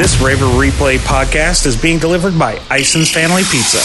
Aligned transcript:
This 0.00 0.18
Raver 0.18 0.46
Replay 0.46 0.96
podcast 0.96 1.66
is 1.66 1.76
being 1.76 1.98
delivered 1.98 2.38
by 2.38 2.58
Ison's 2.70 3.10
Family 3.10 3.42
Pizza. 3.42 3.80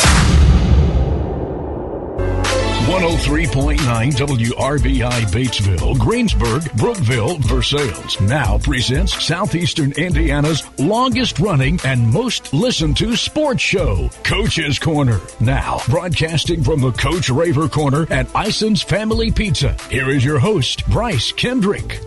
103.9 2.88 3.76
WRBI 3.76 5.26
Batesville, 5.26 6.00
Greensburg, 6.00 6.72
Brookville, 6.78 7.36
Versailles 7.40 8.16
now 8.22 8.58
presents 8.60 9.26
Southeastern 9.26 9.92
Indiana's 9.98 10.64
longest 10.80 11.38
running 11.40 11.82
and 11.84 12.10
most 12.10 12.54
listened 12.54 12.96
to 12.96 13.18
sports 13.18 13.62
show, 13.62 14.10
Coach's 14.24 14.80
Corner. 14.80 15.20
Now 15.42 15.82
broadcasting 15.90 16.64
from 16.64 16.80
the 16.80 16.94
Coach 16.94 17.30
Raver 17.30 17.68
Corner 17.68 18.08
at 18.10 18.34
Ison's 18.34 18.82
Family 18.82 19.34
Pizza. 19.34 19.76
Here 19.90 20.10
is 20.10 20.24
your 20.24 20.40
host, 20.40 20.90
Bryce 20.90 21.34
Kendrick. 21.34 22.00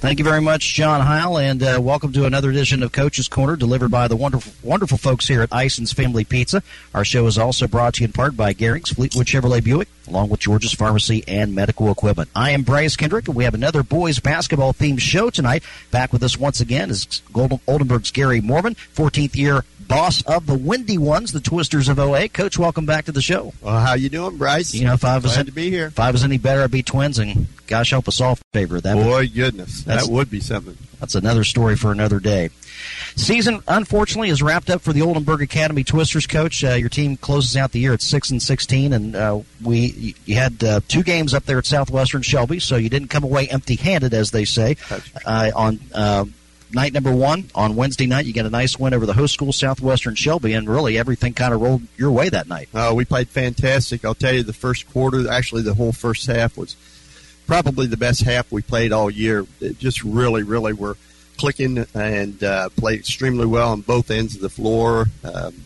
Thank 0.00 0.20
you 0.20 0.24
very 0.24 0.40
much, 0.40 0.74
John 0.74 1.00
Heil, 1.00 1.38
and 1.38 1.60
uh, 1.60 1.80
welcome 1.82 2.12
to 2.12 2.24
another 2.24 2.50
edition 2.50 2.84
of 2.84 2.92
Coach's 2.92 3.26
Corner, 3.26 3.56
delivered 3.56 3.90
by 3.90 4.06
the 4.06 4.14
wonderful, 4.14 4.52
wonderful 4.62 4.96
folks 4.96 5.26
here 5.26 5.42
at 5.42 5.52
Ison's 5.52 5.92
Family 5.92 6.22
Pizza. 6.22 6.62
Our 6.94 7.04
show 7.04 7.26
is 7.26 7.36
also 7.36 7.66
brought 7.66 7.94
to 7.94 8.02
you 8.02 8.06
in 8.06 8.12
part 8.12 8.36
by 8.36 8.54
Garings, 8.54 8.94
Fleetwood 8.94 9.26
Chevrolet 9.26 9.62
Buick, 9.62 9.88
along 10.06 10.28
with 10.28 10.38
George's 10.38 10.72
Pharmacy 10.72 11.24
and 11.26 11.52
Medical 11.52 11.90
Equipment. 11.90 12.28
I 12.36 12.52
am 12.52 12.62
Bryce 12.62 12.94
Kendrick, 12.94 13.26
and 13.26 13.36
we 13.36 13.42
have 13.42 13.54
another 13.54 13.82
boys 13.82 14.20
basketball 14.20 14.72
themed 14.72 15.00
show 15.00 15.30
tonight. 15.30 15.64
Back 15.90 16.12
with 16.12 16.22
us 16.22 16.38
once 16.38 16.60
again 16.60 16.90
is 16.90 17.20
Golden, 17.32 17.58
Oldenburg's 17.66 18.12
Gary 18.12 18.40
Moorman, 18.40 18.76
14th 18.94 19.34
year 19.34 19.64
boss 19.88 20.22
of 20.22 20.46
the 20.46 20.56
Windy 20.56 20.98
Ones, 20.98 21.32
the 21.32 21.40
Twisters 21.40 21.88
of 21.88 21.98
OA. 21.98 22.28
Coach, 22.28 22.58
welcome 22.58 22.86
back 22.86 23.06
to 23.06 23.12
the 23.12 23.22
show. 23.22 23.52
Well, 23.62 23.80
how 23.80 23.94
you 23.94 24.08
doing, 24.08 24.36
Bryce? 24.36 24.74
You 24.74 24.84
know, 24.84 24.92
if 24.92 25.04
I 25.04 25.18
was 25.18 25.32
Glad 25.32 25.46
to 25.46 25.52
be 25.52 25.70
here. 25.70 25.86
If 25.86 25.98
I 25.98 26.10
was 26.10 26.22
any 26.22 26.38
better, 26.38 26.62
I'd 26.62 26.70
be 26.70 26.82
twins, 26.82 27.18
and 27.18 27.46
gosh 27.66 27.90
help 27.90 28.06
us 28.06 28.20
all 28.20 28.38
favor 28.52 28.80
that. 28.80 28.94
Boy, 28.94 29.28
goodness, 29.28 29.82
that 29.84 30.06
would 30.08 30.30
be 30.30 30.40
something. 30.40 30.76
That's 31.00 31.14
another 31.14 31.44
story 31.44 31.76
for 31.76 31.90
another 31.92 32.20
day. 32.20 32.50
Season, 33.16 33.60
unfortunately, 33.66 34.30
is 34.30 34.42
wrapped 34.42 34.70
up 34.70 34.80
for 34.80 34.92
the 34.92 35.02
Oldenburg 35.02 35.42
Academy 35.42 35.84
Twisters. 35.84 36.26
Coach, 36.26 36.62
uh, 36.62 36.74
your 36.74 36.88
team 36.88 37.16
closes 37.16 37.56
out 37.56 37.72
the 37.72 37.80
year 37.80 37.92
at 37.92 38.02
six 38.02 38.30
and 38.30 38.42
sixteen, 38.42 38.92
and 38.92 39.16
uh, 39.16 39.40
we 39.64 40.14
you 40.24 40.34
had 40.34 40.62
uh, 40.62 40.80
two 40.86 41.02
games 41.02 41.34
up 41.34 41.44
there 41.44 41.58
at 41.58 41.66
Southwestern 41.66 42.22
Shelby, 42.22 42.60
so 42.60 42.76
you 42.76 42.88
didn't 42.88 43.08
come 43.08 43.24
away 43.24 43.48
empty-handed, 43.48 44.14
as 44.14 44.30
they 44.30 44.44
say. 44.44 44.76
Uh, 45.24 45.50
on 45.54 45.80
uh, 45.94 46.24
night 46.72 46.92
number 46.92 47.12
one 47.12 47.50
on 47.54 47.76
Wednesday 47.76 48.06
night, 48.06 48.26
you 48.26 48.32
get 48.32 48.46
a 48.46 48.50
nice 48.50 48.78
win 48.78 48.94
over 48.94 49.06
the 49.06 49.12
host 49.14 49.34
school, 49.34 49.52
Southwestern 49.52 50.14
Shelby, 50.14 50.52
and 50.54 50.68
really 50.68 50.98
everything 50.98 51.34
kind 51.34 51.54
of 51.54 51.60
rolled 51.60 51.82
your 51.96 52.10
way 52.10 52.28
that 52.28 52.48
night. 52.48 52.68
Uh, 52.74 52.92
we 52.94 53.04
played 53.04 53.28
fantastic. 53.28 54.04
I'll 54.04 54.14
tell 54.14 54.34
you, 54.34 54.42
the 54.42 54.52
first 54.52 54.90
quarter, 54.90 55.30
actually, 55.30 55.62
the 55.62 55.74
whole 55.74 55.92
first 55.92 56.26
half 56.26 56.56
was 56.56 56.76
probably 57.46 57.86
the 57.86 57.96
best 57.96 58.22
half 58.22 58.50
we 58.52 58.62
played 58.62 58.92
all 58.92 59.10
year. 59.10 59.46
It 59.60 59.78
just 59.78 60.04
really, 60.04 60.42
really 60.42 60.72
were 60.72 60.96
clicking 61.38 61.86
and 61.94 62.42
uh, 62.42 62.68
played 62.70 63.00
extremely 63.00 63.46
well 63.46 63.72
on 63.72 63.80
both 63.80 64.10
ends 64.10 64.34
of 64.34 64.42
the 64.42 64.50
floor. 64.50 65.06
Um, 65.24 65.64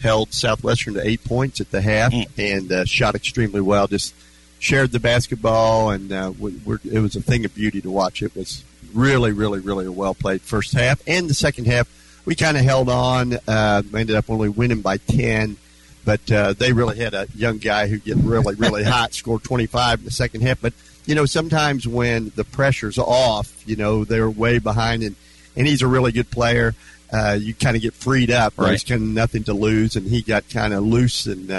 held 0.00 0.32
Southwestern 0.32 0.94
to 0.94 1.06
eight 1.06 1.24
points 1.24 1.60
at 1.60 1.70
the 1.70 1.80
half 1.80 2.12
and 2.38 2.70
uh, 2.70 2.84
shot 2.84 3.14
extremely 3.14 3.60
well. 3.60 3.88
Just 3.88 4.14
shared 4.60 4.92
the 4.92 5.00
basketball, 5.00 5.90
and 5.90 6.12
uh, 6.12 6.32
we, 6.38 6.52
we're, 6.64 6.78
it 6.90 7.00
was 7.00 7.16
a 7.16 7.20
thing 7.20 7.44
of 7.44 7.54
beauty 7.54 7.80
to 7.80 7.90
watch. 7.90 8.22
It 8.22 8.34
was 8.34 8.64
really, 8.94 9.32
really, 9.32 9.60
really 9.60 9.86
a 9.86 9.92
well 9.92 10.14
played 10.14 10.42
first 10.42 10.72
half. 10.72 11.00
And 11.06 11.28
the 11.28 11.34
second 11.34 11.66
half, 11.66 11.88
we 12.24 12.34
kind 12.34 12.56
of 12.56 12.64
held 12.64 12.88
on. 12.88 13.34
Uh, 13.46 13.82
ended 13.94 14.16
up 14.16 14.28
only 14.30 14.48
winning 14.48 14.80
by 14.80 14.98
10. 14.98 15.56
But 16.04 16.32
uh, 16.32 16.52
they 16.54 16.72
really 16.72 16.96
had 16.96 17.12
a 17.12 17.26
young 17.34 17.58
guy 17.58 17.86
who 17.86 17.98
get 17.98 18.16
really, 18.16 18.54
really 18.54 18.84
hot, 18.94 19.12
scored 19.12 19.44
25 19.44 19.98
in 19.98 20.04
the 20.04 20.10
second 20.10 20.40
half. 20.42 20.60
But, 20.60 20.72
you 21.04 21.14
know, 21.14 21.26
sometimes 21.26 21.86
when 21.86 22.32
the 22.34 22.44
pressure's 22.44 22.98
off, 22.98 23.62
you 23.66 23.76
know, 23.76 24.04
they're 24.04 24.30
way 24.30 24.58
behind, 24.58 25.02
and, 25.02 25.16
and 25.56 25.66
he's 25.66 25.82
a 25.82 25.86
really 25.86 26.12
good 26.12 26.30
player. 26.30 26.74
Uh, 27.12 27.36
you 27.38 27.54
kind 27.54 27.76
of 27.76 27.82
get 27.82 27.94
freed 27.94 28.30
up. 28.30 28.54
Right. 28.56 28.68
There's 28.68 28.84
kind 28.84 29.02
of 29.02 29.08
nothing 29.08 29.44
to 29.44 29.54
lose, 29.54 29.96
and 29.96 30.06
he 30.06 30.22
got 30.22 30.48
kind 30.48 30.72
of 30.72 30.82
loose. 30.82 31.26
And 31.26 31.50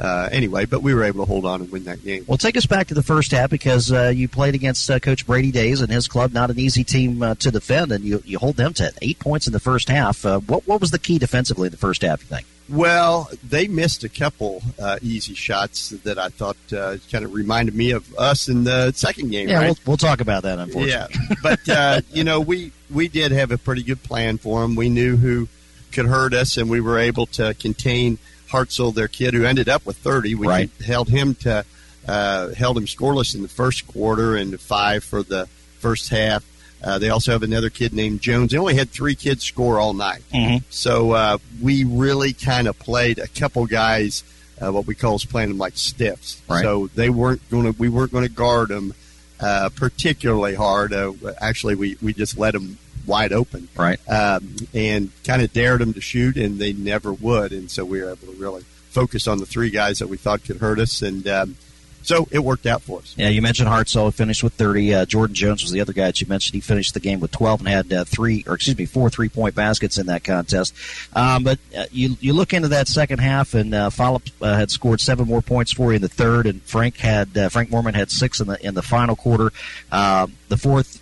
uh, 0.00 0.30
anyway, 0.32 0.64
but 0.64 0.82
we 0.82 0.94
were 0.94 1.04
able 1.04 1.24
to 1.24 1.28
hold 1.28 1.44
on 1.44 1.60
and 1.60 1.70
win 1.70 1.84
that 1.84 2.02
game. 2.02 2.24
Well, 2.26 2.38
take 2.38 2.56
us 2.56 2.64
back 2.64 2.86
to 2.86 2.94
the 2.94 3.02
first 3.02 3.32
half 3.32 3.50
because 3.50 3.92
uh, 3.92 4.08
you 4.14 4.28
played 4.28 4.54
against 4.54 4.90
uh, 4.90 4.98
Coach 4.98 5.26
Brady 5.26 5.52
Days 5.52 5.82
and 5.82 5.92
his 5.92 6.08
club. 6.08 6.32
Not 6.32 6.50
an 6.50 6.58
easy 6.58 6.84
team 6.84 7.22
uh, 7.22 7.34
to 7.36 7.50
defend, 7.50 7.92
and 7.92 8.02
you, 8.02 8.22
you 8.24 8.38
hold 8.38 8.56
them 8.56 8.72
to 8.74 8.92
eight 9.02 9.18
points 9.18 9.46
in 9.46 9.52
the 9.52 9.60
first 9.60 9.90
half. 9.90 10.24
Uh, 10.24 10.40
what 10.40 10.66
what 10.66 10.80
was 10.80 10.90
the 10.90 10.98
key 10.98 11.18
defensively 11.18 11.66
in 11.66 11.70
the 11.70 11.76
first 11.76 12.00
half? 12.00 12.22
You 12.22 12.28
think? 12.28 12.46
Well, 12.70 13.28
they 13.42 13.66
missed 13.66 14.04
a 14.04 14.08
couple 14.08 14.62
uh, 14.78 14.98
easy 15.02 15.34
shots 15.34 15.90
that 15.90 16.18
I 16.18 16.28
thought 16.28 16.56
uh, 16.72 16.96
kind 17.10 17.24
of 17.24 17.34
reminded 17.34 17.74
me 17.74 17.90
of 17.90 18.14
us 18.14 18.48
in 18.48 18.64
the 18.64 18.92
second 18.92 19.30
game. 19.30 19.48
Yeah, 19.48 19.58
right? 19.58 19.66
we'll, 19.66 19.76
we'll 19.86 19.96
talk 19.96 20.20
about 20.20 20.44
that. 20.44 20.58
Unfortunately, 20.60 21.16
Yeah, 21.18 21.34
but 21.42 21.68
uh, 21.68 22.00
you 22.12 22.24
know, 22.24 22.40
we 22.40 22.72
we 22.90 23.08
did 23.08 23.32
have 23.32 23.50
a 23.50 23.58
pretty 23.58 23.82
good 23.82 24.02
plan 24.02 24.38
for 24.38 24.62
them. 24.62 24.76
We 24.76 24.88
knew 24.88 25.16
who 25.16 25.48
could 25.92 26.06
hurt 26.06 26.32
us, 26.32 26.56
and 26.56 26.70
we 26.70 26.80
were 26.80 26.98
able 26.98 27.26
to 27.26 27.52
contain 27.54 28.18
Hartzell, 28.50 28.94
their 28.94 29.08
kid, 29.08 29.34
who 29.34 29.44
ended 29.44 29.68
up 29.68 29.84
with 29.86 29.96
thirty. 29.96 30.34
We 30.34 30.46
Right. 30.46 30.70
held 30.84 31.08
him 31.08 31.34
to 31.36 31.64
uh, 32.08 32.48
held 32.54 32.76
him 32.78 32.86
scoreless 32.86 33.34
in 33.34 33.42
the 33.42 33.48
first 33.48 33.86
quarter 33.86 34.36
and 34.36 34.58
five 34.60 35.04
for 35.04 35.22
the 35.22 35.46
first 35.78 36.08
half. 36.08 36.44
Uh, 36.82 36.98
they 36.98 37.10
also 37.10 37.30
have 37.32 37.42
another 37.42 37.68
kid 37.70 37.92
named 37.92 38.20
Jones. 38.22 38.52
They 38.52 38.58
only 38.58 38.74
had 38.74 38.90
three 38.90 39.14
kids 39.14 39.44
score 39.44 39.78
all 39.78 39.92
night, 39.92 40.22
Mhm. 40.34 40.62
so 40.70 41.12
uh, 41.12 41.38
we 41.60 41.84
really 41.84 42.32
kind 42.32 42.66
of 42.68 42.78
played 42.78 43.18
a 43.18 43.28
couple 43.28 43.66
guys. 43.66 44.24
Uh, 44.60 44.72
what 44.72 44.86
we 44.86 44.94
call 44.94 45.16
is 45.16 45.24
playing 45.24 45.48
them 45.50 45.58
like 45.58 45.74
stiffs. 45.76 46.36
Right. 46.48 46.62
So 46.62 46.88
they 46.94 47.10
weren't 47.10 47.42
going 47.50 47.64
to. 47.72 47.78
We 47.78 47.88
weren't 47.88 48.12
going 48.12 48.24
to 48.26 48.32
guard 48.32 48.68
them 48.68 48.94
uh, 49.40 49.70
particularly 49.74 50.54
hard. 50.54 50.92
Uh, 50.92 51.12
actually, 51.40 51.74
we, 51.74 51.96
we 52.02 52.12
just 52.12 52.36
let 52.36 52.52
them 52.52 52.76
wide 53.10 53.32
open 53.32 53.68
right? 53.76 53.98
um, 54.08 54.56
and 54.72 55.10
kind 55.24 55.42
of 55.42 55.52
dared 55.52 55.80
them 55.80 55.92
to 55.92 56.00
shoot, 56.00 56.36
and 56.36 56.58
they 56.58 56.72
never 56.72 57.12
would. 57.12 57.52
And 57.52 57.70
so 57.70 57.84
we 57.84 58.00
were 58.00 58.10
able 58.10 58.32
to 58.32 58.38
really 58.38 58.62
focus 58.90 59.26
on 59.26 59.38
the 59.38 59.46
three 59.46 59.70
guys 59.70 59.98
that 59.98 60.08
we 60.08 60.16
thought 60.16 60.44
could 60.44 60.58
hurt 60.58 60.78
us, 60.78 61.02
and 61.02 61.26
um, 61.28 61.56
so 62.02 62.26
it 62.30 62.38
worked 62.38 62.66
out 62.66 62.82
for 62.82 63.00
us. 63.00 63.14
Yeah, 63.16 63.28
you 63.28 63.42
mentioned 63.42 63.68
Hartzell 63.68 64.12
finished 64.12 64.42
with 64.42 64.54
30. 64.54 64.94
Uh, 64.94 65.06
Jordan 65.06 65.34
Jones 65.34 65.62
was 65.62 65.70
the 65.70 65.80
other 65.80 65.92
guy 65.92 66.06
that 66.06 66.20
you 66.20 66.26
mentioned. 66.26 66.54
He 66.54 66.60
finished 66.60 66.94
the 66.94 67.00
game 67.00 67.20
with 67.20 67.30
12 67.30 67.60
and 67.60 67.68
had 67.68 67.92
uh, 67.92 68.04
three, 68.04 68.42
or 68.46 68.54
excuse 68.54 68.76
me, 68.78 68.86
four 68.86 69.10
three 69.10 69.28
point 69.28 69.54
baskets 69.54 69.98
in 69.98 70.06
that 70.06 70.24
contest. 70.24 70.74
Um, 71.14 71.44
but 71.44 71.58
uh, 71.76 71.86
you 71.90 72.16
you 72.20 72.32
look 72.32 72.54
into 72.54 72.68
that 72.68 72.88
second 72.88 73.18
half, 73.18 73.54
and 73.54 73.74
uh, 73.74 73.90
Follop 73.90 74.30
uh, 74.40 74.56
had 74.56 74.70
scored 74.70 75.00
seven 75.00 75.26
more 75.26 75.42
points 75.42 75.72
for 75.72 75.92
you 75.92 75.96
in 75.96 76.02
the 76.02 76.08
third, 76.08 76.46
and 76.46 76.62
Frank 76.62 76.96
had 76.96 77.36
uh, 77.36 77.48
Frank 77.48 77.70
Moorman 77.70 77.94
had 77.94 78.10
six 78.10 78.40
in 78.40 78.46
the 78.46 78.66
in 78.66 78.74
the 78.74 78.82
final 78.82 79.16
quarter. 79.16 79.52
Um, 79.92 80.34
the 80.48 80.56
fourth. 80.56 80.99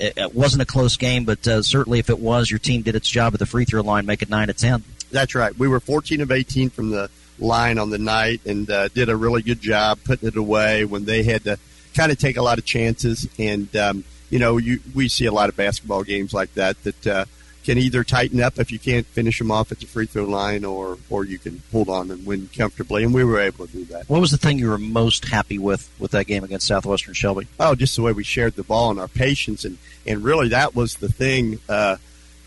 It 0.00 0.34
wasn't 0.34 0.62
a 0.62 0.66
close 0.66 0.96
game, 0.96 1.24
but 1.24 1.46
uh, 1.46 1.62
certainly 1.62 1.98
if 1.98 2.10
it 2.10 2.18
was, 2.18 2.50
your 2.50 2.58
team 2.58 2.82
did 2.82 2.94
its 2.94 3.08
job 3.08 3.34
at 3.34 3.40
the 3.40 3.46
free 3.46 3.64
throw 3.64 3.82
line, 3.82 4.06
make 4.06 4.22
it 4.22 4.30
nine 4.30 4.48
to 4.48 4.54
ten. 4.54 4.84
That's 5.10 5.34
right. 5.34 5.56
We 5.58 5.68
were 5.68 5.80
14 5.80 6.20
of 6.20 6.30
18 6.30 6.70
from 6.70 6.90
the 6.90 7.10
line 7.38 7.78
on 7.78 7.90
the 7.90 7.98
night 7.98 8.40
and 8.44 8.68
uh, 8.70 8.88
did 8.88 9.08
a 9.08 9.16
really 9.16 9.42
good 9.42 9.60
job 9.60 9.98
putting 10.04 10.28
it 10.28 10.36
away 10.36 10.84
when 10.84 11.04
they 11.04 11.22
had 11.22 11.44
to 11.44 11.58
kind 11.94 12.12
of 12.12 12.18
take 12.18 12.36
a 12.36 12.42
lot 12.42 12.58
of 12.58 12.64
chances. 12.64 13.28
And, 13.38 13.74
um, 13.76 14.04
you 14.30 14.38
know, 14.38 14.56
you, 14.58 14.80
we 14.94 15.08
see 15.08 15.26
a 15.26 15.32
lot 15.32 15.48
of 15.48 15.56
basketball 15.56 16.02
games 16.02 16.34
like 16.34 16.52
that 16.54 16.82
that 16.84 17.06
uh, 17.06 17.24
can 17.68 17.76
either 17.76 18.02
tighten 18.02 18.40
up 18.40 18.58
if 18.58 18.72
you 18.72 18.78
can't 18.78 19.04
finish 19.04 19.36
them 19.36 19.50
off 19.50 19.70
at 19.70 19.78
the 19.78 19.84
free 19.84 20.06
throw 20.06 20.24
line 20.24 20.64
or, 20.64 20.96
or 21.10 21.22
you 21.26 21.38
can 21.38 21.60
hold 21.70 21.90
on 21.90 22.10
and 22.10 22.24
win 22.24 22.48
comfortably. 22.56 23.04
And 23.04 23.12
we 23.12 23.24
were 23.24 23.38
able 23.40 23.66
to 23.66 23.72
do 23.72 23.84
that. 23.86 24.08
What 24.08 24.22
was 24.22 24.30
the 24.30 24.38
thing 24.38 24.58
you 24.58 24.70
were 24.70 24.78
most 24.78 25.26
happy 25.26 25.58
with 25.58 25.90
with 25.98 26.12
that 26.12 26.26
game 26.26 26.44
against 26.44 26.66
Southwestern 26.66 27.12
Shelby? 27.12 27.46
Oh, 27.60 27.74
just 27.74 27.94
the 27.94 28.00
way 28.00 28.12
we 28.12 28.24
shared 28.24 28.54
the 28.56 28.62
ball 28.62 28.90
and 28.90 28.98
our 28.98 29.06
patience, 29.08 29.66
and 29.66 29.76
and 30.06 30.24
really 30.24 30.48
that 30.48 30.74
was 30.74 30.96
the 30.96 31.10
thing. 31.10 31.60
Uh, 31.68 31.96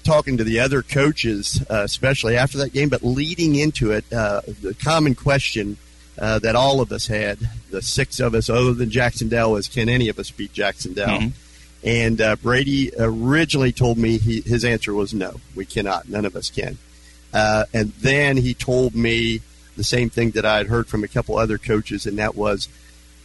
talking 0.03 0.35
to 0.37 0.43
the 0.43 0.59
other 0.59 0.81
coaches, 0.81 1.63
uh, 1.69 1.83
especially 1.83 2.35
after 2.35 2.57
that 2.57 2.73
game, 2.73 2.89
but 2.89 3.03
leading 3.03 3.53
into 3.53 3.91
it, 3.91 4.03
uh, 4.11 4.41
the 4.63 4.73
common 4.73 5.13
question 5.13 5.77
uh, 6.17 6.39
that 6.39 6.55
all 6.55 6.81
of 6.81 6.91
us 6.91 7.05
had, 7.05 7.37
the 7.69 7.83
six 7.83 8.19
of 8.19 8.33
us, 8.33 8.49
other 8.49 8.73
than 8.73 8.89
Jackson 8.89 9.29
Jac-Cen-Del, 9.29 9.51
was 9.51 9.67
can 9.67 9.87
any 9.89 10.09
of 10.09 10.17
us 10.17 10.31
beat 10.31 10.53
Jac-Cen-Del? 10.53 11.19
Mhm. 11.19 11.31
And 11.83 12.21
uh, 12.21 12.35
Brady 12.35 12.91
originally 12.97 13.71
told 13.71 13.97
me 13.97 14.17
he, 14.19 14.41
his 14.41 14.63
answer 14.63 14.93
was 14.93 15.13
no, 15.13 15.39
we 15.55 15.65
cannot, 15.65 16.07
none 16.07 16.25
of 16.25 16.35
us 16.35 16.49
can. 16.49 16.77
Uh, 17.33 17.65
and 17.73 17.91
then 17.93 18.37
he 18.37 18.53
told 18.53 18.93
me 18.93 19.41
the 19.77 19.83
same 19.83 20.09
thing 20.09 20.31
that 20.31 20.45
I 20.45 20.57
had 20.57 20.67
heard 20.67 20.87
from 20.87 21.03
a 21.03 21.07
couple 21.07 21.37
other 21.37 21.57
coaches, 21.57 22.05
and 22.05 22.17
that 22.19 22.35
was 22.35 22.67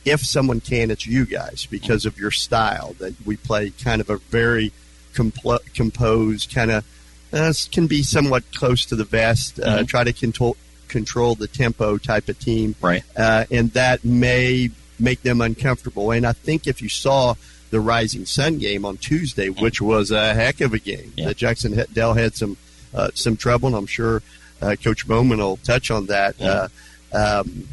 if 0.05 0.21
someone 0.25 0.61
can, 0.61 0.91
it's 0.93 1.07
you 1.07 1.27
guys 1.27 1.67
because 1.69 2.07
of 2.07 2.17
your 2.19 2.31
style. 2.31 2.95
That 3.01 3.15
we 3.27 3.37
play 3.37 3.71
kind 3.71 4.01
of 4.01 4.09
a 4.09 4.19
very 4.19 4.73
compl- 5.13 5.75
composed, 5.75 6.55
kind 6.55 6.71
of 6.71 6.85
uh, 7.33 7.53
can 7.73 7.89
be 7.89 8.03
somewhat 8.05 8.45
close 8.55 8.87
to 8.87 8.97
the 8.97 9.05
vest. 9.05 9.59
Uh, 9.59 9.79
Mhm. 9.81 9.89
Try 9.89 10.05
to 10.05 10.13
control 10.13 10.57
control 10.89 11.35
the 11.35 11.49
tempo 11.49 11.99
type 11.99 12.29
of 12.29 12.39
team, 12.39 12.77
Right. 12.81 13.03
uh, 13.17 13.45
and 13.51 13.73
that 13.73 14.05
may 14.05 14.71
make 15.01 15.23
them 15.23 15.41
uncomfortable. 15.41 16.13
And 16.13 16.25
I 16.25 16.33
think 16.33 16.69
if 16.69 16.81
you 16.81 16.89
saw 16.89 17.35
the 17.71 17.81
Rising 17.81 18.25
Sun 18.27 18.59
game 18.59 18.85
on 18.85 18.97
Tuesday, 18.97 19.49
which 19.49 19.81
was 19.81 20.11
a 20.11 20.35
heck 20.35 20.61
of 20.61 20.73
a 20.73 20.79
game, 20.79 21.13
Yeah. 21.17 21.33
Jac-Cen-Del 21.33 22.15
had 22.15 22.35
some 22.37 22.57
uh, 22.95 23.11
some 23.15 23.37
trouble, 23.37 23.67
and 23.69 23.77
I'm 23.77 23.87
sure 23.87 24.23
uh, 24.63 24.75
Coach 24.83 25.07
Bowman 25.07 25.39
will 25.39 25.59
touch 25.59 25.91
on 25.91 26.07
that. 26.07 26.37
Yeah. 26.39 26.69
Uh, 27.13 27.41
um, 27.43 27.69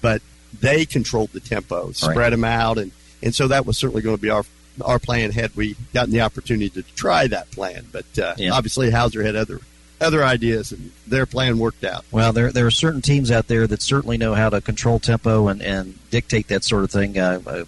but 0.00 0.22
they 0.60 0.84
controlled 0.86 1.30
the 1.32 1.40
tempo, 1.40 1.92
spread 1.92 2.32
them 2.32 2.44
out, 2.44 2.78
and, 2.78 2.90
and 3.22 3.34
so 3.34 3.48
that 3.48 3.66
was 3.66 3.76
certainly 3.78 4.02
going 4.02 4.16
to 4.16 4.22
be 4.22 4.30
our 4.30 4.44
our 4.82 4.98
plan 4.98 5.30
had 5.32 5.54
we 5.54 5.76
gotten 5.92 6.10
the 6.12 6.22
opportunity 6.22 6.70
to 6.70 6.82
try 6.94 7.26
that 7.26 7.50
plan. 7.50 7.84
But 7.92 8.06
uh, 8.18 8.34
Yeah. 8.38 8.52
obviously, 8.52 8.90
Hauser 8.90 9.22
had 9.22 9.36
other 9.36 9.60
other 10.00 10.24
ideas, 10.24 10.72
and 10.72 10.90
their 11.06 11.26
plan 11.26 11.58
worked 11.58 11.84
out. 11.84 12.04
Well, 12.10 12.32
there 12.32 12.50
there 12.50 12.66
are 12.66 12.70
certain 12.70 13.02
teams 13.02 13.30
out 13.30 13.48
there 13.48 13.66
that 13.66 13.82
certainly 13.82 14.16
know 14.16 14.34
how 14.34 14.48
to 14.48 14.60
control 14.60 14.98
tempo 14.98 15.48
and, 15.48 15.60
and 15.62 15.98
dictate 16.10 16.48
that 16.48 16.64
sort 16.64 16.84
of 16.84 16.90
thing. 16.90 17.18
Uh, 17.18 17.64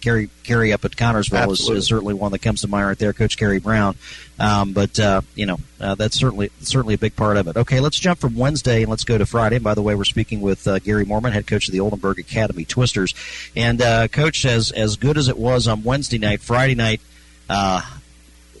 Kerry 0.00 0.30
Kerry 0.44 0.72
up 0.72 0.84
at 0.84 0.92
Connersville 0.92 1.52
is, 1.52 1.68
is 1.68 1.86
certainly 1.86 2.14
one 2.14 2.32
that 2.32 2.40
comes 2.40 2.62
to 2.62 2.68
mind 2.68 2.86
right 2.86 2.98
there, 2.98 3.12
Coach 3.12 3.36
Kerry 3.36 3.58
Brown. 3.58 3.96
Um, 4.38 4.72
but 4.72 4.98
uh, 4.98 5.22
you 5.34 5.46
know 5.46 5.58
uh, 5.80 5.94
that's 5.94 6.16
certainly 6.16 6.50
certainly 6.60 6.94
a 6.94 6.98
big 6.98 7.16
part 7.16 7.36
of 7.36 7.48
it. 7.48 7.56
Okay, 7.56 7.80
let's 7.80 7.98
jump 7.98 8.18
from 8.18 8.36
Wednesday 8.36 8.82
and 8.82 8.90
let's 8.90 9.04
go 9.04 9.18
to 9.18 9.26
Friday. 9.26 9.56
And 9.56 9.64
by 9.64 9.74
the 9.74 9.82
way, 9.82 9.94
we're 9.94 10.04
speaking 10.04 10.40
with 10.40 10.66
uh, 10.66 10.78
Gary 10.78 11.04
Moorman, 11.04 11.32
head 11.32 11.46
coach 11.46 11.68
of 11.68 11.72
the 11.72 11.80
Oldenburg 11.80 12.18
Academy 12.18 12.64
Twisters, 12.64 13.14
and 13.56 13.82
uh, 13.82 14.08
coach 14.08 14.44
as 14.44 14.70
as 14.70 14.96
good 14.96 15.18
as 15.18 15.28
it 15.28 15.38
was 15.38 15.68
on 15.68 15.82
Wednesday 15.82 16.18
night, 16.18 16.40
Friday 16.40 16.74
night. 16.74 17.00
Uh, 17.48 17.82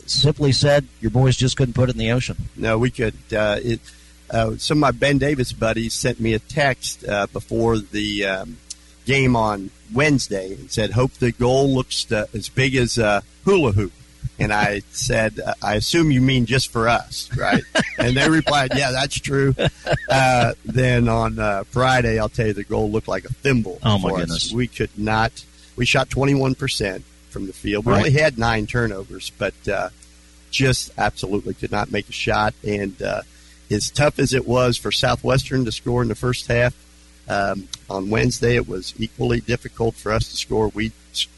simply 0.06 0.52
said, 0.52 0.86
your 1.00 1.10
boys 1.10 1.36
just 1.36 1.56
couldn't 1.56 1.74
put 1.74 1.88
it 1.88 1.92
in 1.92 1.98
the 1.98 2.12
ocean. 2.12 2.36
No, 2.56 2.78
we 2.78 2.90
could. 2.90 3.14
Uh, 3.32 3.58
it, 3.62 3.80
uh, 4.30 4.56
some 4.56 4.78
of 4.78 4.80
my 4.80 4.90
Ben 4.90 5.18
Davis 5.18 5.52
buddies 5.52 5.94
sent 5.94 6.20
me 6.20 6.34
a 6.34 6.38
text 6.38 7.06
uh, 7.06 7.26
before 7.32 7.78
the 7.78 8.24
um, 8.24 8.58
game 9.08 9.34
on 9.34 9.70
Wednesday 9.92 10.52
and 10.54 10.70
said, 10.70 10.90
"Hope 10.92 11.12
the 11.14 11.32
goal 11.32 11.74
looks 11.74 12.10
uh, 12.12 12.26
as 12.34 12.48
big 12.48 12.76
as 12.76 12.98
a 12.98 13.22
hula 13.44 13.72
hoop." 13.72 13.92
And 14.38 14.52
I 14.52 14.82
said, 14.92 15.40
uh, 15.40 15.54
"I 15.62 15.74
assume 15.74 16.10
you 16.12 16.20
mean 16.20 16.46
just 16.46 16.70
for 16.70 16.88
us, 16.88 17.28
right?" 17.36 17.62
and 17.98 18.16
they 18.16 18.28
replied, 18.28 18.72
"Yeah, 18.76 18.92
that's 18.92 19.18
true." 19.18 19.54
Uh, 20.08 20.52
then 20.64 21.08
on 21.08 21.38
uh, 21.38 21.64
Friday, 21.64 22.18
I'll 22.20 22.28
tell 22.28 22.46
you, 22.48 22.52
the 22.52 22.62
goal 22.64 22.90
looked 22.90 23.08
like 23.08 23.24
a 23.24 23.32
thimble. 23.32 23.78
Oh, 23.82 23.98
my 23.98 24.10
for 24.10 24.14
us. 24.16 24.20
goodness. 24.20 24.52
We 24.52 24.68
could 24.68 24.90
not. 24.96 25.44
We 25.76 25.84
shot 25.86 26.10
twenty 26.10 26.34
one 26.34 26.54
percent 26.54 27.04
from 27.30 27.46
the 27.46 27.52
field. 27.52 27.86
We 27.86 27.92
Right. 27.92 27.98
only 28.06 28.12
had 28.20 28.38
nine 28.38 28.66
turnovers, 28.66 29.32
but. 29.38 29.54
Uh, 29.66 29.88
just 30.50 30.90
absolutely 30.96 31.52
could 31.52 31.70
not 31.70 31.92
make 31.92 32.08
a 32.08 32.12
shot. 32.12 32.54
And 32.66 33.02
uh, 33.02 33.20
as 33.70 33.90
tough 33.90 34.18
as 34.18 34.32
it 34.32 34.48
was 34.48 34.78
for 34.78 34.90
Southwestern 34.90 35.66
to 35.66 35.70
score 35.72 36.00
in 36.00 36.08
the 36.08 36.14
first 36.14 36.46
half, 36.46 36.74
um, 37.28 37.68
on 37.90 38.10
Wednesday 38.10 38.56
it 38.56 38.68
was 38.68 38.94
equally 38.98 39.40
difficult 39.40 39.94
for 39.94 40.12
us 40.12 40.28
to 40.30 40.36
score. 40.36 40.68
We 40.68 40.92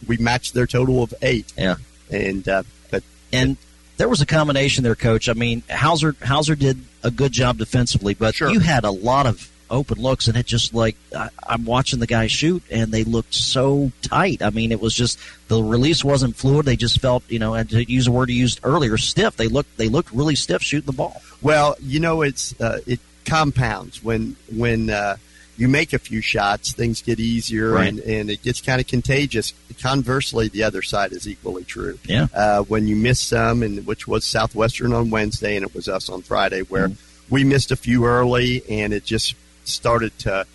we 0.06 0.16
matched 0.18 0.54
their 0.54 0.66
total 0.66 1.02
of 1.02 1.12
eight. 1.22 1.52
Yeah. 1.56 1.76
And 2.10 2.48
uh, 2.48 2.62
but 2.90 3.02
And 3.32 3.56
there 3.96 4.08
was 4.08 4.20
a 4.20 4.26
combination 4.26 4.82
there, 4.84 4.94
Coach. 4.94 5.28
I 5.28 5.32
mean, 5.34 5.62
Hauser 5.70 6.14
Hauser 6.22 6.54
did 6.54 6.80
a 7.02 7.10
good 7.10 7.32
job 7.32 7.58
defensively, 7.58 8.14
but 8.14 8.34
Sure. 8.34 8.50
you 8.50 8.60
had 8.60 8.84
a 8.84 8.90
lot 8.90 9.26
of 9.26 9.50
open 9.70 10.00
looks, 10.02 10.26
and 10.26 10.36
it 10.36 10.46
just 10.46 10.74
like 10.74 10.96
I, 11.16 11.28
I'm 11.48 11.64
watching 11.64 12.00
the 12.00 12.06
guys 12.06 12.32
shoot, 12.32 12.62
and 12.72 12.90
they 12.90 13.04
looked 13.04 13.34
so 13.34 13.92
tight. 14.02 14.42
I 14.42 14.50
mean, 14.50 14.72
it 14.72 14.80
was 14.80 14.94
just 14.94 15.18
the 15.48 15.62
release 15.62 16.02
wasn't 16.04 16.34
fluid. 16.34 16.66
They 16.66 16.74
just 16.76 17.00
felt, 17.00 17.22
you 17.28 17.38
know, 17.38 17.54
and 17.54 17.70
to 17.70 17.88
use 17.90 18.06
a 18.08 18.10
word 18.12 18.30
you 18.30 18.34
used 18.36 18.58
earlier, 18.64 18.96
stiff. 18.98 19.36
They 19.36 19.46
looked 19.48 19.76
they 19.76 19.88
looked 19.88 20.12
really 20.12 20.34
stiff 20.34 20.62
shooting 20.62 20.86
the 20.86 20.92
ball. 20.92 21.22
well, 21.40 21.76
you 21.80 22.00
know, 22.00 22.22
it's 22.22 22.58
uh, 22.60 22.80
it 22.86 22.98
compounds 23.24 24.02
when 24.02 24.34
when 24.56 24.90
uh, 24.90 25.16
you 25.60 25.68
make 25.68 25.92
a 25.92 25.98
few 25.98 26.20
shots, 26.20 26.72
things 26.72 27.02
get 27.02 27.20
easier 27.20 27.70
Right. 27.72 27.88
and, 27.88 27.98
and 28.00 28.30
it 28.30 28.42
gets 28.42 28.60
kind 28.60 28.80
of 28.80 28.86
contagious. 28.86 29.52
Conversely, 29.80 30.48
the 30.48 30.62
other 30.62 30.82
side 30.82 31.12
is 31.12 31.28
equally 31.28 31.64
true. 31.64 31.98
Yeah. 32.04 32.26
uh, 32.34 32.62
when 32.64 32.86
you 32.86 32.96
miss 32.96 33.20
some, 33.20 33.62
and 33.62 33.86
which 33.86 34.08
was 34.08 34.24
Southwestern 34.24 34.92
on 34.92 35.10
Wednesday, 35.10 35.56
and 35.56 35.64
it 35.64 35.74
was 35.74 35.88
us 35.88 36.08
on 36.08 36.22
Friday, 36.22 36.62
where 36.62 36.90
we 37.28 37.44
missed 37.44 37.70
a 37.70 37.76
few 37.76 38.04
early, 38.06 38.62
and 38.68 38.92
it 38.92 39.04
just 39.04 39.34
started 39.64 40.18
to 40.20 40.46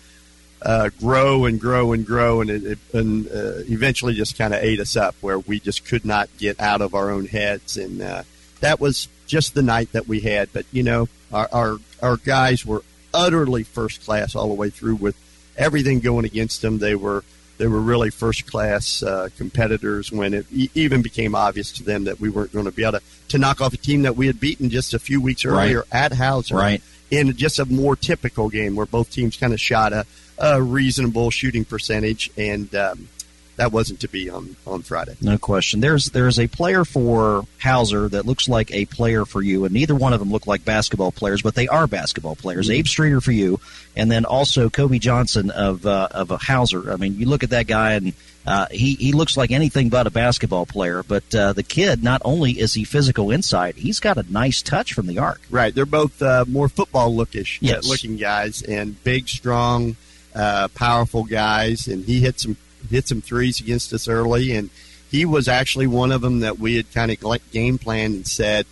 uh, 0.62 0.90
grow 1.00 1.44
and 1.44 1.60
grow 1.60 1.92
and 1.92 2.04
grow, 2.06 2.40
and 2.40 2.50
it, 2.50 2.64
it 2.64 2.78
and 2.92 3.26
uh, 3.28 3.62
eventually 3.68 4.14
just 4.14 4.36
kind 4.38 4.54
of 4.54 4.62
ate 4.62 4.80
us 4.80 4.96
up, 4.96 5.14
where 5.20 5.38
we 5.38 5.60
just 5.60 5.84
could 5.86 6.04
not 6.04 6.28
get 6.38 6.58
out 6.60 6.80
of 6.80 6.94
our 6.94 7.10
own 7.10 7.26
heads, 7.26 7.76
and 7.76 8.00
uh, 8.02 8.22
that 8.60 8.80
was 8.80 9.08
just 9.26 9.54
the 9.54 9.62
night 9.62 9.92
that 9.92 10.06
we 10.08 10.20
had. 10.20 10.52
But 10.52 10.66
you 10.72 10.82
know, 10.82 11.08
our 11.32 11.48
our, 11.52 11.76
our 12.02 12.16
guys 12.16 12.64
were 12.64 12.82
utterly 13.16 13.62
first 13.62 14.04
class 14.04 14.34
all 14.36 14.48
the 14.48 14.54
way 14.54 14.70
through 14.70 14.96
with 14.96 15.16
everything 15.56 16.00
going 16.00 16.24
against 16.26 16.60
them. 16.62 16.78
They 16.78 16.94
were 16.94 17.24
they 17.58 17.66
were 17.66 17.80
really 17.80 18.10
first 18.10 18.46
class 18.50 19.02
uh, 19.02 19.30
competitors 19.38 20.12
when 20.12 20.34
it 20.34 20.46
e- 20.52 20.68
even 20.74 21.00
became 21.00 21.34
obvious 21.34 21.72
to 21.72 21.82
them 21.82 22.04
that 22.04 22.20
we 22.20 22.28
weren't 22.28 22.52
going 22.52 22.66
to 22.66 22.70
be 22.70 22.82
able 22.82 22.98
to, 22.98 23.04
to 23.30 23.38
knock 23.38 23.62
off 23.62 23.72
a 23.72 23.78
team 23.78 24.02
that 24.02 24.14
we 24.14 24.26
had 24.26 24.38
beaten 24.38 24.68
just 24.68 24.92
a 24.92 24.98
few 24.98 25.22
weeks 25.22 25.42
Right. 25.46 25.64
earlier 25.64 25.84
at 25.90 26.12
Hauser 26.12 26.54
Right. 26.54 26.82
in 27.10 27.34
just 27.34 27.58
a 27.58 27.64
more 27.64 27.96
typical 27.96 28.50
game 28.50 28.76
where 28.76 28.84
both 28.84 29.10
teams 29.10 29.38
kind 29.38 29.54
of 29.54 29.60
shot 29.60 29.94
a, 29.94 30.04
a 30.36 30.60
reasonable 30.60 31.30
shooting 31.30 31.64
percentage, 31.64 32.30
and 32.36 32.74
um, 32.74 33.08
that 33.56 33.72
wasn't 33.72 34.00
to 34.00 34.08
be 34.08 34.28
on, 34.30 34.54
on 34.66 34.82
Friday. 34.82 35.16
No 35.20 35.38
question. 35.38 35.80
There's 35.80 36.06
there's 36.10 36.38
a 36.38 36.46
player 36.46 36.84
for 36.84 37.44
Hauser 37.62 38.08
that 38.08 38.26
looks 38.26 38.48
like 38.48 38.72
a 38.72 38.84
player 38.86 39.24
for 39.24 39.42
you, 39.42 39.64
and 39.64 39.72
neither 39.74 39.94
one 39.94 40.12
of 40.12 40.20
them 40.20 40.30
look 40.30 40.46
like 40.46 40.64
basketball 40.64 41.12
players, 41.12 41.42
but 41.42 41.54
they 41.54 41.68
are 41.68 41.86
basketball 41.86 42.36
players. 42.36 42.70
Abe 42.70 42.86
Streeter 42.86 43.20
for 43.20 43.32
you, 43.32 43.58
and 43.96 44.10
then 44.10 44.24
also 44.24 44.68
Kobe 44.70 44.98
Johnson 44.98 45.50
of 45.50 45.86
uh, 45.86 46.08
of 46.10 46.30
a 46.30 46.36
Hauser. 46.36 46.92
I 46.92 46.96
mean, 46.96 47.16
you 47.18 47.26
look 47.26 47.42
at 47.42 47.50
that 47.50 47.66
guy, 47.66 47.92
and 47.94 48.12
uh, 48.46 48.66
he 48.70 48.94
he 48.94 49.12
looks 49.12 49.36
like 49.36 49.50
anything 49.50 49.88
but 49.88 50.06
a 50.06 50.10
basketball 50.10 50.66
player. 50.66 51.02
But 51.02 51.34
uh, 51.34 51.52
the 51.52 51.62
kid, 51.62 52.04
not 52.04 52.22
only 52.24 52.52
is 52.60 52.74
he 52.74 52.84
physical 52.84 53.30
inside, 53.30 53.76
he's 53.76 54.00
got 54.00 54.18
a 54.18 54.32
nice 54.32 54.62
touch 54.62 54.92
from 54.92 55.06
the 55.06 55.18
arc. 55.18 55.40
Right, 55.50 55.74
they're 55.74 55.86
both 55.86 56.20
uh, 56.22 56.44
more 56.46 56.68
football 56.68 57.12
lookish 57.14 57.56
uh, 57.56 57.66
Yes. 57.66 57.88
looking 57.88 58.16
guys, 58.16 58.62
and 58.62 59.02
big, 59.02 59.28
strong, 59.28 59.96
uh, 60.34 60.68
powerful 60.74 61.24
guys. 61.24 61.88
And 61.88 62.04
he 62.04 62.20
hit 62.20 62.38
some 62.38 62.56
hit 62.88 63.08
some 63.08 63.20
threes 63.20 63.60
against 63.60 63.92
us 63.92 64.08
early, 64.08 64.52
and 64.52 64.70
he 65.10 65.24
was 65.24 65.48
actually 65.48 65.86
one 65.86 66.12
of 66.12 66.20
them 66.20 66.40
that 66.40 66.58
we 66.58 66.76
had 66.76 66.92
kind 66.92 67.10
of 67.10 67.50
game 67.52 67.78
planned 67.78 68.14
and 68.14 68.26
said 68.26 68.66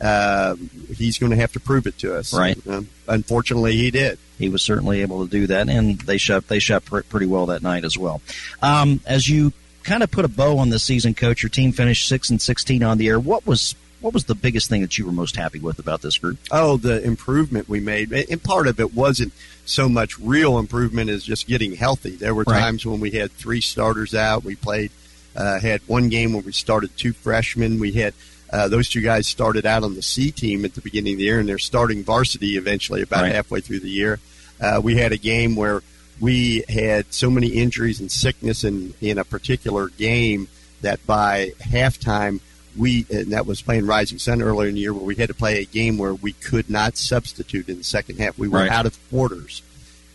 uh, 0.00 0.56
he's 0.94 1.18
going 1.18 1.30
to 1.30 1.36
have 1.36 1.52
to 1.52 1.60
prove 1.60 1.86
it 1.86 1.98
to 1.98 2.14
us. 2.14 2.32
Right. 2.32 2.58
Um, 2.66 2.88
unfortunately, 3.06 3.76
he 3.76 3.90
did. 3.90 4.18
he 4.38 4.48
was 4.48 4.62
certainly 4.62 5.02
able 5.02 5.24
to 5.24 5.30
do 5.30 5.46
that, 5.48 5.68
and 5.68 6.00
they 6.00 6.16
shot 6.16 6.48
they 6.48 6.58
shot 6.58 6.84
pr- 6.84 7.00
pretty 7.00 7.26
well 7.26 7.46
that 7.46 7.62
night 7.62 7.84
as 7.84 7.96
well. 7.98 8.22
Um, 8.62 9.00
as 9.06 9.28
you 9.28 9.52
kind 9.82 10.02
of 10.02 10.10
put 10.10 10.24
a 10.24 10.28
bow 10.28 10.58
on 10.58 10.70
the 10.70 10.78
season, 10.78 11.14
coach, 11.14 11.42
your 11.42 11.50
team 11.50 11.72
finished 11.72 12.08
six 12.08 12.30
and 12.30 12.40
sixteen 12.40 12.82
on 12.82 12.98
the 12.98 13.08
air. 13.08 13.20
What 13.20 13.46
was 13.46 13.74
what 14.00 14.12
was 14.14 14.24
the 14.24 14.34
biggest 14.34 14.68
thing 14.68 14.80
that 14.82 14.96
you 14.98 15.06
were 15.06 15.12
most 15.12 15.36
happy 15.36 15.58
with 15.58 15.78
about 15.78 16.02
this 16.02 16.18
group? 16.18 16.38
oh, 16.50 16.76
the 16.76 17.02
improvement 17.02 17.68
we 17.68 17.80
made. 17.80 18.12
And 18.12 18.42
part 18.42 18.66
of 18.66 18.80
it 18.80 18.94
wasn't 18.94 19.32
so 19.66 19.88
much 19.88 20.18
real 20.18 20.58
improvement 20.58 21.10
as 21.10 21.22
just 21.24 21.46
getting 21.46 21.74
healthy. 21.76 22.10
There 22.16 22.34
were 22.34 22.44
Right. 22.44 22.60
times 22.60 22.84
when 22.86 23.00
we 23.00 23.10
had 23.12 23.30
three 23.32 23.60
starters 23.60 24.14
out. 24.14 24.42
We 24.44 24.56
played, 24.56 24.90
uh, 25.36 25.60
had 25.60 25.80
one 25.86 26.08
game 26.08 26.32
where 26.32 26.42
we 26.42 26.52
started 26.52 26.90
two 26.96 27.12
freshmen. 27.12 27.78
We 27.78 27.92
had 27.92 28.14
uh, 28.52 28.66
those 28.66 28.88
two 28.88 29.00
guys 29.00 29.28
started 29.28 29.64
out 29.64 29.84
on 29.84 29.94
the 29.94 30.02
C 30.02 30.32
team 30.32 30.64
at 30.64 30.74
the 30.74 30.80
beginning 30.80 31.12
of 31.12 31.18
the 31.18 31.24
year, 31.24 31.38
and 31.38 31.48
they're 31.48 31.56
starting 31.58 32.02
varsity 32.02 32.56
eventually 32.56 33.00
about 33.00 33.22
Right. 33.22 33.32
halfway 33.32 33.60
through 33.60 33.78
the 33.78 33.88
year. 33.90 34.18
Uh, 34.60 34.80
we 34.82 34.96
had 34.96 35.12
a 35.12 35.16
game 35.16 35.54
where 35.54 35.82
we 36.18 36.64
had 36.68 37.04
so 37.14 37.30
many 37.30 37.46
injuries 37.46 38.00
and 38.00 38.10
sickness 38.10 38.64
in, 38.64 38.92
in 39.00 39.18
a 39.18 39.24
particular 39.24 39.88
game 39.90 40.48
that 40.80 41.06
by 41.06 41.52
halftime 41.60 42.40
we 42.76 43.06
and 43.10 43.32
that 43.32 43.46
was 43.46 43.62
playing 43.62 43.86
Rising 43.86 44.18
Sun 44.18 44.42
earlier 44.42 44.68
in 44.68 44.74
the 44.74 44.80
year 44.80 44.92
where 44.94 45.04
we 45.04 45.16
had 45.16 45.28
to 45.28 45.34
play 45.34 45.60
a 45.60 45.64
game 45.64 45.98
where 45.98 46.14
we 46.14 46.32
could 46.32 46.70
not 46.70 46.96
substitute 46.96 47.68
in 47.68 47.78
the 47.78 47.84
second 47.84 48.18
half. 48.18 48.38
We 48.38 48.48
were 48.48 48.58
Right. 48.60 48.70
out 48.70 48.86
of 48.86 48.98
quarters, 49.10 49.62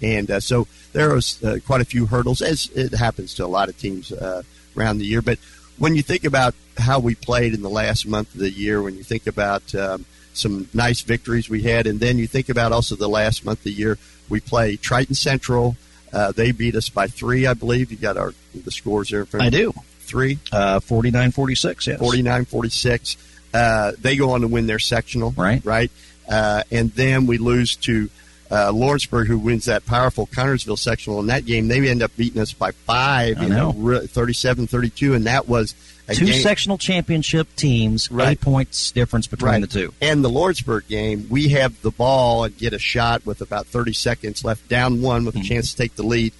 and 0.01 0.29
uh, 0.31 0.39
so 0.39 0.67
there 0.93 1.13
was 1.13 1.43
uh, 1.43 1.57
quite 1.65 1.81
a 1.81 1.85
few 1.85 2.05
hurdles, 2.05 2.41
as 2.41 2.69
it 2.75 2.93
happens 2.93 3.33
to 3.35 3.45
a 3.45 3.47
lot 3.47 3.67
of 3.69 3.77
teams 3.77 4.11
uh, 4.11 4.43
around 4.77 4.99
the 4.99 5.05
year. 5.05 5.21
But 5.21 5.39
when 5.77 5.95
you 5.95 6.01
think 6.01 6.23
about 6.23 6.55
how 6.77 6.99
we 6.99 7.15
played 7.15 7.53
in 7.53 7.61
the 7.61 7.69
last 7.69 8.07
month 8.07 8.33
of 8.33 8.39
the 8.39 8.51
year, 8.51 8.81
when 8.81 8.95
you 8.95 9.03
think 9.03 9.27
about 9.27 9.73
um, 9.75 10.05
some 10.33 10.67
nice 10.73 11.01
victories 11.01 11.49
we 11.49 11.63
had, 11.63 11.87
and 11.87 11.99
then 11.99 12.17
you 12.17 12.27
think 12.27 12.47
about 12.49 12.71
also 12.71 12.95
the 12.95 13.09
last 13.09 13.43
month 13.45 13.59
of 13.59 13.63
the 13.65 13.71
year, 13.71 13.97
we 14.29 14.39
play 14.39 14.75
Triton 14.77 15.15
Central. 15.15 15.75
Uh, 16.13 16.31
they 16.31 16.51
beat 16.53 16.75
us 16.75 16.87
by 16.87 17.07
three, 17.07 17.45
I 17.45 17.53
believe. 17.53 17.91
You 17.91 17.97
got 17.97 18.15
our 18.15 18.33
the 18.53 18.71
scores 18.71 19.09
there 19.09 19.21
in 19.21 19.25
front. 19.25 19.43
I 19.43 19.47
of 19.47 19.53
you. 19.53 19.73
do. 19.73 19.79
Three. 20.05 20.39
Uh, 20.51 20.79
49-46, 20.79 21.87
yes. 21.87 21.99
49 21.99 22.45
46. 22.45 23.17
Uh, 23.53 23.91
they 23.99 24.15
go 24.17 24.31
on 24.31 24.41
to 24.41 24.47
win 24.47 24.67
their 24.67 24.79
sectional. 24.79 25.31
Right. 25.31 25.63
Right. 25.65 25.91
Uh, 26.27 26.63
and 26.71 26.91
then 26.93 27.25
we 27.27 27.37
lose 27.37 27.75
to 27.77 28.09
uh, 28.51 28.71
Lawrenceburg, 28.71 29.27
who 29.27 29.39
wins 29.39 29.65
that 29.65 29.85
powerful 29.85 30.27
Connersville 30.27 30.77
sectional. 30.77 31.19
In 31.19 31.27
that 31.27 31.45
game, 31.45 31.67
they 31.67 31.87
end 31.89 32.03
up 32.03 32.11
beating 32.15 32.41
us 32.41 32.53
by 32.53 32.71
five, 32.71 33.41
you 33.41 33.49
know. 33.49 33.73
re- 33.75 34.05
37 34.07 34.67
32. 34.67 35.13
And 35.15 35.25
that 35.25 35.47
was 35.47 35.73
Two 36.11 36.25
game. 36.27 36.41
sectional 36.43 36.77
championship 36.77 37.47
teams, 37.55 38.11
Right. 38.11 38.33
eight 38.33 38.41
points 38.41 38.91
difference 38.91 39.25
between 39.25 39.51
Right. 39.51 39.61
the 39.61 39.67
two. 39.67 39.93
And 40.01 40.23
the 40.23 40.29
Lawrenceburg 40.29 40.87
game, 40.87 41.25
we 41.29 41.49
have 41.49 41.81
the 41.81 41.89
ball 41.89 42.43
and 42.43 42.55
get 42.55 42.73
a 42.73 42.79
shot 42.79 43.25
with 43.25 43.41
about 43.41 43.65
30 43.65 43.93
seconds 43.93 44.43
left, 44.45 44.67
down 44.69 45.01
one 45.01 45.25
with 45.25 45.35
a 45.35 45.39
Mm-hmm. 45.39 45.47
chance 45.47 45.71
to 45.71 45.77
take 45.77 45.95
the 45.95 46.03
lead 46.03 46.31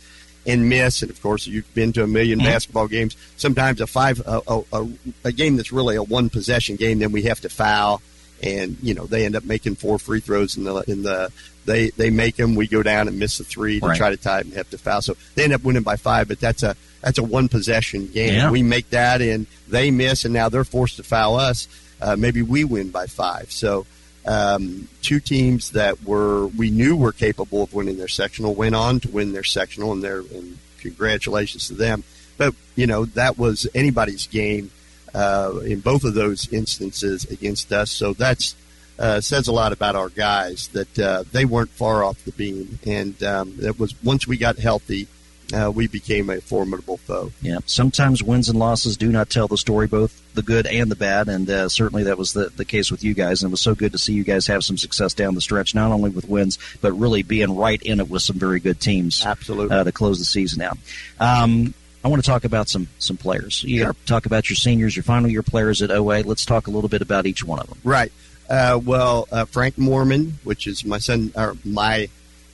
and 0.45 0.69
miss. 0.69 1.01
And 1.01 1.11
of 1.11 1.21
course, 1.21 1.47
you've 1.47 1.71
been 1.73 1.91
to 1.93 2.03
a 2.03 2.07
1000000 2.07 2.39
Mhm. 2.39 2.43
basketball 2.45 2.87
games. 2.87 3.15
Sometimes 3.37 3.81
a 3.81 3.87
five, 3.87 4.19
a, 4.25 4.41
a, 4.47 4.61
a, 4.73 4.87
a 5.25 5.31
game 5.31 5.55
that's 5.55 5.71
really 5.71 5.95
a 5.95 6.03
one 6.03 6.29
possession 6.29 6.75
game, 6.75 6.99
then 6.99 7.11
we 7.11 7.23
have 7.23 7.41
to 7.41 7.49
foul, 7.49 8.01
and 8.43 8.77
you 8.81 8.93
know 8.93 9.05
they 9.05 9.25
end 9.25 9.35
up 9.35 9.43
making 9.43 9.75
four 9.75 9.97
free 9.99 10.19
throws 10.19 10.57
in 10.57 10.63
the 10.63 10.75
in 10.87 11.03
the. 11.03 11.31
They, 11.65 11.89
they 11.89 12.11
make 12.11 12.35
them. 12.35 12.53
We 12.53 12.67
go 12.67 12.83
down 12.83 13.07
and 13.07 13.17
miss 13.17 13.39
the 13.39 13.43
three 13.43 13.79
to 13.79 13.87
Right. 13.87 13.97
try 13.97 14.11
to 14.11 14.17
tie 14.17 14.41
it 14.41 14.45
and 14.45 14.53
have 14.53 14.69
to 14.69 14.77
foul. 14.77 15.01
So 15.01 15.17
they 15.33 15.45
end 15.45 15.53
up 15.53 15.63
winning 15.63 15.81
by 15.81 15.95
five. 15.95 16.27
But 16.27 16.39
that's 16.39 16.61
a 16.61 16.75
that's 17.01 17.17
a 17.17 17.23
one 17.23 17.47
possession 17.49 18.05
game. 18.05 18.35
Yeah. 18.35 18.51
We 18.51 18.61
make 18.61 18.91
that 18.91 19.19
and 19.19 19.47
they 19.67 19.89
miss, 19.89 20.25
and 20.25 20.33
now 20.35 20.47
they're 20.49 20.63
forced 20.63 20.97
to 20.97 21.03
foul 21.03 21.37
us. 21.37 21.67
Uh, 21.99 22.15
maybe 22.15 22.43
we 22.43 22.63
win 22.65 22.91
by 22.91 23.07
five. 23.07 23.51
So 23.51 23.87
um, 24.25 24.87
two 25.01 25.19
teams 25.19 25.71
that 25.71 26.03
were 26.03 26.47
we 26.47 26.71
knew 26.71 26.95
were 26.95 27.11
capable 27.11 27.63
of 27.63 27.73
winning 27.73 27.97
their 27.97 28.07
sectional 28.07 28.55
went 28.55 28.75
on 28.75 28.99
to 29.01 29.09
win 29.09 29.33
their 29.33 29.43
sectional, 29.43 29.91
and 29.91 30.03
their 30.03 30.19
and 30.19 30.57
congratulations 30.79 31.67
to 31.67 31.73
them. 31.73 32.03
But 32.37 32.55
you 32.75 32.87
know 32.87 33.05
that 33.05 33.37
was 33.37 33.67
anybody's 33.75 34.27
game 34.27 34.71
uh, 35.13 35.59
in 35.65 35.79
both 35.79 36.03
of 36.03 36.13
those 36.13 36.51
instances 36.51 37.25
against 37.25 37.71
us. 37.71 37.91
So 37.91 38.13
that's 38.13 38.55
uh, 38.97 39.21
says 39.21 39.47
a 39.47 39.51
lot 39.51 39.73
about 39.73 39.95
our 39.95 40.09
guys 40.09 40.69
that 40.69 40.99
uh, 40.99 41.23
they 41.31 41.45
weren't 41.45 41.69
far 41.69 42.03
off 42.03 42.23
the 42.25 42.31
beam, 42.31 42.79
and 42.85 43.21
um, 43.23 43.55
it 43.61 43.79
was 43.79 43.93
once 44.03 44.27
we 44.27 44.37
got 44.37 44.57
healthy, 44.57 45.07
uh, 45.53 45.71
we 45.71 45.87
became 45.87 46.29
a 46.29 46.41
formidable 46.41 46.97
foe. 46.97 47.31
Yeah, 47.41 47.59
sometimes 47.65 48.23
wins 48.23 48.49
and 48.49 48.57
losses 48.57 48.97
do 48.97 49.11
not 49.11 49.29
tell 49.29 49.47
the 49.47 49.57
story, 49.57 49.87
both 49.87 50.21
the 50.33 50.41
good 50.41 50.65
and 50.67 50.89
the 50.91 50.95
bad, 50.95 51.27
and 51.29 51.49
uh, 51.49 51.69
certainly 51.69 52.03
that 52.03 52.17
was 52.17 52.33
the, 52.33 52.49
the 52.49 52.65
case 52.65 52.91
with 52.91 53.03
you 53.03 53.13
guys. 53.13 53.41
And 53.43 53.49
it 53.49 53.51
was 53.51 53.61
so 53.61 53.75
good 53.75 53.91
to 53.93 53.97
see 53.97 54.13
you 54.13 54.23
guys 54.23 54.47
have 54.47 54.63
some 54.63 54.77
success 54.77 55.13
down 55.13 55.35
the 55.35 55.41
stretch, 55.41 55.73
not 55.75 55.91
only 55.91 56.09
with 56.09 56.27
wins, 56.27 56.57
but 56.81 56.91
really 56.93 57.23
being 57.23 57.55
right 57.55 57.81
in 57.81 57.99
it 57.99 58.09
with 58.09 58.21
some 58.21 58.37
very 58.39 58.59
good 58.59 58.79
teams 58.79 59.25
Absolutely. 59.25 59.75
uh, 59.75 59.83
to 59.83 59.91
close 59.91 60.19
the 60.19 60.25
season 60.25 60.61
out. 60.61 60.77
Um, 61.19 61.73
I 62.03 62.07
want 62.07 62.23
to 62.23 62.29
talk 62.29 62.43
about 62.45 62.69
some 62.69 62.87
some 62.99 63.17
players. 63.17 63.63
You 63.63 63.79
Sure. 63.83 63.95
talk 64.05 64.25
about 64.27 64.47
your 64.49 64.55
seniors, 64.57 64.95
your 64.95 65.01
final 65.03 65.29
year 65.29 65.41
players 65.41 65.81
at 65.81 65.89
OA. 65.89 66.21
Let's 66.21 66.45
talk 66.45 66.67
a 66.67 66.71
little 66.71 66.89
bit 66.89 67.01
about 67.01 67.25
each 67.25 67.43
one 67.43 67.59
of 67.59 67.67
them. 67.67 67.79
Right. 67.83 68.11
Uh, 68.47 68.79
well, 68.83 69.27
uh, 69.31 69.45
Frank 69.45 69.75
Moorman, 69.77 70.33
which 70.43 70.67
is 70.67 70.85
my 70.85 70.99
son, 70.99 71.31
or 71.35 71.57
my 71.65 72.09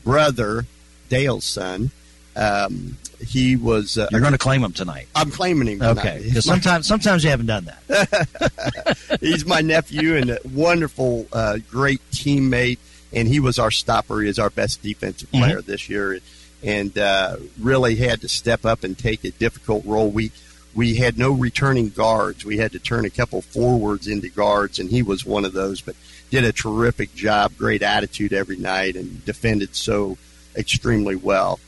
brother, 0.05 0.65
Dale's 1.09 1.43
son, 1.43 1.91
um, 2.35 2.97
he 3.25 3.55
was. 3.55 3.97
Uh, 3.97 4.07
You're 4.11 4.21
going 4.21 4.31
to 4.33 4.37
claim 4.37 4.63
him 4.63 4.73
tonight. 4.73 5.07
I'm 5.15 5.31
claiming 5.31 5.67
him. 5.67 5.79
tonight. 5.79 5.97
Okay, 5.99 6.21
because 6.25 6.45
sometimes 6.45 6.87
sometimes 6.87 7.23
you 7.23 7.29
haven't 7.29 7.45
done 7.47 7.65
that. 7.65 9.17
he's 9.19 9.45
my 9.45 9.61
nephew 9.61 10.15
and 10.15 10.31
a 10.31 10.39
wonderful, 10.53 11.27
uh, 11.33 11.57
great 11.69 12.01
teammate. 12.11 12.79
And 13.13 13.27
he 13.27 13.41
was 13.41 13.59
our 13.59 13.71
stopper. 13.71 14.21
He 14.21 14.29
is 14.29 14.39
our 14.39 14.49
best 14.49 14.81
defensive 14.81 15.29
Mm-hmm. 15.31 15.43
player 15.43 15.61
this 15.61 15.89
year, 15.89 16.19
and 16.63 16.97
uh, 16.97 17.35
really 17.59 17.95
had 17.97 18.21
to 18.21 18.29
step 18.29 18.65
up 18.65 18.83
and 18.85 18.97
take 18.97 19.25
a 19.25 19.31
difficult 19.31 19.83
role. 19.85 20.09
We 20.09 20.31
we 20.73 20.95
had 20.95 21.17
no 21.17 21.31
returning 21.33 21.89
guards. 21.89 22.45
We 22.45 22.55
had 22.57 22.71
to 22.71 22.79
turn 22.79 23.03
a 23.03 23.09
couple 23.09 23.41
forwards 23.41 24.07
into 24.07 24.29
guards, 24.29 24.79
and 24.79 24.89
he 24.89 25.01
was 25.03 25.25
one 25.25 25.43
of 25.43 25.51
those. 25.51 25.81
But 25.81 25.97
did 26.29 26.45
a 26.45 26.53
terrific 26.53 27.13
job. 27.13 27.51
Great 27.57 27.81
attitude 27.83 28.31
every 28.31 28.55
night, 28.55 28.95
and 28.95 29.23
defended 29.25 29.75
so 29.75 30.17
extremely 30.55 31.17
well. 31.17 31.59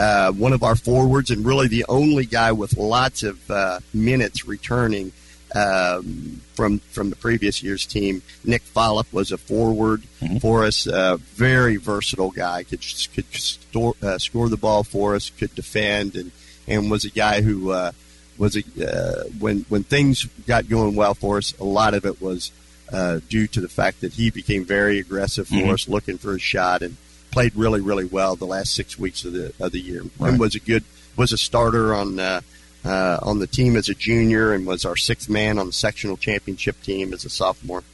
Uh, 0.00 0.32
one 0.32 0.54
of 0.54 0.62
our 0.62 0.76
forwards, 0.76 1.30
and 1.30 1.44
really 1.44 1.68
the 1.68 1.84
only 1.88 2.24
guy 2.24 2.50
with 2.52 2.72
lots 2.78 3.22
of 3.22 3.36
uh, 3.50 3.80
minutes 3.92 4.38
returning 4.46 5.12
um, 5.54 6.40
from 6.54 6.78
from 6.94 7.10
the 7.10 7.16
previous 7.16 7.62
year's 7.62 7.84
team. 7.84 8.22
Nick 8.44 8.62
Follop 8.62 9.12
was 9.12 9.30
a 9.32 9.36
forward 9.36 10.02
for 10.40 10.64
us, 10.64 10.86
uh, 10.86 11.16
very 11.34 11.76
versatile 11.76 12.30
guy. 12.30 12.62
Could 12.62 12.80
could 13.14 13.26
store, 13.34 13.94
uh, 14.02 14.16
score 14.18 14.48
the 14.48 14.56
ball 14.56 14.84
for 14.84 15.14
us, 15.16 15.30
could 15.38 15.54
defend, 15.54 16.14
and 16.14 16.30
and 16.66 16.90
was 16.90 17.04
a 17.04 17.10
guy 17.10 17.42
who 17.42 17.56
uh, 17.70 17.92
was 18.38 18.56
a 18.56 18.62
uh, 18.90 19.24
when 19.38 19.66
when 19.68 19.82
things 19.84 20.24
got 20.46 20.68
going 20.68 20.94
well 20.96 21.14
for 21.14 21.36
us. 21.36 21.52
A 21.60 21.64
lot 21.64 21.92
of 21.94 22.06
it 22.06 22.22
was 22.22 22.52
uh, 22.92 23.20
due 23.28 23.46
to 23.48 23.60
the 23.60 23.68
fact 23.68 24.00
that 24.00 24.14
he 24.14 24.30
became 24.30 24.64
very 24.64 24.98
aggressive 24.98 25.46
for 25.48 25.54
Mhm. 25.56 25.74
us, 25.74 25.88
looking 25.88 26.16
for 26.16 26.34
a 26.34 26.38
shot, 26.38 26.80
and 26.82 26.96
played 27.30 27.54
really 27.54 27.80
really 27.80 28.04
well 28.04 28.36
the 28.36 28.46
last 28.46 28.74
six 28.74 28.98
weeks 28.98 29.24
of 29.24 29.32
the 29.32 29.52
of 29.60 29.72
the 29.72 29.80
year. 29.80 30.02
Right. 30.18 30.30
And 30.30 30.40
was 30.40 30.54
a 30.54 30.60
good 30.60 30.84
was 31.16 31.32
a 31.32 31.38
starter 31.38 31.94
on. 31.94 32.18
Uh, 32.18 32.40
uh, 32.82 33.18
on 33.22 33.40
the 33.40 33.46
team 33.46 33.76
as 33.76 33.90
a 33.90 33.94
junior 33.94 34.54
and 34.54 34.66
was 34.66 34.86
our 34.86 34.96
sixth 34.96 35.28
man 35.28 35.58
on 35.58 35.66
the 35.66 35.72
sectional 35.72 36.16
championship 36.16 36.80
team 36.82 37.12
as 37.12 37.26
a 37.26 37.28
sophomore. 37.28 37.84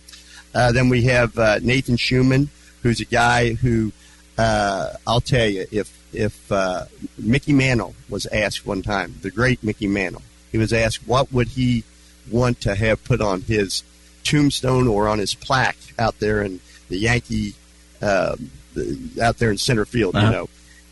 Uh, 0.55 0.73
then 0.73 0.89
we 0.89 1.03
have 1.03 1.37
uh, 1.39 1.59
Nathan 1.61 1.97
Schumann, 1.97 2.49
who's 2.83 3.01
a 3.01 3.05
guy 3.05 3.55
who 3.55 3.93
uh, 4.39 4.93
I'll 5.07 5.21
tell 5.21 5.47
you 5.47 5.67
if 5.71 5.93
if 6.13 6.51
uh, 6.51 6.85
Mickey 7.19 7.53
Mantle 7.53 7.95
was 8.09 8.27
asked 8.27 8.65
one 8.65 8.83
time, 8.83 9.17
the 9.23 9.31
great 9.31 9.63
Mickey 9.63 9.87
Mantle, 9.87 10.23
he 10.53 10.59
was 10.59 10.73
asked 10.73 11.07
what 11.07 11.33
would 11.33 11.49
he 11.49 11.85
want 12.31 12.61
to 12.63 12.75
have 12.75 13.03
put 13.05 13.21
on 13.21 13.43
his 13.43 13.83
tombstone 14.25 14.89
or 14.89 15.09
on 15.09 15.19
his 15.19 15.35
plaque 15.35 15.77
out 15.99 16.19
there 16.19 16.43
in 16.43 16.61
the 16.89 16.99
Yankee 16.99 17.55
um, 18.03 18.51
out 19.23 19.39
there 19.39 19.51
in 19.51 19.59
center 19.59 19.85
field, 19.85 20.15
Uh-huh. 20.17 20.27
you 20.27 20.33
know, 20.33 20.49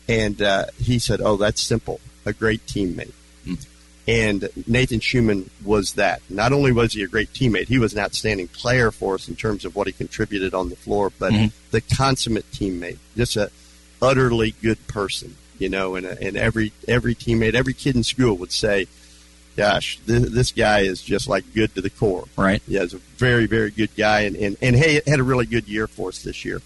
and 0.07 0.41
uh, 0.41 0.65
he 0.77 0.99
said, 0.99 1.21
"Oh, 1.21 1.37
that's 1.37 1.61
simple, 1.61 1.99
a 2.25 2.33
great 2.33 2.65
teammate." 2.65 3.11
And 4.07 4.47
Nathan 4.67 4.99
Schumann 4.99 5.49
was 5.63 5.93
that. 5.93 6.21
Not 6.29 6.51
only 6.53 6.71
was 6.71 6.93
he 6.93 7.01
a 7.01 7.07
great 7.07 7.33
teammate, 7.33 7.67
he 7.69 7.79
was 7.79 7.91
an 7.93 7.99
outstanding 7.99 8.47
player 8.49 8.91
for 8.91 9.15
us 9.15 9.27
in 9.27 9.35
terms 9.35 9.65
of 9.65 9.75
what 9.75 9.87
he 9.87 9.93
contributed 9.93 10.53
on 10.53 10.69
the 10.69 10.75
floor, 10.75 11.11
but 11.17 11.33
Mhm. 11.33 11.51
the 11.71 11.81
consummate 11.81 12.45
teammate, 12.51 12.99
just 13.17 13.35
a 13.35 13.49
utterly 14.03 14.53
good 14.61 14.85
person, 14.85 15.35
you 15.57 15.69
know. 15.69 15.95
And, 15.95 16.05
and 16.05 16.37
every 16.37 16.71
every 16.87 17.15
teammate, 17.15 17.55
every 17.55 17.73
kid 17.73 17.95
in 17.95 18.03
school 18.03 18.37
would 18.37 18.51
say, 18.51 18.85
"Gosh, 19.57 19.97
this, 20.05 20.29
this 20.29 20.51
guy 20.51 20.81
is 20.81 21.01
just 21.01 21.27
like 21.27 21.43
good 21.55 21.73
to 21.73 21.81
the 21.81 21.89
core." 21.89 22.25
Right. 22.37 22.61
Yeah, 22.67 22.81
he's 22.81 22.93
a 22.93 22.99
very 23.17 23.47
very 23.47 23.71
good 23.71 23.95
guy, 23.97 24.19
and 24.21 24.35
and 24.35 24.55
and 24.61 24.75
hey, 24.75 25.01
had 25.07 25.19
a 25.19 25.23
really 25.23 25.47
good 25.47 25.67
year 25.67 25.87
for 25.87 26.09
us 26.09 26.19
this 26.21 26.45
year. 26.45 26.61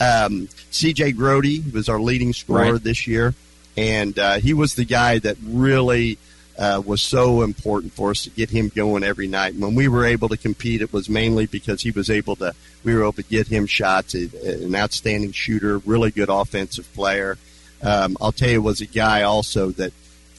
Um, 0.00 0.48
C.J. 0.70 1.12
Grody 1.12 1.72
was 1.72 1.88
our 1.88 2.00
leading 2.00 2.32
scorer 2.32 2.72
Right. 2.74 2.82
this 2.82 3.06
year, 3.06 3.34
and 3.76 4.18
uh, 4.18 4.34
he 4.38 4.54
was 4.54 4.74
the 4.74 4.84
guy 4.84 5.18
that 5.18 5.36
really 5.44 6.18
uh, 6.58 6.82
was 6.84 7.00
so 7.00 7.42
important 7.42 7.92
for 7.92 8.10
us 8.10 8.24
to 8.24 8.30
get 8.30 8.50
him 8.50 8.68
going 8.68 9.02
every 9.04 9.28
night. 9.28 9.54
And 9.54 9.62
when 9.62 9.74
we 9.74 9.88
were 9.88 10.04
able 10.04 10.28
to 10.28 10.36
compete, 10.36 10.82
it 10.82 10.92
was 10.92 11.08
mainly 11.08 11.46
because 11.46 11.82
he 11.82 11.90
was 11.90 12.10
able 12.10 12.36
to. 12.36 12.54
We 12.84 12.94
were 12.94 13.02
able 13.02 13.12
to 13.14 13.22
get 13.22 13.48
him 13.48 13.66
shots. 13.66 14.14
An 14.14 14.74
outstanding 14.74 15.32
shooter, 15.32 15.78
really 15.78 16.10
good 16.10 16.28
offensive 16.28 16.92
player. 16.94 17.38
Um, 17.82 18.16
I'll 18.20 18.32
tell 18.32 18.50
you, 18.50 18.62
was 18.62 18.80
a 18.80 18.86
guy 18.86 19.22
also 19.22 19.70
that 19.72 19.92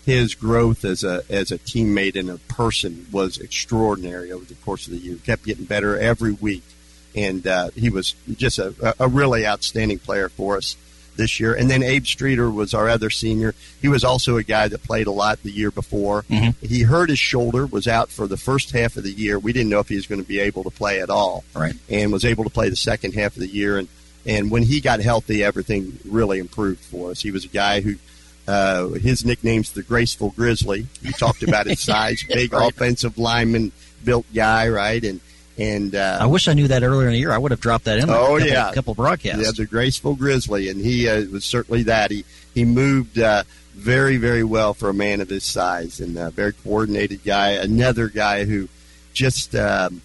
his 0.06 0.36
growth 0.36 0.84
as 0.86 1.04
a 1.04 1.24
as 1.30 1.52
a 1.52 1.58
teammate 1.60 2.16
and 2.18 2.30
a 2.30 2.38
person 2.38 3.08
was 3.12 3.38
extraordinary 3.38 4.32
over 4.32 4.44
the 4.46 4.56
course 4.56 4.88
of 4.88 4.94
the 4.94 5.00
year. 5.00 5.18
Kept 5.26 5.46
getting 5.46 5.66
better 5.66 5.98
every 5.98 6.32
week, 6.34 6.64
and 7.24 7.46
uh, 7.48 7.70
he 7.76 7.90
was 7.90 8.16
just 8.38 8.60
a, 8.60 8.74
a 9.00 9.08
really 9.08 9.46
outstanding 9.46 10.00
player 10.00 10.30
for 10.30 10.58
us 10.58 10.76
this 11.16 11.40
year. 11.40 11.54
And 11.54 11.70
then 11.70 11.84
Abe 11.84 12.06
Streeter 12.06 12.50
was 12.50 12.74
our 12.74 12.88
other 12.88 13.10
senior. 13.10 13.54
He 13.82 13.90
was 13.90 14.04
also 14.06 14.38
a 14.38 14.44
guy 14.44 14.68
that 14.70 14.84
played 14.84 15.08
a 15.08 15.12
lot 15.12 15.42
the 15.44 15.52
year 15.52 15.70
before. 15.72 16.24
Mhm. 16.30 16.56
He 16.62 16.84
hurt 16.84 17.10
his 17.10 17.20
shoulder, 17.20 17.66
was 17.66 17.88
out 17.88 18.10
for 18.10 18.26
the 18.28 18.38
first 18.38 18.72
half 18.72 18.96
of 18.96 19.04
the 19.04 19.12
year. 19.12 19.38
We 19.38 19.52
didn't 19.52 19.70
know 19.70 19.80
if 19.80 19.90
he 19.90 19.96
was 19.98 20.08
going 20.08 20.22
to 20.22 20.28
be 20.28 20.40
able 20.40 20.64
to 20.64 20.70
play 20.70 21.02
at 21.02 21.10
all, 21.10 21.44
Right. 21.54 21.76
and 21.90 22.12
was 22.14 22.24
able 22.24 22.46
to 22.46 22.50
play 22.50 22.70
the 22.70 22.76
second 22.78 23.16
half 23.16 23.36
of 23.36 23.42
the 23.42 23.48
year. 23.50 23.78
And 23.78 23.88
and 24.26 24.52
when 24.52 24.64
he 24.64 24.80
got 24.82 25.00
healthy, 25.00 25.44
everything 25.44 25.98
really 26.06 26.40
improved 26.40 26.82
for 26.82 27.12
us. 27.12 27.22
He 27.22 27.32
was 27.32 27.46
a 27.46 27.50
guy 27.50 27.82
who. 27.82 27.96
Uh, 28.48 28.88
his 28.90 29.24
nickname's 29.24 29.74
the 29.74 29.84
Graceful 29.84 30.32
Grizzly. 30.36 30.88
You 31.04 31.12
talked 31.12 31.44
about 31.44 31.68
his 31.68 31.80
size, 31.92 32.24
big 32.28 32.52
Right. 32.52 32.68
offensive 32.74 33.16
lineman, 33.20 33.72
built 34.04 34.26
guy, 34.34 34.68
right? 34.70 35.04
And 35.04 35.20
and 35.60 35.94
uh, 35.94 36.18
I 36.22 36.26
wish 36.26 36.48
I 36.48 36.54
knew 36.54 36.68
that 36.70 36.82
earlier 36.84 37.08
in 37.08 37.14
the 37.14 37.20
year. 37.20 37.32
I 37.32 37.38
would 37.38 37.52
have 37.52 37.60
dropped 37.60 37.86
that 37.86 38.00
in. 38.00 38.08
Like 38.08 38.18
Oh, 38.18 38.36
a 38.38 38.40
couple, 38.40 38.48
yeah. 38.54 38.72
couple 38.74 38.94
broadcasts. 38.96 39.44
Yeah, 39.46 39.52
the 39.56 39.66
graceful 39.66 40.16
grizzly, 40.16 40.70
and 40.70 40.80
he 40.80 41.08
uh, 41.10 41.26
was 41.26 41.44
certainly 41.46 41.84
that. 41.84 42.10
He 42.12 42.24
he 42.54 42.66
moved 42.66 43.20
uh, 43.20 43.44
very 43.76 44.18
very 44.18 44.44
well 44.44 44.74
for 44.74 44.90
a 44.90 44.94
man 44.94 45.22
of 45.22 45.30
his 45.30 45.44
size, 45.44 46.00
and 46.00 46.18
a 46.18 46.32
very 46.32 46.54
coordinated 46.54 47.24
guy. 47.24 47.52
Another 47.52 48.08
guy 48.08 48.46
who 48.46 48.70
just 49.14 49.54
um, 49.56 50.02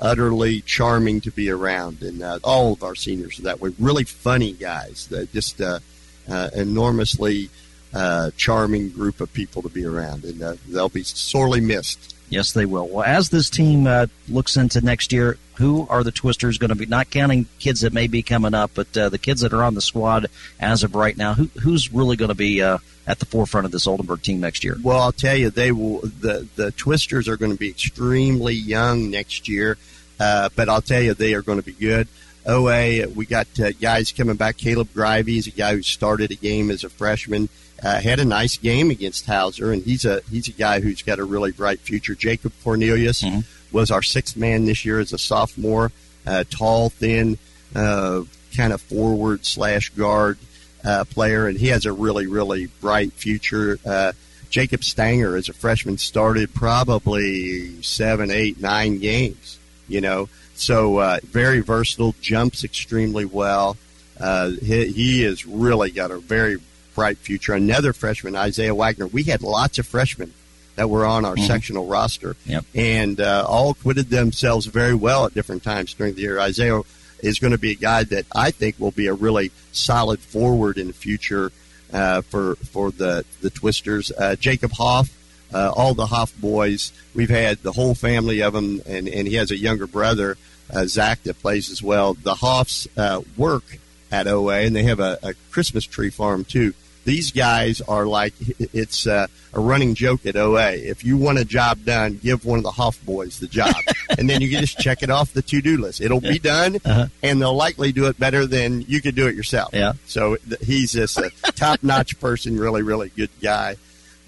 utterly 0.00 0.60
charming 0.62 1.20
to 1.22 1.30
be 1.30 1.50
around, 1.50 2.02
and 2.02 2.22
uh, 2.22 2.38
all 2.42 2.72
of 2.72 2.82
our 2.82 2.94
seniors 2.94 3.38
are 3.38 3.42
that 3.42 3.60
way. 3.60 3.70
Really 3.78 4.04
funny 4.04 4.52
guys, 4.52 5.06
that 5.08 5.32
just 5.32 5.60
uh, 5.60 5.80
uh, 6.28 6.50
enormously 6.54 7.50
uh, 7.92 8.30
charming 8.36 8.88
group 8.90 9.20
of 9.20 9.32
people 9.32 9.62
to 9.62 9.68
be 9.68 9.84
around, 9.84 10.24
and 10.24 10.42
uh, 10.42 10.54
they'll 10.68 10.88
be 10.88 11.02
sorely 11.04 11.60
missed. 11.60 12.13
Yes, 12.28 12.52
they 12.52 12.64
will. 12.64 12.88
Well, 12.88 13.04
as 13.04 13.28
this 13.28 13.50
team 13.50 13.86
uh, 13.86 14.06
looks 14.28 14.56
into 14.56 14.80
next 14.80 15.12
year, 15.12 15.38
who 15.54 15.86
are 15.88 16.02
the 16.02 16.10
Twisters 16.10 16.58
going 16.58 16.70
to 16.70 16.74
be? 16.74 16.86
Not 16.86 17.10
counting 17.10 17.46
kids 17.58 17.82
that 17.82 17.92
may 17.92 18.08
be 18.08 18.22
coming 18.22 18.54
up, 18.54 18.72
but 18.74 18.96
uh, 18.96 19.08
the 19.08 19.18
kids 19.18 19.42
that 19.42 19.52
are 19.52 19.62
on 19.62 19.74
the 19.74 19.80
squad 19.80 20.26
as 20.58 20.82
of 20.82 20.94
right 20.94 21.16
now. 21.16 21.34
Who, 21.34 21.44
who's 21.60 21.92
really 21.92 22.16
going 22.16 22.30
to 22.30 22.34
be 22.34 22.60
uh, 22.62 22.78
at 23.06 23.18
the 23.18 23.26
forefront 23.26 23.66
of 23.66 23.72
this 23.72 23.86
Oldenburg 23.86 24.22
team 24.22 24.40
next 24.40 24.64
year? 24.64 24.76
Well, 24.82 24.98
I'll 24.98 25.12
tell 25.12 25.36
you, 25.36 25.50
they 25.50 25.70
will. 25.70 26.00
The 26.00 26.48
the 26.56 26.72
Twisters 26.72 27.28
are 27.28 27.36
going 27.36 27.52
to 27.52 27.58
be 27.58 27.68
extremely 27.68 28.54
young 28.54 29.10
next 29.10 29.48
year, 29.48 29.76
uh, 30.18 30.48
but 30.56 30.68
I'll 30.68 30.82
tell 30.82 31.00
you, 31.02 31.14
they 31.14 31.34
are 31.34 31.42
going 31.42 31.58
to 31.58 31.64
be 31.64 31.72
good. 31.72 32.08
OA, 32.46 33.08
we 33.08 33.24
got 33.24 33.46
uh, 33.58 33.72
guys 33.72 34.12
coming 34.12 34.36
back. 34.36 34.56
Caleb 34.58 34.88
Grivey 34.94 35.38
is 35.38 35.46
a 35.46 35.50
guy 35.50 35.74
who 35.74 35.82
started 35.82 36.30
a 36.30 36.34
game 36.34 36.70
as 36.70 36.84
a 36.84 36.90
freshman, 36.90 37.48
uh, 37.84 38.00
had 38.00 38.18
a 38.18 38.24
nice 38.24 38.56
game 38.56 38.90
against 38.90 39.26
Hauser, 39.26 39.70
and 39.72 39.82
he's 39.84 40.04
a 40.04 40.22
he's 40.30 40.48
a 40.48 40.52
guy 40.52 40.80
who's 40.80 41.02
got 41.02 41.18
a 41.18 41.24
really 41.24 41.52
bright 41.52 41.80
future. 41.80 42.14
Jacob 42.14 42.52
Cornelius 42.64 43.22
Mhm. 43.22 43.44
was 43.72 43.90
our 43.90 44.02
sixth 44.02 44.36
man 44.36 44.64
this 44.64 44.84
year 44.84 44.98
as 45.00 45.12
a 45.12 45.18
sophomore, 45.18 45.92
uh, 46.26 46.44
tall, 46.50 46.88
thin, 46.90 47.36
uh, 47.74 48.22
kind 48.56 48.72
of 48.72 48.80
forward 48.80 49.44
slash 49.44 49.90
guard 49.90 50.38
uh, 50.84 51.04
player, 51.04 51.46
and 51.46 51.58
he 51.58 51.68
has 51.68 51.84
a 51.84 51.92
really 51.92 52.26
really 52.26 52.66
bright 52.80 53.12
future. 53.12 53.78
Uh, 53.84 54.12
Jacob 54.50 54.84
Stanger, 54.84 55.36
as 55.36 55.48
a 55.48 55.52
freshman, 55.52 55.98
started 55.98 56.54
probably 56.54 57.82
seven, 57.82 58.30
eight, 58.30 58.60
nine 58.60 58.98
games. 58.98 59.58
You 59.88 60.00
know, 60.00 60.28
so 60.54 60.98
uh, 60.98 61.18
very 61.24 61.60
versatile, 61.60 62.14
jumps 62.22 62.64
extremely 62.64 63.24
well. 63.26 63.76
Uh, 64.18 64.50
he, 64.50 64.86
he 64.92 65.22
has 65.22 65.44
really 65.44 65.90
got 65.90 66.10
a 66.10 66.18
very 66.18 66.56
bright 66.94 67.18
future. 67.18 67.54
Another 67.54 67.92
freshman, 67.92 68.36
Isaiah 68.36 68.74
Wagner. 68.74 69.06
We 69.06 69.24
had 69.24 69.42
lots 69.42 69.78
of 69.78 69.86
freshmen 69.86 70.32
that 70.76 70.90
were 70.90 71.04
on 71.04 71.24
our 71.24 71.34
mm-hmm. 71.34 71.46
sectional 71.46 71.86
roster, 71.86 72.36
yep. 72.46 72.64
and 72.74 73.20
uh, 73.20 73.44
all 73.48 73.70
acquitted 73.70 74.10
themselves 74.10 74.66
very 74.66 74.94
well 74.94 75.26
at 75.26 75.34
different 75.34 75.62
times 75.62 75.94
during 75.94 76.14
the 76.14 76.22
year. 76.22 76.38
Isaiah 76.38 76.82
is 77.20 77.38
going 77.38 77.52
to 77.52 77.58
be 77.58 77.72
a 77.72 77.76
guy 77.76 78.04
that 78.04 78.26
I 78.34 78.50
think 78.50 78.78
will 78.78 78.90
be 78.90 79.06
a 79.06 79.14
really 79.14 79.50
solid 79.72 80.20
forward 80.20 80.78
in 80.78 80.88
the 80.88 80.92
future 80.92 81.52
uh, 81.92 82.22
for 82.22 82.56
for 82.56 82.90
the 82.90 83.24
the 83.40 83.50
Twisters. 83.50 84.10
Uh, 84.12 84.36
Jacob 84.36 84.72
Hoff, 84.72 85.10
uh, 85.52 85.72
all 85.74 85.94
the 85.94 86.06
Hoff 86.06 86.36
boys. 86.40 86.92
We've 87.14 87.30
had 87.30 87.58
the 87.58 87.72
whole 87.72 87.94
family 87.94 88.42
of 88.42 88.52
them, 88.52 88.80
and 88.86 89.08
and 89.08 89.28
he 89.28 89.34
has 89.34 89.50
a 89.50 89.56
younger 89.56 89.86
brother, 89.86 90.36
uh, 90.72 90.86
Zach, 90.86 91.22
that 91.22 91.40
plays 91.40 91.70
as 91.70 91.82
well. 91.82 92.14
The 92.14 92.34
Hoffs 92.34 92.88
uh, 92.96 93.22
work 93.36 93.78
at 94.10 94.26
OA, 94.26 94.60
and 94.60 94.74
they 94.74 94.84
have 94.84 95.00
a, 95.00 95.18
a 95.22 95.34
Christmas 95.50 95.84
tree 95.84 96.10
farm 96.10 96.44
too 96.44 96.74
these 97.04 97.32
guys 97.32 97.80
are 97.82 98.06
like 98.06 98.34
it's 98.58 99.06
uh, 99.06 99.26
a 99.52 99.60
running 99.60 99.94
joke 99.94 100.26
at 100.26 100.36
OA. 100.36 100.72
If 100.72 101.04
you 101.04 101.16
want 101.16 101.38
a 101.38 101.44
job 101.44 101.84
done, 101.84 102.18
give 102.22 102.44
one 102.44 102.58
of 102.58 102.64
the 102.64 102.70
Hoff 102.70 103.02
boys 103.04 103.38
the 103.38 103.46
job, 103.46 103.74
and 104.18 104.28
then 104.28 104.40
you 104.40 104.50
can 104.50 104.60
just 104.60 104.78
check 104.78 105.02
it 105.02 105.10
off 105.10 105.32
the 105.32 105.42
to 105.42 105.60
do 105.60 105.76
list. 105.78 106.00
It'll 106.00 106.20
be 106.20 106.38
done, 106.38 106.76
uh-huh. 106.76 107.06
and 107.22 107.40
they'll 107.40 107.54
likely 107.54 107.92
do 107.92 108.06
it 108.06 108.18
better 108.18 108.46
than 108.46 108.82
you 108.82 109.00
could 109.00 109.14
do 109.14 109.28
it 109.28 109.34
yourself. 109.34 109.70
Yeah. 109.72 109.92
So 110.06 110.36
he's 110.60 110.92
just 110.92 111.18
a 111.18 111.30
top 111.54 111.82
notch 111.82 112.18
person, 112.20 112.58
really, 112.58 112.82
really 112.82 113.10
good 113.10 113.30
guy. 113.40 113.76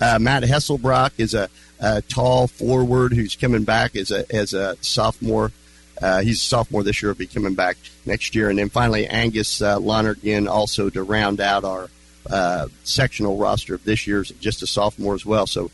Uh, 0.00 0.18
Matt 0.18 0.42
Hesselbrock 0.42 1.12
is 1.16 1.32
a, 1.32 1.48
a, 1.80 2.02
tall 2.02 2.48
forward 2.48 3.14
who's 3.14 3.34
coming 3.34 3.64
back 3.64 3.96
as 3.96 4.10
a 4.10 4.30
as 4.34 4.52
a 4.52 4.76
sophomore. 4.82 5.52
Uh, 6.02 6.20
he's 6.20 6.36
a 6.36 6.44
sophomore 6.44 6.82
this 6.82 7.00
year. 7.00 7.10
Will 7.10 7.16
be 7.16 7.26
coming 7.26 7.54
back 7.54 7.78
next 8.04 8.34
year, 8.34 8.50
and 8.50 8.58
then 8.58 8.68
finally 8.68 9.06
Angus 9.06 9.62
uh, 9.62 9.80
Lonergan 9.80 10.46
also 10.46 10.90
to 10.90 11.02
round 11.02 11.40
out 11.40 11.64
our 11.64 11.88
uh, 12.30 12.68
sectional 12.84 13.36
roster 13.36 13.74
of 13.74 13.84
this 13.84 14.06
year's 14.06 14.30
just 14.32 14.62
a 14.62 14.66
sophomore 14.66 15.14
as 15.14 15.24
well. 15.24 15.46
So 15.46 15.70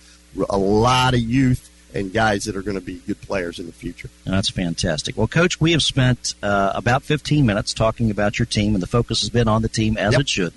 a 0.49 0.59
lot 0.59 1.15
of 1.15 1.21
youth 1.21 1.69
and 1.95 2.13
guys 2.13 2.45
that 2.45 2.57
are 2.57 2.63
going 2.63 2.77
to 2.77 2.81
be 2.81 3.01
good 3.07 3.21
players 3.21 3.59
in 3.59 3.67
the 3.67 3.73
future. 3.73 4.09
That's 4.25 4.49
fantastic. 4.49 5.17
Well, 5.17 5.29
Coach, 5.29 5.61
we 5.61 5.73
have 5.73 5.83
spent 5.83 6.35
uh, 6.43 6.73
about 6.75 7.03
15 7.03 7.45
minutes 7.45 7.75
talking 7.75 8.11
about 8.11 8.39
your 8.39 8.47
team, 8.47 8.75
and 8.75 8.83
the 8.83 8.87
focus 8.87 9.21
has 9.21 9.31
been 9.31 9.49
on 9.49 9.63
the 9.63 9.69
team 9.69 9.97
as 9.99 10.13
yep. 10.13 10.23
it 10.23 10.29
should. 10.29 10.55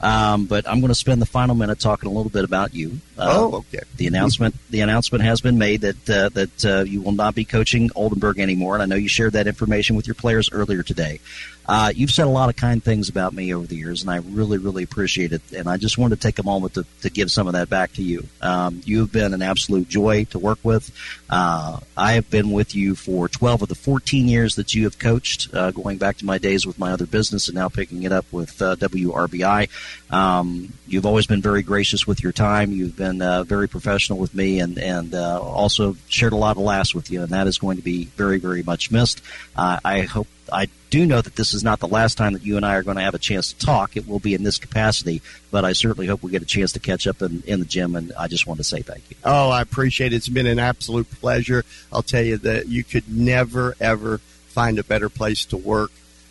Um, 0.00 0.46
but 0.46 0.68
I'm 0.68 0.80
going 0.80 0.88
to 0.88 0.94
spend 0.94 1.20
the 1.20 1.26
final 1.26 1.54
minute 1.54 1.80
talking 1.80 2.08
a 2.08 2.12
little 2.12 2.30
bit 2.30 2.44
about 2.44 2.74
you. 2.74 3.00
Uh, 3.18 3.26
oh, 3.36 3.56
okay. 3.56 3.80
The 3.96 4.06
announcement 4.06 4.54
the 4.70 4.80
announcement 4.80 5.24
has 5.24 5.40
been 5.40 5.58
made 5.58 5.80
that 5.80 6.10
uh, 6.10 6.28
that 6.30 6.64
uh, 6.64 6.84
you 6.84 7.02
will 7.02 7.12
not 7.12 7.34
be 7.34 7.44
coaching 7.44 7.90
Oldenburg 7.94 8.38
anymore, 8.38 8.74
and 8.74 8.82
I 8.82 8.86
know 8.86 8.96
you 8.96 9.08
shared 9.08 9.32
that 9.32 9.46
information 9.46 9.96
with 9.96 10.06
your 10.06 10.14
players 10.14 10.50
earlier 10.52 10.82
today. 10.82 11.20
Uh, 11.68 11.92
you've 11.94 12.10
said 12.10 12.26
a 12.26 12.30
lot 12.30 12.48
of 12.48 12.56
kind 12.56 12.82
things 12.82 13.10
about 13.10 13.34
me 13.34 13.52
over 13.52 13.66
the 13.66 13.76
years, 13.76 14.00
and 14.00 14.10
I 14.10 14.16
really, 14.16 14.56
really 14.56 14.82
appreciate 14.82 15.32
it. 15.32 15.42
And 15.52 15.68
I 15.68 15.76
just 15.76 15.98
wanted 15.98 16.16
to 16.16 16.22
take 16.22 16.38
a 16.38 16.42
moment 16.42 16.74
to, 16.74 16.86
to 17.02 17.10
give 17.10 17.30
some 17.30 17.46
of 17.46 17.52
that 17.52 17.68
back 17.68 17.92
to 17.94 18.02
you. 18.02 18.26
Um, 18.40 18.80
you've 18.86 19.12
been 19.12 19.34
an 19.34 19.42
absolute 19.42 19.86
joy 19.86 20.24
to 20.30 20.38
work 20.38 20.58
with. 20.62 20.90
Uh, 21.28 21.80
I 21.94 22.12
have 22.12 22.30
been 22.30 22.52
with 22.52 22.74
you 22.74 22.94
for 22.94 23.28
12 23.28 23.62
of 23.62 23.68
the 23.68 23.74
14 23.74 24.28
years 24.28 24.56
that 24.56 24.74
you 24.74 24.84
have 24.84 24.98
coached, 24.98 25.54
uh, 25.54 25.70
going 25.70 25.98
back 25.98 26.16
to 26.18 26.24
my 26.24 26.38
days 26.38 26.66
with 26.66 26.78
my 26.78 26.90
other 26.90 27.04
business 27.04 27.48
and 27.48 27.56
now 27.56 27.68
picking 27.68 28.02
it 28.02 28.12
up 28.12 28.24
with 28.32 28.62
uh, 28.62 28.76
WRBI. 28.76 29.68
Um, 30.10 30.72
you've 30.86 31.04
always 31.04 31.26
been 31.26 31.42
very 31.42 31.62
gracious 31.62 32.06
with 32.06 32.22
your 32.22 32.32
time. 32.32 32.72
You've 32.72 32.96
been 32.96 33.07
uh, 33.22 33.44
very 33.44 33.68
professional 33.68 34.18
with 34.18 34.34
me 34.34 34.60
and, 34.60 34.78
and 34.78 35.14
uh, 35.14 35.40
also 35.40 35.96
shared 36.08 36.32
a 36.32 36.36
lot 36.36 36.56
of 36.56 36.62
laughs 36.62 36.94
with 36.94 37.10
you, 37.10 37.22
and 37.22 37.30
that 37.30 37.46
is 37.46 37.58
going 37.58 37.76
to 37.76 37.82
be 37.82 38.04
very, 38.04 38.38
very 38.38 38.62
much 38.62 38.90
missed. 38.90 39.22
I 39.56 40.02
hope 40.02 40.26
I 40.52 40.68
do 40.90 41.04
know 41.04 41.20
that 41.20 41.36
this 41.36 41.52
is 41.52 41.62
not 41.62 41.78
the 41.80 41.88
last 41.88 42.16
time 42.16 42.32
that 42.32 42.44
you 42.44 42.56
and 42.56 42.64
I 42.64 42.76
are 42.76 42.82
going 42.82 42.96
to 42.96 43.02
have 43.02 43.14
a 43.14 43.18
chance 43.18 43.52
to 43.52 43.66
talk. 43.66 43.96
It 43.96 44.08
will 44.08 44.18
be 44.18 44.34
in 44.34 44.42
this 44.42 44.58
capacity, 44.58 45.20
but 45.50 45.64
I 45.64 45.72
certainly 45.72 46.06
hope 46.06 46.22
we 46.22 46.30
get 46.30 46.42
a 46.42 46.46
chance 46.46 46.72
to 46.72 46.80
catch 46.80 47.06
up 47.06 47.20
in, 47.20 47.42
in 47.46 47.60
the 47.60 47.66
gym, 47.66 47.96
and 47.96 48.12
I 48.18 48.28
just 48.28 48.46
want 48.46 48.58
to 48.58 48.64
say 48.64 48.80
thank 48.80 49.10
you. 49.10 49.16
Oh, 49.24 49.50
I 49.50 49.60
appreciate 49.60 50.12
it. 50.12 50.16
It's 50.16 50.28
been 50.28 50.46
an 50.46 50.58
absolute 50.58 51.10
pleasure. 51.20 51.64
I'll 51.92 52.02
tell 52.02 52.22
you 52.22 52.38
that 52.38 52.68
you 52.68 52.84
could 52.84 53.08
never, 53.12 53.74
ever 53.80 54.18
find 54.18 54.78
a 54.78 54.84
better 54.84 55.08
place 55.08 55.44
to 55.46 55.56
work 55.56 55.90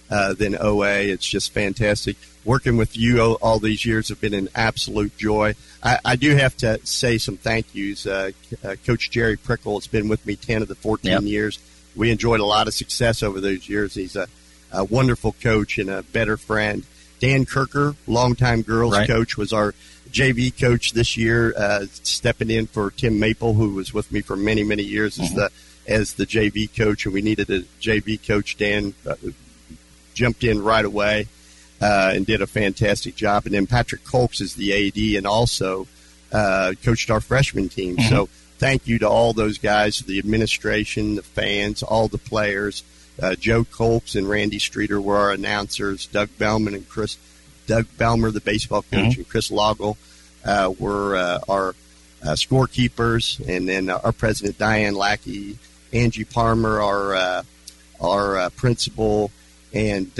uh, 0.10 0.34
than 0.34 0.58
OA. 0.60 1.00
It's 1.00 1.28
just 1.28 1.54
fantastic. 1.54 2.18
Working 2.46 2.78
with 2.78 2.96
you 2.96 3.22
all, 3.22 3.34
all 3.42 3.60
these 3.60 3.86
years 3.86 4.10
have 4.10 4.22
been 4.22 4.34
an 4.34 4.48
absolute 4.56 5.18
joy. 5.18 5.56
I, 5.84 6.00
I 6.06 6.16
do 6.16 6.36
have 6.36 6.56
to 6.58 6.80
say 6.86 7.18
some 7.18 7.38
thank 7.38 7.76
yous. 7.76 8.06
Uh, 8.06 8.32
uh, 8.64 8.76
Coach 8.86 9.12
Jerry 9.12 9.36
Prickle 9.36 9.78
has 9.78 9.88
been 9.88 10.08
with 10.08 10.26
me 10.26 10.36
10 10.36 10.62
of 10.62 10.68
the 10.68 10.76
14 10.76 11.12
yep. 11.12 11.22
years 11.24 11.60
we 11.98 12.12
enjoyed 12.12 12.40
a 12.40 12.46
lot 12.46 12.68
of 12.68 12.74
success 12.74 13.24
over 13.24 13.42
those 13.42 13.68
years. 13.68 13.96
He's 13.96 14.16
a, 14.16 14.28
a 14.72 14.84
wonderful 14.84 15.34
coach 15.42 15.78
and 15.78 15.90
a 15.90 16.04
better 16.04 16.38
friend. 16.38 16.84
Dan 17.20 17.46
Kirker, 17.46 17.96
longtime 18.06 18.62
girls 18.62 18.94
right. 18.94 19.08
coach, 19.08 19.38
was 19.38 19.52
our 19.52 19.74
JV 20.10 20.58
coach 20.58 20.94
this 20.94 21.18
year, 21.18 21.54
uh, 21.58 21.86
stepping 21.92 22.52
in 22.52 22.68
for 22.68 22.92
Tim 22.92 23.20
Maple, 23.20 23.56
who 23.56 23.74
was 23.74 23.94
with 23.94 24.12
me 24.12 24.22
for 24.22 24.36
many, 24.36 24.64
many 24.64 24.84
years 24.84 25.20
as 25.20 25.30
mm-hmm. 25.30 25.40
the 25.40 25.52
as 25.88 26.14
the 26.14 26.26
JV 26.26 26.70
coach, 26.78 27.06
and 27.06 27.14
we 27.14 27.22
needed 27.22 27.50
a 27.50 27.62
JV 27.82 28.26
coach. 28.26 28.58
Dan 28.58 28.94
uh, 29.08 29.16
jumped 30.18 30.44
in 30.44 30.64
right 30.64 30.84
away 30.84 31.28
uh, 31.80 32.12
and 32.14 32.26
did 32.26 32.42
a 32.42 32.48
fantastic 32.48 33.16
job. 33.16 33.46
And 33.46 33.54
then 33.54 33.68
Patrick 33.68 34.04
Colks 34.04 34.42
is 34.42 34.56
the 34.56 34.74
AD 34.74 35.18
and 35.18 35.28
also 35.28 35.88
uh, 36.32 36.74
coached 36.84 37.12
our 37.12 37.22
freshman 37.22 37.70
team. 37.70 37.96
Mm-hmm. 37.96 38.10
So 38.10 38.28
thank 38.58 38.88
you 38.88 39.00
to 39.00 39.08
all 39.08 39.34
those 39.34 39.60
guys, 39.60 40.00
the 40.00 40.20
administration, 40.20 41.16
the 41.16 41.22
fans, 41.22 41.84
all 41.84 42.08
the 42.08 42.18
players. 42.18 42.84
Uh, 43.22 43.36
Joe 43.36 43.64
Colks 43.64 44.16
and 44.16 44.28
Randy 44.28 44.60
Streeter 44.60 45.00
were 45.00 45.18
our 45.18 45.32
announcers. 45.32 46.08
Doug 46.08 46.30
Bellman 46.38 46.74
and 46.74 46.90
Chris, 46.90 47.18
Doug 47.68 47.86
Belmer, 47.98 48.34
the 48.34 48.42
baseball 48.42 48.82
coach, 48.82 48.92
mm-hmm. 48.92 49.22
and 49.22 49.30
Chris 49.30 49.52
Loggle 49.52 49.98
uh, 50.46 50.74
were 50.80 51.16
uh, 51.16 51.40
our 51.48 51.70
uh, 52.24 52.34
scorekeepers, 52.34 53.40
and 53.48 53.68
then 53.70 53.90
our 53.90 54.12
president 54.12 54.58
Diane 54.58 54.96
Lackey, 54.96 55.58
Angie 55.94 56.26
Palmer, 56.26 56.82
our 56.82 57.16
uh, 57.16 57.44
our 58.00 58.38
uh, 58.38 58.50
principal, 58.52 59.32
and 59.78 60.12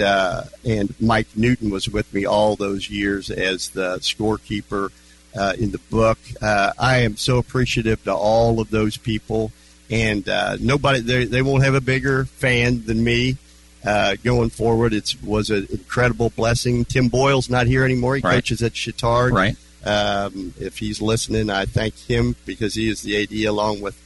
and 0.64 0.94
Mike 1.00 1.28
Newton 1.34 1.70
was 1.70 1.88
with 1.88 2.12
me 2.14 2.24
all 2.24 2.56
those 2.56 2.88
years 2.88 3.28
as 3.30 3.70
the 3.70 3.98
scorekeeper 3.98 4.90
uh, 5.36 5.54
in 5.58 5.70
the 5.70 5.78
book. 5.90 6.18
Uh, 6.40 6.72
I 6.78 6.98
am 6.98 7.16
so 7.16 7.38
appreciative 7.38 8.02
to 8.04 8.14
all 8.14 8.60
of 8.60 8.70
those 8.70 8.96
people, 8.96 9.52
and 9.90 10.28
uh, 10.28 10.56
nobody 10.60 11.00
they, 11.00 11.24
they 11.24 11.42
won't 11.42 11.64
have 11.64 11.74
a 11.74 11.80
bigger 11.80 12.24
fan 12.24 12.84
than 12.84 13.02
me. 13.02 13.36
Uh, 13.84 14.16
going 14.24 14.50
forward, 14.50 14.92
it 14.92 15.14
was 15.22 15.50
an 15.50 15.66
incredible 15.70 16.30
blessing. 16.30 16.84
Tim 16.84 17.08
Boyle's 17.08 17.48
not 17.48 17.66
here 17.66 17.84
anymore. 17.84 18.16
He 18.16 18.22
right. 18.22 18.34
coaches 18.34 18.62
at 18.62 18.72
Chatard. 18.72 19.32
Right. 19.32 19.56
Um, 19.84 20.52
if 20.58 20.78
he's 20.78 21.00
listening, 21.00 21.48
I 21.48 21.64
thank 21.64 21.96
him 21.96 22.34
because 22.44 22.74
he 22.74 22.90
is 22.90 23.02
the 23.02 23.22
AD 23.22 23.32
along 23.48 23.80
with 23.80 23.96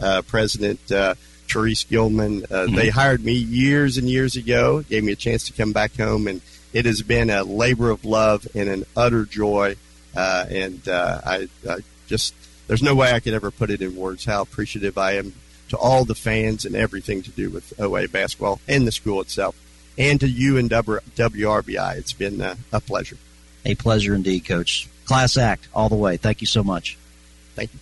uh, 0.00 0.22
President 0.22 0.80
uh, 0.92 1.16
Therese 1.48 1.84
Gilman. 1.84 2.44
Uh, 2.44 2.46
mm-hmm. 2.46 2.74
They 2.74 2.88
hired 2.88 3.24
me 3.24 3.32
years 3.32 3.98
and 3.98 4.08
years 4.08 4.36
ago, 4.36 4.82
gave 4.82 5.04
me 5.04 5.12
a 5.12 5.16
chance 5.16 5.46
to 5.46 5.52
come 5.52 5.72
back 5.72 5.96
home, 5.96 6.26
and 6.26 6.40
it 6.72 6.84
has 6.84 7.02
been 7.02 7.30
a 7.30 7.42
labor 7.44 7.90
of 7.90 8.04
love 8.04 8.46
and 8.54 8.68
an 8.68 8.84
utter 8.96 9.24
joy 9.24 9.76
uh, 10.16 10.46
and 10.48 10.88
uh, 10.88 11.20
I, 11.24 11.48
I 11.68 11.78
just 12.06 12.34
there's 12.66 12.82
no 12.82 12.94
way 12.94 13.12
I 13.12 13.20
could 13.20 13.34
ever 13.34 13.50
put 13.50 13.70
it 13.70 13.82
in 13.82 13.94
words 13.94 14.24
how 14.24 14.42
appreciative 14.42 14.96
I 14.96 15.12
am 15.12 15.34
to 15.68 15.76
all 15.76 16.04
the 16.04 16.14
fans 16.14 16.64
and 16.64 16.74
everything 16.74 17.22
to 17.22 17.30
do 17.30 17.50
with 17.50 17.78
OA 17.78 18.08
basketball 18.08 18.60
and 18.66 18.86
the 18.86 18.92
school 18.92 19.20
itself, 19.20 19.56
and 19.98 20.18
to 20.20 20.28
you 20.28 20.56
and 20.56 20.70
WRBI. 20.70 21.96
It's 21.96 22.12
been 22.12 22.40
a 22.40 22.80
pleasure. 22.80 23.18
A 23.64 23.74
pleasure 23.74 24.14
indeed, 24.14 24.44
Coach. 24.44 24.88
Class 25.04 25.36
act 25.36 25.68
all 25.74 25.88
the 25.88 25.96
way. 25.96 26.16
Thank 26.16 26.40
you 26.40 26.46
so 26.46 26.62
much. 26.64 26.96
Thank 27.54 27.74
you. 27.74 27.80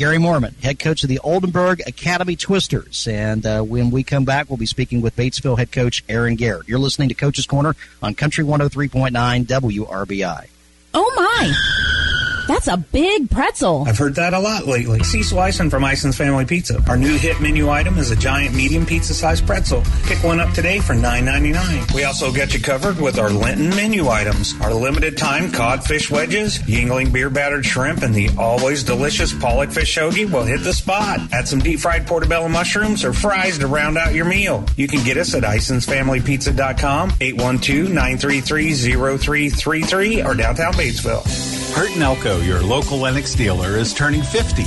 Gary 0.00 0.16
Moorman, 0.16 0.58
head 0.62 0.78
coach 0.78 1.02
of 1.02 1.10
the 1.10 1.18
Oldenburg 1.18 1.82
Academy 1.86 2.34
Twisters. 2.34 3.06
And 3.06 3.44
uh, 3.44 3.60
when 3.60 3.90
we 3.90 4.02
come 4.02 4.24
back, 4.24 4.48
we'll 4.48 4.56
be 4.56 4.64
speaking 4.64 5.02
with 5.02 5.14
Batesville 5.14 5.58
head 5.58 5.72
coach 5.72 6.02
Aaron 6.08 6.36
Garrett. 6.36 6.66
You're 6.66 6.78
listening 6.78 7.10
to 7.10 7.14
Coach's 7.14 7.44
Corner 7.44 7.76
on 8.02 8.14
Country 8.14 8.42
103.9 8.42 9.10
WRBI. 9.44 10.48
Oh 10.94 11.12
my! 11.16 12.09
That's 12.50 12.66
a 12.66 12.76
big 12.76 13.30
pretzel. 13.30 13.84
I've 13.86 13.96
heard 13.96 14.16
that 14.16 14.34
a 14.34 14.38
lot 14.40 14.66
lately. 14.66 15.04
Cecil 15.04 15.38
Ison 15.38 15.70
from 15.70 15.84
Ison's 15.84 16.16
Family 16.16 16.44
Pizza. 16.44 16.82
Our 16.88 16.96
new 16.96 17.16
hit 17.16 17.40
menu 17.40 17.70
item 17.70 17.96
is 17.96 18.10
a 18.10 18.16
giant 18.16 18.56
medium 18.56 18.84
pizza 18.84 19.14
sized 19.14 19.46
pretzel. 19.46 19.84
Pick 20.06 20.18
one 20.24 20.40
up 20.40 20.52
today 20.52 20.80
for 20.80 20.94
$9.99. 20.94 21.94
We 21.94 22.02
also 22.02 22.32
get 22.32 22.52
you 22.52 22.60
covered 22.60 23.00
with 23.00 23.20
our 23.20 23.30
Lenten 23.30 23.70
menu 23.70 24.08
items. 24.08 24.60
Our 24.62 24.74
limited 24.74 25.16
time 25.16 25.52
codfish 25.52 26.10
wedges, 26.10 26.58
Yuengling 26.58 27.12
beer 27.12 27.30
battered 27.30 27.64
shrimp, 27.64 28.02
and 28.02 28.12
the 28.12 28.30
always 28.36 28.82
delicious 28.82 29.32
pollock 29.32 29.70
fish 29.70 29.96
hoagie 29.96 30.28
will 30.28 30.42
hit 30.42 30.64
the 30.64 30.72
spot. 30.72 31.20
Add 31.32 31.46
some 31.46 31.60
deep 31.60 31.78
fried 31.78 32.04
portobello 32.04 32.48
mushrooms 32.48 33.04
or 33.04 33.12
fries 33.12 33.58
to 33.58 33.68
round 33.68 33.96
out 33.96 34.12
your 34.12 34.24
meal. 34.24 34.64
You 34.76 34.88
can 34.88 35.04
get 35.04 35.18
us 35.18 35.36
at 35.36 35.44
IsonsFamilyPizza.com, 35.44 37.12
812 37.20 37.90
933 37.90 38.74
0333, 38.74 40.22
or 40.24 40.34
downtown 40.34 40.72
Batesville. 40.72 41.59
Hurton 41.72 42.02
Elko, 42.02 42.40
your 42.40 42.60
local 42.60 42.98
Lennox 42.98 43.34
dealer, 43.34 43.76
is 43.76 43.94
turning 43.94 44.22
50. 44.22 44.64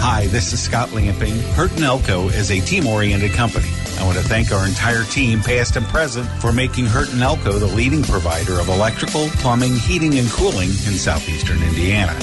Hi, 0.00 0.26
this 0.28 0.52
is 0.52 0.60
Scott 0.60 0.92
Lamping. 0.92 1.34
Hurton 1.54 1.82
Elko 1.82 2.28
is 2.28 2.50
a 2.50 2.60
team-oriented 2.60 3.32
company. 3.32 3.68
I 3.98 4.04
want 4.04 4.16
to 4.16 4.24
thank 4.24 4.50
our 4.50 4.66
entire 4.66 5.04
team, 5.04 5.40
past 5.40 5.76
and 5.76 5.86
present, 5.86 6.26
for 6.40 6.52
making 6.52 6.86
Hurton 6.86 7.20
Elko 7.20 7.52
the 7.52 7.66
leading 7.66 8.02
provider 8.02 8.60
of 8.60 8.68
electrical, 8.68 9.28
plumbing, 9.34 9.74
heating, 9.74 10.18
and 10.18 10.28
cooling 10.30 10.68
in 10.68 10.94
southeastern 10.94 11.62
Indiana. 11.62 12.18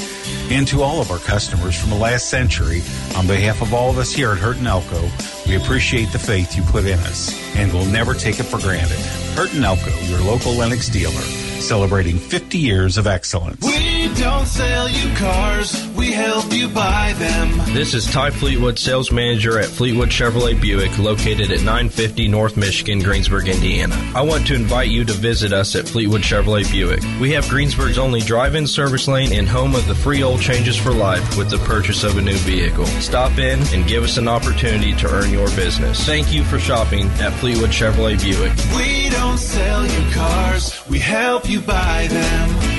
And 0.49 0.67
to 0.69 0.81
all 0.81 1.01
of 1.01 1.11
our 1.11 1.19
customers 1.19 1.79
from 1.79 1.91
the 1.91 1.97
last 1.97 2.29
century, 2.29 2.81
on 3.15 3.27
behalf 3.27 3.61
of 3.61 3.73
all 3.73 3.89
of 3.89 3.97
us 3.97 4.11
here 4.11 4.31
at 4.31 4.37
Hurton 4.39 4.65
Elko, 4.65 5.07
we 5.47 5.55
appreciate 5.55 6.11
the 6.11 6.19
faith 6.19 6.55
you 6.55 6.63
put 6.63 6.85
in 6.85 6.99
us, 6.99 7.33
and 7.55 7.71
we'll 7.73 7.85
never 7.85 8.13
take 8.13 8.39
it 8.39 8.43
for 8.43 8.59
granted. 8.59 8.97
Hurton 9.35 9.63
Elko, 9.63 9.91
your 10.05 10.21
local 10.21 10.53
Lennox 10.53 10.89
dealer, 10.89 11.11
celebrating 11.59 12.17
50 12.17 12.57
years 12.57 12.97
of 12.97 13.07
excellence. 13.07 13.65
We 13.65 14.13
don't 14.15 14.45
sell 14.45 14.87
you 14.87 15.15
cars, 15.15 15.87
we 15.95 16.11
help 16.11 16.53
you 16.53 16.69
buy 16.69 17.13
them. 17.17 17.73
This 17.73 17.93
is 17.93 18.05
Ty 18.05 18.29
Fleetwood, 18.29 18.77
sales 18.77 19.11
manager 19.11 19.59
at 19.59 19.65
Fleetwood 19.65 20.09
Chevrolet 20.09 20.59
Buick, 20.59 20.97
located 20.99 21.51
at 21.51 21.59
950 21.59 22.27
North 22.27 22.55
Michigan, 22.55 22.99
Greensburg, 22.99 23.47
Indiana. 23.47 23.95
I 24.15 24.21
want 24.21 24.47
to 24.47 24.55
invite 24.55 24.89
you 24.89 25.03
to 25.05 25.13
visit 25.13 25.51
us 25.51 25.75
at 25.75 25.87
Fleetwood 25.87 26.21
Chevrolet 26.21 26.71
Buick. 26.71 27.01
We 27.19 27.31
have 27.31 27.49
Greensburg's 27.49 27.97
only 27.97 28.21
drive-in 28.21 28.67
service 28.67 29.07
lane 29.07 29.33
and 29.33 29.47
home 29.47 29.75
of 29.75 29.87
the 29.87 29.95
free 29.95 30.23
oil 30.23 30.37
changes 30.37 30.77
for 30.77 30.91
life 30.91 31.37
with 31.37 31.49
the 31.49 31.57
purchase 31.59 32.03
of 32.03 32.17
a 32.17 32.21
new 32.21 32.37
vehicle. 32.37 32.85
Stop 32.85 33.37
in 33.37 33.59
and 33.73 33.87
give 33.87 34.03
us 34.03 34.17
an 34.17 34.27
opportunity 34.27 34.93
to 34.95 35.09
earn 35.09 35.31
your 35.35 35.47
business. 35.49 36.05
Thank 36.05 36.33
you 36.33 36.45
for 36.45 36.59
shopping 36.59 37.07
at 37.19 37.33
Fleetwood 37.33 37.69
Chevrolet 37.69 38.17
Buick. 38.21 38.53
We 38.73 39.09
don't 39.09 39.37
sell 39.37 39.85
you 39.85 40.13
cars, 40.13 40.87
we 40.89 40.97
help 40.97 41.49
you 41.49 41.59
buy 41.59 42.07
them. 42.09 42.75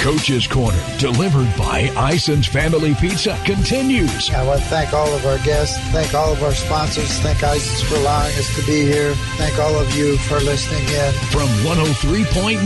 Coach's 0.00 0.46
Corner, 0.46 0.78
delivered 0.98 1.48
by 1.56 1.90
Ison's 1.96 2.46
Family 2.46 2.94
Pizza, 2.94 3.38
continues. 3.46 4.30
I 4.30 4.44
want 4.46 4.60
to 4.60 4.66
thank 4.66 4.92
all 4.92 5.10
of 5.14 5.24
our 5.24 5.38
guests, 5.38 5.78
thank 5.92 6.14
all 6.14 6.32
of 6.32 6.42
our 6.42 6.52
sponsors, 6.52 7.10
thank 7.20 7.42
Ison's 7.42 7.82
for 7.88 7.96
allowing 7.96 8.34
us 8.36 8.54
to 8.56 8.66
be 8.66 8.82
here, 8.82 9.14
thank 9.36 9.58
all 9.58 9.78
of 9.78 9.94
you 9.96 10.18
for 10.18 10.40
listening 10.40 10.84
in. 10.84 11.12
From 11.30 11.48
103.9 11.64 12.64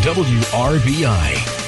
WRBI. 0.00 1.60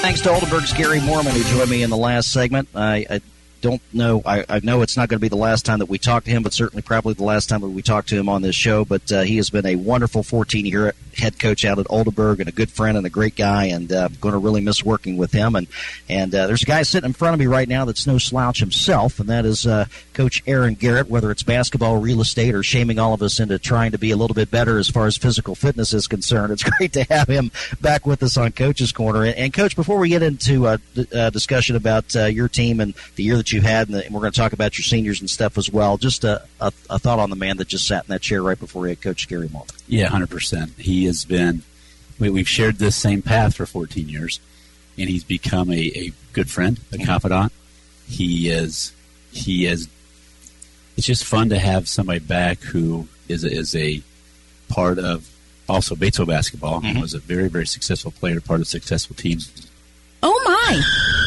Thanks 0.00 0.20
to 0.22 0.30
Oldenburg's 0.30 0.72
Gary 0.72 1.00
Moorman, 1.00 1.32
who 1.32 1.42
joined 1.56 1.70
me 1.70 1.82
in 1.82 1.90
the 1.90 1.96
last 1.96 2.32
segment. 2.32 2.68
I, 2.74 3.04
I 3.10 3.20
don't 3.60 3.82
know. 3.92 4.22
I, 4.24 4.44
I, 4.48 4.60
know 4.62 4.82
it's 4.82 4.96
not 4.96 5.08
going 5.08 5.18
to 5.18 5.20
be 5.20 5.28
the 5.28 5.36
last 5.36 5.64
time 5.64 5.80
that 5.80 5.88
we 5.88 5.98
talk 5.98 6.24
to 6.24 6.30
him, 6.30 6.42
but 6.42 6.52
certainly 6.52 6.82
probably 6.82 7.14
the 7.14 7.24
last 7.24 7.48
time 7.48 7.60
that 7.60 7.68
we 7.68 7.82
talk 7.82 8.06
to 8.06 8.16
him 8.16 8.28
on 8.28 8.42
this 8.42 8.54
show. 8.54 8.84
But 8.84 9.10
uh, 9.10 9.22
he 9.22 9.36
has 9.36 9.50
been 9.50 9.66
a 9.66 9.76
wonderful 9.76 10.22
14 10.22 10.66
year 10.66 10.94
head 11.16 11.38
coach 11.38 11.64
out 11.64 11.78
at 11.78 11.86
Oldenburg 11.90 12.40
and 12.40 12.48
a 12.48 12.52
good 12.52 12.70
friend 12.70 12.96
and 12.96 13.06
a 13.06 13.10
great 13.10 13.36
guy, 13.36 13.66
and 13.66 13.92
uh, 13.92 14.08
going 14.20 14.32
to 14.32 14.38
really 14.38 14.60
miss 14.60 14.84
working 14.84 15.16
with 15.16 15.32
him. 15.32 15.56
And 15.56 15.66
and 16.08 16.34
uh, 16.34 16.46
there's 16.46 16.62
a 16.62 16.66
guy 16.66 16.82
sitting 16.82 17.08
in 17.08 17.12
front 17.12 17.34
of 17.34 17.40
me 17.40 17.46
right 17.46 17.68
now 17.68 17.84
that's 17.84 18.06
no 18.06 18.18
slouch 18.18 18.60
himself, 18.60 19.18
and 19.18 19.28
that 19.28 19.44
is 19.44 19.66
uh, 19.66 19.86
Coach 20.14 20.42
Aaron 20.46 20.74
Garrett. 20.74 21.08
Whether 21.08 21.30
it's 21.30 21.42
basketball, 21.42 21.98
real 21.98 22.20
estate, 22.20 22.54
or 22.54 22.62
shaming 22.62 22.98
all 22.98 23.14
of 23.14 23.22
us 23.22 23.40
into 23.40 23.58
trying 23.58 23.92
to 23.92 23.98
be 23.98 24.10
a 24.10 24.16
little 24.16 24.34
bit 24.34 24.50
better 24.50 24.78
as 24.78 24.88
far 24.88 25.06
as 25.06 25.16
physical 25.16 25.54
fitness 25.54 25.92
is 25.92 26.06
concerned, 26.06 26.52
it's 26.52 26.62
great 26.78 26.92
to 26.92 27.04
have 27.04 27.28
him 27.28 27.50
back 27.80 28.06
with 28.06 28.22
us 28.22 28.36
on 28.36 28.52
Coach's 28.52 28.92
Corner. 28.92 29.24
And, 29.24 29.36
and 29.36 29.52
Coach, 29.52 29.74
before 29.74 29.98
we 29.98 30.10
get 30.10 30.22
into 30.22 30.66
a 30.66 30.78
uh, 31.12 31.30
discussion 31.30 31.76
about 31.76 32.14
uh, 32.14 32.26
your 32.26 32.48
team 32.48 32.80
and 32.80 32.94
the 33.16 33.24
year 33.24 33.36
that 33.36 33.47
you 33.52 33.60
had, 33.60 33.88
and, 33.88 33.96
the, 33.96 34.04
and, 34.04 34.14
we're 34.14 34.20
going 34.20 34.32
to 34.32 34.38
talk 34.38 34.52
about 34.52 34.78
your 34.78 34.84
seniors 34.84 35.20
and 35.20 35.28
stuff 35.28 35.58
as 35.58 35.70
well, 35.70 35.96
just 35.96 36.24
a, 36.24 36.42
a, 36.60 36.72
a, 36.90 36.98
thought 36.98 37.18
on 37.18 37.30
the 37.30 37.36
man 37.36 37.56
that 37.58 37.68
just 37.68 37.86
sat 37.86 38.04
in 38.04 38.08
that 38.08 38.20
chair 38.20 38.42
right 38.42 38.58
before 38.58 38.84
he 38.86 38.90
had 38.90 39.00
Coach 39.00 39.28
Gary 39.28 39.48
Moorman. 39.48 39.80
Yeah, 39.86 40.06
hundred 40.08 40.30
percent. 40.30 40.72
He 40.78 41.04
has 41.06 41.24
been. 41.24 41.62
We, 42.18 42.30
we've 42.30 42.48
shared 42.48 42.76
this 42.76 42.96
same 42.96 43.22
path 43.22 43.56
for 43.56 43.66
14 43.66 44.08
years, 44.08 44.40
and 44.96 45.08
he's 45.08 45.24
become 45.24 45.70
a, 45.70 45.92
a 45.94 46.12
good 46.32 46.50
friend, 46.50 46.80
a 46.92 46.98
confidant. 46.98 47.52
He 48.08 48.48
is. 48.48 48.92
He 49.30 49.66
is. 49.66 49.88
It's 50.96 51.06
just 51.06 51.24
fun 51.24 51.50
to 51.50 51.58
have 51.58 51.88
somebody 51.88 52.18
back 52.18 52.60
who 52.60 53.06
is 53.28 53.44
a, 53.44 53.52
is 53.52 53.76
a 53.76 54.02
part 54.68 54.98
of 54.98 55.30
also 55.68 55.94
Batesville 55.94 56.26
basketball. 56.26 56.80
Mm-hmm. 56.80 57.00
Was 57.00 57.14
a 57.14 57.18
very 57.18 57.48
very 57.48 57.66
successful 57.66 58.10
player, 58.10 58.40
part 58.40 58.60
of 58.60 58.66
successful 58.66 59.14
teams. 59.14 59.68
Oh 60.22 60.42
my! 60.44 61.17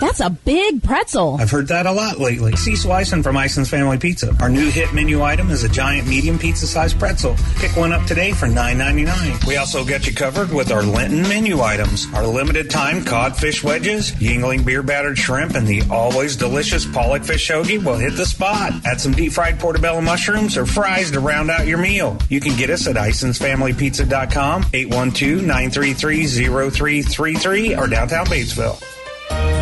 That's 0.00 0.20
a 0.20 0.30
big 0.30 0.82
pretzel. 0.82 1.36
I've 1.40 1.50
heard 1.50 1.68
that 1.68 1.86
a 1.86 1.92
lot 1.92 2.18
lately. 2.18 2.56
Cecil 2.56 2.92
Ison 2.92 3.22
from 3.22 3.36
Ison's 3.36 3.68
Family 3.68 3.98
Pizza. 3.98 4.34
Our 4.40 4.48
new 4.48 4.70
hit 4.70 4.92
menu 4.92 5.22
item 5.22 5.50
is 5.50 5.64
a 5.64 5.68
giant 5.68 6.08
medium 6.08 6.38
pizza 6.38 6.66
sized 6.66 6.98
pretzel. 6.98 7.36
Pick 7.56 7.76
one 7.76 7.92
up 7.92 8.04
today 8.06 8.32
for 8.32 8.46
$9.99. 8.46 9.46
We 9.46 9.56
also 9.56 9.84
get 9.84 10.06
you 10.06 10.14
covered 10.14 10.52
with 10.52 10.72
our 10.72 10.82
Lenten 10.82 11.22
menu 11.22 11.60
items. 11.60 12.06
Our 12.14 12.26
limited 12.26 12.70
time 12.70 13.04
codfish 13.04 13.62
wedges, 13.62 14.12
Yuengling 14.12 14.64
beer 14.64 14.82
battered 14.82 15.18
shrimp, 15.18 15.54
and 15.54 15.66
the 15.66 15.82
always 15.90 16.36
delicious 16.36 16.84
pollock 16.84 17.24
fish 17.24 17.48
shogi 17.48 17.82
will 17.82 17.96
hit 17.96 18.16
the 18.16 18.26
spot. 18.26 18.72
Add 18.84 19.00
some 19.00 19.12
deep 19.12 19.32
fried 19.32 19.58
portobello 19.60 20.00
mushrooms 20.00 20.56
or 20.56 20.66
fries 20.66 21.10
to 21.12 21.20
round 21.20 21.50
out 21.50 21.66
your 21.66 21.78
meal. 21.78 22.18
You 22.28 22.40
can 22.40 22.56
get 22.56 22.70
us 22.70 22.86
at 22.86 22.96
IsonsFamilyPizza.com, 22.96 24.66
812 24.72 25.42
933 25.42 26.26
0333, 26.26 27.76
or 27.76 27.86
downtown 27.86 28.26
Batesville. 28.26 29.61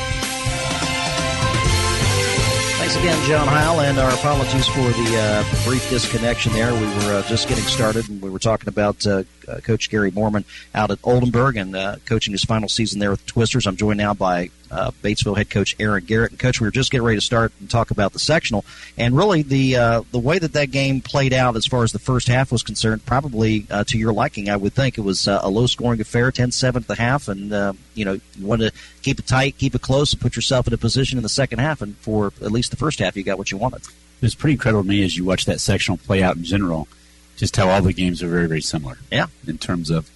Thanks 2.91 3.07
again, 3.07 3.25
John 3.25 3.47
Heil, 3.47 3.79
and 3.79 3.97
our 3.97 4.11
apologies 4.11 4.67
for 4.67 4.81
the 4.81 5.17
uh, 5.17 5.63
brief 5.65 5.89
disconnection 5.89 6.51
there. 6.51 6.73
We 6.73 6.81
were 6.81 7.13
uh, 7.13 7.23
just 7.25 7.47
getting 7.47 7.63
started, 7.63 8.09
and 8.09 8.21
we 8.21 8.29
were 8.29 8.37
talking 8.37 8.67
about 8.67 9.07
uh, 9.07 9.23
uh 9.47 9.61
Coach 9.61 9.89
Gary 9.89 10.11
Moorman 10.11 10.43
out 10.75 10.91
at 10.91 10.99
Oldenburg 11.05 11.55
and 11.55 11.73
uh, 11.73 11.95
coaching 12.05 12.33
his 12.33 12.43
final 12.43 12.67
season 12.67 12.99
there 12.99 13.11
with 13.11 13.25
the 13.25 13.31
Twisters. 13.31 13.65
I'm 13.65 13.77
joined 13.77 13.97
now 13.97 14.13
by 14.13 14.49
uh, 14.71 14.91
Batesville 15.03 15.37
head 15.37 15.49
coach 15.49 15.75
Aaron 15.79 16.03
Garrett. 16.05 16.31
And 16.31 16.39
coach, 16.39 16.61
we 16.61 16.67
were 16.67 16.71
just 16.71 16.91
getting 16.91 17.05
ready 17.05 17.17
to 17.17 17.25
start 17.25 17.51
and 17.59 17.69
talk 17.69 17.91
about 17.91 18.13
the 18.13 18.19
sectional, 18.19 18.65
and 18.97 19.15
really 19.15 19.41
the 19.41 19.75
uh, 19.75 20.01
the 20.11 20.19
way 20.19 20.39
that 20.39 20.53
that 20.53 20.71
game 20.71 21.01
played 21.01 21.33
out 21.33 21.55
as 21.55 21.65
far 21.65 21.83
as 21.83 21.91
the 21.91 21.99
first 21.99 22.27
half 22.27 22.51
was 22.51 22.63
concerned, 22.63 23.05
probably 23.05 23.67
uh, 23.69 23.83
to 23.85 23.97
your 23.97 24.13
liking, 24.13 24.49
I 24.49 24.55
would 24.55 24.73
think 24.73 24.97
it 24.97 25.01
was 25.01 25.27
uh, 25.27 25.41
a 25.43 25.49
low 25.49 25.67
scoring 25.67 25.99
affair, 25.99 26.31
10-7 26.31 26.75
at 26.77 26.87
the 26.87 26.95
half, 26.95 27.27
and 27.27 27.51
uh, 27.51 27.73
you 27.93 28.05
know 28.05 28.13
you 28.13 28.45
wanted 28.45 28.73
to 28.73 28.79
keep 29.01 29.19
it 29.19 29.27
tight, 29.27 29.57
keep 29.57 29.75
it 29.75 29.81
close, 29.81 30.13
and 30.13 30.21
put 30.21 30.35
yourself 30.35 30.67
in 30.67 30.73
a 30.73 30.77
position 30.77 31.17
in 31.17 31.23
the 31.23 31.29
second 31.29 31.59
half, 31.59 31.81
and 31.81 31.97
for 31.97 32.27
at 32.41 32.51
least 32.51 32.71
the 32.71 32.77
first 32.77 32.99
half, 32.99 33.15
you 33.17 33.23
got 33.23 33.37
what 33.37 33.51
you 33.51 33.57
wanted. 33.57 33.81
It 33.81 34.25
was 34.25 34.35
pretty 34.35 34.53
incredible 34.53 34.83
to 34.83 34.89
me 34.89 35.03
as 35.03 35.17
you 35.17 35.25
watch 35.25 35.45
that 35.45 35.59
sectional 35.59 35.97
play 35.97 36.23
out 36.23 36.37
in 36.37 36.43
general, 36.43 36.87
just 37.35 37.55
how 37.55 37.69
all 37.69 37.81
the 37.81 37.93
games 37.93 38.23
are 38.23 38.29
very 38.29 38.47
very 38.47 38.61
similar. 38.61 38.97
Yeah, 39.11 39.27
in 39.45 39.57
terms 39.57 39.89
of, 39.89 40.09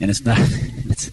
and 0.00 0.10
it's 0.10 0.24
not 0.24 0.38
it's 0.40 1.10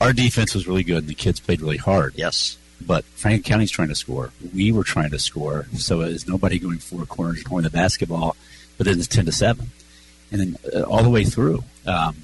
our 0.00 0.12
defense 0.12 0.54
was 0.54 0.66
really 0.66 0.84
good 0.84 0.98
and 0.98 1.08
the 1.08 1.14
kids 1.14 1.40
played 1.40 1.60
really 1.60 1.76
hard. 1.76 2.14
Yes 2.16 2.58
But 2.84 3.04
Franklin 3.04 3.42
County's 3.42 3.70
trying 3.70 3.88
to 3.88 3.94
score. 3.94 4.30
We 4.54 4.70
were 4.72 4.84
trying 4.84 5.10
to 5.10 5.18
score. 5.18 5.66
So 5.76 6.02
it's 6.02 6.28
nobody 6.28 6.58
going 6.58 6.78
four 6.78 7.06
corners 7.06 7.40
scoring 7.40 7.64
the 7.64 7.70
basketball, 7.70 8.36
but 8.76 8.86
then 8.86 8.98
it's 8.98 9.08
ten 9.08 9.24
to 9.24 9.32
seven, 9.32 9.70
and 10.30 10.40
then 10.40 10.56
uh, 10.74 10.82
all 10.82 11.02
the 11.02 11.10
way 11.10 11.24
through, 11.24 11.64
um, 11.86 12.16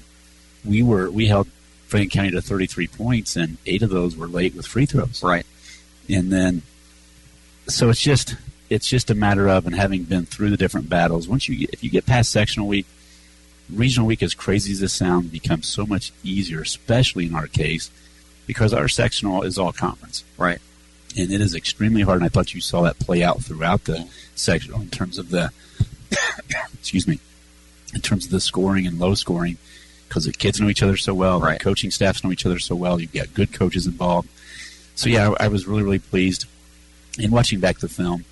we 0.63 0.83
were 0.83 1.09
we 1.09 1.27
held 1.27 1.47
Franklin 1.87 2.09
County 2.09 2.31
to 2.31 2.41
thirty 2.41 2.67
three 2.67 2.87
points, 2.87 3.35
and 3.35 3.57
eight 3.65 3.81
of 3.81 3.89
those 3.89 4.15
were 4.15 4.27
late 4.27 4.53
with 4.55 4.67
free 4.67 4.85
throws. 4.85 5.23
Right. 5.23 5.45
And 6.07 6.31
then, 6.31 6.61
so 7.67 7.89
it's 7.89 8.01
just 8.01 8.35
it's 8.69 8.87
just 8.87 9.09
a 9.09 9.15
matter 9.15 9.47
of 9.49 9.65
and 9.65 9.75
having 9.75 10.03
been 10.03 10.25
through 10.25 10.51
the 10.51 10.57
different 10.57 10.89
battles. 10.89 11.27
Once 11.27 11.49
you 11.49 11.55
get, 11.55 11.71
if 11.73 11.83
you 11.83 11.89
get 11.89 12.05
past 12.05 12.31
sectional 12.31 12.67
week, 12.67 12.85
regional 13.69 14.07
week, 14.07 14.23
as 14.23 14.33
crazy 14.33 14.71
as 14.71 14.79
this 14.79 14.93
sounds, 14.93 15.27
becomes 15.27 15.67
so 15.67 15.85
much 15.85 16.11
easier, 16.23 16.61
especially 16.61 17.25
in 17.27 17.35
our 17.35 17.47
case, 17.47 17.89
because 18.47 18.73
our 18.73 18.87
sectional 18.87 19.43
is 19.43 19.57
all 19.57 19.73
conference. 19.73 20.23
Right. 20.37 20.59
And 21.17 21.31
it 21.31 21.41
is 21.41 21.55
extremely 21.55 22.01
hard, 22.01 22.17
and 22.17 22.25
I 22.25 22.29
thought 22.29 22.53
you 22.53 22.61
saw 22.61 22.81
that 22.81 22.99
play 22.99 23.23
out 23.23 23.43
throughout 23.43 23.85
the 23.85 23.93
mm-hmm. 23.93 24.09
sectional 24.35 24.81
in 24.81 24.89
terms 24.89 25.17
of 25.17 25.29
the, 25.29 25.51
excuse 26.73 27.07
me, 27.07 27.19
in 27.93 28.01
terms 28.01 28.25
of 28.25 28.31
the 28.31 28.39
scoring 28.39 28.87
and 28.87 28.99
low 28.99 29.13
scoring, 29.13 29.57
because 30.07 30.25
the 30.25 30.31
kids 30.31 30.59
know 30.59 30.69
each 30.69 30.83
other 30.83 30.97
so 30.97 31.13
well, 31.13 31.39
Right. 31.39 31.57
the 31.57 31.63
coaching 31.63 31.91
staffs 31.91 32.23
know 32.23 32.31
each 32.31 32.45
other 32.45 32.59
so 32.59 32.75
well. 32.75 32.99
You've 32.99 33.13
got 33.13 33.33
good 33.33 33.53
coaches 33.53 33.85
involved. 33.85 34.29
So 34.95 35.09
yeah, 35.09 35.33
I, 35.39 35.45
I 35.45 35.47
was 35.47 35.67
really 35.67 35.83
really 35.83 35.99
pleased. 35.99 36.45
In 37.19 37.29
watching 37.31 37.59
back 37.59 37.77
the 37.77 37.87
film, 37.87 38.25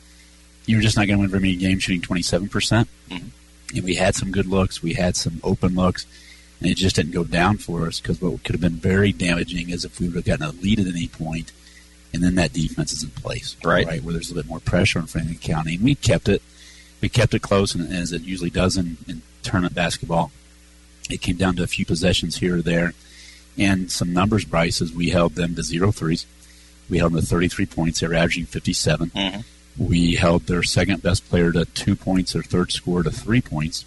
you're 0.65 0.81
just 0.81 0.97
not 0.97 1.05
going 1.05 1.17
to 1.17 1.21
win 1.21 1.29
very 1.29 1.41
many 1.41 1.55
games 1.55 1.83
shooting 1.83 2.01
27 2.01 2.49
percent. 2.49 2.87
Mm-hmm. 3.09 3.27
And 3.73 3.83
we 3.83 3.95
had 3.95 4.15
some 4.15 4.31
good 4.31 4.47
looks, 4.47 4.83
we 4.83 4.93
had 4.93 5.15
some 5.15 5.39
open 5.43 5.75
looks, 5.75 6.05
and 6.59 6.69
it 6.69 6.77
just 6.77 6.95
didn't 6.95 7.11
go 7.13 7.23
down 7.23 7.57
for 7.57 7.87
us 7.87 7.99
because 7.99 8.21
what 8.21 8.43
could 8.43 8.53
have 8.53 8.61
been 8.61 8.71
very 8.73 9.11
damaging 9.11 9.69
is 9.69 9.85
if 9.85 9.99
we 9.99 10.07
would 10.07 10.15
have 10.15 10.25
gotten 10.25 10.45
a 10.45 10.61
lead 10.61 10.79
at 10.79 10.87
any 10.87 11.07
point, 11.07 11.51
and 12.13 12.23
then 12.23 12.35
that 12.35 12.53
defense 12.53 12.91
is 12.91 13.03
in 13.03 13.09
place, 13.11 13.55
Right. 13.63 13.85
Right, 13.87 14.03
where 14.03 14.13
there's 14.13 14.29
a 14.29 14.33
little 14.33 14.43
bit 14.43 14.49
more 14.49 14.59
pressure 14.59 14.99
on 14.99 15.07
Franklin 15.07 15.37
County, 15.37 15.75
and 15.75 15.83
we 15.83 15.95
kept 15.95 16.27
it, 16.27 16.41
we 17.01 17.09
kept 17.09 17.33
it 17.33 17.41
close, 17.41 17.73
and 17.73 17.91
as 17.91 18.11
it 18.11 18.21
usually 18.23 18.49
does 18.49 18.77
in, 18.77 18.97
in 19.07 19.21
tournament 19.41 19.73
basketball, 19.73 20.31
it 21.09 21.21
came 21.21 21.35
down 21.37 21.55
to 21.55 21.63
a 21.63 21.67
few 21.67 21.85
possessions 21.85 22.37
here 22.37 22.57
or 22.57 22.61
there, 22.61 22.93
and 23.57 23.91
some 23.91 24.13
numbers. 24.13 24.45
Bryce, 24.45 24.81
as 24.81 24.93
we 24.93 25.09
held 25.09 25.35
them 25.35 25.55
to 25.55 25.63
zero 25.63 25.91
threes, 25.91 26.25
we 26.89 26.99
held 26.99 27.13
them 27.13 27.21
to 27.21 27.25
33 27.27 27.65
points. 27.65 27.99
They 27.99 28.07
were 28.07 28.15
averaging 28.15 28.45
57. 28.45 29.09
Mm-hmm. 29.09 29.41
We 29.77 30.15
held 30.15 30.43
their 30.43 30.63
second 30.63 31.01
best 31.01 31.27
player 31.29 31.51
to 31.51 31.65
two 31.65 31.95
points, 31.95 32.33
their 32.33 32.43
third 32.43 32.71
scorer 32.71 33.03
to 33.03 33.11
three 33.11 33.41
points. 33.41 33.85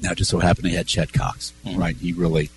Now, 0.00 0.12
it 0.12 0.18
just 0.18 0.30
so 0.30 0.38
happened 0.38 0.66
they 0.66 0.70
had 0.76 0.86
Chet 0.86 1.12
Cox, 1.12 1.52
hmm. 1.64 1.76
right? 1.76 1.96
He 1.96 2.12
really, 2.12 2.50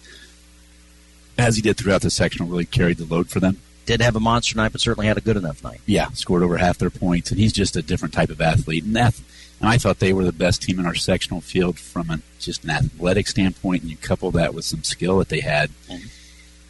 as 1.38 1.56
he 1.56 1.62
did 1.62 1.78
throughout 1.78 2.02
the 2.02 2.10
sectional, 2.10 2.50
really 2.50 2.66
carried 2.66 2.98
the 2.98 3.06
load 3.06 3.30
for 3.30 3.40
them. 3.40 3.60
Didn't 3.86 4.06
have 4.06 4.16
a 4.16 4.22
monster 4.22 4.56
night, 4.56 4.72
but 4.72 4.80
certainly 4.80 5.08
had 5.08 5.18
a 5.18 5.22
good 5.22 5.36
enough 5.36 5.62
night. 5.64 5.82
Yeah, 5.86 6.10
scored 6.12 6.42
over 6.42 6.58
half 6.58 6.78
their 6.78 6.90
points, 6.90 7.32
and 7.32 7.40
he's 7.40 7.52
just 7.52 7.76
a 7.76 7.82
different 7.82 8.14
type 8.14 8.30
of 8.30 8.40
athlete. 8.40 8.86
And, 8.86 8.96
that, 8.96 9.20
and 9.60 9.70
I 9.70 9.78
thought 9.78 10.00
they 10.00 10.14
were 10.14 10.24
the 10.24 10.32
best 10.32 10.62
team 10.62 10.80
in 10.80 10.86
our 10.86 10.96
sectional 10.96 11.42
field 11.42 11.78
from 11.78 12.10
a, 12.10 12.20
just 12.40 12.64
an 12.64 12.70
athletic 12.70 13.28
standpoint, 13.28 13.82
and 13.82 13.92
you 13.92 13.98
couple 13.98 14.32
that 14.32 14.54
with 14.54 14.64
some 14.64 14.84
skill 14.84 15.18
that 15.18 15.28
they 15.28 15.42
had. 15.42 15.70
Hmm. 15.90 15.98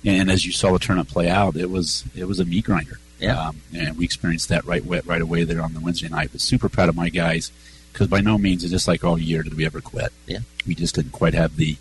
And 0.06 0.32
as 0.32 0.46
you 0.46 0.52
saw 0.52 0.74
the 0.74 0.80
tournament 0.80 1.10
play 1.10 1.30
out, 1.30 1.56
it 1.56 1.70
was 1.70 2.04
it 2.16 2.26
was 2.26 2.40
a 2.40 2.46
meat 2.46 2.66
grinder. 2.66 3.00
Yeah. 3.24 3.48
Um, 3.48 3.62
and 3.74 3.98
we 3.98 4.06
experienced 4.06 4.50
that 4.50 4.66
right 4.66 4.84
right 4.86 5.22
away 5.22 5.44
there 5.44 5.62
on 5.62 5.74
the 5.74 5.80
Wednesday 5.80 6.10
night. 6.10 6.30
But 6.32 6.42
super 6.42 6.70
proud 6.70 6.90
of 6.90 6.96
my 6.96 7.10
guys 7.10 7.52
because 7.92 8.08
by 8.08 8.22
no 8.22 8.38
means, 8.38 8.64
it's 8.64 8.72
just 8.72 8.88
like 8.88 9.04
all 9.04 9.18
year 9.18 9.44
did 9.44 9.56
we 9.56 9.66
ever 9.66 9.80
quit. 9.80 10.12
Yeah. 10.26 10.40
We 10.66 10.76
just 10.76 10.96
didn't 10.96 11.12
quite 11.12 11.34
have 11.34 11.56
the 11.56 11.78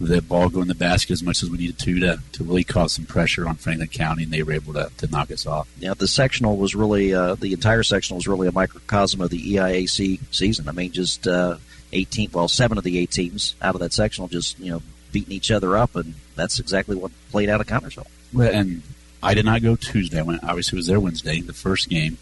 the 0.00 0.22
ball 0.22 0.48
go 0.48 0.62
in 0.62 0.68
the 0.68 0.76
basket 0.76 1.12
as 1.12 1.22
much 1.24 1.42
as 1.42 1.50
we 1.50 1.58
needed 1.58 1.78
to 1.78 2.00
to, 2.00 2.20
to 2.32 2.44
really 2.44 2.64
cause 2.64 2.92
some 2.92 3.04
pressure 3.04 3.48
on 3.48 3.56
Franklin 3.56 3.88
County, 3.88 4.24
and 4.24 4.32
they 4.32 4.42
were 4.42 4.52
able 4.52 4.72
to, 4.74 4.90
to 4.98 5.06
knock 5.08 5.30
us 5.30 5.46
off. 5.46 5.68
Yeah, 5.78 5.94
the 5.94 6.06
sectional 6.06 6.56
was 6.56 6.74
really 6.74 7.14
uh, 7.14 7.34
the 7.34 7.52
entire 7.52 7.82
sectional 7.82 8.18
was 8.18 8.28
really 8.28 8.46
a 8.46 8.52
microcosm 8.52 9.20
of 9.20 9.30
the 9.30 9.54
EIAC 9.54 10.20
season. 10.30 10.68
I 10.68 10.72
mean, 10.72 10.92
just 10.92 11.26
uh, 11.26 11.56
18, 11.92 12.30
well, 12.32 12.48
seven 12.48 12.78
of 12.78 12.84
the 12.84 12.98
eight 12.98 13.10
teams 13.10 13.56
out 13.60 13.74
of 13.74 13.80
that 13.80 13.92
sectional 13.92 14.28
just 14.28 14.58
you 14.60 14.70
know 14.70 14.82
beating 15.10 15.32
each 15.32 15.50
other 15.50 15.76
up, 15.76 15.96
and 15.96 16.14
that's 16.36 16.58
exactly 16.60 16.96
what 16.96 17.10
played 17.30 17.48
out 17.48 17.60
at 17.60 17.66
Connersville. 17.66 18.06
Well, 18.32 18.52
and 18.54 18.82
I 19.22 19.34
did 19.34 19.44
not 19.44 19.62
go 19.62 19.76
Tuesday. 19.76 20.18
I 20.18 20.22
went, 20.22 20.44
obviously, 20.44 20.76
was 20.76 20.86
there 20.86 21.00
Wednesday, 21.00 21.40
the 21.40 21.52
first 21.52 21.88
game. 21.88 22.18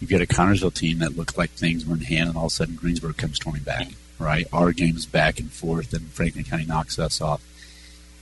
You've 0.00 0.10
got 0.10 0.20
a 0.20 0.26
Connersville 0.26 0.74
team 0.74 0.98
that 1.00 1.16
looked 1.16 1.36
like 1.38 1.50
things 1.50 1.84
were 1.86 1.94
in 1.94 2.02
hand, 2.02 2.28
and 2.28 2.36
all 2.38 2.46
of 2.46 2.52
a 2.52 2.54
sudden 2.54 2.76
Greensburg 2.76 3.16
comes 3.16 3.36
storming 3.36 3.62
back. 3.62 3.88
Right, 4.20 4.46
our 4.52 4.72
game's 4.72 5.06
back 5.06 5.38
and 5.38 5.50
forth, 5.50 5.92
and 5.92 6.08
Franklin 6.08 6.44
County 6.44 6.64
knocks 6.66 6.98
us 6.98 7.20
off. 7.20 7.40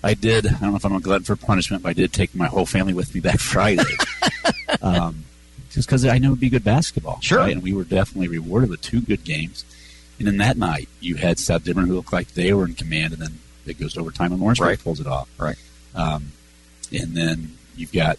I 0.05 0.13
did. 0.15 0.47
I 0.47 0.51
don't 0.51 0.71
know 0.71 0.77
if 0.77 0.85
I'm 0.85 0.95
a 0.95 1.01
glutton 1.01 1.25
for 1.25 1.37
punishment, 1.37 1.83
but 1.83 1.89
I 1.89 1.93
did 1.95 2.13
take 2.13 2.35
my 2.35 2.47
whole 2.49 2.67
family 2.67 2.93
with 2.93 3.15
me 3.15 3.21
back 3.21 3.39
Friday, 3.41 3.83
um, 4.83 5.25
just 5.71 5.89
because 5.89 6.05
I 6.05 6.19
know 6.19 6.29
it'd 6.29 6.41
be 6.41 6.51
good 6.51 6.65
basketball. 6.65 7.19
Sure. 7.23 7.39
right? 7.39 7.53
and 7.53 7.63
we 7.63 7.73
were 7.73 7.85
definitely 7.85 8.29
rewarded 8.29 8.69
with 8.71 8.83
two 8.83 9.01
good 9.01 9.25
games. 9.25 9.65
And 10.19 10.27
then 10.29 10.37
that 10.39 10.57
night, 10.59 10.89
you 11.01 11.15
had 11.17 11.39
South 11.39 11.65
Dearborn 11.65 11.87
who 11.87 11.95
looked 11.95 12.13
like 12.13 12.29
they 12.35 12.53
were 12.53 12.67
in 12.67 12.75
command, 12.75 13.15
and 13.15 13.23
then 13.23 13.39
it 13.67 13.81
goes 13.81 13.95
to 13.95 14.01
overtime, 14.01 14.33
and 14.33 14.41
Lawrenceburg 14.41 14.69
Right. 14.69 14.79
pulls 14.83 15.01
it 15.01 15.07
off. 15.07 15.29
Right. 15.39 15.57
Um, 15.95 16.33
and 16.93 17.17
then 17.17 17.57
you've 17.77 17.93
got 17.93 18.19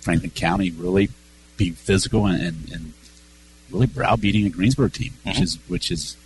Franklin 0.00 0.30
County 0.30 0.70
really 0.70 1.08
being 1.56 1.74
physical 1.74 2.26
and, 2.26 2.40
and, 2.42 2.72
and 2.72 2.92
really 3.70 3.86
browbeating 3.86 4.46
a 4.46 4.50
Greensburg 4.50 4.92
team, 4.92 5.12
which 5.24 5.36
Mhm. 5.36 5.42
is 5.42 5.58
which 5.68 5.90
is 5.90 6.16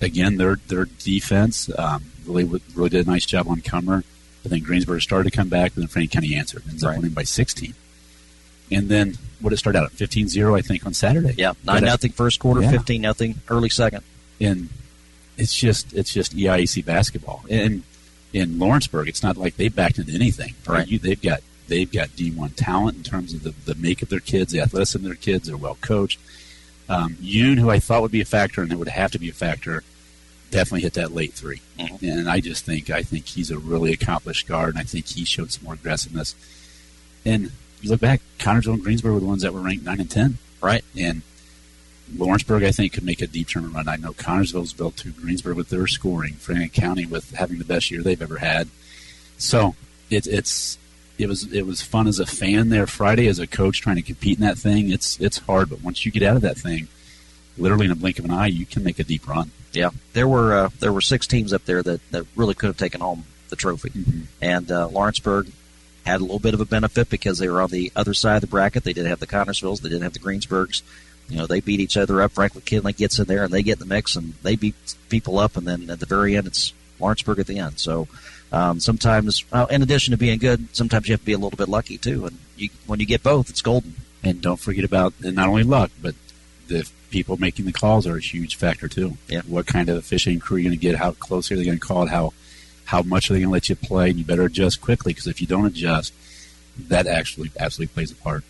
again 0.00 0.36
their 0.36 0.56
their 0.68 0.84
defense 0.84 1.70
um, 1.78 2.04
really 2.26 2.44
really 2.74 2.90
did 2.90 3.06
a 3.06 3.10
nice 3.10 3.24
job 3.26 3.48
on 3.48 3.60
Cummer. 3.60 4.04
But 4.42 4.50
then 4.50 4.60
Greensburg 4.60 5.02
started 5.02 5.30
to 5.30 5.36
come 5.36 5.48
back, 5.48 5.72
and 5.74 5.82
then 5.82 5.88
Franklin 5.88 6.22
County 6.22 6.36
answered, 6.36 6.62
ends 6.68 6.84
up 6.84 6.94
winning 6.96 7.10
by 7.10 7.24
16. 7.24 7.74
And 8.70 8.88
then 8.88 9.14
what 9.40 9.52
it 9.52 9.56
started 9.56 9.78
out 9.80 9.84
at 9.86 9.92
15-0, 9.92 10.56
I 10.56 10.60
think, 10.62 10.86
on 10.86 10.94
Saturday. 10.94 11.34
Yeah, 11.36 11.52
nine 11.64 11.82
uh, 11.84 11.86
nothing 11.88 12.12
first 12.12 12.38
quarter, 12.38 12.62
yeah. 12.62 12.70
fifteen 12.70 13.00
nothing 13.02 13.40
early 13.48 13.68
second. 13.68 14.02
and 14.40 14.68
it's 15.38 15.54
just 15.54 15.92
it's 15.92 16.12
just 16.12 16.34
E 16.34 16.44
EIAC 16.44 16.84
basketball. 16.84 17.44
And 17.50 17.82
in 18.32 18.58
Lawrenceburg, 18.58 19.08
it's 19.08 19.22
not 19.22 19.36
like 19.36 19.56
they 19.56 19.68
backed 19.68 19.98
into 19.98 20.12
anything. 20.12 20.54
Right. 20.66 20.86
You, 20.88 20.98
they've 20.98 21.20
got 21.20 21.40
they've 21.68 21.90
got 21.90 22.14
D 22.16 22.30
one 22.30 22.50
talent 22.50 22.96
in 22.96 23.02
terms 23.02 23.34
of 23.34 23.42
the, 23.42 23.54
the 23.64 23.80
make 23.80 24.02
of 24.02 24.08
their 24.08 24.20
kids, 24.20 24.52
the 24.52 24.60
athleticism 24.60 24.98
of 24.98 25.04
their 25.04 25.14
kids. 25.14 25.48
They're 25.48 25.56
well 25.56 25.78
coached. 25.80 26.20
Um, 26.88 27.14
Yoon, 27.14 27.58
who 27.58 27.70
I 27.70 27.80
thought 27.80 28.02
would 28.02 28.12
be 28.12 28.20
a 28.20 28.26
factor 28.26 28.62
and 28.62 28.70
that 28.70 28.78
would 28.78 28.88
have 28.88 29.10
to 29.12 29.18
be 29.18 29.28
a 29.28 29.32
factor, 29.32 29.82
definitely 30.50 30.82
hit 30.82 30.94
that 30.94 31.12
late 31.12 31.32
3 31.32 31.60
And 32.02 32.28
I 32.28 32.40
just 32.40 32.64
think 32.64 32.90
I 32.90 33.02
think 33.02 33.26
he's 33.26 33.50
a 33.50 33.58
really 33.58 33.92
accomplished 33.92 34.46
guard, 34.46 34.70
and 34.70 34.78
I 34.78 34.84
think 34.84 35.06
he 35.06 35.24
showed 35.24 35.52
some 35.52 35.64
more 35.64 35.74
aggressiveness. 35.74 36.34
And 37.24 37.50
you 37.80 37.90
look 37.90 38.00
back, 38.00 38.20
Connersville 38.38 38.74
and 38.74 38.82
Greensburg 38.82 39.14
were 39.14 39.20
the 39.20 39.26
ones 39.26 39.42
that 39.42 39.52
were 39.52 39.60
ranked 39.60 39.84
nine 39.84 40.00
and 40.00 40.10
ten, 40.10 40.38
right? 40.62 40.84
And 40.96 41.22
Lawrenceburg, 42.16 42.62
I 42.62 42.70
think, 42.70 42.92
could 42.92 43.04
make 43.04 43.20
a 43.20 43.26
deep 43.26 43.48
tournament 43.48 43.76
run. 43.76 43.88
I 43.88 43.96
know 43.96 44.12
Connersville's 44.12 44.72
built 44.72 44.96
to 44.98 45.10
Greensburg 45.10 45.56
with 45.56 45.70
their 45.70 45.86
scoring, 45.86 46.34
Franklin 46.34 46.68
County 46.68 47.06
with 47.06 47.32
having 47.32 47.58
the 47.58 47.64
best 47.64 47.90
year 47.90 48.02
they've 48.02 48.22
ever 48.22 48.38
had. 48.38 48.68
So 49.38 49.74
it, 50.08 50.26
it's 50.26 50.78
it 51.18 51.28
was 51.28 51.52
it 51.52 51.66
was 51.66 51.82
fun 51.82 52.06
as 52.06 52.18
a 52.18 52.26
fan 52.26 52.68
there 52.68 52.86
Friday 52.86 53.26
as 53.26 53.38
a 53.38 53.46
coach 53.46 53.80
trying 53.80 53.96
to 53.96 54.02
compete 54.02 54.38
in 54.38 54.44
that 54.44 54.58
thing. 54.58 54.90
It's 54.90 55.18
it's 55.20 55.38
hard, 55.38 55.70
but 55.70 55.82
once 55.82 56.04
you 56.04 56.12
get 56.12 56.22
out 56.22 56.36
of 56.36 56.42
that 56.42 56.58
thing, 56.58 56.88
literally 57.58 57.86
in 57.86 57.92
a 57.92 57.96
blink 57.96 58.18
of 58.18 58.24
an 58.24 58.30
eye, 58.30 58.46
you 58.46 58.66
can 58.66 58.84
make 58.84 58.98
a 58.98 59.04
deep 59.04 59.26
run. 59.26 59.50
Yeah, 59.72 59.90
there 60.12 60.28
were 60.28 60.54
uh, 60.54 60.68
there 60.80 60.92
were 60.92 61.00
six 61.00 61.26
teams 61.26 61.52
up 61.52 61.64
there 61.64 61.82
that, 61.82 62.10
that 62.10 62.26
really 62.34 62.54
could 62.54 62.68
have 62.68 62.76
taken 62.76 63.00
home 63.00 63.24
the 63.48 63.56
trophy, 63.56 63.92
and 64.40 64.70
uh, 64.70 64.88
Lawrenceburg 64.88 65.50
had 66.04 66.20
a 66.20 66.24
little 66.24 66.38
bit 66.38 66.54
of 66.54 66.60
a 66.60 66.64
benefit 66.64 67.10
because 67.10 67.38
they 67.38 67.48
were 67.48 67.60
on 67.60 67.70
the 67.70 67.92
other 67.96 68.14
side 68.14 68.36
of 68.36 68.40
the 68.42 68.46
bracket. 68.46 68.84
They 68.84 68.92
did 68.92 69.06
have 69.06 69.18
the 69.18 69.26
Connersvilles, 69.26 69.80
they 69.80 69.88
didn't 69.88 70.04
have 70.04 70.12
the 70.12 70.20
Greensburgs. 70.20 70.82
You 71.28 71.38
know, 71.38 71.46
they 71.46 71.58
beat 71.58 71.80
each 71.80 71.96
other 71.96 72.22
up. 72.22 72.32
Franklin 72.32 72.62
Kinley 72.64 72.92
gets 72.92 73.18
in 73.18 73.26
there 73.26 73.42
and 73.42 73.52
they 73.52 73.64
get 73.64 73.80
in 73.80 73.88
the 73.88 73.94
mix 73.94 74.14
and 74.14 74.34
they 74.44 74.54
beat 74.54 74.76
people 75.08 75.40
up. 75.40 75.56
And 75.56 75.66
then 75.66 75.90
at 75.90 75.98
the 75.98 76.06
very 76.06 76.36
end, 76.36 76.46
it's 76.46 76.72
Lawrenceburg 77.00 77.40
at 77.40 77.48
the 77.48 77.58
end. 77.58 77.80
So 77.80 78.06
um, 78.52 78.80
sometimes, 78.80 79.44
well, 79.50 79.66
in 79.66 79.82
addition 79.82 80.12
to 80.12 80.16
being 80.16 80.38
good, 80.38 80.74
sometimes 80.74 81.08
you 81.08 81.12
have 81.12 81.20
to 81.20 81.26
be 81.26 81.32
a 81.32 81.38
little 81.38 81.56
bit 81.56 81.68
lucky 81.68 81.98
too. 81.98 82.26
And 82.26 82.38
you, 82.56 82.68
when 82.86 83.00
you 83.00 83.06
get 83.06 83.22
both, 83.22 83.50
it's 83.50 83.62
golden. 83.62 83.94
And 84.22 84.40
don't 84.40 84.60
forget 84.60 84.84
about 84.84 85.14
and 85.24 85.36
not 85.36 85.48
only 85.48 85.62
luck, 85.62 85.90
but 86.00 86.14
the 86.68 86.88
people 87.10 87.36
making 87.36 87.64
the 87.64 87.72
calls 87.72 88.06
are 88.06 88.16
a 88.16 88.20
huge 88.20 88.56
factor 88.56 88.88
too. 88.88 89.16
Yeah. 89.28 89.42
What 89.46 89.66
kind 89.66 89.88
of 89.88 90.04
fishing 90.04 90.40
crew 90.40 90.56
are 90.56 90.60
you're 90.60 90.70
going 90.70 90.78
to 90.78 90.82
get? 90.82 90.96
How 90.96 91.12
close 91.12 91.50
are 91.50 91.56
they 91.56 91.64
going 91.64 91.78
to 91.78 91.86
call 91.86 92.04
it? 92.04 92.08
How 92.08 92.32
how 92.84 93.02
much 93.02 93.30
are 93.30 93.34
they 93.34 93.40
going 93.40 93.48
to 93.48 93.52
let 93.52 93.68
you 93.68 93.76
play? 93.76 94.10
And 94.10 94.18
you 94.18 94.24
better 94.24 94.44
adjust 94.44 94.80
quickly 94.80 95.12
because 95.12 95.26
if 95.26 95.40
you 95.40 95.46
don't 95.46 95.66
adjust, 95.66 96.12
that 96.88 97.06
actually 97.06 97.50
absolutely 97.58 97.92
plays 97.92 98.12
a 98.12 98.14
part. 98.16 98.44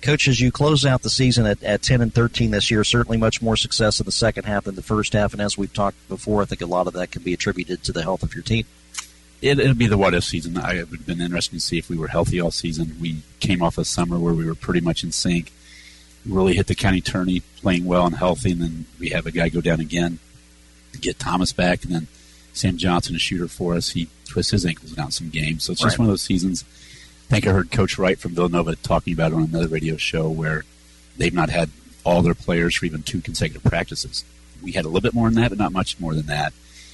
Coach, 0.00 0.26
as 0.26 0.40
you 0.40 0.50
close 0.50 0.84
out 0.84 1.02
the 1.02 1.10
season 1.10 1.46
at, 1.46 1.62
at 1.62 1.82
10 1.82 2.00
and 2.00 2.12
13 2.12 2.50
this 2.50 2.70
year, 2.70 2.82
certainly 2.82 3.16
much 3.16 3.40
more 3.40 3.56
success 3.56 4.00
in 4.00 4.04
the 4.04 4.12
second 4.12 4.44
half 4.44 4.64
than 4.64 4.74
the 4.74 4.82
first 4.82 5.12
half. 5.12 5.32
And 5.32 5.40
as 5.40 5.56
we've 5.56 5.72
talked 5.72 6.08
before, 6.08 6.42
I 6.42 6.44
think 6.44 6.60
a 6.60 6.66
lot 6.66 6.88
of 6.88 6.94
that 6.94 7.12
can 7.12 7.22
be 7.22 7.32
attributed 7.32 7.84
to 7.84 7.92
the 7.92 8.02
health 8.02 8.24
of 8.24 8.34
your 8.34 8.42
team. 8.42 8.66
It, 9.42 9.58
it'll 9.58 9.74
be 9.74 9.88
the 9.88 9.98
what 9.98 10.14
if 10.14 10.22
season. 10.24 10.56
I 10.56 10.74
it 10.76 10.90
would 10.90 11.00
have 11.00 11.06
been 11.06 11.20
interesting 11.20 11.58
to 11.58 11.64
see 11.64 11.76
if 11.76 11.90
we 11.90 11.98
were 11.98 12.06
healthy 12.08 12.40
all 12.40 12.52
season. 12.52 12.96
We 13.00 13.22
came 13.40 13.60
off 13.62 13.76
a 13.76 13.84
summer 13.84 14.18
where 14.18 14.32
we 14.32 14.46
were 14.46 14.54
pretty 14.54 14.80
much 14.80 15.02
in 15.02 15.10
sync. 15.12 15.52
Really 16.24 16.54
hit 16.54 16.68
the 16.68 16.76
county 16.76 17.00
tourney, 17.00 17.40
playing 17.56 17.84
well 17.84 18.06
and 18.06 18.14
healthy, 18.14 18.52
and 18.52 18.62
then 18.62 18.86
we 19.00 19.08
have 19.10 19.26
a 19.26 19.32
guy 19.32 19.48
go 19.48 19.60
down 19.60 19.80
again, 19.80 20.20
get 21.00 21.18
Thomas 21.18 21.52
back, 21.52 21.82
and 21.84 21.92
then 21.92 22.06
Sam 22.52 22.76
Johnson, 22.76 23.16
a 23.16 23.18
shooter 23.18 23.48
for 23.48 23.74
us, 23.74 23.90
he 23.90 24.08
twists 24.26 24.52
his 24.52 24.64
ankles 24.64 24.92
down 24.92 25.10
some 25.10 25.30
games. 25.30 25.64
So 25.64 25.72
it's 25.72 25.80
just 25.80 25.94
Right. 25.94 25.98
one 25.98 26.08
of 26.08 26.12
those 26.12 26.22
seasons. 26.22 26.64
I 27.28 27.30
think 27.34 27.46
I 27.48 27.52
heard 27.52 27.72
Coach 27.72 27.98
Wright 27.98 28.18
from 28.18 28.34
Villanova 28.36 28.76
talking 28.76 29.12
about 29.12 29.32
it 29.32 29.34
on 29.34 29.42
another 29.42 29.66
radio 29.68 29.96
show 29.96 30.28
where 30.30 30.64
they've 31.16 31.34
not 31.34 31.50
had 31.50 31.70
all 32.04 32.22
their 32.22 32.34
players 32.34 32.76
for 32.76 32.86
even 32.86 33.02
two 33.02 33.20
consecutive 33.20 33.64
practices. 33.64 34.24
We 34.62 34.72
had 34.72 34.84
a 34.84 34.88
little 34.88 35.00
bit 35.00 35.14
more 35.14 35.28
than 35.28 35.40
that, 35.42 35.48
but 35.48 35.58
not 35.58 35.72
much 35.72 35.98
more 35.98 36.14
than 36.14 36.26
that. 36.26 36.52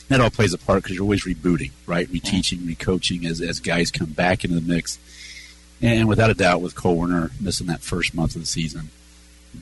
That 0.08 0.20
all 0.20 0.30
plays 0.30 0.54
a 0.54 0.58
part 0.58 0.82
because 0.82 0.96
you're 0.96 1.04
always 1.04 1.24
rebooting, 1.24 1.72
right? 1.86 2.08
Reteaching, 2.08 2.66
recoaching 2.66 3.26
as, 3.26 3.40
as 3.40 3.60
guys 3.60 3.90
come 3.90 4.10
back 4.10 4.44
into 4.44 4.58
the 4.58 4.66
mix. 4.66 4.98
And 5.82 6.08
without 6.08 6.30
a 6.30 6.34
doubt, 6.34 6.62
with 6.62 6.74
Cole 6.74 6.96
Werner 6.96 7.30
missing 7.40 7.66
that 7.66 7.82
first 7.82 8.14
month 8.14 8.34
of 8.34 8.40
the 8.40 8.46
season, 8.46 8.90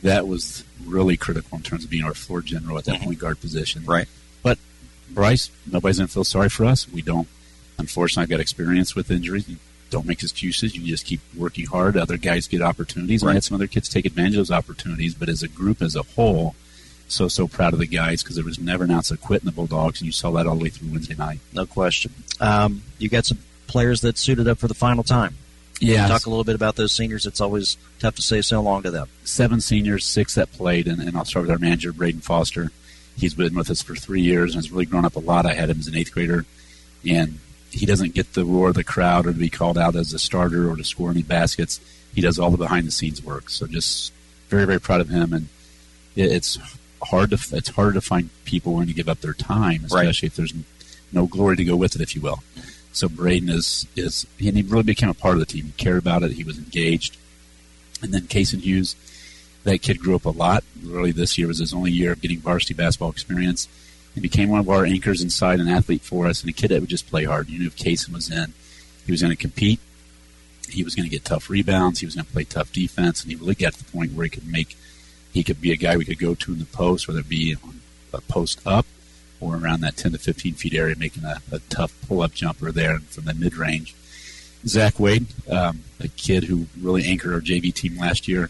that 0.02 0.26
was 0.26 0.64
really 0.84 1.16
critical 1.16 1.56
in 1.56 1.62
terms 1.62 1.84
of 1.84 1.90
being 1.90 2.04
our 2.04 2.14
floor 2.14 2.42
general 2.42 2.78
at 2.78 2.84
that 2.84 2.96
mm-hmm. 2.96 3.04
point 3.04 3.18
guard 3.18 3.40
position. 3.40 3.84
Right. 3.84 4.08
But 4.42 4.58
Bryce, 5.10 5.50
nobody's 5.70 5.98
going 5.98 6.06
to 6.08 6.12
feel 6.12 6.24
sorry 6.24 6.48
for 6.48 6.64
us. 6.64 6.88
We 6.88 7.02
don't, 7.02 7.28
unfortunately, 7.78 8.22
I've 8.22 8.30
got 8.30 8.40
experience 8.40 8.94
with 8.94 9.10
injuries. 9.10 9.48
You 9.48 9.56
don't 9.90 10.06
make 10.06 10.22
excuses. 10.22 10.76
You 10.76 10.86
just 10.86 11.06
keep 11.06 11.20
working 11.36 11.66
hard. 11.66 11.96
Other 11.96 12.16
guys 12.16 12.48
get 12.48 12.62
opportunities. 12.62 13.22
Right. 13.22 13.32
we 13.32 13.36
had 13.36 13.44
some 13.44 13.56
other 13.56 13.66
kids 13.66 13.88
take 13.88 14.06
advantage 14.06 14.34
of 14.34 14.38
those 14.38 14.50
opportunities. 14.50 15.14
But 15.14 15.28
as 15.28 15.42
a 15.42 15.48
group, 15.48 15.82
as 15.82 15.96
a 15.96 16.02
whole, 16.02 16.54
so, 17.08 17.28
so 17.28 17.46
proud 17.46 17.72
of 17.72 17.78
the 17.78 17.86
guys 17.86 18.22
because 18.22 18.36
there 18.36 18.44
was 18.44 18.58
never 18.58 18.84
an 18.84 18.90
ounce 18.90 19.10
of 19.10 19.20
quit 19.20 19.42
in 19.42 19.46
the 19.46 19.52
Bulldogs. 19.52 20.00
And 20.00 20.06
you 20.06 20.12
saw 20.12 20.30
that 20.32 20.46
all 20.46 20.56
the 20.56 20.64
way 20.64 20.70
through 20.70 20.90
Wednesday 20.90 21.14
night. 21.14 21.40
No 21.52 21.66
question. 21.66 22.12
Um, 22.40 22.82
you 22.98 23.08
got 23.08 23.26
some 23.26 23.38
players 23.66 24.00
that 24.02 24.18
suited 24.18 24.48
up 24.48 24.58
for 24.58 24.68
the 24.68 24.74
final 24.74 25.04
time. 25.04 25.36
Yeah. 25.80 26.08
Talk 26.08 26.26
a 26.26 26.30
little 26.30 26.44
bit 26.44 26.54
about 26.54 26.76
those 26.76 26.92
seniors. 26.92 27.26
It's 27.26 27.40
always 27.40 27.76
tough 27.98 28.16
to 28.16 28.22
say 28.22 28.40
so 28.40 28.60
long 28.62 28.82
to 28.82 28.90
them. 28.90 29.08
seven 29.24 29.60
seniors, 29.60 30.04
six 30.04 30.34
that 30.34 30.50
played, 30.52 30.86
and, 30.86 31.00
and 31.00 31.16
I'll 31.16 31.24
start 31.24 31.44
with 31.44 31.50
our 31.50 31.58
manager, 31.58 31.92
Braden 31.92 32.22
Foster. 32.22 32.70
He's 33.16 33.34
been 33.34 33.54
with 33.54 33.70
us 33.70 33.82
for 33.82 33.94
three 33.94 34.22
years 34.22 34.54
and 34.54 34.62
has 34.62 34.72
really 34.72 34.86
grown 34.86 35.04
up 35.04 35.16
a 35.16 35.20
lot. 35.20 35.46
I 35.46 35.54
had 35.54 35.70
him 35.70 35.78
as 35.78 35.86
an 35.86 35.96
eighth 35.96 36.12
grader, 36.12 36.44
and 37.06 37.38
he 37.70 37.84
doesn't 37.84 38.14
get 38.14 38.32
the 38.32 38.44
roar 38.44 38.68
of 38.68 38.74
the 38.74 38.84
crowd 38.84 39.26
or 39.26 39.32
to 39.32 39.38
be 39.38 39.50
called 39.50 39.76
out 39.76 39.96
as 39.96 40.12
a 40.12 40.18
starter 40.18 40.70
or 40.70 40.76
to 40.76 40.84
score 40.84 41.10
any 41.10 41.22
baskets. 41.22 41.80
He 42.14 42.20
does 42.22 42.38
all 42.38 42.50
the 42.50 42.56
behind 42.56 42.86
the 42.86 42.90
scenes 42.90 43.22
work. 43.22 43.50
So 43.50 43.66
just 43.66 44.12
very, 44.48 44.64
very 44.64 44.80
proud 44.80 45.02
of 45.02 45.08
him. 45.08 45.32
And 45.34 45.48
it, 46.14 46.32
it's 46.32 46.58
hard 47.02 47.30
to 47.30 47.56
it's 47.56 47.70
harder 47.70 47.92
to 47.92 48.00
find 48.00 48.30
people 48.44 48.72
willing 48.72 48.88
to 48.88 48.94
give 48.94 49.08
up 49.08 49.20
their 49.20 49.34
time, 49.34 49.84
especially 49.84 50.26
if 50.26 50.36
there's 50.36 50.54
no 51.12 51.26
glory 51.26 51.56
to 51.56 51.64
go 51.64 51.76
with 51.76 51.94
it, 51.94 52.00
if 52.00 52.14
you 52.14 52.20
will. 52.20 52.42
So 52.92 53.08
Braden 53.08 53.48
is 53.48 53.86
is 53.94 54.26
and 54.38 54.56
he 54.56 54.62
really 54.62 54.82
became 54.82 55.08
a 55.08 55.14
part 55.14 55.34
of 55.34 55.40
the 55.40 55.46
team. 55.46 55.66
He 55.66 55.72
cared 55.72 55.98
about 55.98 56.22
it. 56.22 56.32
He 56.32 56.44
was 56.44 56.58
engaged. 56.58 57.16
And 58.02 58.12
then 58.12 58.22
Cason 58.22 58.60
Hughes, 58.60 58.94
that 59.64 59.82
kid 59.82 60.00
grew 60.00 60.16
up 60.16 60.26
a 60.26 60.30
lot. 60.30 60.64
Really, 60.82 61.12
this 61.12 61.38
year 61.38 61.48
was 61.48 61.58
his 61.58 61.72
only 61.72 61.90
year 61.90 62.12
of 62.12 62.20
getting 62.20 62.38
varsity 62.38 62.74
basketball 62.74 63.10
experience. 63.10 63.68
He 64.14 64.20
became 64.20 64.48
one 64.48 64.60
of 64.60 64.68
our 64.70 64.86
anchors 64.86 65.20
inside, 65.20 65.60
an 65.60 65.68
athlete 65.68 66.00
for 66.00 66.26
us, 66.26 66.40
and 66.40 66.48
a 66.48 66.52
kid 66.52 66.68
that 66.68 66.80
would 66.80 66.88
just 66.88 67.08
play 67.08 67.24
hard. 67.24 67.50
You 67.50 67.58
knew 67.58 67.66
if 67.66 67.76
Cason 67.76 68.14
was 68.14 68.30
in, 68.30 68.54
he 69.04 69.12
was 69.12 69.20
going 69.20 69.34
to 69.34 69.36
compete. 69.36 69.78
He 70.68 70.82
was 70.82 70.94
going 70.94 71.04
to 71.04 71.10
get 71.10 71.24
tough 71.24 71.50
rebounds. 71.50 72.00
He 72.00 72.06
was 72.06 72.14
going 72.14 72.24
to 72.24 72.32
play 72.32 72.44
tough 72.44 72.72
defense, 72.72 73.22
and 73.22 73.30
he 73.30 73.36
really 73.36 73.54
got 73.54 73.74
to 73.74 73.84
the 73.84 73.92
point 73.92 74.14
where 74.14 74.24
he 74.24 74.30
could 74.30 74.46
make. 74.46 74.76
He 75.36 75.44
could 75.44 75.60
be 75.60 75.70
a 75.70 75.76
guy 75.76 75.98
we 75.98 76.06
could 76.06 76.18
go 76.18 76.34
to 76.34 76.52
in 76.54 76.58
the 76.60 76.64
post, 76.64 77.06
whether 77.06 77.20
it 77.20 77.28
be 77.28 77.54
on 77.62 77.82
a 78.14 78.22
post 78.22 78.58
up 78.64 78.86
or 79.38 79.56
around 79.56 79.82
that 79.82 79.94
10 79.94 80.12
to 80.12 80.18
15 80.18 80.54
feet 80.54 80.72
area, 80.72 80.96
making 80.96 81.24
a, 81.24 81.42
a 81.52 81.58
tough 81.68 81.94
pull 82.08 82.22
up 82.22 82.32
jumper 82.32 82.72
there 82.72 83.00
from 83.00 83.24
the 83.24 83.34
mid 83.34 83.54
range. 83.54 83.94
Zach 84.66 84.98
Wade, 84.98 85.26
um, 85.50 85.80
a 86.00 86.08
kid 86.08 86.44
who 86.44 86.68
really 86.80 87.04
anchored 87.04 87.34
our 87.34 87.42
JV 87.42 87.70
team 87.74 87.98
last 87.98 88.26
year, 88.26 88.48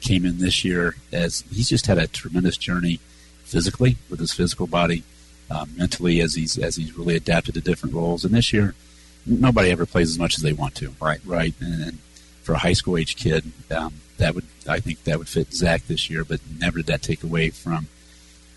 came 0.00 0.24
in 0.24 0.38
this 0.38 0.64
year 0.64 0.94
as 1.10 1.42
he's 1.52 1.68
just 1.68 1.88
had 1.88 1.98
a 1.98 2.06
tremendous 2.06 2.56
journey 2.56 3.00
physically 3.42 3.96
with 4.08 4.20
his 4.20 4.32
physical 4.32 4.68
body, 4.68 5.02
um, 5.50 5.70
mentally 5.76 6.20
as 6.20 6.34
he's 6.34 6.56
as 6.56 6.76
he's 6.76 6.96
really 6.96 7.16
adapted 7.16 7.54
to 7.54 7.60
different 7.60 7.96
roles. 7.96 8.24
And 8.24 8.32
this 8.32 8.52
year, 8.52 8.76
nobody 9.26 9.72
ever 9.72 9.86
plays 9.86 10.10
as 10.10 10.20
much 10.20 10.36
as 10.36 10.44
they 10.44 10.52
want 10.52 10.76
to. 10.76 10.94
Right. 11.00 11.20
Right. 11.24 11.54
And, 11.60 11.82
and 11.82 11.98
for 12.44 12.52
a 12.52 12.58
high 12.58 12.74
school 12.74 12.96
age 12.96 13.16
kid, 13.16 13.50
um, 13.72 13.94
that 14.18 14.36
would 14.36 14.44
I 14.68 14.80
think 14.80 15.04
that 15.04 15.18
would 15.18 15.28
fit 15.28 15.52
Zach 15.52 15.86
this 15.86 16.08
year. 16.10 16.24
But 16.24 16.40
never 16.58 16.78
did 16.78 16.86
that 16.86 17.02
take 17.02 17.22
away 17.22 17.50
from 17.50 17.88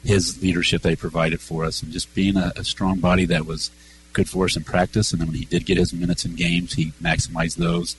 his 0.04 0.41
leadership 0.41 0.82
they 0.82 0.95
provided 0.95 1.39
for 1.41 1.63
us 1.63 1.82
and 1.84 1.91
just 1.91 2.13
being 2.15 2.36
a, 2.36 2.52
a 2.56 2.63
strong 2.63 3.00
body 3.00 3.26
that 3.26 3.45
was 3.45 3.69
good 4.13 4.28
for 4.28 4.45
us 4.45 4.58
in 4.58 4.63
practice. 4.63 5.12
And 5.12 5.21
then 5.21 5.28
when 5.28 5.38
he 5.38 5.45
did 5.45 5.65
get 5.65 5.78
his 5.78 5.93
minutes 5.93 6.26
in 6.26 6.36
games, 6.36 6.74
he 6.74 6.91
maximized 7.02 7.56
those. 7.58 7.95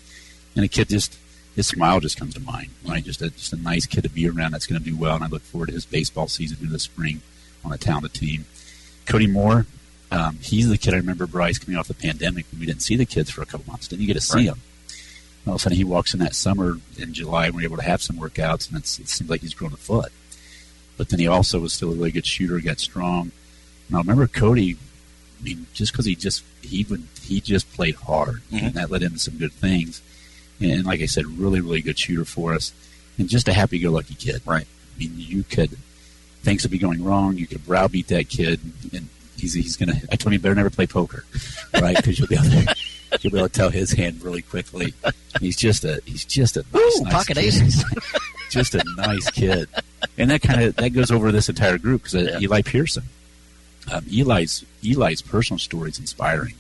And 0.56 0.64
a 0.64 0.68
kid 0.68 0.88
just 0.88 1.18
his 1.54 1.66
smile 1.66 2.00
just 2.00 2.16
comes 2.18 2.34
to 2.34 2.40
mind, 2.40 2.70
right? 2.86 3.04
Just 3.04 3.22
a 3.22 3.30
just 3.30 3.52
a 3.52 3.56
nice 3.56 3.86
kid 3.86 4.02
to 4.04 4.10
be 4.10 4.28
around 4.28 4.52
that's 4.52 4.66
going 4.66 4.82
to 4.82 4.90
do 4.90 4.96
well. 4.96 5.14
And 5.14 5.24
I 5.24 5.28
look 5.28 5.42
forward 5.42 5.66
to 5.66 5.72
his 5.72 5.86
baseball 5.86 6.28
season 6.28 6.58
in 6.60 6.70
the 6.70 6.78
spring 6.78 7.20
on 7.64 7.72
a 7.72 7.78
talented 7.78 8.14
team. 8.14 8.46
Cody 9.06 9.26
Moore, 9.26 9.66
um, 10.10 10.38
he's 10.42 10.68
the 10.68 10.78
kid 10.78 10.94
I 10.94 10.96
remember 10.98 11.26
Bryce 11.26 11.58
coming 11.58 11.78
off 11.78 11.88
the 11.88 11.94
pandemic 11.94 12.46
when 12.50 12.60
we 12.60 12.66
didn't 12.66 12.82
see 12.82 12.96
the 12.96 13.06
kids 13.06 13.30
for 13.30 13.42
a 13.42 13.46
couple 13.46 13.70
months. 13.70 13.88
Didn't 13.88 14.02
you 14.02 14.06
get 14.08 14.14
to 14.14 14.20
see 14.20 14.38
Right. 14.38 14.46
them? 14.46 14.60
All 15.46 15.54
of 15.54 15.60
a 15.60 15.62
sudden, 15.62 15.76
he 15.76 15.84
walks 15.84 16.14
in 16.14 16.20
that 16.20 16.34
summer 16.34 16.76
in 16.98 17.12
July, 17.14 17.46
and 17.46 17.54
we're 17.54 17.62
able 17.62 17.76
to 17.76 17.82
have 17.82 18.02
some 18.02 18.16
workouts, 18.16 18.68
and 18.68 18.78
it's, 18.78 18.98
it 18.98 19.08
seems 19.08 19.28
like 19.28 19.40
he's 19.40 19.54
grown 19.54 19.72
a 19.72 19.76
foot. 19.76 20.12
But 20.96 21.08
then 21.08 21.18
he 21.18 21.26
also 21.26 21.58
was 21.58 21.72
still 21.72 21.90
a 21.90 21.94
really 21.94 22.12
good 22.12 22.26
shooter, 22.26 22.60
got 22.60 22.78
strong. 22.78 23.32
And 23.88 23.96
I 23.96 24.00
remember 24.00 24.26
Cody. 24.26 24.76
I 25.40 25.44
mean, 25.44 25.66
just 25.72 25.92
because 25.92 26.06
he 26.06 26.14
just 26.14 26.44
he 26.60 26.84
would 26.84 27.02
he 27.22 27.40
just 27.40 27.72
played 27.72 27.96
hard, 27.96 28.42
and 28.52 28.60
mm-hmm. 28.60 28.76
that 28.76 28.90
led 28.90 29.02
him 29.02 29.12
to 29.12 29.18
some 29.18 29.38
good 29.38 29.52
things. 29.52 30.00
And, 30.60 30.70
and 30.70 30.84
like 30.84 31.00
I 31.00 31.06
said, 31.06 31.26
really 31.26 31.60
really 31.60 31.82
good 31.82 31.98
shooter 31.98 32.24
for 32.24 32.54
us, 32.54 32.72
and 33.18 33.28
just 33.28 33.48
a 33.48 33.52
happy-go-lucky 33.52 34.14
kid. 34.14 34.42
Right. 34.46 34.66
I 34.94 34.98
mean, 34.98 35.14
you 35.16 35.42
could 35.42 35.76
things 36.42 36.62
would 36.62 36.70
be 36.70 36.78
going 36.78 37.02
wrong. 37.02 37.36
You 37.36 37.46
could 37.46 37.64
browbeat 37.64 38.08
that 38.08 38.28
kid, 38.28 38.60
and 38.92 39.08
he's 39.36 39.54
he's 39.54 39.76
gonna. 39.76 40.00
I 40.10 40.16
told 40.16 40.26
him, 40.26 40.34
you 40.34 40.38
better 40.38 40.54
never 40.54 40.70
play 40.70 40.86
poker, 40.86 41.24
right? 41.74 41.96
Because 41.96 42.18
you'll 42.18 42.28
be 42.28 42.36
able 42.36 42.50
to 42.50 42.74
you'll 43.22 43.32
be 43.32 43.38
able 43.38 43.48
to 43.48 43.54
tell 43.54 43.70
his 43.70 43.92
hand 43.92 44.22
really 44.22 44.42
quickly. 44.42 44.94
He's 45.40 45.56
just 45.56 45.84
a 45.84 46.00
he's 46.04 46.24
just 46.24 46.56
a 46.56 46.64
nice, 46.72 47.00
Ooh, 47.00 47.04
nice 47.04 47.12
pocket 47.12 47.36
kid. 47.36 47.44
aces. 47.44 47.84
just 48.50 48.74
a 48.74 48.84
nice 48.96 49.30
kid, 49.30 49.68
and 50.18 50.30
that 50.30 50.42
kind 50.42 50.62
of 50.62 50.76
that 50.76 50.90
goes 50.90 51.10
over 51.10 51.32
this 51.32 51.48
entire 51.48 51.78
group 51.78 52.02
because 52.04 52.14
uh, 52.14 52.38
Eli 52.40 52.62
Pearson, 52.62 53.04
um, 53.90 54.04
Eli's 54.12 54.64
Eli's 54.84 55.22
personal 55.22 55.58
story 55.58 55.90
is 55.90 55.98
inspiring 55.98 56.54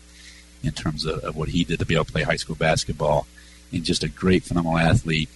in 0.62 0.72
terms 0.72 1.04
of, 1.04 1.18
of 1.20 1.36
what 1.36 1.48
he 1.50 1.64
did 1.64 1.78
to 1.80 1.86
be 1.86 1.94
able 1.94 2.04
to 2.04 2.12
play 2.12 2.22
high 2.22 2.36
school 2.36 2.56
basketball, 2.56 3.26
and 3.72 3.84
just 3.84 4.02
a 4.02 4.08
great 4.08 4.44
phenomenal 4.44 4.78
athlete, 4.78 5.28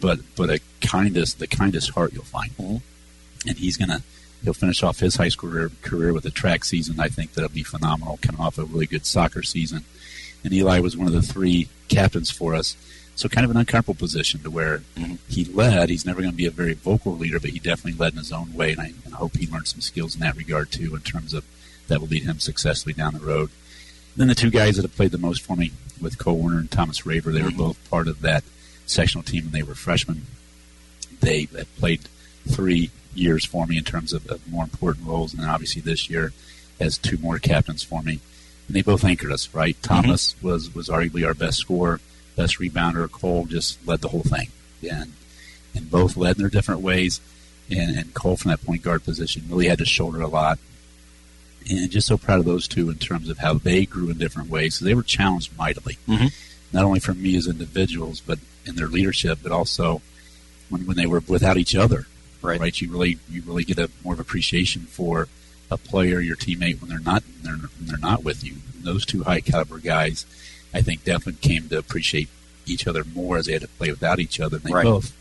but 0.00 0.18
but 0.36 0.50
a 0.50 0.60
kindest 0.80 1.38
the 1.38 1.46
kindest 1.46 1.90
heart 1.90 2.12
you'll 2.12 2.24
find, 2.24 2.50
and 3.46 3.58
he's 3.58 3.76
gonna. 3.76 4.02
He'll 4.42 4.52
finish 4.52 4.82
off 4.82 4.98
his 5.00 5.16
high 5.16 5.30
school 5.30 5.48
career, 5.48 5.70
career 5.80 6.12
with 6.12 6.26
a 6.26 6.30
track 6.30 6.66
season. 6.66 7.00
I 7.00 7.08
think 7.08 7.32
that'll 7.32 7.48
be 7.48 7.62
phenomenal, 7.62 8.18
coming 8.20 8.42
off 8.42 8.58
a 8.58 8.64
really 8.66 8.84
good 8.84 9.06
soccer 9.06 9.42
season. 9.42 9.84
And 10.44 10.52
Eli 10.52 10.78
was 10.78 10.96
one 10.96 11.06
of 11.06 11.14
the 11.14 11.22
three 11.22 11.68
captains 11.88 12.30
for 12.30 12.54
us. 12.54 12.76
So 13.16 13.28
kind 13.28 13.44
of 13.44 13.50
an 13.50 13.56
uncomfortable 13.56 13.94
position 13.94 14.40
to 14.42 14.50
where 14.50 14.78
mm-hmm. 14.96 15.14
he 15.28 15.44
led. 15.44 15.88
He's 15.88 16.04
never 16.04 16.20
going 16.20 16.32
to 16.32 16.36
be 16.36 16.46
a 16.46 16.50
very 16.50 16.74
vocal 16.74 17.12
leader, 17.12 17.40
but 17.40 17.50
he 17.50 17.58
definitely 17.58 17.98
led 17.98 18.12
in 18.12 18.18
his 18.18 18.32
own 18.32 18.52
way, 18.52 18.72
and 18.72 18.80
I, 18.80 18.92
and 19.04 19.14
I 19.14 19.18
hope 19.18 19.36
he 19.36 19.46
learned 19.46 19.68
some 19.68 19.80
skills 19.80 20.14
in 20.14 20.20
that 20.20 20.36
regard 20.36 20.72
too, 20.72 20.94
in 20.94 21.00
terms 21.02 21.32
of 21.32 21.44
that 21.88 22.00
will 22.00 22.08
lead 22.08 22.24
him 22.24 22.40
successfully 22.40 22.92
down 22.92 23.14
the 23.14 23.20
road. 23.20 23.50
Then 24.16 24.28
the 24.28 24.34
two 24.34 24.50
guys 24.50 24.76
that 24.76 24.82
have 24.82 24.96
played 24.96 25.10
the 25.12 25.18
most 25.18 25.42
for 25.42 25.56
me 25.56 25.72
with 26.00 26.18
Cole 26.18 26.38
Warner 26.38 26.58
and 26.58 26.70
Thomas 26.70 27.06
Raver, 27.06 27.30
they 27.30 27.42
were 27.42 27.48
mm-hmm. 27.48 27.58
both 27.58 27.90
part 27.90 28.08
of 28.08 28.20
that 28.22 28.42
sectional 28.86 29.22
team 29.22 29.44
when 29.44 29.52
they 29.52 29.62
were 29.62 29.74
freshmen. 29.74 30.26
They 31.20 31.48
have 31.56 31.76
played 31.76 32.08
three 32.48 32.90
years 33.14 33.44
for 33.44 33.66
me 33.66 33.78
in 33.78 33.84
terms 33.84 34.12
of, 34.12 34.26
of 34.26 34.46
more 34.50 34.64
important 34.64 35.06
roles, 35.06 35.32
and 35.32 35.42
then 35.42 35.48
obviously 35.48 35.80
this 35.82 36.10
year 36.10 36.32
as 36.80 36.98
two 36.98 37.16
more 37.18 37.38
captains 37.38 37.82
for 37.82 38.02
me. 38.02 38.20
And 38.66 38.76
they 38.76 38.82
both 38.82 39.04
anchored 39.04 39.30
us, 39.32 39.52
right? 39.54 39.76
Thomas 39.82 40.34
was 40.42 40.74
was 40.74 40.88
arguably 40.88 41.26
our 41.26 41.34
best 41.34 41.58
scorer, 41.58 42.00
best 42.36 42.58
rebounder. 42.58 43.10
Cole 43.10 43.44
just 43.46 43.86
led 43.86 44.00
the 44.00 44.08
whole 44.08 44.22
thing, 44.22 44.48
and 44.88 45.12
and 45.74 45.90
both 45.90 46.16
led 46.16 46.36
in 46.36 46.42
their 46.42 46.50
different 46.50 46.80
ways. 46.80 47.20
And, 47.70 47.96
and 47.96 48.14
Cole 48.14 48.36
from 48.36 48.50
that 48.50 48.64
point 48.64 48.82
guard 48.82 49.04
position 49.04 49.44
really 49.48 49.68
had 49.68 49.78
to 49.78 49.84
shoulder 49.86 50.20
a 50.20 50.28
lot. 50.28 50.58
And 51.70 51.90
just 51.90 52.06
so 52.06 52.18
proud 52.18 52.38
of 52.40 52.44
those 52.44 52.68
two 52.68 52.90
in 52.90 52.96
terms 52.98 53.30
of 53.30 53.38
how 53.38 53.54
they 53.54 53.86
grew 53.86 54.10
in 54.10 54.18
different 54.18 54.50
ways. 54.50 54.74
So 54.76 54.84
they 54.84 54.94
were 54.94 55.02
challenged 55.02 55.56
mightily, 55.56 55.96
Mhm. 56.06 56.30
not 56.74 56.84
only 56.84 57.00
from 57.00 57.22
me 57.22 57.36
as 57.36 57.46
individuals, 57.46 58.20
but 58.20 58.38
in 58.66 58.76
their 58.76 58.86
leadership, 58.88 59.38
but 59.42 59.50
also 59.50 60.02
when, 60.68 60.84
when 60.86 60.96
they 60.98 61.06
were 61.06 61.22
without 61.26 61.56
each 61.56 61.74
other. 61.74 62.06
Right. 62.42 62.60
Right. 62.60 62.78
You 62.82 62.90
really 62.90 63.18
you 63.30 63.42
really 63.46 63.64
get 63.64 63.78
a 63.78 63.90
more 64.02 64.12
of 64.12 64.20
appreciation 64.20 64.82
for 64.82 65.28
a 65.74 65.78
player, 65.78 66.20
your 66.20 66.36
teammate 66.36 66.80
when 66.80 66.88
they're 66.90 66.98
not 67.00 67.22
they're, 67.42 67.54
when 67.56 67.86
they're 67.86 67.98
not 67.98 68.24
with 68.24 68.42
you. 68.44 68.54
And 68.74 68.84
those 68.84 69.04
two 69.04 69.24
high 69.24 69.40
caliber 69.40 69.78
guys, 69.78 70.24
I 70.72 70.80
think, 70.80 71.04
definitely 71.04 71.46
came 71.48 71.68
to 71.68 71.78
appreciate 71.78 72.28
each 72.66 72.86
other 72.86 73.04
more 73.04 73.36
as 73.36 73.46
they 73.46 73.52
had 73.52 73.62
to 73.62 73.68
play 73.68 73.90
without 73.90 74.18
each 74.20 74.40
other. 74.40 74.56
And 74.56 74.64
they 74.66 74.72
Right. 74.72 74.84
both 74.84 75.12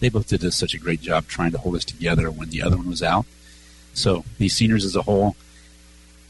they 0.00 0.08
both 0.08 0.26
did 0.28 0.52
such 0.52 0.74
a 0.74 0.78
great 0.78 1.00
job 1.00 1.26
trying 1.28 1.52
to 1.52 1.58
hold 1.58 1.76
us 1.76 1.84
together 1.84 2.30
when 2.30 2.50
the 2.50 2.62
other 2.62 2.76
one 2.76 2.88
was 2.88 3.02
out. 3.04 3.24
So 3.94 4.24
these 4.38 4.54
seniors 4.54 4.84
as 4.84 4.96
a 4.96 5.02
whole, 5.02 5.36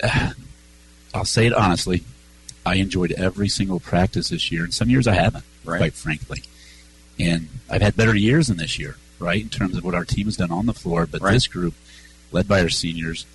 I'll 1.14 1.24
say 1.24 1.46
it 1.46 1.52
honestly, 1.52 2.04
I 2.64 2.76
enjoyed 2.76 3.12
every 3.12 3.48
single 3.48 3.80
practice 3.80 4.28
this 4.28 4.50
year, 4.52 4.64
and 4.64 4.72
some 4.72 4.88
years 4.90 5.06
I 5.06 5.14
haven't, 5.14 5.44
Right. 5.64 5.78
quite 5.78 5.94
frankly. 5.94 6.42
And 7.18 7.48
I've 7.68 7.82
had 7.82 7.96
better 7.96 8.14
years 8.14 8.46
than 8.48 8.56
this 8.56 8.78
year, 8.78 8.96
right, 9.18 9.40
in 9.42 9.48
terms 9.48 9.76
of 9.76 9.84
what 9.84 9.94
our 9.94 10.04
team 10.04 10.26
has 10.26 10.36
done 10.36 10.50
on 10.50 10.66
the 10.66 10.74
floor. 10.74 11.06
But 11.06 11.20
Right. 11.22 11.32
this 11.32 11.46
group, 11.46 11.74
led 12.30 12.48
by 12.48 12.60
our 12.62 12.68
seniors, 12.70 13.26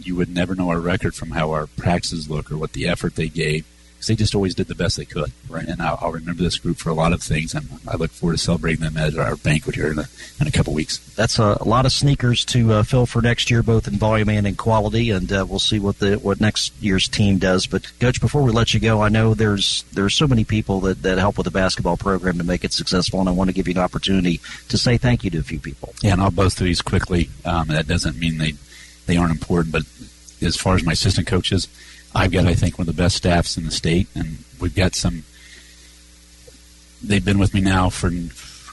you 0.00 0.16
would 0.16 0.34
never 0.34 0.54
know 0.54 0.70
our 0.70 0.80
record 0.80 1.14
from 1.14 1.30
how 1.30 1.52
our 1.52 1.66
practices 1.66 2.28
look 2.30 2.50
or 2.50 2.58
what 2.58 2.72
the 2.72 2.86
effort 2.88 3.16
they 3.16 3.28
gave. 3.28 3.64
because 4.04 4.18
they 4.18 4.22
just 4.22 4.34
always 4.34 4.54
did 4.54 4.66
the 4.66 4.74
best 4.74 4.96
they 4.96 5.04
could. 5.04 5.32
Right. 5.48 5.66
And 5.66 5.80
I'll, 5.80 5.98
I'll 6.00 6.12
remember 6.12 6.42
this 6.42 6.58
group 6.58 6.76
for 6.76 6.90
a 6.90 6.94
lot 6.94 7.12
of 7.12 7.22
things, 7.22 7.54
and 7.54 7.68
I 7.88 7.96
look 7.96 8.10
forward 8.10 8.34
to 8.34 8.38
celebrating 8.38 8.84
them 8.84 8.96
at 8.96 9.16
our 9.16 9.36
banquet 9.36 9.74
here 9.76 9.90
in 9.90 9.98
a, 9.98 10.04
in 10.40 10.46
a 10.46 10.50
couple 10.50 10.74
weeks. 10.74 10.98
That's 11.14 11.38
a, 11.38 11.56
a 11.60 11.64
lot 11.64 11.86
of 11.86 11.92
sneakers 11.92 12.44
to 12.46 12.72
uh, 12.72 12.82
fill 12.82 13.06
for 13.06 13.22
next 13.22 13.50
year, 13.50 13.62
both 13.62 13.88
in 13.88 13.94
volume 13.94 14.28
and 14.28 14.46
in 14.46 14.56
quality, 14.56 15.10
and 15.10 15.32
uh, 15.32 15.46
we'll 15.48 15.58
see 15.58 15.78
what 15.78 15.98
the 15.98 16.16
what 16.16 16.40
next 16.40 16.72
year's 16.82 17.08
team 17.08 17.38
does. 17.38 17.66
But 17.66 17.98
coach, 17.98 18.20
before 18.20 18.42
we 18.42 18.52
let 18.52 18.74
you 18.74 18.80
go, 18.80 19.00
I 19.00 19.08
know 19.08 19.34
there's 19.34 19.84
there's 19.92 20.14
so 20.14 20.26
many 20.26 20.44
people 20.44 20.80
that, 20.80 21.02
that 21.02 21.18
help 21.18 21.38
with 21.38 21.44
the 21.44 21.50
basketball 21.50 21.96
program 21.96 22.38
to 22.38 22.44
make 22.44 22.64
it 22.64 22.72
successful, 22.72 23.20
and 23.20 23.28
I 23.28 23.32
want 23.32 23.48
to 23.48 23.54
give 23.54 23.68
you 23.68 23.74
an 23.74 23.80
opportunity 23.80 24.40
to 24.68 24.76
say 24.76 24.98
thank 24.98 25.24
you 25.24 25.30
to 25.30 25.38
a 25.38 25.42
few 25.42 25.60
people. 25.60 25.94
Yeah, 26.02 26.12
and 26.12 26.22
I'll 26.22 26.30
buzz 26.30 26.54
through 26.54 26.66
these 26.66 26.82
quickly. 26.82 27.30
Um, 27.44 27.68
that 27.68 27.86
doesn't 27.86 28.18
mean 28.18 28.38
they 28.38 28.54
they 29.06 29.16
aren't 29.16 29.32
important, 29.32 29.72
but 29.72 29.82
as 30.42 30.56
far 30.56 30.74
as 30.74 30.84
my 30.84 30.92
assistant 30.92 31.26
coaches, 31.26 31.68
I've 32.14 32.32
got 32.32 32.46
I 32.46 32.54
think 32.54 32.78
one 32.78 32.88
of 32.88 32.94
the 32.94 33.02
best 33.02 33.16
staffs 33.16 33.56
in 33.56 33.64
the 33.64 33.70
state, 33.70 34.08
and 34.14 34.38
we've 34.60 34.74
got 34.74 34.94
some. 34.94 35.24
They've 37.02 37.24
been 37.24 37.38
with 37.38 37.52
me 37.52 37.60
now 37.60 37.90
for, 37.90 38.10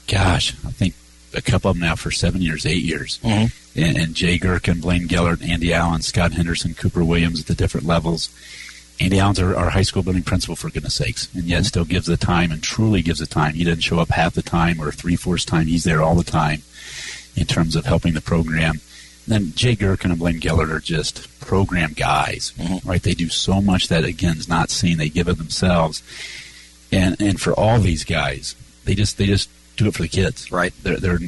gosh, 0.06 0.54
I 0.64 0.70
think 0.70 0.94
a 1.34 1.42
couple 1.42 1.70
of 1.70 1.76
them 1.76 1.86
now 1.86 1.96
for 1.96 2.10
seven 2.10 2.40
years, 2.40 2.64
eight 2.64 2.82
years. 2.82 3.18
Mm-hmm. 3.22 3.80
And, 3.80 3.96
and 3.96 4.14
Jay 4.14 4.38
Gherkin, 4.38 4.80
Blaine 4.80 5.06
Gellert, 5.06 5.42
Andy 5.42 5.72
Allen, 5.72 6.02
Scott 6.02 6.32
Henderson, 6.32 6.74
Cooper 6.74 7.04
Williams 7.04 7.40
at 7.40 7.46
the 7.46 7.54
different 7.54 7.86
levels. 7.86 8.30
Andy 9.00 9.18
Allen's 9.18 9.40
our, 9.40 9.56
our 9.56 9.70
high 9.70 9.82
school 9.82 10.02
building 10.02 10.22
principal, 10.22 10.56
for 10.56 10.70
goodness 10.70 10.94
sakes, 10.94 11.32
and 11.34 11.44
yet 11.44 11.64
still 11.64 11.84
gives 11.84 12.06
the 12.06 12.16
time 12.16 12.52
and 12.52 12.62
truly 12.62 13.02
gives 13.02 13.18
the 13.18 13.26
time. 13.26 13.54
He 13.54 13.64
doesn't 13.64 13.80
show 13.80 13.98
up 13.98 14.10
half 14.10 14.34
the 14.34 14.42
time 14.42 14.80
or 14.80 14.92
three 14.92 15.16
fourths 15.16 15.44
time. 15.44 15.66
He's 15.66 15.84
there 15.84 16.02
all 16.02 16.14
the 16.14 16.22
time 16.22 16.62
in 17.34 17.46
terms 17.46 17.74
of 17.76 17.86
helping 17.86 18.14
the 18.14 18.20
program. 18.20 18.80
Then 19.26 19.52
Jay 19.54 19.74
Gherkin 19.76 20.10
and 20.10 20.18
Blaine 20.18 20.40
Gellert 20.40 20.70
are 20.70 20.80
just 20.80 21.28
program 21.40 21.92
guys, 21.92 22.52
Mm-hmm. 22.58 22.88
right? 22.88 23.02
They 23.02 23.14
do 23.14 23.28
so 23.28 23.60
much 23.60 23.88
that 23.88 24.04
again 24.04 24.36
is 24.36 24.48
not 24.48 24.70
seen. 24.70 24.98
They 24.98 25.08
give 25.08 25.28
it 25.28 25.38
themselves, 25.38 26.02
and 26.90 27.20
and 27.20 27.40
for 27.40 27.52
all 27.52 27.78
these 27.78 28.04
guys, 28.04 28.54
they 28.84 28.94
just 28.94 29.18
they 29.18 29.26
just 29.26 29.48
do 29.76 29.86
it 29.86 29.94
for 29.94 30.02
the 30.02 30.08
kids, 30.08 30.50
right? 30.52 30.72
They're 30.82 30.98
they're 30.98 31.18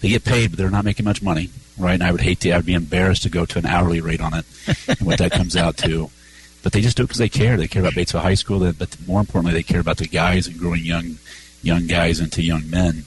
they 0.00 0.08
get 0.08 0.24
paid, 0.24 0.50
but 0.50 0.58
they're 0.58 0.70
not 0.70 0.84
making 0.84 1.04
much 1.04 1.22
money, 1.22 1.50
right? 1.76 1.94
And 1.94 2.02
I 2.04 2.12
would 2.12 2.20
hate 2.20 2.40
to, 2.40 2.52
I'd 2.52 2.64
be 2.66 2.74
embarrassed 2.74 3.24
to 3.24 3.28
go 3.30 3.44
to 3.46 3.58
an 3.58 3.66
hourly 3.66 4.00
rate 4.00 4.20
on 4.20 4.32
it 4.32 4.44
and 4.86 5.00
what 5.00 5.18
that 5.18 5.32
comes 5.32 5.56
out 5.56 5.76
to. 5.78 6.10
But 6.60 6.72
they 6.72 6.80
just 6.80 6.96
do 6.96 7.04
it 7.04 7.06
because 7.06 7.18
they 7.18 7.28
care. 7.28 7.56
They 7.56 7.68
care 7.68 7.80
about 7.82 7.92
Batesville 7.94 8.20
High 8.20 8.34
School, 8.34 8.58
but 8.72 8.96
more 9.06 9.20
importantly, 9.20 9.52
they 9.54 9.62
care 9.62 9.78
about 9.80 9.98
the 9.98 10.08
guys 10.08 10.48
and 10.48 10.58
growing 10.58 10.84
young, 10.84 11.18
young 11.62 11.86
guys 11.86 12.18
into 12.18 12.42
young 12.42 12.68
men. 12.68 13.04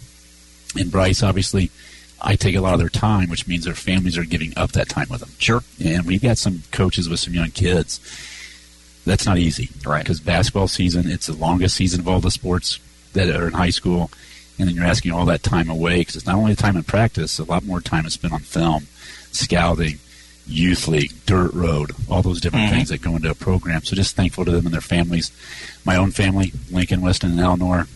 And 0.80 0.90
Bryce, 0.90 1.22
obviously, 1.22 1.70
I 2.22 2.36
take 2.36 2.56
a 2.56 2.62
lot 2.62 2.74
of 2.74 2.80
their 2.80 2.90
time, 2.90 3.30
which 3.30 3.48
means 3.48 3.66
their 3.66 3.74
families 3.74 4.18
are 4.18 4.24
giving 4.24 4.54
up 4.56 4.74
that 4.74 4.90
time 4.90 5.08
with 5.10 5.22
them. 5.22 5.32
Sure. 5.40 5.64
And 5.84 6.06
we've 6.06 6.22
got 6.22 6.38
some 6.38 6.64
coaches 6.72 7.10
with 7.10 7.20
some 7.20 7.34
young 7.34 7.50
kids. 7.52 8.00
That's 9.06 9.26
not 9.26 9.40
easy, 9.40 9.70
right? 9.86 10.04
Because 10.04 10.20
basketball 10.20 10.68
season, 10.68 11.10
it's 11.10 11.26
the 11.26 11.34
longest 11.34 11.76
season 11.76 12.00
of 12.00 12.08
all 12.08 12.20
the 12.20 12.30
sports 12.30 12.80
that 13.14 13.30
are 13.30 13.48
in 13.48 13.54
high 13.54 13.72
school, 13.72 14.12
and 14.60 14.68
then 14.68 14.76
you're 14.76 14.86
asking 14.86 15.12
all 15.12 15.26
that 15.26 15.42
time 15.42 15.70
away 15.70 16.00
because 16.00 16.16
it's 16.16 16.28
not 16.28 16.36
only 16.36 16.56
time 16.56 16.78
in 16.78 16.84
practice, 16.84 17.40
a 17.40 17.44
lot 17.44 17.64
more 17.66 17.82
time 17.82 18.06
is 18.06 18.14
spent 18.14 18.34
on 18.34 18.42
film, 18.42 18.86
scouting, 19.32 19.98
youth 20.46 20.88
league, 20.88 21.14
dirt 21.26 21.52
road, 21.54 21.92
all 22.10 22.22
those 22.22 22.40
different 22.42 22.70
Mhm. 22.70 22.76
things 22.76 22.90
that 22.90 23.02
go 23.02 23.16
into 23.16 23.30
a 23.32 23.36
program. 23.36 23.84
So 23.84 23.96
just 23.96 24.16
thankful 24.16 24.46
to 24.46 24.52
them 24.52 24.66
and 24.66 24.74
their 24.74 24.82
families. 24.82 25.32
My 25.84 25.96
own 25.96 26.12
family, 26.12 26.54
Lincoln, 26.70 27.02
Weston, 27.02 27.32
and 27.32 27.40
Eleanor. 27.40 27.88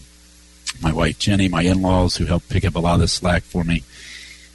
My 0.81 0.91
wife 0.91 1.19
Jenny, 1.19 1.47
my 1.47 1.61
in-laws 1.61 2.17
who 2.17 2.25
helped 2.25 2.49
pick 2.49 2.65
up 2.65 2.75
a 2.75 2.79
lot 2.79 2.95
of 2.95 3.01
the 3.01 3.07
slack 3.07 3.43
for 3.43 3.63
me. 3.63 3.83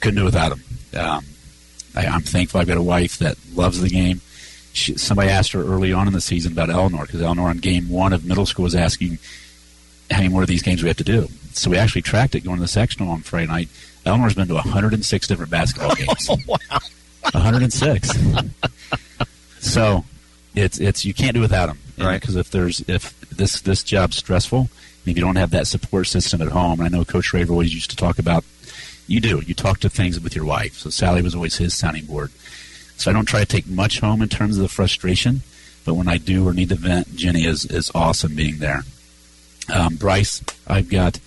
Couldn't 0.01 0.15
do 0.15 0.23
it 0.23 0.25
without 0.25 0.49
them. 0.49 0.61
Um, 0.99 1.25
I, 1.95 2.05
I'm 2.07 2.21
thankful 2.21 2.59
I've 2.59 2.67
got 2.67 2.77
a 2.77 2.83
wife 2.83 3.17
that 3.19 3.37
loves 3.53 3.79
the 3.81 3.89
game. 3.89 4.21
She, 4.73 4.97
somebody 4.97 5.29
asked 5.29 5.51
her 5.51 5.61
early 5.63 5.91
on 5.93 6.07
in 6.07 6.13
the 6.13 6.21
season 6.21 6.53
about 6.53 6.69
Eleanor 6.69 7.05
because 7.05 7.21
Eleanor 7.21 7.49
on 7.49 7.57
game 7.57 7.89
one 7.89 8.13
of 8.13 8.25
middle 8.25 8.45
school 8.45 8.63
was 8.63 8.75
asking 8.75 9.19
how 10.09 10.17
many 10.17 10.29
more 10.29 10.41
of 10.41 10.47
these 10.47 10.61
games 10.61 10.81
we 10.81 10.89
have 10.89 10.97
to 10.97 11.03
do. 11.03 11.27
So 11.53 11.69
we 11.69 11.77
actually 11.77 12.01
tracked 12.01 12.35
it 12.35 12.41
going 12.41 12.57
to 12.57 12.61
the 12.61 12.67
sectional 12.67 13.09
on 13.11 13.21
Friday 13.21 13.47
night. 13.47 13.69
Eleanor's 14.05 14.33
been 14.33 14.47
to 14.47 14.53
106 14.55 15.27
different 15.27 15.51
basketball 15.51 15.95
games. 15.95 16.29
wow. 16.47 16.79
106. 17.33 18.09
so 19.59 20.05
it's 20.55 20.79
it's 20.79 21.05
you 21.05 21.13
can't 21.13 21.33
do 21.33 21.41
without 21.41 21.67
them, 21.67 21.77
right? 21.97 22.19
Because 22.19 22.35
if 22.35 22.49
there's 22.51 22.81
if 22.87 23.19
this 23.29 23.61
this 23.61 23.83
job's 23.83 24.17
stressful, 24.17 24.69
if 25.05 25.15
you 25.15 25.21
don't 25.21 25.35
have 25.35 25.51
that 25.51 25.67
support 25.67 26.07
system 26.07 26.41
at 26.41 26.49
home, 26.49 26.79
and 26.79 26.93
I 26.93 26.97
know 26.97 27.05
Coach 27.05 27.33
Raver 27.33 27.51
always 27.51 27.73
used 27.73 27.89
to 27.91 27.95
talk 27.95 28.19
about, 28.19 28.43
you 29.11 29.19
do 29.19 29.41
you 29.45 29.53
talk 29.53 29.79
to 29.79 29.89
things 29.89 30.19
with 30.19 30.35
your 30.35 30.45
wife. 30.45 30.75
So 30.75 30.89
Sally 30.89 31.21
was 31.21 31.35
always 31.35 31.57
his 31.57 31.73
sounding 31.73 32.05
board. 32.05 32.31
So 32.95 33.11
I 33.11 33.13
don't 33.13 33.25
try 33.25 33.41
to 33.41 33.45
take 33.45 33.67
much 33.67 33.99
home 33.99 34.21
in 34.21 34.29
terms 34.29 34.57
of 34.57 34.63
the 34.63 34.69
frustration, 34.69 35.41
but 35.85 35.95
when 35.95 36.07
I 36.07 36.17
do 36.17 36.47
or 36.47 36.53
need 36.53 36.69
to 36.69 36.75
vent, 36.75 37.15
Jenny 37.15 37.45
is 37.45 37.65
is 37.65 37.91
awesome 37.93 38.35
being 38.35 38.59
there. 38.59 38.83
Um, 39.73 39.95
Bryce, 39.95 40.43
I've 40.65 40.89
got 40.89 41.19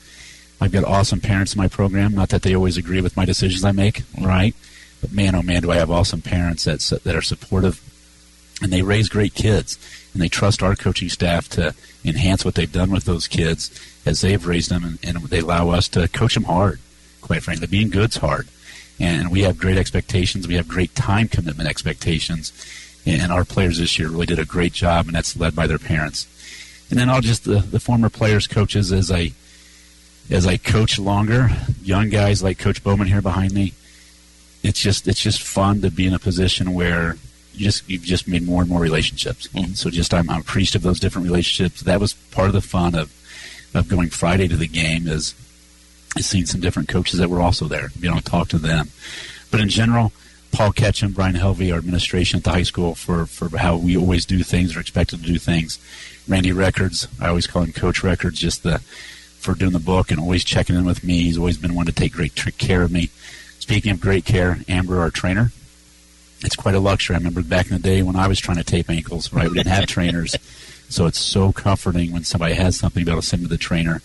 I've 0.60 0.72
got 0.72 0.84
awesome 0.84 1.20
parents 1.20 1.54
in 1.54 1.58
my 1.58 1.68
program. 1.68 2.14
Not 2.14 2.30
that 2.30 2.42
they 2.42 2.54
always 2.54 2.78
agree 2.78 3.02
with 3.02 3.16
my 3.16 3.24
decisions 3.24 3.64
I 3.64 3.72
make, 3.72 4.02
right? 4.18 4.54
But 5.00 5.12
man, 5.12 5.34
oh 5.34 5.42
man, 5.42 5.62
do 5.62 5.70
I 5.70 5.76
have 5.76 5.90
awesome 5.90 6.22
parents 6.22 6.64
that 6.64 6.80
that 7.04 7.14
are 7.14 7.22
supportive, 7.22 7.82
and 8.62 8.72
they 8.72 8.82
raise 8.82 9.10
great 9.10 9.34
kids, 9.34 9.78
and 10.14 10.22
they 10.22 10.28
trust 10.28 10.62
our 10.62 10.74
coaching 10.74 11.10
staff 11.10 11.48
to 11.50 11.74
enhance 12.02 12.44
what 12.44 12.54
they've 12.54 12.72
done 12.72 12.90
with 12.90 13.04
those 13.04 13.28
kids 13.28 13.70
as 14.06 14.22
they've 14.22 14.46
raised 14.46 14.70
them, 14.70 14.84
and, 14.84 14.98
and 15.02 15.24
they 15.24 15.40
allow 15.40 15.70
us 15.70 15.88
to 15.88 16.08
coach 16.08 16.34
them 16.34 16.44
hard. 16.44 16.78
Quite 17.24 17.42
frankly, 17.42 17.66
being 17.66 17.88
good's 17.88 18.18
hard, 18.18 18.48
and 19.00 19.30
we 19.30 19.40
have 19.44 19.56
great 19.56 19.78
expectations. 19.78 20.46
We 20.46 20.56
have 20.56 20.68
great 20.68 20.94
time 20.94 21.26
commitment 21.26 21.70
expectations, 21.70 22.52
and 23.06 23.32
our 23.32 23.46
players 23.46 23.78
this 23.78 23.98
year 23.98 24.10
really 24.10 24.26
did 24.26 24.38
a 24.38 24.44
great 24.44 24.74
job, 24.74 25.06
and 25.06 25.14
that's 25.14 25.34
led 25.34 25.56
by 25.56 25.66
their 25.66 25.78
parents. 25.78 26.28
And 26.90 26.98
then 26.98 27.08
I'll 27.08 27.22
just 27.22 27.44
the, 27.44 27.60
the 27.60 27.80
former 27.80 28.10
players, 28.10 28.46
coaches, 28.46 28.92
as 28.92 29.10
I 29.10 29.32
as 30.30 30.46
I 30.46 30.58
coach 30.58 30.98
longer, 30.98 31.48
young 31.82 32.10
guys 32.10 32.42
like 32.42 32.58
Coach 32.58 32.84
Bowman 32.84 33.08
here 33.08 33.22
behind 33.22 33.52
me, 33.52 33.72
it's 34.62 34.80
just 34.80 35.08
it's 35.08 35.20
just 35.20 35.42
fun 35.42 35.80
to 35.80 35.90
be 35.90 36.06
in 36.06 36.12
a 36.12 36.18
position 36.18 36.74
where 36.74 37.16
you 37.54 37.64
just 37.64 37.88
you've 37.88 38.02
just 38.02 38.28
made 38.28 38.42
more 38.42 38.60
and 38.60 38.70
more 38.70 38.80
relationships. 38.80 39.48
Mm-hmm. 39.48 39.72
So 39.72 39.88
just 39.88 40.12
I'm, 40.12 40.28
I'm 40.28 40.42
appreciative 40.42 40.82
of 40.82 40.90
those 40.90 41.00
different 41.00 41.26
relationships. 41.26 41.80
That 41.80 42.00
was 42.00 42.12
part 42.12 42.48
of 42.48 42.52
the 42.52 42.60
fun 42.60 42.94
of 42.94 43.12
of 43.74 43.88
going 43.88 44.10
Friday 44.10 44.46
to 44.48 44.56
the 44.56 44.68
game 44.68 45.08
is 45.08 45.34
is 46.16 46.26
seeing 46.26 46.46
some 46.46 46.60
different 46.60 46.88
coaches 46.88 47.18
that 47.18 47.30
were 47.30 47.40
also 47.40 47.66
there. 47.66 47.90
You 47.98 48.10
know, 48.10 48.20
talk 48.20 48.48
to 48.48 48.58
them. 48.58 48.90
But 49.50 49.60
in 49.60 49.68
general, 49.68 50.12
Paul 50.52 50.72
Ketchum, 50.72 51.12
Brian 51.12 51.34
Helvey, 51.34 51.72
our 51.72 51.78
administration 51.78 52.38
at 52.38 52.44
the 52.44 52.50
high 52.50 52.62
school 52.62 52.94
for 52.94 53.26
for 53.26 53.56
how 53.56 53.76
we 53.76 53.96
always 53.96 54.24
do 54.24 54.42
things 54.42 54.76
or 54.76 54.80
expected 54.80 55.20
to 55.20 55.26
do 55.26 55.38
things. 55.38 55.78
Randy 56.28 56.52
Records, 56.52 57.08
I 57.20 57.28
always 57.28 57.46
call 57.46 57.62
him 57.62 57.72
Coach 57.72 58.02
Records, 58.02 58.38
just 58.38 58.62
the 58.62 58.78
for 58.78 59.54
doing 59.54 59.72
the 59.72 59.78
book 59.78 60.10
and 60.10 60.18
always 60.18 60.44
checking 60.44 60.76
in 60.76 60.84
with 60.84 61.04
me. 61.04 61.22
He's 61.22 61.36
always 61.36 61.58
been 61.58 61.74
one 61.74 61.86
to 61.86 61.92
take 61.92 62.12
great 62.12 62.34
care 62.34 62.82
of 62.82 62.90
me. 62.90 63.10
Speaking 63.58 63.92
of 63.92 64.00
great 64.00 64.24
care, 64.24 64.58
Amber, 64.68 65.00
our 65.00 65.10
trainer, 65.10 65.52
it's 66.40 66.56
quite 66.56 66.74
a 66.74 66.80
luxury. 66.80 67.14
I 67.14 67.18
remember 67.18 67.42
back 67.42 67.66
in 67.66 67.72
the 67.72 67.82
day 67.82 68.02
when 68.02 68.16
I 68.16 68.28
was 68.28 68.38
trying 68.38 68.58
to 68.58 68.64
tape 68.64 68.88
ankles, 68.88 69.32
right? 69.32 69.48
We 69.48 69.56
didn't 69.56 69.72
have 69.72 69.86
trainers. 69.86 70.36
So 70.90 71.06
it's 71.06 71.18
so 71.18 71.50
comforting 71.50 72.12
when 72.12 72.24
somebody 72.24 72.54
has 72.54 72.76
something 72.76 73.00
to 73.00 73.04
be 73.06 73.10
able 73.10 73.22
to 73.22 73.26
send 73.26 73.42
to 73.42 73.48
the 73.48 73.56
trainer. 73.56 74.02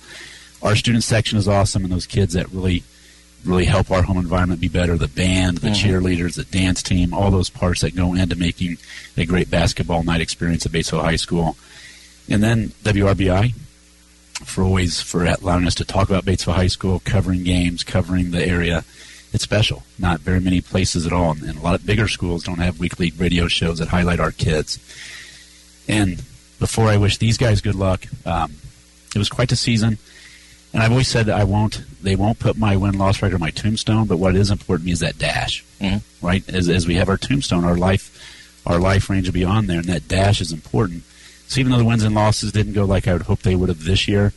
Our 0.62 0.76
student 0.76 1.04
section 1.04 1.38
is 1.38 1.48
awesome, 1.48 1.84
and 1.84 1.92
those 1.94 2.06
kids 2.06 2.34
that 2.34 2.52
really, 2.52 2.84
really 3.46 3.66
help 3.66 3.92
our 3.92 4.02
home 4.02 4.18
environment 4.18 4.60
be 4.60 4.68
better. 4.68 4.98
The 4.98 5.08
band, 5.08 5.60
the 5.60 5.70
Mhm. 5.70 5.76
cheerleaders, 5.76 6.36
the 6.36 6.44
dance 6.44 6.84
team, 6.84 7.14
all 7.14 7.32
those 7.32 7.50
parts 7.50 7.82
that 7.82 7.96
go 7.96 8.14
into 8.14 8.36
making 8.36 8.78
a 9.16 9.26
great 9.26 9.50
basketball 9.50 10.04
night 10.04 10.22
experience 10.22 10.66
at 10.66 10.72
Batesville 10.72 11.02
High 11.04 11.16
School. 11.16 11.58
And 12.28 12.44
then 12.44 12.74
WRBI 12.84 13.54
for 14.44 14.64
always 14.64 15.02
for 15.02 15.26
allowing 15.26 15.68
us 15.68 15.76
to 15.76 15.86
talk 15.86 16.10
about 16.10 16.26
Batesville 16.26 16.56
High 16.56 16.68
School, 16.68 17.02
covering 17.04 17.44
games, 17.44 17.84
covering 17.84 18.32
the 18.32 18.46
area. 18.46 18.84
It's 19.32 19.44
special. 19.44 19.84
Not 19.98 20.22
very 20.22 20.40
many 20.40 20.60
places 20.60 21.06
at 21.06 21.14
all, 21.14 21.32
and 21.32 21.58
a 21.58 21.62
lot 21.62 21.76
of 21.76 21.86
bigger 21.86 22.08
schools 22.08 22.44
don't 22.44 22.60
have 22.60 22.80
weekly 22.80 23.14
radio 23.18 23.48
shows 23.48 23.78
that 23.80 23.90
highlight 23.90 24.20
our 24.20 24.32
kids. 24.32 24.80
And 25.88 26.22
before 26.60 26.88
I 26.88 26.98
wish 26.98 27.18
these 27.18 27.38
guys 27.38 27.62
good 27.62 27.76
luck, 27.76 28.06
um, 28.26 28.54
it 29.16 29.20
was 29.20 29.30
quite 29.30 29.50
the 29.50 29.56
season. 29.56 29.98
And 30.74 30.84
I've 30.84 30.92
always 30.92 31.08
said 31.08 31.26
that 31.28 31.38
I 31.40 31.44
won't. 31.44 31.82
They 32.04 32.16
won't 32.16 32.40
put 32.40 32.58
my 32.58 32.76
win 32.78 32.98
loss 32.98 33.22
record 33.22 33.36
on 33.36 33.40
my 33.42 33.50
tombstone. 33.50 34.06
But 34.06 34.18
what 34.18 34.36
is 34.36 34.52
important 34.52 34.84
to 34.84 34.86
me 34.86 34.92
is 34.92 35.00
that 35.00 35.18
dash, 35.18 35.64
Mhm. 35.82 36.02
right? 36.22 36.44
As, 36.50 36.70
as 36.70 36.86
we 36.88 36.96
have 36.96 37.10
our 37.10 37.18
tombstone, 37.18 37.64
our 37.66 37.76
life, 37.78 38.62
our 38.66 38.80
life 38.80 39.10
range 39.10 39.28
will 39.28 39.34
be 39.34 39.44
on 39.44 39.66
there, 39.68 39.80
and 39.80 39.88
that 39.88 40.08
dash 40.08 40.42
is 40.42 40.52
important. 40.52 41.04
So 41.48 41.60
even 41.60 41.72
though 41.72 41.80
the 41.80 41.86
wins 41.86 42.04
and 42.04 42.14
losses 42.14 42.52
didn't 42.52 42.74
go 42.74 42.86
like 42.86 43.08
I 43.08 43.14
would 43.14 43.24
hope 43.24 43.42
they 43.42 43.56
would 43.56 43.70
have 43.70 43.84
this 43.84 44.08
year, 44.08 44.32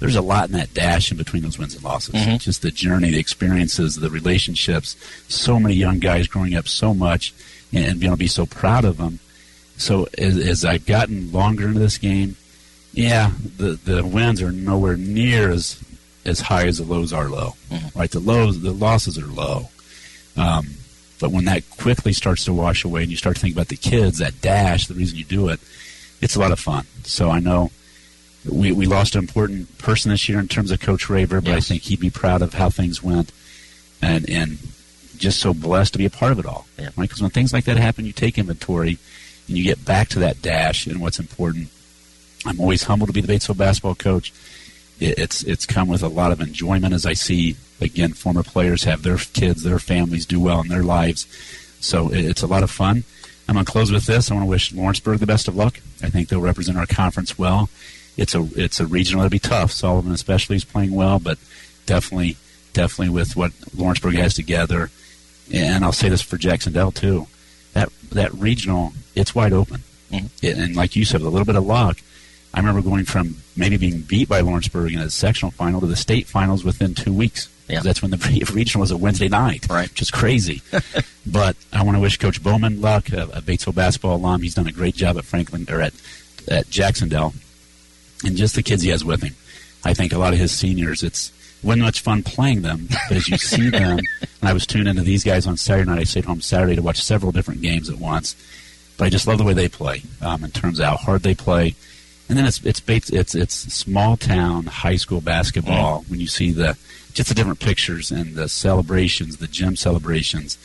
there's 0.00 0.16
a 0.16 0.20
lot 0.20 0.48
in 0.48 0.56
that 0.56 0.74
dash 0.74 1.12
in 1.12 1.16
between 1.16 1.42
those 1.44 1.56
wins 1.58 1.74
and 1.74 1.84
losses. 1.84 2.14
Mhm. 2.16 2.40
Just 2.40 2.62
the 2.62 2.72
journey, 2.72 3.12
the 3.12 3.18
experiences, 3.20 3.94
the 3.94 4.10
relationships. 4.10 4.96
So 5.28 5.60
many 5.60 5.74
young 5.76 6.00
guys 6.00 6.26
growing 6.26 6.54
up 6.56 6.66
so 6.66 6.92
much, 6.94 7.32
and, 7.72 7.84
and 7.84 8.00
being 8.00 8.08
able 8.10 8.16
to 8.16 8.20
be 8.20 8.26
so 8.26 8.44
proud 8.44 8.84
of 8.84 8.96
them. 8.96 9.20
So 9.78 10.08
as, 10.18 10.36
as 10.36 10.64
I've 10.64 10.84
gotten 10.84 11.30
longer 11.30 11.68
into 11.68 11.78
this 11.80 11.98
game, 11.98 12.36
yeah, 12.96 13.30
the 13.58 13.78
the 13.84 14.04
wins 14.04 14.42
are 14.42 14.50
nowhere 14.50 14.96
near 14.96 15.50
as 15.50 15.80
as 16.24 16.40
high 16.40 16.66
as 16.66 16.78
the 16.78 16.84
lows 16.84 17.12
are 17.12 17.28
low. 17.28 17.54
Right, 17.94 18.10
the 18.10 18.20
lows, 18.20 18.60
the 18.60 18.72
losses 18.72 19.18
are 19.18 19.26
low. 19.26 19.68
Um, 20.36 20.66
but 21.20 21.30
when 21.30 21.44
that 21.44 21.68
quickly 21.70 22.12
starts 22.12 22.44
to 22.46 22.52
wash 22.52 22.84
away, 22.84 23.02
and 23.02 23.10
you 23.10 23.16
start 23.16 23.36
to 23.36 23.42
think 23.42 23.54
about 23.54 23.68
the 23.68 23.76
kids, 23.76 24.18
that 24.18 24.40
dash, 24.40 24.86
the 24.86 24.94
reason 24.94 25.18
you 25.18 25.24
do 25.24 25.48
it, 25.48 25.60
it's 26.20 26.36
a 26.36 26.40
lot 26.40 26.52
of 26.52 26.58
fun. 26.58 26.86
So 27.04 27.30
I 27.30 27.38
know 27.38 27.70
we, 28.50 28.72
we 28.72 28.86
lost 28.86 29.14
an 29.14 29.20
important 29.20 29.78
person 29.78 30.10
this 30.10 30.28
year 30.28 30.38
in 30.38 30.48
terms 30.48 30.70
of 30.70 30.80
Coach 30.80 31.08
Raver, 31.08 31.40
but 31.40 31.52
I 31.52 31.60
think 31.60 31.82
he'd 31.82 32.00
be 32.00 32.10
proud 32.10 32.42
of 32.42 32.54
how 32.54 32.70
things 32.70 33.02
went, 33.02 33.30
and 34.00 34.28
and 34.28 34.58
just 35.18 35.40
so 35.40 35.52
blessed 35.52 35.92
to 35.92 35.98
be 35.98 36.06
a 36.06 36.10
part 36.10 36.32
of 36.32 36.38
it 36.38 36.46
all. 36.46 36.66
Yeah. 36.78 36.86
Right? 36.96 37.08
Because 37.08 37.20
when 37.20 37.30
things 37.30 37.52
like 37.52 37.64
that 37.64 37.76
happen, 37.76 38.06
you 38.06 38.12
take 38.12 38.38
inventory 38.38 38.98
and 39.48 39.56
you 39.56 39.64
get 39.64 39.84
back 39.84 40.08
to 40.08 40.18
that 40.20 40.42
dash 40.42 40.86
and 40.86 41.00
what's 41.00 41.18
important. 41.18 41.68
I'm 42.48 42.60
always 42.60 42.84
humbled 42.84 43.08
to 43.08 43.12
be 43.12 43.20
the 43.20 43.32
Batesville 43.32 43.56
basketball 43.56 43.94
coach. 43.94 44.32
It's 44.98 45.42
it's 45.42 45.66
come 45.66 45.88
with 45.88 46.02
a 46.02 46.08
lot 46.08 46.32
of 46.32 46.40
enjoyment 46.40 46.94
as 46.94 47.04
I 47.04 47.12
see 47.12 47.56
again 47.80 48.14
former 48.14 48.42
players 48.42 48.84
have 48.84 49.02
their 49.02 49.18
kids, 49.18 49.62
their 49.62 49.78
families 49.78 50.24
do 50.24 50.40
well 50.40 50.60
in 50.60 50.68
their 50.68 50.82
lives. 50.82 51.26
So 51.80 52.10
it's 52.12 52.42
a 52.42 52.46
lot 52.46 52.62
of 52.62 52.70
fun. 52.70 53.04
I'm 53.48 53.54
going 53.54 53.64
to 53.64 53.70
close 53.70 53.92
with 53.92 54.06
this. 54.06 54.30
I 54.30 54.34
want 54.34 54.44
to 54.44 54.50
wish 54.50 54.72
Lawrenceburg 54.72 55.20
the 55.20 55.26
best 55.26 55.46
of 55.46 55.54
luck. 55.54 55.80
I 56.02 56.08
think 56.08 56.28
they'll 56.28 56.40
represent 56.40 56.78
our 56.78 56.86
conference 56.86 57.38
well. 57.38 57.68
It's 58.16 58.34
a 58.34 58.48
it's 58.56 58.80
a 58.80 58.86
regional 58.86 59.22
that'll 59.22 59.30
be 59.30 59.38
tough. 59.38 59.70
Sullivan 59.70 60.12
especially 60.12 60.56
is 60.56 60.64
playing 60.64 60.92
well, 60.92 61.18
but 61.18 61.38
definitely 61.84 62.36
definitely 62.72 63.10
with 63.10 63.36
what 63.36 63.52
Lawrenceburg 63.74 64.14
has 64.14 64.34
together. 64.34 64.90
And 65.52 65.84
I'll 65.84 65.92
say 65.92 66.08
this 66.08 66.22
for 66.22 66.36
Jac-Cen-Del 66.36 66.92
too. 66.92 67.26
That 67.74 67.90
that 68.10 68.32
regional, 68.34 68.94
it's 69.14 69.34
wide 69.34 69.52
open. 69.52 69.82
Mm-hmm. 70.10 70.26
It, 70.42 70.56
and 70.56 70.74
like 70.76 70.96
you 70.96 71.04
said, 71.04 71.20
with 71.20 71.28
a 71.28 71.30
little 71.30 71.46
bit 71.46 71.56
of 71.56 71.66
luck, 71.66 71.98
I 72.56 72.60
remember 72.60 72.80
going 72.80 73.04
from 73.04 73.36
maybe 73.54 73.76
being 73.76 74.00
beat 74.00 74.28
by 74.28 74.40
Lawrenceburg 74.40 74.92
in 74.92 74.98
a 74.98 75.10
sectional 75.10 75.50
final 75.50 75.80
to 75.80 75.86
the 75.86 75.94
state 75.94 76.26
finals 76.26 76.64
within 76.64 76.94
two 76.94 77.12
weeks. 77.12 77.48
Yeah. 77.68 77.80
That's 77.80 78.00
when 78.00 78.10
the 78.10 78.50
regional 78.54 78.80
was 78.80 78.90
a 78.90 78.96
Wednesday 78.96 79.28
night, 79.28 79.66
right? 79.68 79.88
Which 79.90 80.00
is 80.00 80.10
crazy. 80.10 80.62
but 81.26 81.56
I 81.72 81.82
want 81.82 81.96
to 81.96 82.00
wish 82.00 82.16
Coach 82.16 82.42
Bowman 82.42 82.80
luck, 82.80 83.10
a, 83.10 83.24
a 83.24 83.42
Batesville 83.42 83.74
basketball 83.74 84.16
alum. 84.16 84.40
He's 84.40 84.54
done 84.54 84.66
a 84.66 84.72
great 84.72 84.94
job 84.94 85.18
at 85.18 85.24
Franklin 85.24 85.66
or 85.70 85.82
at 85.82 85.92
at 86.48 86.70
Jac-Cen-Del, 86.70 87.34
and 88.24 88.36
just 88.36 88.54
the 88.54 88.62
kids 88.62 88.82
he 88.82 88.90
has 88.90 89.04
with 89.04 89.20
him. 89.20 89.34
I 89.84 89.94
think 89.94 90.12
a 90.12 90.18
lot 90.18 90.32
of 90.32 90.38
his 90.38 90.52
seniors, 90.52 91.02
it's 91.02 91.32
wasn't 91.62 91.82
much 91.82 92.00
fun 92.00 92.22
playing 92.22 92.62
them, 92.62 92.88
but 93.08 93.16
as 93.16 93.28
you 93.28 93.36
see 93.36 93.68
them, 93.70 93.98
and 94.20 94.48
I 94.48 94.52
was 94.52 94.66
tuned 94.66 94.88
into 94.88 95.02
these 95.02 95.24
guys 95.24 95.46
on 95.46 95.56
Saturday 95.56 95.90
night. 95.90 96.00
I 96.00 96.04
stayed 96.04 96.24
home 96.24 96.40
Saturday 96.40 96.76
to 96.76 96.82
watch 96.82 97.02
several 97.02 97.32
different 97.32 97.62
games 97.62 97.90
at 97.90 97.98
once. 97.98 98.36
But 98.96 99.06
I 99.06 99.10
just 99.10 99.26
love 99.26 99.38
the 99.38 99.44
way 99.44 99.52
they 99.52 99.68
play 99.68 100.02
um, 100.22 100.44
in 100.44 100.50
terms 100.50 100.78
of 100.80 100.86
how 100.86 100.96
hard 100.96 101.22
they 101.22 101.34
play. 101.34 101.74
And 102.28 102.36
then 102.36 102.46
it's 102.46 102.64
it's 102.64 102.82
it's 102.88 103.34
it's 103.34 103.54
small 103.54 104.16
town 104.16 104.66
high 104.66 104.96
school 104.96 105.20
basketball 105.20 106.00
mm-hmm. 106.00 106.10
when 106.10 106.20
you 106.20 106.26
see 106.26 106.50
the 106.52 106.76
just 107.12 107.28
the 107.28 107.34
different 107.34 107.60
pictures 107.60 108.10
and 108.10 108.34
the 108.34 108.48
celebrations, 108.48 109.36
the 109.36 109.46
gym 109.46 109.76
celebrations. 109.76 110.58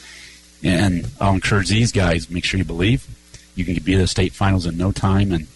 And 0.64 1.08
I'll 1.20 1.34
encourage 1.34 1.70
these 1.70 1.92
guys: 1.92 2.30
make 2.30 2.46
sure 2.46 2.58
you 2.58 2.66
believe. 2.66 3.08
You 3.56 3.66
can 3.66 3.82
be 3.84 3.94
at 3.94 4.00
the 4.00 4.08
state 4.08 4.34
finals 4.34 4.66
in 4.66 4.78
no 4.78 4.92
time, 4.92 5.32
and 5.32 5.48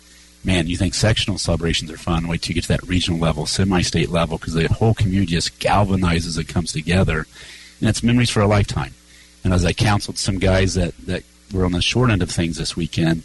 man, 0.44 0.68
you 0.68 0.78
think 0.78 0.94
sectional 0.94 1.38
celebrations 1.38 1.90
are 1.90 1.98
fun. 1.98 2.28
Wait 2.28 2.42
till 2.42 2.52
you 2.52 2.56
get 2.56 2.64
to 2.64 2.68
that 2.70 2.84
regional 2.84 3.20
level, 3.20 3.46
semi-state 3.46 4.10
level, 4.10 4.38
because 4.38 4.54
the 4.54 4.68
whole 4.68 4.94
community 4.94 5.32
just 5.32 5.60
galvanizes 5.60 6.38
and 6.38 6.48
comes 6.48 6.72
together, 6.72 7.26
and 7.80 7.90
it's 7.90 8.04
memories 8.04 8.30
for 8.30 8.42
a 8.42 8.48
lifetime. 8.48 8.94
And 9.44 9.54
as 9.54 9.66
I 9.66 9.74
counseled 9.74 10.18
some 10.18 10.38
guys 10.38 10.76
that 10.76 10.96
that 11.06 11.24
were 11.52 11.66
on 11.66 11.72
the 11.72 11.82
short 11.82 12.12
end 12.12 12.22
of 12.22 12.30
things 12.30 12.58
this 12.58 12.76
weekend, 12.76 13.24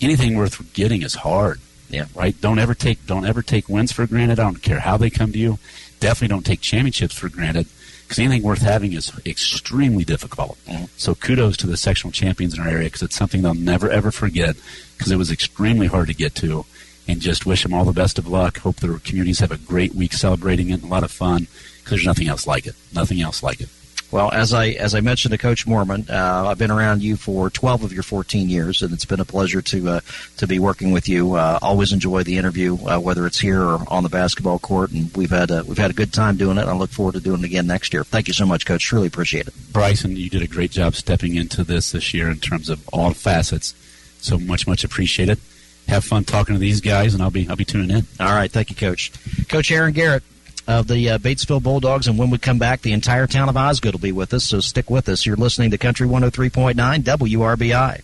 anything 0.00 0.36
worth 0.36 0.72
getting 0.74 1.02
is 1.02 1.14
hard. 1.14 1.60
Yeah. 1.88 2.06
Right. 2.14 2.38
Don't 2.40 2.58
ever 2.58 2.74
take 2.74 3.06
don't 3.06 3.26
ever 3.26 3.42
take 3.42 3.68
wins 3.68 3.92
for 3.92 4.06
granted. 4.06 4.38
I 4.38 4.44
don't 4.44 4.62
care 4.62 4.80
how 4.80 4.96
they 4.96 5.10
come 5.10 5.32
to 5.32 5.38
you. 5.38 5.58
Definitely 6.00 6.28
don't 6.28 6.46
take 6.46 6.60
championships 6.60 7.14
for 7.14 7.28
granted 7.28 7.66
because 8.02 8.18
anything 8.18 8.42
worth 8.42 8.62
having 8.62 8.92
is 8.92 9.12
extremely 9.24 10.04
difficult. 10.04 10.58
Mm-hmm. 10.66 10.86
So 10.96 11.14
kudos 11.14 11.56
to 11.58 11.66
the 11.66 11.76
sectional 11.76 12.12
champions 12.12 12.54
in 12.54 12.60
our 12.60 12.68
area 12.68 12.86
because 12.86 13.02
it's 13.02 13.16
something 13.16 13.42
they'll 13.42 13.54
never 13.54 13.88
ever 13.90 14.10
forget 14.10 14.56
because 14.96 15.12
it 15.12 15.16
was 15.16 15.30
extremely 15.30 15.86
hard 15.86 16.08
to 16.08 16.14
get 16.14 16.34
to. 16.36 16.64
And 17.06 17.20
just 17.20 17.44
wish 17.44 17.62
them 17.62 17.74
all 17.74 17.84
the 17.84 17.92
best 17.92 18.18
of 18.18 18.26
luck. 18.26 18.58
Hope 18.60 18.76
their 18.76 18.98
communities 18.98 19.40
have 19.40 19.52
a 19.52 19.58
great 19.58 19.94
week 19.94 20.14
celebrating 20.14 20.70
it. 20.70 20.74
and 20.80 20.84
A 20.84 20.86
lot 20.86 21.04
of 21.04 21.10
fun 21.10 21.48
because 21.76 21.90
there's 21.90 22.06
nothing 22.06 22.28
else 22.28 22.46
like 22.46 22.66
it. 22.66 22.74
Nothing 22.94 23.20
else 23.20 23.42
like 23.42 23.60
it. 23.60 23.68
Well, 24.14 24.30
as 24.30 24.54
I 24.54 24.68
as 24.68 24.94
I 24.94 25.00
mentioned 25.00 25.32
to 25.32 25.38
Coach 25.38 25.66
Moorman, 25.66 26.08
uh, 26.08 26.46
I've 26.46 26.56
been 26.56 26.70
around 26.70 27.02
you 27.02 27.16
for 27.16 27.50
12 27.50 27.82
of 27.82 27.92
your 27.92 28.04
14 28.04 28.48
years, 28.48 28.80
and 28.80 28.92
it's 28.92 29.04
been 29.04 29.18
a 29.18 29.24
pleasure 29.24 29.60
to 29.62 29.88
uh, 29.88 30.00
to 30.36 30.46
be 30.46 30.60
working 30.60 30.92
with 30.92 31.08
you. 31.08 31.34
Uh, 31.34 31.58
always 31.60 31.92
enjoy 31.92 32.22
the 32.22 32.38
interview, 32.38 32.76
uh, 32.86 33.00
whether 33.00 33.26
it's 33.26 33.40
here 33.40 33.60
or 33.60 33.80
on 33.88 34.04
the 34.04 34.08
basketball 34.08 34.60
court, 34.60 34.92
and 34.92 35.12
we've 35.16 35.32
had 35.32 35.50
a, 35.50 35.64
we've 35.64 35.78
had 35.78 35.90
a 35.90 35.94
good 35.94 36.12
time 36.12 36.36
doing 36.36 36.58
it. 36.58 36.68
I 36.68 36.76
look 36.76 36.90
forward 36.90 37.14
to 37.14 37.20
doing 37.20 37.40
it 37.40 37.46
again 37.46 37.66
next 37.66 37.92
year. 37.92 38.04
Thank 38.04 38.28
you 38.28 38.34
so 38.34 38.46
much, 38.46 38.64
Coach. 38.66 38.84
Truly 38.84 39.08
appreciate 39.08 39.48
it. 39.48 39.54
Bryson, 39.72 40.14
you 40.14 40.30
did 40.30 40.42
a 40.42 40.46
great 40.46 40.70
job 40.70 40.94
stepping 40.94 41.34
into 41.34 41.64
this 41.64 41.90
this 41.90 42.14
year 42.14 42.30
in 42.30 42.38
terms 42.38 42.68
of 42.68 42.88
all 42.92 43.14
facets. 43.14 43.74
So 44.20 44.38
much, 44.38 44.68
much 44.68 44.84
appreciated. 44.84 45.40
Have 45.88 46.04
fun 46.04 46.22
talking 46.22 46.54
to 46.54 46.60
these 46.60 46.80
guys, 46.80 47.14
and 47.14 47.22
I'll 47.22 47.32
be 47.32 47.48
I'll 47.48 47.56
be 47.56 47.64
tuning 47.64 47.90
in. 47.90 48.06
All 48.20 48.32
right, 48.32 48.52
thank 48.52 48.70
you, 48.70 48.76
Coach. 48.76 49.10
Coach 49.48 49.72
Aaron 49.72 49.92
Garrett 49.92 50.22
of 50.66 50.88
the 50.88 51.10
uh, 51.10 51.18
Batesville 51.18 51.62
Bulldogs, 51.62 52.06
and 52.06 52.18
when 52.18 52.30
we 52.30 52.38
come 52.38 52.58
back, 52.58 52.82
the 52.82 52.92
entire 52.92 53.26
town 53.26 53.48
of 53.48 53.56
Osgood 53.56 53.94
will 53.94 54.00
be 54.00 54.12
with 54.12 54.32
us. 54.34 54.44
So 54.44 54.60
stick 54.60 54.90
with 54.90 55.08
us. 55.08 55.26
You're 55.26 55.36
listening 55.36 55.70
to 55.72 55.78
Country 55.78 56.06
103.9 56.06 56.74
WRBI. 57.02 58.02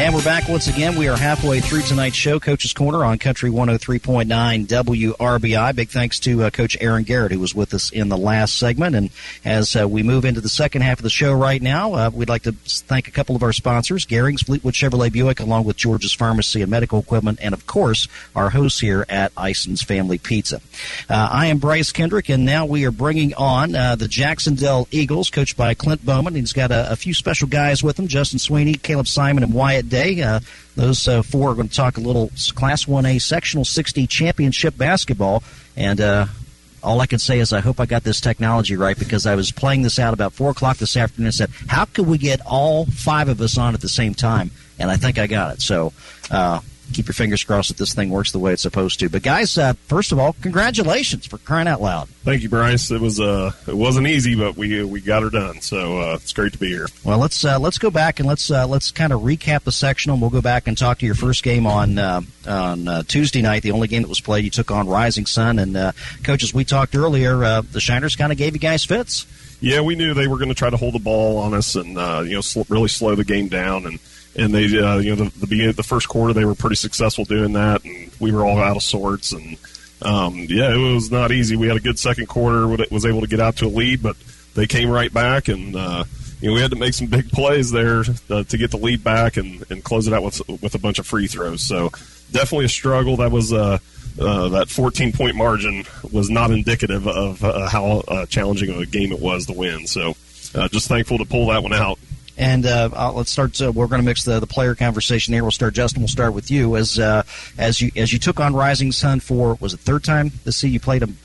And 0.00 0.14
we're 0.14 0.24
back 0.24 0.48
once 0.48 0.66
again. 0.66 0.96
We 0.96 1.08
are 1.08 1.16
halfway 1.16 1.60
through 1.60 1.82
tonight's 1.82 2.16
show, 2.16 2.40
Coach's 2.40 2.72
Corner 2.72 3.04
on 3.04 3.18
Country 3.18 3.50
103.9 3.50 4.66
WRBI. 4.66 5.76
Big 5.76 5.90
thanks 5.90 6.18
to 6.20 6.44
uh, 6.44 6.48
Coach 6.48 6.74
Aaron 6.80 7.02
Garrett, 7.02 7.32
who 7.32 7.38
was 7.38 7.54
with 7.54 7.74
us 7.74 7.90
in 7.90 8.08
the 8.08 8.16
last 8.16 8.56
segment. 8.56 8.96
And 8.96 9.10
as 9.44 9.76
uh, 9.76 9.86
we 9.86 10.02
move 10.02 10.24
into 10.24 10.40
the 10.40 10.48
second 10.48 10.80
half 10.80 11.00
of 11.00 11.02
the 11.02 11.10
show 11.10 11.34
right 11.34 11.60
now, 11.60 11.92
uh, 11.92 12.10
we'd 12.14 12.30
like 12.30 12.44
to 12.44 12.52
thank 12.52 13.08
a 13.08 13.10
couple 13.10 13.36
of 13.36 13.42
our 13.42 13.52
sponsors, 13.52 14.06
Garing's 14.06 14.40
Fleetwood 14.40 14.72
Chevrolet 14.72 15.12
Buick, 15.12 15.38
along 15.38 15.64
with 15.64 15.76
George's 15.76 16.14
Pharmacy 16.14 16.62
and 16.62 16.70
Medical 16.70 16.98
Equipment, 16.98 17.38
and 17.42 17.52
of 17.52 17.66
course, 17.66 18.08
our 18.34 18.48
hosts 18.48 18.80
here 18.80 19.04
at 19.10 19.32
Ison's 19.36 19.82
Family 19.82 20.16
Pizza. 20.16 20.62
Uh, 21.10 21.28
I 21.30 21.48
am 21.48 21.58
Bryce 21.58 21.92
Kendrick, 21.92 22.30
and 22.30 22.46
now 22.46 22.64
we 22.64 22.86
are 22.86 22.90
bringing 22.90 23.34
on 23.34 23.74
uh, 23.74 23.96
the 23.96 24.08
Jac-Cen-Del 24.08 24.88
Eagles, 24.90 25.28
coached 25.28 25.58
by 25.58 25.74
Clint 25.74 26.06
Bowman. 26.06 26.36
He's 26.36 26.54
got 26.54 26.70
a, 26.70 26.90
a 26.90 26.96
few 26.96 27.12
special 27.12 27.48
guys 27.48 27.82
with 27.82 27.98
him 27.98 28.08
Justin 28.08 28.38
Sweeney, 28.38 28.72
Caleb 28.72 29.06
Simon, 29.06 29.42
and 29.42 29.52
Wyatt 29.52 29.89
Day. 29.90 30.22
Uh, 30.22 30.40
those 30.76 31.06
uh, 31.06 31.22
four 31.22 31.50
are 31.50 31.54
going 31.54 31.68
to 31.68 31.74
talk 31.74 31.98
a 31.98 32.00
little 32.00 32.30
Class 32.54 32.86
1A 32.86 33.20
Sectional 33.20 33.64
60 33.64 34.06
Championship 34.06 34.78
basketball. 34.78 35.42
And 35.76 36.00
uh, 36.00 36.26
all 36.82 37.00
I 37.00 37.06
can 37.06 37.18
say 37.18 37.38
is 37.38 37.52
I 37.52 37.60
hope 37.60 37.80
I 37.80 37.86
got 37.86 38.04
this 38.04 38.20
technology 38.20 38.76
right 38.76 38.98
because 38.98 39.26
I 39.26 39.34
was 39.34 39.52
playing 39.52 39.82
this 39.82 39.98
out 39.98 40.14
about 40.14 40.32
4 40.32 40.50
o'clock 40.50 40.78
this 40.78 40.96
afternoon 40.96 41.26
and 41.26 41.34
said, 41.34 41.50
how 41.66 41.84
could 41.84 42.06
we 42.06 42.18
get 42.18 42.40
all 42.46 42.86
five 42.86 43.28
of 43.28 43.40
us 43.40 43.58
on 43.58 43.74
at 43.74 43.80
the 43.80 43.88
same 43.88 44.14
time? 44.14 44.50
And 44.78 44.90
I 44.90 44.96
think 44.96 45.18
I 45.18 45.26
got 45.26 45.54
it. 45.54 45.60
So 45.60 45.92
uh, 46.30 46.60
keep 46.92 47.06
your 47.06 47.14
fingers 47.14 47.44
crossed 47.44 47.68
that 47.68 47.78
this 47.78 47.94
thing 47.94 48.10
works 48.10 48.32
the 48.32 48.38
way 48.38 48.52
it's 48.52 48.62
supposed 48.62 49.00
to. 49.00 49.08
But 49.08 49.22
guys, 49.22 49.56
uh, 49.56 49.74
first 49.86 50.12
of 50.12 50.18
all, 50.18 50.34
congratulations 50.40 51.26
for 51.26 51.38
crying 51.38 51.68
out 51.68 51.80
loud. 51.80 52.08
Thank 52.24 52.42
you, 52.42 52.48
Bryce. 52.48 52.90
It 52.90 53.00
was 53.00 53.20
uh, 53.20 53.52
it 53.66 53.76
wasn't 53.76 54.06
easy, 54.06 54.34
but 54.34 54.56
we 54.56 54.84
we 54.84 55.00
got 55.00 55.22
her 55.22 55.30
done. 55.30 55.60
So 55.60 56.00
uh, 56.00 56.14
it's 56.14 56.32
great 56.32 56.52
to 56.52 56.58
be 56.58 56.68
here. 56.68 56.86
Well, 57.04 57.18
let's 57.18 57.44
uh, 57.44 57.58
let's 57.58 57.78
go 57.78 57.90
back 57.90 58.20
and 58.20 58.28
let's 58.28 58.50
uh, 58.50 58.66
let's 58.66 58.90
kind 58.90 59.12
of 59.12 59.22
recap 59.22 59.64
the 59.64 59.72
sectional. 59.72 60.14
And 60.14 60.20
we'll 60.20 60.30
go 60.30 60.42
back 60.42 60.66
and 60.66 60.76
talk 60.76 60.98
to 60.98 61.06
your 61.06 61.14
first 61.14 61.42
game 61.42 61.66
on 61.66 61.98
uh, 61.98 62.20
on 62.46 62.88
uh, 62.88 63.02
Tuesday 63.04 63.42
night, 63.42 63.62
the 63.62 63.72
only 63.72 63.88
game 63.88 64.02
that 64.02 64.08
was 64.08 64.20
played. 64.20 64.44
You 64.44 64.50
took 64.50 64.70
on 64.70 64.88
Rising 64.88 65.26
Sun, 65.26 65.58
and 65.58 65.76
uh, 65.76 65.92
coaches, 66.22 66.52
we 66.52 66.64
talked 66.64 66.94
earlier. 66.94 67.42
Uh, 67.44 67.62
the 67.62 67.80
Shiners 67.80 68.16
kind 68.16 68.32
of 68.32 68.38
gave 68.38 68.54
you 68.54 68.60
guys 68.60 68.84
fits. 68.84 69.26
Yeah, 69.60 69.82
we 69.82 69.94
knew 69.94 70.14
they 70.14 70.26
were 70.26 70.38
going 70.38 70.48
to 70.48 70.54
try 70.54 70.70
to 70.70 70.76
hold 70.76 70.94
the 70.94 71.00
ball 71.00 71.36
on 71.36 71.52
us 71.52 71.74
and 71.74 71.98
uh, 71.98 72.22
you 72.24 72.34
know 72.34 72.40
sl- 72.40 72.62
really 72.68 72.88
slow 72.88 73.14
the 73.14 73.24
game 73.24 73.48
down 73.48 73.86
and 73.86 73.98
and 74.36 74.54
they 74.54 74.64
uh, 74.78 74.98
you 74.98 75.14
know 75.14 75.24
the 75.24 75.38
the, 75.38 75.46
beginning, 75.46 75.72
the 75.72 75.82
first 75.82 76.08
quarter 76.08 76.32
they 76.32 76.44
were 76.44 76.54
pretty 76.54 76.76
successful 76.76 77.24
doing 77.24 77.52
that 77.54 77.84
and 77.84 78.10
we 78.20 78.32
were 78.32 78.44
all 78.44 78.58
out 78.58 78.76
of 78.76 78.82
sorts 78.82 79.32
and 79.32 79.56
um, 80.02 80.34
yeah 80.48 80.72
it 80.74 80.94
was 80.94 81.10
not 81.10 81.32
easy. 81.32 81.56
We 81.56 81.68
had 81.68 81.76
a 81.76 81.80
good 81.80 81.98
second 81.98 82.26
quarter, 82.26 82.66
was 82.90 83.06
able 83.06 83.20
to 83.20 83.26
get 83.26 83.40
out 83.40 83.56
to 83.56 83.66
a 83.66 83.68
lead, 83.68 84.02
but 84.02 84.16
they 84.54 84.66
came 84.66 84.90
right 84.90 85.12
back 85.12 85.48
and. 85.48 85.76
Uh, 85.76 86.04
you 86.40 86.48
know, 86.48 86.54
we 86.54 86.62
had 86.62 86.70
to 86.70 86.76
make 86.78 86.94
some 86.94 87.06
big 87.06 87.30
plays 87.30 87.70
there 87.70 88.02
uh, 88.30 88.44
to 88.44 88.56
get 88.56 88.70
the 88.70 88.78
lead 88.78 89.04
back 89.04 89.36
and, 89.36 89.62
and 89.70 89.84
close 89.84 90.06
it 90.06 90.14
out 90.14 90.22
with 90.22 90.40
with 90.62 90.74
a 90.74 90.78
bunch 90.78 90.98
of 90.98 91.06
free 91.06 91.26
throws. 91.26 91.60
So 91.60 91.90
definitely 92.32 92.64
a 92.64 92.70
struggle. 92.70 93.18
That 93.18 93.30
was 93.30 93.52
uh, 93.52 93.78
uh, 94.18 94.48
that 94.50 94.68
14 94.68 95.12
point 95.12 95.36
margin 95.36 95.84
was 96.10 96.30
not 96.30 96.50
indicative 96.50 97.06
of 97.06 97.44
uh, 97.44 97.68
how 97.68 98.02
uh, 98.08 98.26
challenging 98.26 98.70
of 98.70 98.78
a 98.78 98.86
game 98.86 99.12
it 99.12 99.20
was 99.20 99.46
to 99.46 99.52
win. 99.52 99.86
So 99.86 100.14
uh, 100.54 100.68
just 100.68 100.88
thankful 100.88 101.18
to 101.18 101.24
pull 101.24 101.48
that 101.48 101.62
one 101.62 101.72
out. 101.72 101.98
And 102.40 102.64
uh, 102.64 103.12
let's 103.14 103.30
start. 103.30 103.60
Uh, 103.60 103.70
we're 103.70 103.86
going 103.86 104.00
to 104.00 104.04
mix 104.04 104.24
the, 104.24 104.40
the 104.40 104.46
player 104.46 104.74
conversation 104.74 105.34
here. 105.34 105.44
We'll 105.44 105.50
start. 105.50 105.74
Justin, 105.74 106.00
we'll 106.00 106.08
start 106.08 106.32
with 106.32 106.50
you 106.50 106.76
as 106.76 106.98
uh, 106.98 107.22
as 107.58 107.82
you 107.82 107.90
as 107.96 108.14
you 108.14 108.18
took 108.18 108.40
on 108.40 108.54
Rising 108.54 108.92
Sun 108.92 109.20
for 109.20 109.58
was 109.60 109.74
it 109.74 109.80
third 109.80 110.04
time 110.04 110.32
this 110.44 110.56
see 110.56 110.70
you 110.70 110.80
played 110.80 111.02
them 111.02 111.18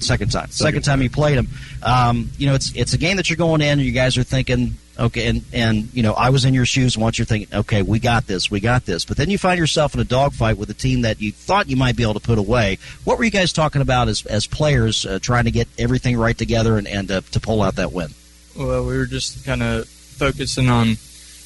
second 0.00 0.30
time 0.30 0.48
second, 0.48 0.52
second 0.52 0.82
time 0.82 1.00
you 1.00 1.08
played 1.08 1.38
them. 1.38 1.48
Um, 1.82 2.30
you 2.36 2.46
know 2.46 2.54
it's 2.54 2.76
it's 2.76 2.92
a 2.92 2.98
game 2.98 3.16
that 3.16 3.30
you're 3.30 3.38
going 3.38 3.62
in 3.62 3.78
and 3.78 3.80
you 3.80 3.92
guys 3.92 4.18
are 4.18 4.22
thinking 4.22 4.74
okay 4.98 5.28
and 5.28 5.42
and 5.54 5.88
you 5.94 6.02
know 6.02 6.12
I 6.12 6.28
was 6.28 6.44
in 6.44 6.52
your 6.52 6.66
shoes 6.66 6.98
once 6.98 7.18
you're 7.18 7.24
thinking 7.24 7.56
okay 7.60 7.80
we 7.80 7.98
got 7.98 8.26
this 8.26 8.50
we 8.50 8.60
got 8.60 8.84
this 8.84 9.06
but 9.06 9.16
then 9.16 9.30
you 9.30 9.38
find 9.38 9.58
yourself 9.58 9.94
in 9.94 10.00
a 10.00 10.04
dogfight 10.04 10.58
with 10.58 10.68
a 10.68 10.74
team 10.74 11.02
that 11.02 11.22
you 11.22 11.32
thought 11.32 11.70
you 11.70 11.76
might 11.76 11.96
be 11.96 12.02
able 12.02 12.14
to 12.14 12.20
put 12.20 12.36
away. 12.36 12.76
What 13.04 13.16
were 13.16 13.24
you 13.24 13.30
guys 13.30 13.54
talking 13.54 13.80
about 13.80 14.08
as 14.08 14.26
as 14.26 14.46
players 14.46 15.06
uh, 15.06 15.20
trying 15.22 15.44
to 15.44 15.50
get 15.50 15.68
everything 15.78 16.18
right 16.18 16.36
together 16.36 16.76
and 16.76 16.86
and 16.86 17.10
uh, 17.10 17.22
to 17.32 17.40
pull 17.40 17.62
out 17.62 17.76
that 17.76 17.92
win? 17.92 18.10
Well, 18.54 18.84
we 18.84 18.98
were 18.98 19.06
just 19.06 19.46
kind 19.46 19.62
of 19.62 19.88
focusing 20.20 20.68
on 20.68 20.96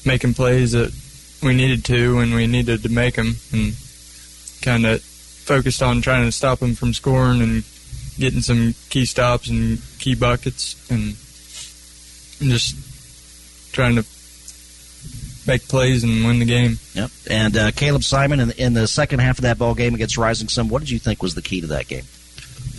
making 0.05 0.33
plays 0.33 0.73
that 0.73 0.93
we 1.41 1.55
needed 1.55 1.85
to 1.85 2.17
when 2.17 2.35
we 2.35 2.45
needed 2.45 2.83
to 2.83 2.89
make 2.89 3.15
them, 3.15 3.35
and 3.53 3.73
kind 4.61 4.85
of 4.85 5.01
focused 5.01 5.81
on 5.81 6.01
trying 6.01 6.25
to 6.25 6.31
stop 6.31 6.59
them 6.59 6.75
from 6.75 6.93
scoring 6.93 7.41
and 7.41 7.63
getting 8.19 8.41
some 8.41 8.73
key 8.89 9.05
stops 9.05 9.47
and 9.47 9.79
key 9.99 10.13
buckets, 10.13 10.75
and 10.91 11.15
just 12.51 12.75
trying 13.73 13.95
to 13.95 14.05
make 15.47 15.67
plays 15.69 16.03
and 16.03 16.25
win 16.25 16.39
the 16.39 16.45
game. 16.45 16.77
Yep. 16.93 17.11
And 17.29 17.57
uh, 17.57 17.71
Caleb 17.71 18.03
Simon 18.03 18.39
in, 18.41 18.51
in 18.51 18.73
the 18.73 18.87
second 18.87 19.19
half 19.19 19.37
of 19.37 19.43
that 19.43 19.57
ball 19.57 19.75
game 19.75 19.95
against 19.95 20.17
Rising 20.17 20.49
Sun, 20.49 20.67
what 20.67 20.79
did 20.79 20.89
you 20.89 20.99
think 20.99 21.23
was 21.23 21.35
the 21.35 21.41
key 21.41 21.61
to 21.61 21.67
that 21.67 21.87
game? 21.87 22.03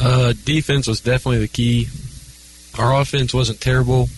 Uh, 0.00 0.34
defense 0.44 0.86
was 0.86 1.00
definitely 1.00 1.38
the 1.38 1.48
key. 1.48 1.88
Our 2.78 3.00
offense 3.00 3.32
wasn't 3.32 3.60
terrible 3.62 4.10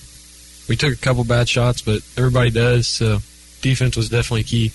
we 0.69 0.77
took 0.77 0.93
a 0.93 0.97
couple 0.97 1.25
bad 1.25 1.49
shots, 1.49 1.83
but 1.83 2.03
everybody 2.17 2.51
does. 2.51 2.87
So 2.87 3.19
defense 3.61 3.97
was 3.97 4.09
definitely 4.09 4.45
key. 4.45 4.73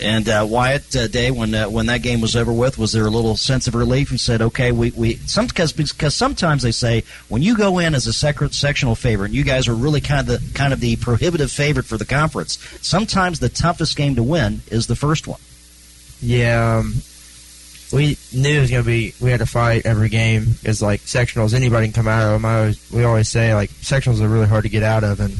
And 0.00 0.28
uh, 0.28 0.44
Wyatt 0.48 0.96
uh, 0.96 1.06
Day, 1.06 1.30
when 1.30 1.54
uh, 1.54 1.68
when 1.68 1.86
that 1.86 2.02
game 2.02 2.20
was 2.20 2.34
over 2.34 2.52
with, 2.52 2.76
was 2.76 2.92
there 2.92 3.06
a 3.06 3.10
little 3.10 3.36
sense 3.36 3.68
of 3.68 3.74
relief? 3.74 4.10
You 4.10 4.18
said, 4.18 4.42
"Okay, 4.42 4.72
we 4.72 4.90
we 4.90 5.16
some 5.16 5.46
because 5.46 5.72
because 5.72 6.14
sometimes 6.14 6.62
they 6.62 6.72
say 6.72 7.04
when 7.28 7.42
you 7.42 7.56
go 7.56 7.78
in 7.78 7.94
as 7.94 8.06
a 8.06 8.12
sec- 8.12 8.52
sectional 8.52 8.96
favorite, 8.96 9.26
and 9.26 9.34
you 9.34 9.44
guys 9.44 9.68
are 9.68 9.74
really 9.74 10.00
kind 10.00 10.20
of 10.20 10.26
the 10.26 10.52
kind 10.54 10.72
of 10.72 10.80
the 10.80 10.96
prohibitive 10.96 11.52
favorite 11.52 11.86
for 11.86 11.98
the 11.98 12.04
conference. 12.04 12.58
Sometimes 12.80 13.38
the 13.38 13.48
toughest 13.48 13.96
game 13.96 14.16
to 14.16 14.22
win 14.22 14.62
is 14.68 14.86
the 14.88 14.96
first 14.96 15.28
one." 15.28 15.40
Yeah, 16.20 16.78
um, 16.78 17.02
we 17.92 18.16
knew 18.32 18.56
it 18.56 18.60
was 18.60 18.70
going 18.70 18.82
to 18.82 18.86
be 18.86 19.14
we 19.20 19.30
had 19.30 19.40
to 19.40 19.46
fight 19.46 19.84
every 19.84 20.08
game 20.08 20.46
because 20.60 20.80
like 20.80 21.00
sectionals 21.02 21.52
anybody 21.52 21.86
can 21.86 21.92
come 21.92 22.08
out 22.08 22.22
of 22.22 22.32
them. 22.32 22.44
I 22.44 22.58
always, 22.60 22.90
we 22.90 23.04
always 23.04 23.28
say 23.28 23.54
like 23.54 23.70
sectionals 23.70 24.20
are 24.20 24.28
really 24.28 24.46
hard 24.46 24.64
to 24.64 24.70
get 24.70 24.82
out 24.82 25.04
of, 25.04 25.20
and 25.20 25.32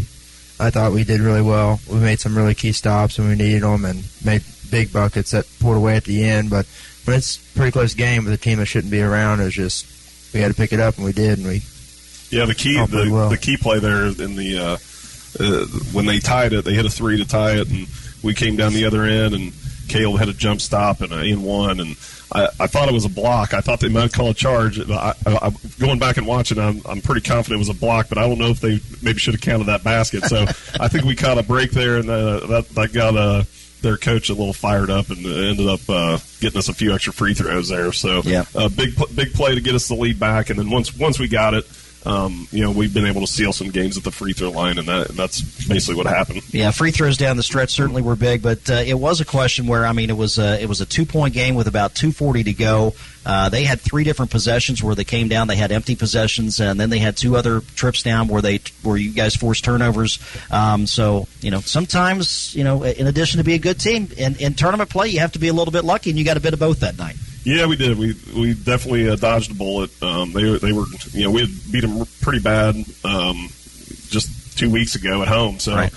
I 0.61 0.70
thought 0.70 0.92
we 0.92 1.05
did 1.05 1.20
really 1.20 1.40
well. 1.40 1.80
We 1.90 1.98
made 1.98 2.20
some 2.20 2.36
really 2.36 2.55
key 2.55 2.72
stops 2.72 3.18
when 3.18 3.28
we 3.28 3.34
needed 3.36 3.62
them 3.62 3.84
and 3.84 4.05
made 4.24 4.42
big 4.70 4.92
buckets 4.92 5.30
that 5.30 5.46
pulled 5.61 5.76
away 5.76 5.96
at 5.96 6.05
the 6.05 6.24
end. 6.24 6.50
But 6.50 6.66
when 7.05 7.16
it's 7.16 7.36
a 7.36 7.57
pretty 7.57 7.72
close 7.72 7.94
game 7.94 8.24
with 8.24 8.34
a 8.34 8.38
team 8.38 8.59
that 8.59 8.66
shouldn't 8.66 8.90
be 8.90 9.03
around, 9.03 9.40
it's 9.40 9.55
just 9.55 10.34
we 10.34 10.40
had 10.40 10.48
to 10.48 10.55
pick 10.57 10.72
it 10.72 10.80
up 10.80 10.96
and 10.96 11.07
we 11.07 11.12
did, 11.12 11.38
and 11.38 11.46
we 11.46 11.62
yeah 12.30 12.44
the 12.44 12.55
key 12.55 12.74
the, 12.86 13.09
well. 13.11 13.30
the 13.30 13.38
key 13.38 13.57
play 13.57 13.78
there 13.78 14.05
in 14.07 14.36
the 14.36 14.59
uh, 14.59 14.76
uh, 15.42 15.66
when 15.92 16.05
they 16.05 16.18
tied 16.18 16.53
it, 16.53 16.66
they 16.66 16.74
hit 16.74 16.84
a 16.84 16.90
three 16.90 17.16
to 17.16 17.26
tie 17.26 17.53
it, 17.53 17.70
and 17.70 17.86
we 18.22 18.34
came 18.34 18.57
down 18.57 18.74
the 18.74 18.84
other 18.84 19.05
end 19.05 19.34
and. 19.34 19.53
Caleb 19.88 20.20
had 20.20 20.28
a 20.28 20.32
jump 20.32 20.61
stop 20.61 21.00
and 21.03 21.12
an 21.12 21.26
in 21.26 21.42
one, 21.42 21.80
and 21.80 21.96
I, 22.35 22.49
I 22.61 22.66
thought 22.66 22.89
it 22.89 22.95
was 22.95 23.05
a 23.05 23.11
block. 23.11 23.55
I 23.55 23.61
thought 23.61 23.80
they 23.80 23.89
might 23.89 24.12
call 24.12 24.30
a 24.30 24.35
charge. 24.35 24.78
I, 24.78 25.14
going 25.78 25.99
back 25.99 26.16
and 26.16 26.26
watching, 26.26 26.59
I'm, 26.59 26.80
I'm 26.87 27.01
pretty 27.01 27.20
confident 27.20 27.59
it 27.59 27.68
was 27.68 27.68
a 27.68 27.78
block, 27.78 28.09
but 28.09 28.18
I 28.18 28.26
don't 28.26 28.39
know 28.39 28.49
if 28.49 28.61
they 28.61 28.80
maybe 29.03 29.18
should 29.18 29.35
have 29.35 29.41
counted 29.41 29.64
that 29.64 29.85
basket. 29.85 30.24
So 30.24 30.43
I 30.80 30.89
think 30.89 31.05
we 31.05 31.14
caught 31.14 31.39
a 31.39 31.43
break 31.43 31.70
there, 31.72 31.99
and 31.99 32.09
uh, 32.09 32.47
that 32.47 32.68
that 32.70 32.93
got 32.93 33.16
uh, 33.16 33.45
their 33.83 33.97
coach 33.97 34.30
a 34.30 34.35
little 34.35 34.53
fired 34.53 34.91
up 34.91 35.11
and 35.11 35.18
ended 35.26 35.68
up 35.68 35.80
uh, 35.89 36.18
getting 36.41 36.59
us 36.59 36.68
a 36.68 36.74
few 36.74 36.95
extra 36.95 37.12
free 37.12 37.35
throws 37.35 37.68
there. 37.68 37.93
So 37.93 38.22
yeah, 38.24 38.45
uh, 38.55 38.68
big 38.68 38.95
big 39.14 39.33
play 39.35 39.55
to 39.55 39.61
get 39.61 39.74
us 39.74 39.89
the 39.89 39.95
lead 39.95 40.18
back, 40.18 40.51
and 40.51 40.59
then 40.59 40.70
once 40.70 40.97
once 40.97 41.18
we 41.18 41.28
got 41.28 41.55
it 41.55 41.66
um, 42.05 42.48
you 42.50 42.62
know, 42.62 42.70
we've 42.70 42.92
been 42.92 43.07
able 43.07 43.20
to 43.20 43.26
seal 43.26 43.53
some 43.53 43.70
games 43.70 43.96
at 43.96 44.05
the 44.05 44.11
free 44.11 44.32
throw 44.32 44.50
line, 44.50 44.78
and 44.78 44.88
that 44.88 45.09
that's 45.09 45.40
basically 45.66 45.96
what 45.96 46.07
happened. 46.07 46.42
Yeah, 46.53 46.70
free 46.72 46.90
throws 46.90 47.16
down 47.16 47.36
the 47.36 47.42
stretch 47.42 47.70
certainly 47.70 48.03
were 48.03 48.16
big, 48.16 48.42
but 48.42 48.68
uh, 48.68 48.74
it 48.74 48.94
was 48.94 49.20
a 49.20 49.24
question 49.24 49.66
where 49.66 49.86
I 49.86 49.92
mean, 49.92 50.11
it 50.11 50.16
was 50.16 50.38
a, 50.38 50.61
it 50.61 50.68
was 50.68 50.80
a 50.80 50.86
two 50.86 51.07
point 51.07 51.34
game 51.34 51.55
with 51.55 51.68
about 51.68 51.94
two 51.94 52.11
forty 52.11 52.42
to 52.44 52.53
go. 52.53 52.94
Uh, 53.24 53.48
they 53.48 53.62
had 53.62 53.80
three 53.80 54.03
different 54.03 54.32
possessions 54.32 54.82
where 54.82 54.96
they 54.96 55.05
came 55.05 55.28
down. 55.28 55.46
They 55.46 55.57
had 55.57 55.70
empty 55.70 55.94
possessions, 55.94 56.61
and 56.61 56.78
then 56.78 56.90
they 56.90 56.98
had 56.98 57.16
two 57.16 57.36
other 57.36 57.61
trips 57.61 58.03
down 58.03 58.26
where 58.26 58.42
they 58.42 58.61
where 58.82 58.96
you 58.96 59.12
guys 59.12 59.36
forced 59.36 59.64
turnovers. 59.64 60.18
Um, 60.50 60.86
so 60.86 61.28
you 61.40 61.53
know, 61.53 61.61
sometimes 61.61 62.55
you 62.55 62.64
know, 62.64 62.82
in 62.82 63.07
addition 63.07 63.38
to 63.38 63.44
be 63.44 63.55
a 63.55 63.59
good 63.59 63.78
team 63.78 64.09
in, 64.16 64.34
in 64.36 64.55
tournament 64.55 64.90
play, 64.90 65.09
you 65.09 65.20
have 65.20 65.32
to 65.32 65.38
be 65.38 65.48
a 65.48 65.53
little 65.53 65.72
bit 65.72 65.84
lucky, 65.84 66.11
and 66.11 66.18
you 66.18 66.24
got 66.24 66.36
a 66.36 66.40
bit 66.40 66.53
of 66.53 66.59
both 66.59 66.80
that 66.80 66.98
night. 66.98 67.16
Yeah, 67.45 67.66
we 67.66 67.76
did. 67.76 67.99
We 67.99 68.14
we 68.36 68.55
definitely 68.55 69.09
uh, 69.09 69.16
dodged 69.16 69.51
a 69.51 69.55
bullet. 69.55 69.90
Um, 70.03 70.32
they 70.32 70.59
they 70.59 70.72
were 70.72 70.84
you 71.11 71.24
know 71.24 71.30
we 71.30 71.40
had 71.40 71.51
beat 71.72 71.80
them 71.80 72.07
pretty 72.20 72.40
bad 72.40 72.76
um, 73.05 73.49
just 74.09 74.57
two 74.57 74.70
weeks 74.70 74.95
ago 74.95 75.22
at 75.22 75.28
home. 75.28 75.59
So 75.59 75.74
right. 75.74 75.93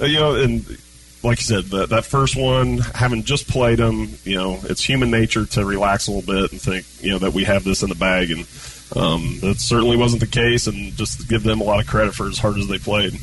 uh, 0.00 0.06
you 0.06 0.18
know, 0.18 0.34
and 0.34 0.66
like 1.22 1.38
you 1.38 1.44
said, 1.44 1.64
that 1.66 1.90
that 1.90 2.04
first 2.04 2.36
one, 2.36 2.78
having 2.78 3.22
just 3.22 3.48
played 3.48 3.78
them, 3.78 4.08
you 4.24 4.36
know, 4.36 4.58
it's 4.64 4.82
human 4.82 5.10
nature 5.10 5.46
to 5.46 5.64
relax 5.64 6.08
a 6.08 6.12
little 6.12 6.34
bit 6.34 6.52
and 6.52 6.60
think 6.60 6.84
you 7.00 7.12
know 7.12 7.18
that 7.18 7.32
we 7.32 7.44
have 7.44 7.62
this 7.62 7.82
in 7.82 7.88
the 7.90 7.94
bag, 7.94 8.30
and 8.32 8.40
um, 8.96 9.38
that 9.40 9.56
certainly 9.58 9.96
wasn't 9.96 10.20
the 10.20 10.26
case. 10.26 10.66
And 10.66 10.94
just 10.96 11.28
give 11.28 11.44
them 11.44 11.60
a 11.60 11.64
lot 11.64 11.80
of 11.80 11.86
credit 11.86 12.14
for 12.14 12.26
as 12.26 12.38
hard 12.38 12.58
as 12.58 12.66
they 12.66 12.78
played. 12.78 13.14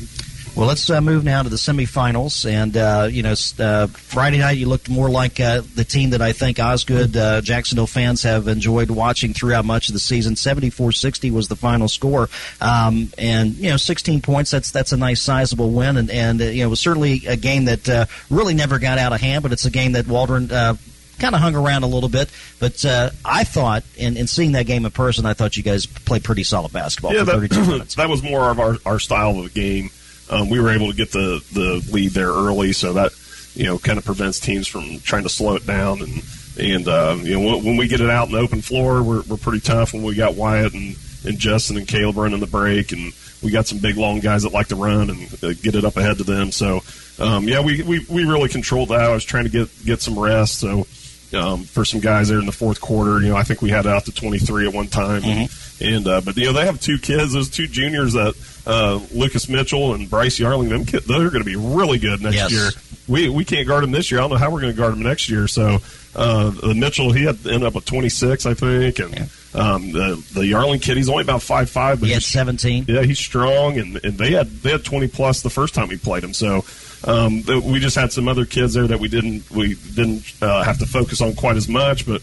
Well, 0.56 0.66
let's 0.66 0.88
uh, 0.88 1.02
move 1.02 1.22
now 1.22 1.42
to 1.42 1.50
the 1.50 1.56
semifinals. 1.56 2.50
And, 2.50 2.78
uh, 2.78 3.08
you 3.10 3.22
know, 3.22 3.34
uh, 3.58 3.88
Friday 3.88 4.38
night 4.38 4.56
you 4.56 4.66
looked 4.66 4.88
more 4.88 5.10
like 5.10 5.38
uh, 5.38 5.60
the 5.74 5.84
team 5.84 6.10
that 6.10 6.22
I 6.22 6.32
think 6.32 6.58
Osgood, 6.58 7.14
uh, 7.14 7.42
Jac-Cen-Del 7.42 7.86
fans 7.86 8.22
have 8.22 8.48
enjoyed 8.48 8.90
watching 8.90 9.34
throughout 9.34 9.66
much 9.66 9.88
of 9.88 9.92
the 9.92 9.98
season. 9.98 10.34
74 10.34 10.92
60 10.92 11.30
was 11.30 11.48
the 11.48 11.56
final 11.56 11.88
score. 11.88 12.30
Um, 12.62 13.10
and, 13.18 13.54
you 13.56 13.68
know, 13.68 13.76
16 13.76 14.22
points, 14.22 14.50
that's 14.50 14.70
that's 14.70 14.92
a 14.92 14.96
nice, 14.96 15.20
sizable 15.20 15.72
win. 15.72 15.98
And, 15.98 16.10
and 16.10 16.40
uh, 16.40 16.44
you 16.44 16.60
know, 16.60 16.68
it 16.68 16.70
was 16.70 16.80
certainly 16.80 17.26
a 17.26 17.36
game 17.36 17.66
that 17.66 18.08
really 18.30 18.54
never 18.54 18.78
got 18.78 18.96
out 18.96 19.12
of 19.12 19.20
hand, 19.20 19.42
but 19.42 19.52
it's 19.52 19.66
a 19.66 19.70
game 19.70 19.92
that 19.92 20.06
Waldron 20.06 20.48
kind 20.48 21.34
of 21.34 21.40
hung 21.40 21.54
around 21.54 21.82
a 21.82 21.86
little 21.86 22.08
bit. 22.08 22.30
But 22.58 22.82
uh, 22.84 23.10
I 23.24 23.44
thought, 23.44 23.84
in, 23.96 24.16
in 24.16 24.26
seeing 24.26 24.52
that 24.52 24.64
game 24.64 24.84
in 24.84 24.90
person, 24.90 25.26
I 25.26 25.34
thought 25.34 25.56
you 25.56 25.62
guys 25.62 25.86
played 25.86 26.24
pretty 26.24 26.44
solid 26.44 26.72
basketball 26.72 27.12
yeah, 27.12 27.24
for 27.24 27.32
32 27.32 27.54
that, 27.54 27.68
minutes. 27.70 27.94
that 27.96 28.08
was 28.08 28.22
more 28.22 28.50
of 28.50 28.58
our, 28.58 28.76
our 28.86 28.98
style 28.98 29.38
of 29.38 29.52
game. 29.52 29.90
Um, 30.28 30.48
we 30.48 30.60
were 30.60 30.70
able 30.70 30.90
to 30.90 30.96
get 30.96 31.12
the, 31.12 31.44
the 31.52 31.88
lead 31.92 32.12
there 32.12 32.28
early, 32.30 32.72
so 32.72 32.94
that 32.94 33.12
you 33.54 33.64
know 33.64 33.78
kind 33.78 33.98
of 33.98 34.04
prevents 34.04 34.40
teams 34.40 34.66
from 34.66 35.00
trying 35.00 35.22
to 35.22 35.28
slow 35.28 35.56
it 35.56 35.66
down. 35.66 36.02
And 36.02 36.22
and 36.58 36.88
uh, 36.88 37.16
you 37.20 37.38
know 37.38 37.40
when, 37.40 37.64
when 37.64 37.76
we 37.76 37.88
get 37.88 38.00
it 38.00 38.10
out 38.10 38.28
in 38.28 38.32
the 38.32 38.40
open 38.40 38.62
floor, 38.62 39.02
we're, 39.02 39.22
we're 39.22 39.36
pretty 39.36 39.60
tough. 39.60 39.92
When 39.92 40.02
we 40.02 40.14
got 40.14 40.34
Wyatt 40.34 40.74
and, 40.74 40.96
and 41.24 41.38
Justin 41.38 41.76
and 41.76 41.86
Caleb 41.86 42.16
running 42.16 42.40
the 42.40 42.46
break, 42.46 42.92
and 42.92 43.12
we 43.42 43.50
got 43.50 43.66
some 43.66 43.78
big 43.78 43.96
long 43.96 44.20
guys 44.20 44.42
that 44.42 44.52
like 44.52 44.68
to 44.68 44.76
run 44.76 45.10
and 45.10 45.44
uh, 45.44 45.52
get 45.62 45.74
it 45.74 45.84
up 45.84 45.96
ahead 45.96 46.18
to 46.18 46.24
them. 46.24 46.50
So 46.50 46.80
um, 47.18 47.48
yeah, 47.48 47.60
we, 47.60 47.82
we 47.82 48.04
we 48.08 48.24
really 48.24 48.48
controlled 48.48 48.90
that. 48.90 49.00
I 49.00 49.14
was 49.14 49.24
trying 49.24 49.44
to 49.44 49.50
get 49.50 49.68
get 49.84 50.00
some 50.02 50.18
rest, 50.18 50.58
so. 50.58 50.86
Um, 51.34 51.64
for 51.64 51.84
some 51.84 51.98
guys 51.98 52.28
there 52.28 52.38
in 52.38 52.46
the 52.46 52.52
fourth 52.52 52.80
quarter, 52.80 53.20
you 53.20 53.30
know, 53.30 53.36
I 53.36 53.42
think 53.42 53.60
we 53.60 53.68
had 53.68 53.84
it 53.84 53.90
out 53.90 54.04
to 54.04 54.12
23 54.12 54.68
at 54.68 54.72
one 54.72 54.86
time, 54.86 55.22
mm-hmm. 55.22 55.84
and 55.84 56.06
uh, 56.06 56.20
but 56.20 56.36
you 56.36 56.46
know 56.46 56.52
they 56.52 56.64
have 56.64 56.80
two 56.80 56.98
kids, 56.98 57.32
those 57.32 57.50
two 57.50 57.66
juniors 57.66 58.12
that 58.12 58.36
uh, 58.66 59.00
Lucas 59.14 59.48
Mitchell 59.48 59.94
and 59.94 60.08
Bryce 60.10 60.38
Yarling, 60.38 60.68
them 60.70 60.84
kid, 60.84 61.04
they're 61.04 61.30
going 61.30 61.44
to 61.44 61.44
be 61.44 61.56
really 61.56 61.98
good 61.98 62.20
next 62.20 62.36
Yes. 62.36 62.50
year. 62.52 62.68
We 63.08 63.28
we 63.28 63.44
can't 63.44 63.68
guard 63.68 63.84
them 63.84 63.92
this 63.92 64.10
year. 64.10 64.18
I 64.18 64.24
don't 64.24 64.30
know 64.30 64.36
how 64.36 64.50
we're 64.50 64.60
going 64.62 64.72
to 64.72 64.76
guard 64.78 64.92
them 64.94 65.02
next 65.02 65.28
year. 65.28 65.46
So 65.46 65.78
uh, 66.16 66.50
the 66.50 66.74
Mitchell, 66.74 67.12
he 67.12 67.24
had 67.24 67.36
ended 67.46 67.62
up 67.62 67.74
with 67.74 67.84
26, 67.84 68.46
I 68.46 68.54
think, 68.54 68.98
and 68.98 69.14
um, 69.54 69.92
the 69.92 70.16
the 70.34 70.40
Yarling 70.40 70.80
kid, 70.82 70.96
he's 70.96 71.08
only 71.08 71.22
about 71.22 71.40
five 71.42 71.70
five, 71.70 72.00
but 72.00 72.08
He 72.08 72.14
he's 72.14 72.26
17. 72.26 72.86
yeah, 72.88 73.02
he's 73.02 73.18
strong, 73.20 73.78
and, 73.78 74.02
and 74.04 74.18
they 74.18 74.32
had 74.32 74.48
they 74.48 74.72
had 74.72 74.84
twenty 74.84 75.06
plus 75.08 75.42
the 75.42 75.50
first 75.50 75.72
time 75.74 75.88
we 75.88 75.96
played 75.98 76.24
him. 76.24 76.34
So 76.34 76.64
um, 77.04 77.42
th- 77.44 77.62
we 77.62 77.78
just 77.78 77.94
had 77.94 78.12
some 78.12 78.26
other 78.26 78.44
kids 78.44 78.74
there 78.74 78.88
that 78.88 78.98
we 78.98 79.06
didn't 79.08 79.48
we 79.52 79.74
didn't 79.94 80.24
uh, 80.42 80.64
have 80.64 80.78
to 80.80 80.86
focus 80.86 81.20
on 81.20 81.34
quite 81.34 81.56
as 81.56 81.68
much, 81.68 82.06
but. 82.06 82.20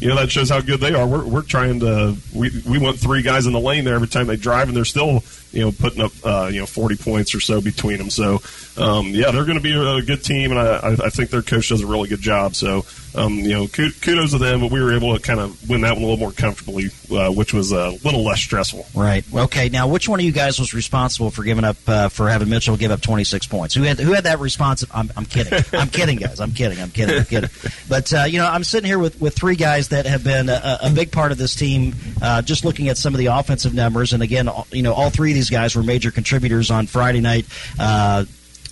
You 0.00 0.08
know 0.08 0.16
that 0.16 0.32
shows 0.32 0.50
how 0.50 0.60
good 0.60 0.80
they 0.80 0.94
are. 0.94 1.06
We're, 1.06 1.24
we're 1.24 1.42
trying 1.42 1.78
to. 1.78 2.16
We 2.34 2.50
we 2.68 2.76
want 2.78 2.98
three 2.98 3.22
guys 3.22 3.46
in 3.46 3.52
the 3.52 3.60
lane 3.60 3.84
there 3.84 3.94
every 3.94 4.08
time 4.08 4.26
they 4.26 4.34
drive, 4.34 4.66
and 4.66 4.76
they're 4.76 4.84
still 4.84 5.22
you 5.52 5.62
know 5.62 5.72
putting 5.72 6.02
up 6.02 6.12
uh, 6.24 6.48
you 6.52 6.60
know 6.60 6.66
forty 6.66 6.96
points 6.96 7.34
or 7.34 7.40
so 7.40 7.60
between 7.60 7.98
them. 7.98 8.10
So 8.10 8.40
um, 8.76 9.08
yeah, 9.08 9.30
they're 9.30 9.44
going 9.44 9.58
to 9.58 9.62
be 9.62 9.72
a 9.72 10.02
good 10.02 10.24
team, 10.24 10.50
and 10.50 10.60
I, 10.60 10.76
I 10.76 10.92
I 10.92 11.10
think 11.10 11.30
their 11.30 11.42
coach 11.42 11.68
does 11.68 11.82
a 11.82 11.86
really 11.86 12.08
good 12.08 12.20
job. 12.20 12.54
So 12.54 12.84
um, 13.14 13.34
you 13.34 13.50
know 13.50 13.66
kudos 13.68 14.30
to 14.30 14.38
them. 14.38 14.60
But 14.60 14.70
we 14.70 14.82
were 14.82 14.94
able 14.94 15.16
to 15.16 15.22
kind 15.22 15.40
of 15.40 15.68
win 15.68 15.82
that 15.82 15.94
one 15.94 16.02
a 16.02 16.06
little 16.06 16.18
more 16.18 16.32
comfortably, 16.32 16.86
uh, 17.10 17.30
which 17.30 17.52
was 17.52 17.72
a 17.72 17.90
little 18.04 18.24
less 18.24 18.40
stressful. 18.40 18.86
Right. 18.94 19.24
Okay. 19.34 19.68
Now, 19.68 19.88
which 19.88 20.08
one 20.08 20.20
of 20.20 20.24
you 20.24 20.32
guys 20.32 20.58
was 20.58 20.74
responsible 20.74 21.30
for 21.30 21.42
giving 21.42 21.64
up 21.64 21.76
uh, 21.86 22.08
for 22.08 22.28
having 22.28 22.48
Mitchell 22.48 22.76
give 22.76 22.90
up 22.90 23.00
26 23.00 23.46
points? 23.46 23.74
Who 23.74 23.82
had 23.82 23.98
who 23.98 24.12
had 24.12 24.24
that 24.24 24.40
response? 24.40 24.84
I'm, 24.92 25.12
I'm 25.16 25.24
kidding. 25.24 25.64
I'm 25.72 25.88
kidding, 25.88 26.18
guys. 26.18 26.40
I'm 26.40 26.52
kidding. 26.52 26.80
I'm 26.80 26.90
kidding. 26.90 27.18
I'm 27.18 27.24
kidding. 27.24 27.50
But 27.88 28.12
uh, 28.12 28.24
you 28.24 28.38
know, 28.38 28.46
I'm 28.46 28.64
sitting 28.64 28.86
here 28.86 28.98
with, 28.98 29.20
with 29.20 29.34
three 29.34 29.56
guys 29.56 29.88
that 29.88 30.06
have 30.06 30.24
been 30.24 30.48
a, 30.48 30.78
a 30.82 30.90
big 30.90 31.12
part 31.12 31.32
of 31.32 31.38
this 31.38 31.54
team. 31.54 31.94
Uh, 32.20 32.42
just 32.42 32.64
looking 32.64 32.88
at 32.88 32.96
some 32.96 33.14
of 33.14 33.18
the 33.18 33.26
offensive 33.26 33.74
numbers, 33.74 34.12
and 34.12 34.22
again, 34.22 34.48
you 34.70 34.82
know, 34.82 34.92
all 34.92 35.10
three 35.10 35.30
of 35.30 35.34
these 35.34 35.41
guys 35.50 35.76
were 35.76 35.82
major 35.82 36.10
contributors 36.10 36.70
on 36.70 36.86
Friday 36.86 37.20
night. 37.20 37.46
Uh, 37.78 38.24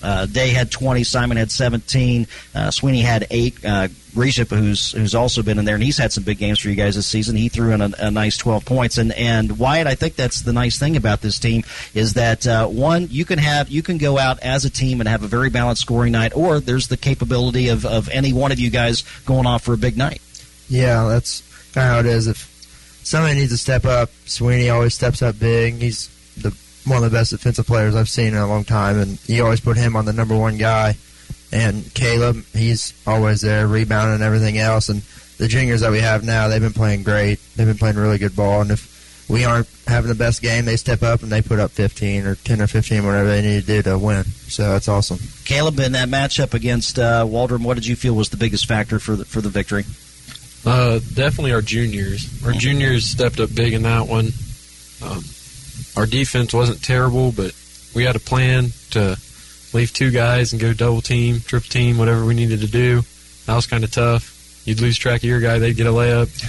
uh, 0.03 0.27
Day 0.27 0.49
had 0.49 0.71
20, 0.71 1.05
Simon 1.05 1.37
had 1.37 1.51
17, 1.51 2.27
uh, 2.55 2.71
Sweeney 2.71 3.03
had 3.03 3.27
eight. 3.31 3.63
Uh, 3.65 3.89
who's 4.13 4.93
who's 4.93 5.15
also 5.15 5.43
been 5.43 5.59
in 5.59 5.65
there, 5.65 5.77
and 5.77 5.85
he's 5.85 5.97
had 5.97 6.13
some 6.13 6.25
big 6.25 6.39
games 6.39 6.59
for 6.59 6.69
you 6.69 6.75
guys 6.75 6.97
this 6.97 7.07
season. 7.07 7.37
He 7.37 7.49
threw 7.49 7.73
in 7.73 7.81
a, 7.81 7.91
a 7.99 8.11
nice 8.11 8.37
12 8.37 8.65
points, 8.65 8.99
and 8.99 9.13
and 9.13 9.59
Wyatt, 9.59 9.87
I 9.87 9.95
think 9.95 10.17
that's 10.17 10.43
the 10.43 10.53
nice 10.53 10.79
thing 10.79 10.97
about 10.97 11.21
this 11.21 11.39
team 11.39 11.63
is 11.95 12.15
that 12.15 12.47
uh, 12.47 12.67
one, 12.67 13.07
you 13.11 13.25
can 13.25 13.39
have 13.39 13.69
you 13.69 13.83
can 13.83 13.99
go 13.99 14.19
out 14.19 14.41
as 14.41 14.65
a 14.65 14.71
team 14.71 15.01
and 15.01 15.09
have 15.09 15.23
a 15.23 15.29
very 15.29 15.49
balanced 15.49 15.83
scoring 15.83 16.13
night, 16.13 16.35
or 16.35 16.61
there's 16.61 16.89
the 16.89 16.97
capability 16.97 17.69
of 17.69 17.87
of 17.87 18.09
any 18.09 18.33
one 18.33 18.51
of 18.51 18.59
you 18.59 18.71
guys 18.71 19.03
going 19.27 19.47
off 19.47 19.63
for 19.63 19.75
a 19.75 19.79
big 19.79 19.97
night. 19.97 20.21
Yeah, 20.69 21.07
that's 21.09 21.43
kind 21.73 21.89
of 21.89 21.95
how 21.95 22.01
it 22.01 22.07
is. 22.07 22.27
If 22.27 22.49
somebody 23.05 23.39
needs 23.39 23.53
to 23.53 23.59
step 23.59 23.85
up, 23.85 24.11
Sweeney 24.25 24.71
always 24.71 24.95
steps 24.95 25.23
up 25.23 25.39
big. 25.39 25.75
He's 25.75 26.09
the 26.43 26.57
one 26.87 26.97
of 26.97 27.11
the 27.11 27.17
best 27.17 27.31
defensive 27.31 27.67
players 27.67 27.95
I've 27.95 28.09
seen 28.09 28.29
in 28.29 28.37
a 28.37 28.47
long 28.47 28.65
time, 28.65 28.99
and 28.99 29.19
you 29.29 29.45
always 29.45 29.61
put 29.61 29.77
him 29.77 29.97
on 29.97 30.05
the 30.05 30.13
number 30.13 30.37
one 30.37 30.57
guy. 30.57 30.97
And 31.53 31.93
Caleb, 31.95 32.45
he's 32.53 32.95
always 33.07 33.41
there, 33.41 33.67
rebounding 33.67 34.15
and 34.15 34.23
everything 34.23 34.59
else. 34.59 34.89
And 34.89 35.03
the 35.39 35.49
juniors 35.49 35.81
that 35.81 35.91
we 35.91 36.01
have 36.01 36.25
now, 36.25 36.49
they've 36.49 36.61
been 36.61 36.73
playing 36.73 37.03
great. 37.03 37.41
They've 37.57 37.67
been 37.67 37.79
playing 37.79 37.97
really 37.97 38.19
good 38.19 38.37
ball. 38.37 38.61
And 38.61 38.71
if 38.71 39.27
we 39.29 39.45
aren't 39.45 39.69
having 39.87 40.09
the 40.09 40.15
best 40.15 40.43
game, 40.43 40.65
they 40.65 40.77
step 40.77 41.03
up 41.03 41.23
and 41.23 41.31
they 41.31 41.43
put 41.43 41.59
up 41.59 41.71
15 41.73 42.27
or 42.27 42.35
10 42.37 42.63
or 42.63 42.67
15, 42.67 43.05
whatever 43.05 43.29
they 43.29 43.43
need 43.43 43.61
to 43.61 43.67
do 43.67 43.83
to 43.83 43.99
win. 43.99 44.25
So 44.25 44.71
that's 44.71 44.89
awesome. 44.89 45.19
Caleb, 45.45 45.79
in 45.81 45.93
that 45.93 46.09
matchup 46.09 46.55
against 46.55 46.99
uh, 46.99 47.27
Waldron, 47.29 47.65
what 47.65 47.75
did 47.75 47.87
you 47.87 47.97
feel 47.97 48.15
was 48.15 48.29
the 48.29 48.37
biggest 48.37 48.67
factor 48.67 48.99
for 48.99 49.17
the, 49.17 49.25
for 49.25 49.41
the 49.41 49.49
victory? 49.49 49.85
Uh, 50.65 51.01
definitely 51.15 51.53
our 51.53 51.63
juniors. 51.63 52.45
Our 52.45 52.53
juniors 52.53 53.07
stepped 53.07 53.41
up 53.41 53.55
big 53.55 53.73
in 53.73 53.83
that 53.83 54.07
one. 54.07 54.33
Um, 55.03 55.25
our 55.97 56.07
defense 56.07 56.53
wasn't 56.53 56.83
terrible, 56.83 57.33
but 57.33 57.55
we 57.95 58.05
had 58.05 58.17
a 58.17 58.21
plan 58.21 58.71
to 58.91 59.19
leave 59.73 59.93
two 59.93 60.11
guys 60.11 60.53
and 60.53 60.61
go 60.61 60.73
double 60.73 61.01
team, 61.01 61.41
triple 61.41 61.69
team, 61.69 61.99
whatever 61.99 62.25
we 62.25 62.35
needed 62.35 62.61
to 62.61 62.67
do. 62.67 63.03
That 63.47 63.57
was 63.57 63.67
kind 63.67 63.85
of 63.85 63.91
tough. 63.91 64.37
You'd 64.65 64.81
lose 64.81 64.99
track 64.99 65.19
of 65.21 65.25
your 65.25 65.41
guy, 65.41 65.59
they'd 65.59 65.77
get 65.77 65.87
a 65.87 65.91
layup. 65.91 66.29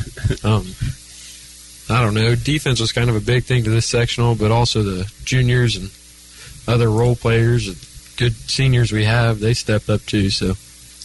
Um, 0.43 0.65
I 1.89 2.01
don't 2.01 2.13
know. 2.13 2.35
Defense 2.35 2.79
was 2.79 2.93
kind 2.93 3.09
of 3.09 3.15
a 3.15 3.19
big 3.19 3.43
thing 3.43 3.65
to 3.65 3.69
this 3.69 3.85
sectional, 3.85 4.33
but 4.35 4.49
also 4.49 4.81
the 4.81 5.11
juniors 5.25 5.75
and 5.75 5.91
other 6.67 6.89
role 6.89 7.15
players, 7.15 7.67
and 7.67 7.77
good 8.17 8.33
seniors 8.33 8.91
we 8.91 9.03
have, 9.03 9.39
they 9.39 9.53
stepped 9.53 9.89
up 9.89 10.01
too. 10.05 10.29
So 10.29 10.53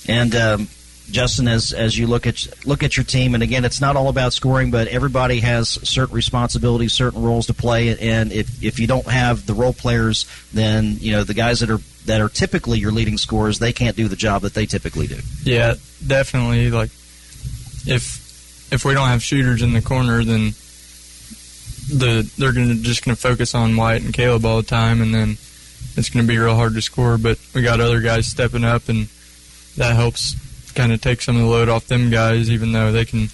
And 0.06 0.34
um, 0.36 0.68
Justin, 1.10 1.46
as 1.46 1.72
as 1.72 1.96
you 1.96 2.06
look 2.06 2.26
at 2.26 2.66
look 2.66 2.82
at 2.82 2.96
your 2.96 3.04
team, 3.04 3.34
and 3.34 3.42
again, 3.42 3.64
it's 3.64 3.80
not 3.80 3.96
all 3.96 4.08
about 4.08 4.32
scoring, 4.32 4.70
but 4.70 4.88
everybody 4.88 5.40
has 5.40 5.68
certain 5.68 6.14
responsibilities, 6.14 6.92
certain 6.92 7.22
roles 7.22 7.46
to 7.46 7.54
play. 7.54 7.96
And 7.98 8.32
if 8.32 8.62
if 8.62 8.80
you 8.80 8.86
don't 8.86 9.06
have 9.06 9.46
the 9.46 9.54
role 9.54 9.72
players, 9.72 10.26
then 10.52 10.96
you 11.00 11.12
know 11.12 11.22
the 11.22 11.34
guys 11.34 11.60
that 11.60 11.70
are 11.70 11.78
that 12.06 12.20
are 12.20 12.28
typically 12.28 12.78
your 12.78 12.92
leading 12.92 13.18
scorers, 13.18 13.58
they 13.58 13.72
can't 13.72 13.96
do 13.96 14.08
the 14.08 14.16
job 14.16 14.42
that 14.42 14.54
they 14.54 14.66
typically 14.66 15.06
do. 15.06 15.18
Yeah, 15.42 15.74
definitely. 16.04 16.70
Like 16.70 16.90
if 17.86 18.72
if 18.72 18.84
we 18.84 18.94
don't 18.94 19.08
have 19.08 19.22
shooters 19.22 19.62
in 19.62 19.72
the 19.72 19.82
corner, 19.82 20.24
then 20.24 20.54
the 21.88 22.28
they're 22.36 22.52
gonna 22.52 22.74
just 22.74 23.04
gonna 23.04 23.16
focus 23.16 23.54
on 23.54 23.76
Wyatt 23.76 24.02
and 24.02 24.12
Caleb 24.12 24.44
all 24.44 24.56
the 24.56 24.66
time, 24.66 25.00
and 25.00 25.14
then 25.14 25.36
it's 25.96 26.10
gonna 26.10 26.26
be 26.26 26.38
real 26.38 26.56
hard 26.56 26.74
to 26.74 26.82
score. 26.82 27.16
But 27.16 27.38
we 27.54 27.62
got 27.62 27.80
other 27.80 28.00
guys 28.00 28.26
stepping 28.26 28.64
up, 28.64 28.88
and 28.88 29.08
that 29.76 29.94
helps 29.94 30.34
kind 30.76 30.92
of 30.92 31.00
take 31.00 31.22
some 31.22 31.36
of 31.36 31.42
the 31.42 31.48
load 31.48 31.68
off 31.68 31.86
them 31.86 32.10
guys, 32.10 32.50
even 32.50 32.72
though 32.72 32.92
they 32.92 33.04
can 33.04 33.28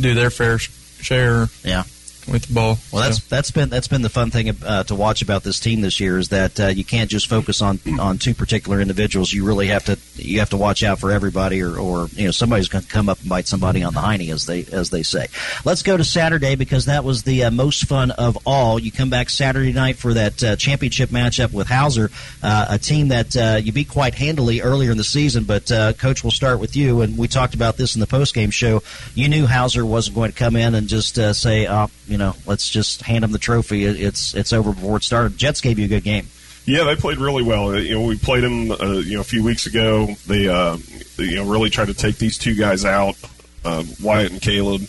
do 0.00 0.14
their 0.14 0.30
fair 0.30 0.58
share. 0.58 1.48
Yeah. 1.62 1.84
With 2.30 2.46
the 2.46 2.54
ball. 2.54 2.78
Well, 2.92 3.02
that's 3.02 3.20
that's 3.20 3.50
been 3.50 3.68
that's 3.68 3.88
been 3.88 4.02
the 4.02 4.08
fun 4.08 4.30
thing 4.30 4.50
uh, 4.62 4.84
to 4.84 4.94
watch 4.94 5.22
about 5.22 5.44
this 5.44 5.58
team 5.58 5.80
this 5.80 5.98
year 5.98 6.18
is 6.18 6.28
that 6.28 6.60
uh, 6.60 6.66
you 6.66 6.84
can't 6.84 7.10
just 7.10 7.26
focus 7.26 7.62
on 7.62 7.80
on 8.00 8.18
two 8.18 8.34
particular 8.34 8.80
individuals. 8.80 9.32
You 9.32 9.44
really 9.44 9.68
have 9.68 9.84
to 9.86 9.98
you 10.16 10.40
have 10.40 10.50
to 10.50 10.56
watch 10.56 10.82
out 10.82 10.98
for 10.98 11.10
everybody, 11.10 11.62
or, 11.62 11.78
or 11.78 12.08
you 12.08 12.26
know 12.26 12.30
somebody's 12.30 12.68
going 12.68 12.84
to 12.84 12.90
come 12.90 13.08
up 13.08 13.20
and 13.20 13.28
bite 13.28 13.46
somebody 13.46 13.82
on 13.82 13.94
the 13.94 14.00
hiney, 14.00 14.30
as 14.32 14.46
they 14.46 14.64
as 14.72 14.90
they 14.90 15.02
say. 15.02 15.28
Let's 15.64 15.82
go 15.82 15.96
to 15.96 16.04
Saturday 16.04 16.54
because 16.54 16.84
that 16.84 17.04
was 17.04 17.22
the 17.22 17.44
uh, 17.44 17.50
most 17.50 17.86
fun 17.86 18.10
of 18.12 18.36
all. 18.44 18.78
You 18.78 18.92
come 18.92 19.10
back 19.10 19.30
Saturday 19.30 19.72
night 19.72 19.96
for 19.96 20.12
that 20.14 20.42
uh, 20.42 20.56
championship 20.56 21.10
matchup 21.10 21.52
with 21.52 21.68
Hauser, 21.68 22.10
uh, 22.42 22.66
a 22.70 22.78
team 22.78 23.08
that 23.08 23.36
uh, 23.36 23.60
you 23.62 23.72
beat 23.72 23.88
quite 23.88 24.14
handily 24.14 24.60
earlier 24.60 24.90
in 24.90 24.98
the 24.98 25.04
season. 25.04 25.44
But 25.44 25.70
uh, 25.72 25.92
coach, 25.94 26.22
we'll 26.22 26.30
start 26.30 26.60
with 26.60 26.76
you, 26.76 27.00
and 27.00 27.16
we 27.16 27.28
talked 27.28 27.54
about 27.54 27.76
this 27.76 27.94
in 27.94 28.00
the 28.00 28.06
post 28.06 28.34
game 28.34 28.50
show. 28.50 28.82
You 29.14 29.28
knew 29.28 29.46
Hauser 29.46 29.86
wasn't 29.86 30.16
going 30.16 30.32
to 30.32 30.36
come 30.36 30.56
in 30.56 30.74
and 30.74 30.88
just 30.88 31.18
uh, 31.18 31.32
say, 31.32 31.66
oh, 31.66 31.88
you 32.06 32.17
know, 32.17 32.17
let's 32.46 32.68
just 32.68 33.02
hand 33.02 33.22
them 33.24 33.32
the 33.32 33.38
trophy. 33.38 33.84
It- 33.84 34.00
It's 34.00 34.34
it's 34.34 34.52
over 34.52 34.72
before 34.72 34.96
it 34.98 35.04
started. 35.04 35.36
Jets 35.38 35.60
gave 35.60 35.78
you 35.78 35.84
a 35.86 35.88
good 35.88 36.04
game. 36.04 36.26
Yeah, 36.66 36.84
they 36.84 36.96
played 36.96 37.18
really 37.18 37.42
well. 37.42 37.68
Uh, 37.70 37.78
You 37.78 37.94
know, 37.94 38.02
we 38.02 38.16
played 38.18 38.44
them, 38.44 38.70
uh, 38.72 38.98
you 38.98 39.14
know, 39.14 39.20
a 39.20 39.24
few 39.24 39.42
weeks 39.42 39.64
ago. 39.66 40.14
They, 40.26 40.48
uh, 40.48 40.76
you 41.18 41.36
know, 41.36 41.44
really 41.44 41.70
tried 41.70 41.88
to 41.88 41.94
take 41.94 42.18
these 42.18 42.36
two 42.36 42.54
guys 42.54 42.84
out, 42.84 43.16
um, 43.64 43.88
Wyatt 44.02 44.32
and 44.32 44.42
Caleb. 44.42 44.82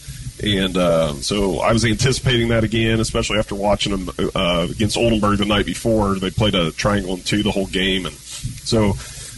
And 0.43 0.75
uh, 0.77 1.13
so 1.15 1.59
I 1.59 1.71
was 1.73 1.84
anticipating 1.86 2.49
that 2.49 2.63
again, 2.63 2.99
especially 3.01 3.39
after 3.39 3.55
watching 3.55 3.91
them 4.05 4.09
uh, 4.36 4.67
against 4.71 4.95
Oldenburg 4.97 5.38
the 5.39 5.45
night 5.45 5.65
before. 5.65 6.15
They 6.15 6.30
played 6.32 6.55
a 6.55 6.71
triangle 6.71 7.13
and 7.15 7.25
two 7.25 7.43
the 7.43 7.51
whole 7.51 7.65
game, 7.67 8.05
and 8.05 8.15
so 8.15 8.93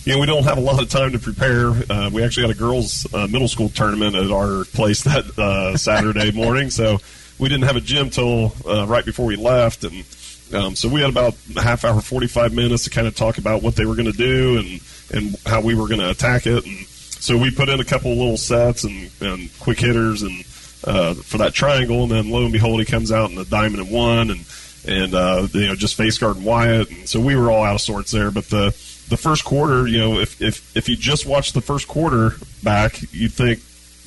you 0.05 0.13
know 0.13 0.19
we 0.19 0.27
don't 0.27 0.43
have 0.43 0.59
a 0.59 0.61
lot 0.61 0.79
of 0.81 0.89
time 0.89 1.11
to 1.13 1.19
prepare. 1.19 1.69
Uh, 1.89 2.11
we 2.13 2.23
actually 2.23 2.45
had 2.47 2.55
a 2.55 2.59
girls' 2.59 3.07
uh, 3.15 3.25
middle 3.27 3.47
school 3.47 3.69
tournament 3.69 4.15
at 4.15 4.29
our 4.31 4.63
place 4.65 5.01
that 5.03 5.25
uh, 5.39 5.75
Saturday 5.75 6.31
morning, 6.31 6.69
so 6.69 6.99
we 7.41 7.49
didn't 7.49 7.63
have 7.63 7.75
a 7.75 7.81
gym 7.81 8.11
till 8.11 8.53
uh, 8.65 8.85
right 8.87 9.03
before 9.03 9.25
we 9.25 9.35
left, 9.35 9.83
and 9.83 10.05
um, 10.53 10.75
so 10.75 10.87
we 10.87 11.01
had 11.01 11.09
about 11.09 11.35
a 11.57 11.61
half 11.61 11.83
hour, 11.83 11.99
forty 11.99 12.27
five 12.27 12.53
minutes 12.53 12.83
to 12.85 12.91
kind 12.91 13.07
of 13.07 13.15
talk 13.15 13.39
about 13.39 13.63
what 13.63 13.75
they 13.75 13.85
were 13.85 13.95
going 13.95 14.11
to 14.11 14.17
do 14.17 14.59
and 14.59 14.79
and 15.11 15.35
how 15.45 15.59
we 15.59 15.75
were 15.75 15.87
going 15.87 15.99
to 15.99 16.09
attack 16.11 16.45
it, 16.45 16.65
and 16.65 16.85
so 16.87 17.37
we 17.37 17.51
put 17.51 17.67
in 17.67 17.79
a 17.79 17.83
couple 17.83 18.11
little 18.11 18.37
sets 18.37 18.83
and, 18.83 19.11
and 19.21 19.49
quick 19.59 19.79
hitters 19.79 20.21
and 20.21 20.45
uh, 20.85 21.13
for 21.15 21.39
that 21.39 21.53
triangle, 21.53 22.03
and 22.03 22.11
then 22.11 22.29
lo 22.29 22.43
and 22.43 22.53
behold, 22.53 22.79
he 22.79 22.85
comes 22.85 23.11
out 23.11 23.29
in 23.29 23.35
the 23.35 23.45
diamond 23.45 23.81
and 23.81 23.91
one, 23.91 24.29
and 24.29 24.45
and 24.87 25.13
uh, 25.15 25.47
you 25.51 25.67
know 25.67 25.75
just 25.75 25.95
face 25.95 26.19
guard 26.19 26.37
and 26.37 26.45
Wyatt, 26.45 26.91
and 26.91 27.09
so 27.09 27.19
we 27.19 27.35
were 27.35 27.51
all 27.51 27.63
out 27.63 27.75
of 27.75 27.81
sorts 27.81 28.11
there. 28.11 28.29
But 28.29 28.45
the 28.45 28.67
the 29.09 29.17
first 29.17 29.45
quarter, 29.45 29.87
you 29.87 29.97
know, 29.97 30.19
if 30.19 30.39
if 30.41 30.77
if 30.77 30.87
you 30.87 30.95
just 30.95 31.25
watch 31.25 31.53
the 31.53 31.61
first 31.61 31.87
quarter 31.87 32.35
back, 32.63 33.01
you'd 33.11 33.33
think 33.33 33.61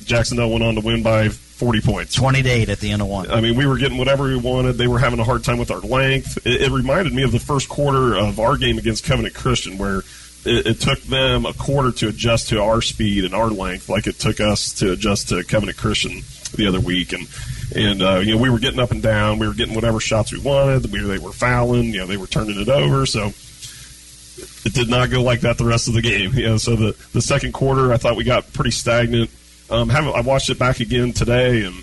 Jac-Cen-Del 0.05 0.49
went 0.49 0.63
on 0.63 0.75
to 0.75 0.81
win 0.81 1.03
by 1.03 1.29
40 1.29 1.81
points. 1.81 2.13
20 2.15 2.43
to 2.43 2.49
8 2.49 2.69
at 2.69 2.79
the 2.79 2.91
end 2.91 3.01
of 3.01 3.07
one. 3.07 3.31
I 3.31 3.41
mean, 3.41 3.55
we 3.55 3.65
were 3.65 3.77
getting 3.77 3.97
whatever 3.97 4.25
we 4.25 4.37
wanted. 4.37 4.73
They 4.73 4.87
were 4.87 4.99
having 4.99 5.19
a 5.19 5.23
hard 5.23 5.43
time 5.43 5.57
with 5.57 5.71
our 5.71 5.79
length. 5.79 6.45
It, 6.45 6.63
it 6.63 6.71
reminded 6.71 7.13
me 7.13 7.23
of 7.23 7.31
the 7.31 7.39
first 7.39 7.69
quarter 7.69 8.15
of 8.15 8.39
our 8.39 8.57
game 8.57 8.77
against 8.77 9.05
Covenant 9.05 9.35
Christian, 9.35 9.77
where 9.77 9.99
it, 10.45 10.67
it 10.67 10.81
took 10.81 10.99
them 11.03 11.45
a 11.45 11.53
quarter 11.53 11.91
to 11.91 12.09
adjust 12.09 12.49
to 12.49 12.61
our 12.61 12.81
speed 12.81 13.25
and 13.25 13.33
our 13.33 13.49
length, 13.49 13.89
like 13.89 14.05
it 14.07 14.19
took 14.19 14.39
us 14.39 14.73
to 14.73 14.91
adjust 14.91 15.29
to 15.29 15.43
Covenant 15.43 15.77
Christian 15.77 16.21
the 16.55 16.67
other 16.67 16.79
week. 16.79 17.13
And 17.13 17.27
and 17.75 18.01
uh, 18.01 18.19
you 18.19 18.35
know, 18.35 18.41
we 18.41 18.49
were 18.49 18.59
getting 18.59 18.79
up 18.79 18.91
and 18.91 19.01
down. 19.01 19.39
We 19.39 19.47
were 19.47 19.53
getting 19.53 19.75
whatever 19.75 19.99
shots 19.99 20.31
we 20.31 20.39
wanted. 20.39 20.91
We, 20.91 20.99
they 20.99 21.17
were 21.17 21.31
fouling. 21.31 21.85
You 21.85 21.99
know, 21.99 22.05
they 22.05 22.17
were 22.17 22.27
turning 22.27 22.59
it 22.59 22.69
over. 22.69 23.05
So 23.05 23.31
it 24.65 24.73
did 24.73 24.89
not 24.89 25.09
go 25.09 25.21
like 25.21 25.41
that 25.41 25.57
the 25.57 25.65
rest 25.65 25.87
of 25.87 25.93
the 25.93 26.01
game. 26.01 26.33
You 26.33 26.47
know, 26.47 26.57
so 26.57 26.75
the 26.75 26.95
the 27.13 27.21
second 27.21 27.53
quarter, 27.53 27.91
I 27.91 27.97
thought 27.97 28.15
we 28.15 28.23
got 28.23 28.51
pretty 28.53 28.71
stagnant. 28.71 29.29
Um, 29.69 29.89
haven't 29.89 30.15
I 30.15 30.21
watched 30.21 30.49
it 30.49 30.59
back 30.59 30.79
again 30.79 31.13
today, 31.13 31.63
and 31.63 31.75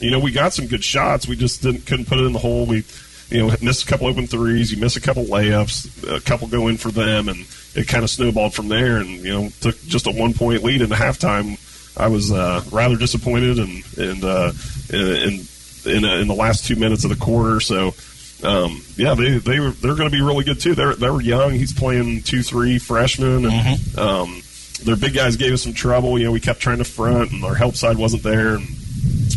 you 0.00 0.10
know 0.10 0.18
we 0.18 0.32
got 0.32 0.52
some 0.52 0.66
good 0.66 0.82
shots. 0.82 1.28
We 1.28 1.36
just 1.36 1.62
didn't 1.62 1.86
couldn't 1.86 2.06
put 2.06 2.18
it 2.18 2.24
in 2.24 2.32
the 2.32 2.38
hole. 2.38 2.66
We 2.66 2.84
you 3.30 3.46
know 3.46 3.54
miss 3.62 3.84
a 3.84 3.86
couple 3.86 4.06
open 4.06 4.26
threes, 4.26 4.72
you 4.72 4.78
miss 4.78 4.96
a 4.96 5.00
couple 5.00 5.24
layups, 5.24 6.16
a 6.16 6.20
couple 6.20 6.48
go 6.48 6.68
in 6.68 6.76
for 6.76 6.90
them, 6.90 7.28
and 7.28 7.46
it 7.74 7.86
kind 7.86 8.04
of 8.04 8.10
snowballed 8.10 8.54
from 8.54 8.68
there. 8.68 8.96
And 8.96 9.08
you 9.08 9.32
know 9.32 9.48
took 9.60 9.80
just 9.82 10.06
a 10.06 10.10
one 10.10 10.34
point 10.34 10.64
lead 10.64 10.82
in 10.82 10.88
the 10.88 10.96
halftime. 10.96 11.58
I 11.96 12.08
was 12.08 12.32
uh, 12.32 12.62
rather 12.72 12.96
disappointed, 12.96 13.58
and 13.58 13.84
and 13.98 14.24
uh, 14.24 14.52
in 14.92 15.40
in, 15.84 16.04
in 16.04 16.28
the 16.28 16.36
last 16.36 16.66
two 16.66 16.76
minutes 16.76 17.04
of 17.04 17.10
the 17.10 17.16
quarter. 17.16 17.60
So 17.60 17.94
um, 18.42 18.82
yeah, 18.96 19.14
they 19.14 19.38
they 19.38 19.60
were 19.60 19.70
they're 19.70 19.96
going 19.96 20.10
to 20.10 20.16
be 20.16 20.22
really 20.22 20.44
good 20.44 20.60
too. 20.60 20.74
They're 20.74 20.94
they 20.94 21.10
were 21.10 21.20
young. 21.20 21.52
He's 21.52 21.72
playing 21.72 22.22
two 22.22 22.42
three 22.42 22.78
freshmen, 22.78 23.46
and 23.46 23.98
um, 23.98 24.42
their 24.84 24.96
big 24.96 25.14
guys 25.14 25.36
gave 25.36 25.52
us 25.52 25.62
some 25.62 25.72
trouble. 25.72 26.18
You 26.18 26.26
know, 26.26 26.32
we 26.32 26.40
kept 26.40 26.60
trying 26.60 26.78
to 26.78 26.84
front, 26.84 27.32
and 27.32 27.44
our 27.44 27.54
help 27.54 27.74
side 27.74 27.96
wasn't 27.96 28.22
there. 28.22 28.56
And 28.56 28.66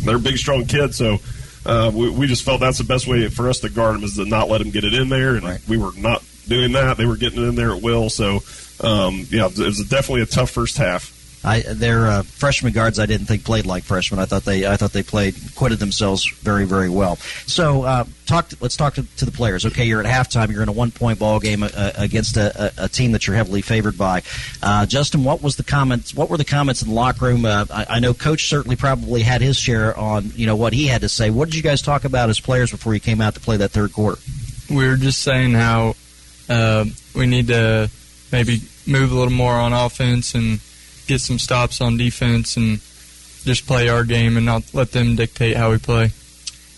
they're 0.04 0.20
big, 0.20 0.38
strong 0.38 0.66
kids, 0.66 0.98
so. 0.98 1.20
Uh, 1.64 1.92
we, 1.94 2.10
we 2.10 2.26
just 2.26 2.42
felt 2.42 2.60
that's 2.60 2.80
the 2.80 2.84
best 2.84 3.06
way 3.06 3.28
for 3.30 3.48
us 3.48 3.60
to 3.60 3.70
guard 3.70 3.94
them 3.94 4.04
is 4.04 4.16
to 4.16 4.26
not 4.26 4.50
let 4.50 4.58
them 4.58 4.72
get 4.72 4.84
it 4.84 4.96
in 4.96 5.10
there, 5.10 5.36
and 5.36 5.60
we 5.68 5.78
were 5.78 5.92
not 5.96 6.24
doing 6.48 6.72
that. 6.72 6.98
They 6.98 7.06
were 7.06 7.18
getting 7.18 7.44
it 7.44 7.48
in 7.48 7.54
there 7.54 7.72
at 7.76 7.84
will. 7.84 8.10
So, 8.10 8.39
um, 8.82 9.28
yeah, 9.30 9.46
it 9.46 9.60
was 9.60 9.88
definitely 9.88 10.24
a 10.24 10.26
tough 10.26 10.50
first 10.50 10.78
half. 10.78 11.20
I, 11.44 11.62
their 11.62 12.08
uh, 12.08 12.24
freshman 12.24 12.74
guards, 12.74 13.00
I 13.00 13.06
didn't 13.06 13.26
think 13.26 13.44
played 13.44 13.66
like 13.66 13.84
freshmen. 13.84 14.20
I 14.20 14.26
thought 14.26 14.44
they, 14.44 14.66
I 14.66 14.78
thought 14.78 14.94
they 14.94 15.04
played, 15.04 15.36
acquitted 15.50 15.80
themselves 15.80 16.30
very, 16.42 16.66
very 16.66 16.89
well. 16.89 17.16
So, 17.48 17.84
uh, 17.84 18.06
talk. 18.28 18.50
To, 18.50 18.58
let's 18.62 18.78
talk 18.78 18.96
to, 18.96 19.04
to, 19.18 19.26
the 19.26 19.32
players. 19.32 19.66
Okay, 19.66 19.86
you're 19.86 20.02
at 20.02 20.06
halftime. 20.06 20.52
You're 20.52 20.64
in 20.64 20.70
a 20.70 20.74
one-point 20.74 21.20
ball 21.20 21.39
game 21.39 21.64
uh, 21.64 21.92
against 21.98 22.38
a, 22.38 22.66
a, 22.80 22.86
a, 22.86 22.89
team 22.89 23.12
that 23.14 23.26
you're 23.26 23.36
heavily 23.36 23.62
favored 23.62 23.98
by. 23.98 24.22
Uh, 24.62 24.86
Justin, 24.86 25.24
what 25.24 25.42
was 25.42 25.56
the 25.56 25.64
comments? 25.64 26.14
What 26.14 26.30
were 26.30 26.38
the 26.38 26.46
comments 26.46 26.82
in 26.82 26.89
the 26.89 26.96
locker 26.96 27.26
room? 27.26 27.46
Uh, 27.46 27.66
I, 27.72 27.86
I, 27.89 28.00
know 28.00 28.14
Coach 28.14 28.48
certainly 28.48 28.76
probably 28.76 29.22
had 29.22 29.42
his 29.42 29.58
share 29.58 29.98
on, 29.98 30.32
you 30.36 30.46
know, 30.46 30.56
what 30.56 30.74
he 30.74 30.88
had 30.88 31.02
to 31.02 31.10
say. 31.10 31.30
What 31.30 31.46
did 31.50 31.56
you 31.56 31.64
guys 31.64 31.82
talk 31.82 32.06
about 32.06 32.30
as 32.30 32.39
players 32.39 32.72
before 32.72 32.94
you 32.94 33.00
came 33.00 33.22
out 33.22 33.34
to 33.34 33.39
play 33.39 33.58
that 33.58 33.72
third 33.72 33.94
quarter? 33.94 34.22
We 34.70 34.88
were 34.88 34.96
just 34.96 35.22
saying 35.22 35.54
how 35.54 35.96
uh, 36.50 36.86
we 37.16 37.26
need 37.26 37.48
to 37.48 37.89
maybe 38.32 38.60
move 38.88 39.12
a 39.12 39.16
little 39.16 39.34
more 39.34 39.54
on 39.54 39.74
offense 39.74 40.36
and 40.36 40.60
get 41.08 41.20
some 41.22 41.39
stops 41.39 41.82
on 41.82 41.97
defense 41.97 42.58
and 42.58 42.80
just 43.43 43.66
play 43.66 43.89
our 43.89 44.04
game 44.04 44.38
and 44.38 44.45
not 44.45 44.74
let 44.74 44.91
them 44.91 45.16
dictate 45.16 45.58
how 45.58 45.72
we 45.72 45.78
play. 45.78 46.12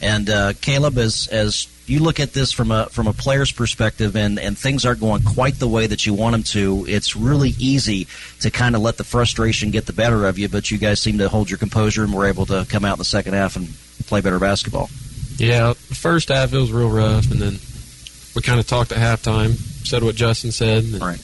And 0.02 0.30
uh, 0.30 0.54
Caleb, 0.60 0.98
as 0.98 1.28
as 1.28 1.68
you 1.86 2.00
look 2.00 2.20
at 2.20 2.34
this 2.34 2.52
from 2.52 2.72
a 2.72 2.88
from 2.88 3.08
a 3.08 3.14
player's 3.14 3.52
perspective, 3.52 4.16
and 4.16 4.40
and 4.40 4.58
things 4.58 4.86
aren't 4.86 5.00
going 5.00 5.24
quite 5.24 5.60
the 5.60 5.68
way 5.68 5.88
that 5.88 6.06
you 6.06 6.14
want 6.14 6.34
them 6.34 6.44
to, 6.44 6.86
it's 6.88 7.16
really 7.16 7.54
easy 7.58 8.08
to 8.42 8.52
kind 8.52 8.76
of 8.76 8.82
let 8.82 8.98
the 8.98 9.04
frustration 9.04 9.72
get 9.72 9.86
the 9.86 9.94
better 9.94 10.28
of 10.28 10.38
you. 10.38 10.50
But 10.50 10.72
you 10.72 10.78
guys 10.78 11.00
seem 11.00 11.18
to 11.20 11.30
hold 11.30 11.50
your 11.50 11.58
composure 11.58 12.04
and 12.04 12.14
were 12.14 12.26
able 12.26 12.46
to 12.48 12.66
come 12.70 12.86
out 12.86 12.94
in 12.94 13.00
the 13.00 13.06
second 13.06 13.34
half 13.34 13.56
and 13.56 13.70
play 14.06 14.22
better 14.22 14.40
basketball. 14.40 14.90
Yeah, 15.38 15.74
the 15.90 15.96
first 15.96 16.30
half 16.30 16.54
it 16.54 16.58
was 16.58 16.72
real 16.72 16.90
rough, 16.90 17.32
and 17.32 17.42
then 17.42 17.60
we 18.36 18.42
kind 18.42 18.60
of 18.60 18.68
talked 18.68 18.92
at 18.92 18.98
halftime, 18.98 19.54
said 19.86 20.04
what 20.04 20.16
Justin 20.16 20.52
said. 20.52 20.84
And 20.84 21.02
right. 21.02 21.22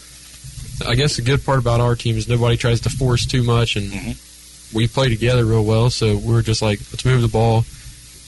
I 0.86 0.96
guess 0.96 1.16
the 1.16 1.22
good 1.22 1.44
part 1.44 1.60
about 1.60 1.80
our 1.80 1.96
team 1.96 2.18
is 2.18 2.28
nobody 2.28 2.58
tries 2.58 2.82
to 2.82 2.90
force 2.90 3.26
too 3.26 3.44
much, 3.44 3.76
and 3.76 3.92
mm-hmm. 3.92 4.78
we 4.78 4.88
play 4.88 5.10
together 5.10 5.46
real 5.46 5.64
well. 5.64 5.90
So 5.90 6.18
we're 6.18 6.42
just 6.42 6.62
like, 6.62 6.80
let's 6.92 7.06
move 7.06 7.22
the 7.22 7.28
ball. 7.28 7.66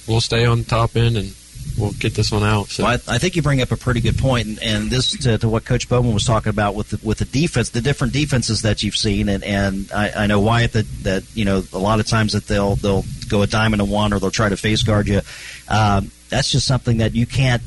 We'll 0.07 0.21
stay 0.21 0.45
on 0.45 0.59
the 0.59 0.65
top 0.65 0.95
end, 0.95 1.17
and 1.17 1.33
we'll 1.77 1.91
get 1.93 2.15
this 2.15 2.31
one 2.31 2.43
out. 2.43 2.67
So 2.67 2.83
well, 2.83 2.99
I, 3.07 3.15
I, 3.15 3.17
think 3.17 3.35
you 3.35 3.41
bring 3.41 3.61
up 3.61 3.71
a 3.71 3.77
pretty 3.77 4.01
good 4.01 4.17
point, 4.17 4.47
and, 4.47 4.63
and 4.63 4.89
this 4.89 5.11
to, 5.19 5.37
to, 5.37 5.49
what 5.49 5.65
Coach 5.65 5.87
Bowman 5.87 6.13
was 6.13 6.25
talking 6.25 6.49
about 6.49 6.75
with 6.75 6.89
the, 6.89 7.07
with 7.07 7.19
the 7.19 7.25
defense, 7.25 7.69
the 7.69 7.81
different 7.81 8.13
defenses 8.13 8.63
that 8.63 8.83
you've 8.83 8.97
seen, 8.97 9.29
and, 9.29 9.43
and 9.43 9.91
I, 9.93 10.11
I 10.23 10.27
know 10.27 10.39
Wyatt 10.39 10.73
that, 10.73 10.87
that 11.03 11.23
you 11.35 11.45
know 11.45 11.63
a 11.73 11.77
lot 11.77 11.99
of 11.99 12.07
times 12.07 12.33
that 12.33 12.47
they'll 12.47 12.75
they'll 12.75 13.05
go 13.29 13.41
a 13.41 13.47
diamond 13.47 13.81
and 13.81 13.91
one, 13.91 14.13
or 14.13 14.19
they'll 14.19 14.31
try 14.31 14.49
to 14.49 14.57
face 14.57 14.83
guard 14.83 15.07
you. 15.07 15.21
Um, 15.67 16.11
that's 16.29 16.51
just 16.51 16.65
something 16.65 16.97
that 16.97 17.13
you 17.13 17.25
can't 17.25 17.61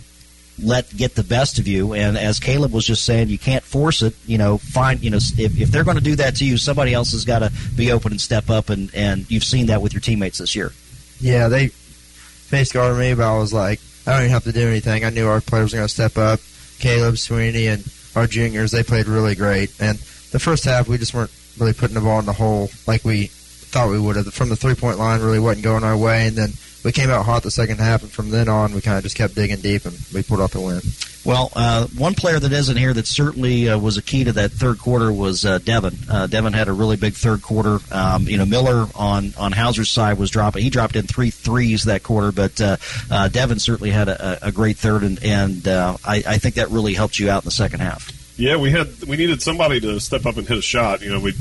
let 0.63 0.95
get 0.97 1.15
the 1.15 1.25
best 1.25 1.59
of 1.59 1.67
you. 1.67 1.95
And 1.95 2.17
as 2.17 2.39
Caleb 2.39 2.73
was 2.73 2.87
just 2.87 3.05
saying, 3.05 3.29
you 3.29 3.39
can't 3.39 3.65
force 3.65 4.03
it. 4.03 4.15
You 4.27 4.39
know, 4.39 4.59
find 4.59 5.03
you 5.03 5.11
know 5.11 5.17
if, 5.17 5.61
if 5.61 5.71
they're 5.71 5.85
going 5.85 5.97
to 5.97 6.03
do 6.03 6.17
that 6.17 6.37
to 6.37 6.45
you, 6.45 6.57
somebody 6.57 6.95
else 6.95 7.13
has 7.13 7.25
got 7.25 7.41
to 7.41 7.53
be 7.77 7.93
open 7.93 8.13
and 8.13 8.21
step 8.21 8.51
up. 8.51 8.71
And 8.71 8.95
and 8.95 9.31
you've 9.31 9.45
seen 9.45 9.67
that 9.67 9.83
with 9.83 9.93
your 9.93 10.01
teammates 10.01 10.39
this 10.39 10.55
year. 10.55 10.73
Yeah, 11.21 11.49
they 11.49 11.69
face 11.69 12.73
guarded 12.73 12.99
me, 12.99 13.15
but 13.15 13.25
I 13.25 13.39
was 13.39 13.53
like, 13.53 13.81
I 14.07 14.13
don't 14.13 14.21
even 14.23 14.33
have 14.33 14.45
to 14.45 14.53
do 14.53 14.69
anything. 14.69 15.05
I 15.05 15.11
knew 15.11 15.27
our 15.27 15.41
players 15.41 15.73
were 15.73 15.79
going 15.79 15.89
to 15.89 15.93
step 15.95 16.19
up. 16.19 16.41
Caleb, 16.79 17.19
Sweeney, 17.19 17.69
and 17.69 17.85
our 18.15 18.27
juniors, 18.27 18.71
they 18.71 18.83
played 18.83 19.07
really 19.07 19.35
great. 19.35 19.73
And 19.81 19.99
the 20.31 20.39
first 20.39 20.65
half, 20.65 20.89
we 20.89 20.99
just 20.99 21.15
weren't 21.15 21.31
really 21.59 21.73
putting 21.73 21.95
the 21.95 22.01
ball 22.01 22.19
in 22.19 22.27
the 22.27 22.33
hole 22.33 22.71
like 22.87 23.05
we 23.05 23.29
thought 23.29 23.91
we 23.91 23.99
would 23.99 24.17
have. 24.17 24.33
From 24.35 24.49
the 24.49 24.57
three 24.57 24.75
point 24.75 24.99
line, 24.99 25.21
really 25.21 25.39
wasn't 25.39 25.65
going 25.65 25.85
our 25.85 25.97
way. 25.97 26.27
And 26.27 26.37
then 26.37 26.51
we 26.85 26.93
came 26.93 27.11
out 27.11 27.24
hot 27.24 27.43
the 27.43 27.51
second 27.51 27.80
half, 27.80 28.03
and 28.03 28.12
from 28.12 28.28
then 28.28 28.49
on, 28.49 28.74
we 28.74 28.82
kind 28.82 28.99
of 28.99 29.03
just 29.03 29.16
kept 29.16 29.35
digging 29.35 29.61
deep, 29.61 29.87
and 29.87 29.99
we 30.12 30.22
pulled 30.22 30.41
out 30.41 30.51
the 30.51 30.61
win. 30.61 30.82
Well, 31.24 31.51
uh, 31.57 31.87
one 31.97 32.14
player 32.14 32.39
that 32.39 32.53
isn't 32.53 32.76
here 32.76 32.93
that 32.93 33.07
certainly 33.07 33.70
uh, 33.70 33.78
was 33.78 33.97
a 33.97 34.03
key 34.03 34.24
to 34.24 34.32
that 34.32 34.53
third 34.53 34.78
quarter 34.78 35.11
was 35.11 35.47
uh, 35.47 35.59
Devin. 35.59 35.97
Uh, 36.11 36.26
Devin 36.26 36.53
had 36.53 36.68
a 36.68 36.74
really 36.74 36.97
big 36.97 37.14
third 37.14 37.41
quarter. 37.41 37.78
Um, 37.91 38.24
you 38.24 38.37
know, 38.37 38.45
Miller 38.45 38.87
on 38.95 39.32
on 39.39 39.53
Hauser's 39.53 39.91
side 39.91 40.18
was 40.18 40.30
dropping. 40.30 40.62
He 40.62 40.68
dropped 40.68 40.97
in 40.97 41.07
three 41.07 41.30
threes 41.30 41.85
that 41.85 42.03
quarter, 42.03 42.30
but 42.30 42.61
uh, 42.61 42.76
uh, 43.11 43.28
Devin 43.28 43.59
certainly 43.59 43.91
had 43.91 44.09
a, 44.11 44.49
a 44.49 44.53
great 44.53 44.76
third, 44.76 45.03
and, 45.03 45.22
and 45.24 45.66
I, 45.66 46.22
I 46.26 46.39
think 46.39 46.57
that 46.57 46.68
really 46.68 46.93
helped 46.93 47.18
you 47.18 47.30
out 47.30 47.43
in 47.43 47.47
the 47.47 47.51
second 47.51 47.80
half. 47.80 48.11
Yeah, 48.37 48.57
we 48.57 48.70
had 48.70 49.03
we 49.05 49.16
needed 49.16 49.41
somebody 49.41 49.80
to 49.80 49.99
step 50.01 50.26
up 50.26 50.37
and 50.37 50.47
hit 50.47 50.59
a 50.59 50.62
shot. 50.62 51.01
You 51.01 51.12
know, 51.12 51.20
we 51.20 51.32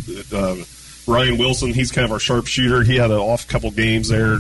Ryan 1.05 1.37
Wilson, 1.37 1.73
he's 1.73 1.91
kind 1.91 2.05
of 2.05 2.13
our 2.13 2.19
sharpshooter. 2.19 2.83
He 2.83 2.95
had 2.95 3.11
an 3.11 3.17
off 3.17 3.45
couple 3.49 3.69
games 3.71 4.07
there 4.07 4.39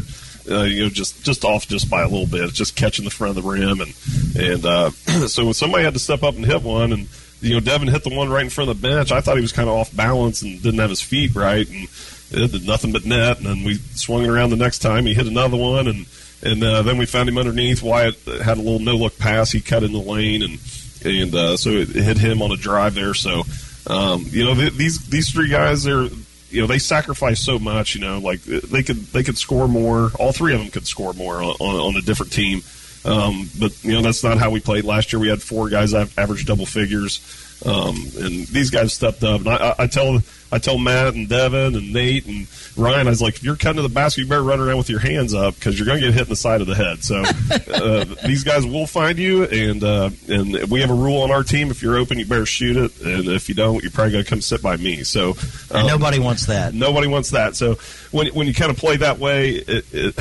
uh, 0.49 0.63
you 0.63 0.83
know, 0.83 0.89
just 0.89 1.23
just 1.23 1.45
off 1.45 1.67
just 1.67 1.89
by 1.89 2.01
a 2.01 2.07
little 2.07 2.27
bit, 2.27 2.51
just 2.53 2.75
catching 2.75 3.05
the 3.05 3.11
front 3.11 3.37
of 3.37 3.43
the 3.43 3.49
rim, 3.49 3.81
and 3.81 3.93
and 4.37 4.65
uh, 4.65 4.89
so 5.27 5.45
when 5.45 5.53
somebody 5.53 5.83
had 5.83 5.93
to 5.93 5.99
step 5.99 6.23
up 6.23 6.35
and 6.35 6.45
hit 6.45 6.63
one, 6.63 6.91
and 6.91 7.07
you 7.41 7.53
know, 7.53 7.59
Devin 7.59 7.87
hit 7.87 8.03
the 8.03 8.15
one 8.15 8.29
right 8.29 8.43
in 8.43 8.49
front 8.49 8.69
of 8.69 8.81
the 8.81 8.87
bench. 8.87 9.11
I 9.11 9.21
thought 9.21 9.35
he 9.35 9.41
was 9.41 9.51
kind 9.51 9.69
of 9.69 9.75
off 9.75 9.95
balance 9.95 10.41
and 10.41 10.61
didn't 10.61 10.79
have 10.79 10.89
his 10.89 11.01
feet 11.01 11.35
right, 11.35 11.67
and 11.69 11.87
it 12.31 12.51
did 12.51 12.67
nothing 12.67 12.91
but 12.91 13.05
net. 13.05 13.37
And 13.37 13.45
then 13.45 13.63
we 13.63 13.75
swung 13.75 14.23
it 14.23 14.29
around 14.29 14.49
the 14.49 14.55
next 14.55 14.79
time. 14.79 15.05
He 15.05 15.13
hit 15.13 15.27
another 15.27 15.57
one, 15.57 15.87
and 15.87 16.05
and 16.41 16.63
uh, 16.63 16.81
then 16.81 16.97
we 16.97 17.05
found 17.05 17.29
him 17.29 17.37
underneath. 17.37 17.81
Wyatt 17.81 18.15
had 18.25 18.57
a 18.57 18.61
little 18.61 18.79
no 18.79 18.95
look 18.95 19.17
pass. 19.17 19.51
He 19.51 19.61
cut 19.61 19.83
in 19.83 19.91
the 19.91 19.99
lane, 19.99 20.43
and 20.43 20.59
and 21.05 21.35
uh, 21.35 21.57
so 21.57 21.69
it 21.69 21.89
hit 21.89 22.17
him 22.17 22.41
on 22.41 22.51
a 22.51 22.57
drive 22.57 22.95
there. 22.95 23.13
So 23.13 23.43
um, 23.87 24.25
you 24.29 24.45
know, 24.45 24.55
th- 24.55 24.73
these 24.73 25.05
these 25.07 25.29
three 25.29 25.49
guys, 25.49 25.83
they're 25.83 26.07
you 26.53 26.61
know 26.61 26.67
they 26.67 26.79
sacrifice 26.79 27.39
so 27.39 27.57
much. 27.59 27.95
You 27.95 28.01
know, 28.01 28.19
like 28.19 28.41
they 28.43 28.83
could 28.83 28.97
they 29.07 29.23
could 29.23 29.37
score 29.37 29.67
more. 29.67 30.11
All 30.19 30.31
three 30.31 30.53
of 30.53 30.59
them 30.59 30.69
could 30.69 30.87
score 30.87 31.13
more 31.13 31.37
on, 31.37 31.55
on, 31.59 31.75
on 31.75 31.95
a 31.95 32.01
different 32.01 32.31
team. 32.31 32.61
Um, 33.05 33.49
but 33.59 33.83
you 33.83 33.91
know 33.93 34.01
that's 34.01 34.23
not 34.23 34.37
how 34.37 34.49
we 34.49 34.59
played 34.59 34.85
last 34.85 35.11
year. 35.11 35.19
We 35.19 35.27
had 35.27 35.41
four 35.41 35.69
guys 35.69 35.93
average 35.93 36.45
double 36.45 36.65
figures, 36.65 37.17
um, 37.65 37.95
and 38.17 38.45
these 38.47 38.69
guys 38.69 38.93
stepped 38.93 39.23
up. 39.23 39.41
And 39.41 39.49
I, 39.49 39.75
I, 39.79 39.87
tell 39.87 40.19
I 40.51 40.57
tell 40.57 40.77
Matt 40.77 41.13
and 41.13 41.29
Devin 41.29 41.75
and 41.75 41.93
Nate 41.93 42.25
and 42.25 42.47
Ryan, 42.75 43.07
I 43.07 43.11
was 43.11 43.21
like, 43.21 43.35
if 43.35 43.43
you're 43.43 43.55
cutting 43.55 43.77
to 43.77 43.81
the 43.81 43.89
basket, 43.89 44.21
you 44.21 44.27
better 44.27 44.43
run 44.43 44.59
around 44.59 44.77
with 44.77 44.89
your 44.89 44.99
hands 44.99 45.33
up 45.33 45.55
because 45.55 45.77
you're 45.77 45.85
going 45.85 46.01
to 46.01 46.07
get 46.07 46.13
hit 46.13 46.23
in 46.23 46.29
the 46.29 46.35
side 46.35 46.61
of 46.61 46.67
the 46.67 46.75
head. 46.75 47.03
So 47.03 47.21
uh, 47.73 48.05
these 48.25 48.43
guys 48.43 48.65
will 48.65 48.87
find 48.87 49.17
you, 49.17 49.45
and 49.45 49.83
uh, 49.83 50.09
and 50.27 50.69
we 50.69 50.81
have 50.81 50.89
a 50.89 50.95
rule 50.95 51.21
on 51.21 51.31
our 51.31 51.43
team: 51.43 51.71
if 51.71 51.81
you're 51.81 51.97
open, 51.97 52.19
you 52.19 52.25
better 52.25 52.45
shoot 52.45 52.77
it, 52.77 53.01
and 53.01 53.27
if 53.27 53.47
you 53.47 53.55
don't, 53.55 53.81
you're 53.81 53.91
probably 53.91 54.13
going 54.13 54.23
to 54.23 54.29
come 54.29 54.41
sit 54.41 54.61
by 54.61 54.75
me. 54.77 55.03
So 55.03 55.31
um, 55.31 55.35
and 55.71 55.87
nobody 55.87 56.19
wants 56.19 56.47
that. 56.47 56.73
Nobody 56.73 57.07
wants 57.07 57.31
that. 57.31 57.55
So 57.55 57.75
when 58.11 58.27
when 58.33 58.47
you 58.47 58.53
kind 58.53 58.71
of 58.71 58.77
play 58.77 58.97
that 58.97 59.19
way, 59.19 59.51
it, 59.51 59.85
it 59.93 60.15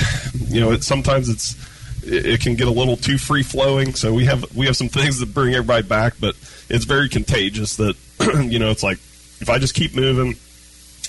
you 0.48 0.60
know, 0.60 0.72
it, 0.72 0.84
sometimes 0.84 1.28
it's 1.28 1.56
it 2.04 2.40
can 2.40 2.56
get 2.56 2.66
a 2.66 2.70
little 2.70 2.96
too 2.96 3.18
free 3.18 3.42
flowing. 3.42 3.94
So 3.94 4.12
we 4.12 4.24
have 4.26 4.54
we 4.54 4.66
have 4.66 4.76
some 4.76 4.88
things 4.88 5.20
that 5.20 5.32
bring 5.32 5.54
everybody 5.54 5.86
back, 5.86 6.14
but 6.20 6.34
it's 6.72 6.86
very 6.86 7.08
contagious. 7.08 7.76
That 7.76 7.96
you 8.50 8.58
know, 8.58 8.70
it's 8.70 8.82
like 8.82 8.96
if 9.40 9.48
I 9.48 9.58
just 9.58 9.74
keep 9.74 9.94
moving, 9.94 10.36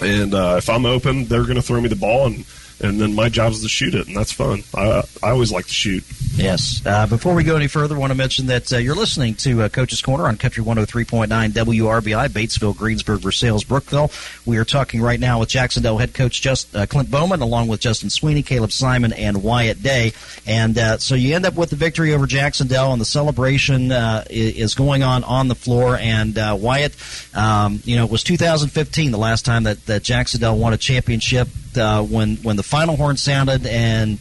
and 0.01 0.34
uh, 0.34 0.55
if 0.57 0.70
I'm 0.70 0.86
open, 0.86 1.26
they're 1.26 1.43
going 1.43 1.55
to 1.55 1.61
throw 1.61 1.82
me 1.82 1.89
the 1.89 1.95
ball, 1.95 2.28
and 2.28 2.45
and 2.82 2.99
then 2.99 3.16
my 3.16 3.30
job 3.30 3.53
is 3.53 3.61
to 3.61 3.70
shoot 3.70 3.95
it, 3.95 4.07
and 4.07 4.16
that's 4.16 4.32
fun. 4.32 4.64
I, 4.76 5.03
I 5.24 5.32
always 5.32 5.51
like 5.51 5.66
to 5.66 5.74
shoot. 5.74 6.03
Yes. 6.36 6.82
Uh, 6.84 7.06
before 7.06 7.36
we 7.36 7.44
go 7.44 7.56
any 7.56 7.68
further, 7.68 7.96
I 7.96 8.00
want 8.00 8.12
to 8.12 8.18
mention 8.18 8.48
that 8.48 8.74
uh, 8.74 8.78
you're 8.78 8.96
listening 8.96 9.36
to 9.36 9.64
uh, 9.64 9.70
Coach's 9.70 10.02
Corner 10.02 10.26
on 10.26 10.38
Country 10.38 10.64
103.9 10.64 11.28
WRBI, 11.28 12.30
Batesville, 12.30 12.76
Greensburg, 12.76 13.20
Versailles, 13.20 13.64
Brookville. 13.64 14.10
We 14.46 14.58
are 14.58 14.66
talking 14.66 15.00
right 15.00 15.20
now 15.20 15.40
with 15.40 15.50
Jac-Cen-Del 15.50 16.00
head 16.00 16.16
coach 16.16 16.42
Just, 16.42 16.76
uh, 16.76 16.88
Clint 16.88 17.12
Bowman, 17.12 17.42
along 17.42 17.68
with 17.68 17.82
Justin 17.82 18.10
Sweeney, 18.10 18.42
Caleb 18.42 18.72
Simon, 18.72 19.14
and 19.14 19.44
Wyatt 19.44 19.84
Day. 19.84 20.14
And 20.48 20.76
uh, 20.78 20.98
so 20.98 21.14
you 21.14 21.36
end 21.36 21.46
up 21.46 21.54
with 21.54 21.70
the 21.70 21.76
victory 21.76 22.14
over 22.14 22.26
Jac-Cen-Del, 22.26 22.92
and 22.92 23.00
the 23.00 23.06
celebration 23.06 23.92
uh, 23.92 24.24
is 24.30 24.74
going 24.74 25.04
on 25.04 25.24
on 25.26 25.50
the 25.50 25.56
floor. 25.56 25.98
And 25.98 26.36
Wyatt, 26.36 26.96
um, 27.36 27.80
you 27.86 27.96
know, 27.96 28.06
it 28.06 28.12
was 28.12 28.24
2015 28.24 29.12
the 29.12 29.18
last 29.20 29.46
time 29.46 29.64
that, 29.64 29.86
that 29.86 30.02
Jac-Cen-Del 30.02 30.58
won 30.58 30.74
a 30.74 30.78
championship 30.78 31.48
when 31.76 32.38
when 32.38 32.56
the 32.56 32.64
final 32.64 32.96
horn 32.96 33.18
sounded 33.18 33.66
and 33.66 34.20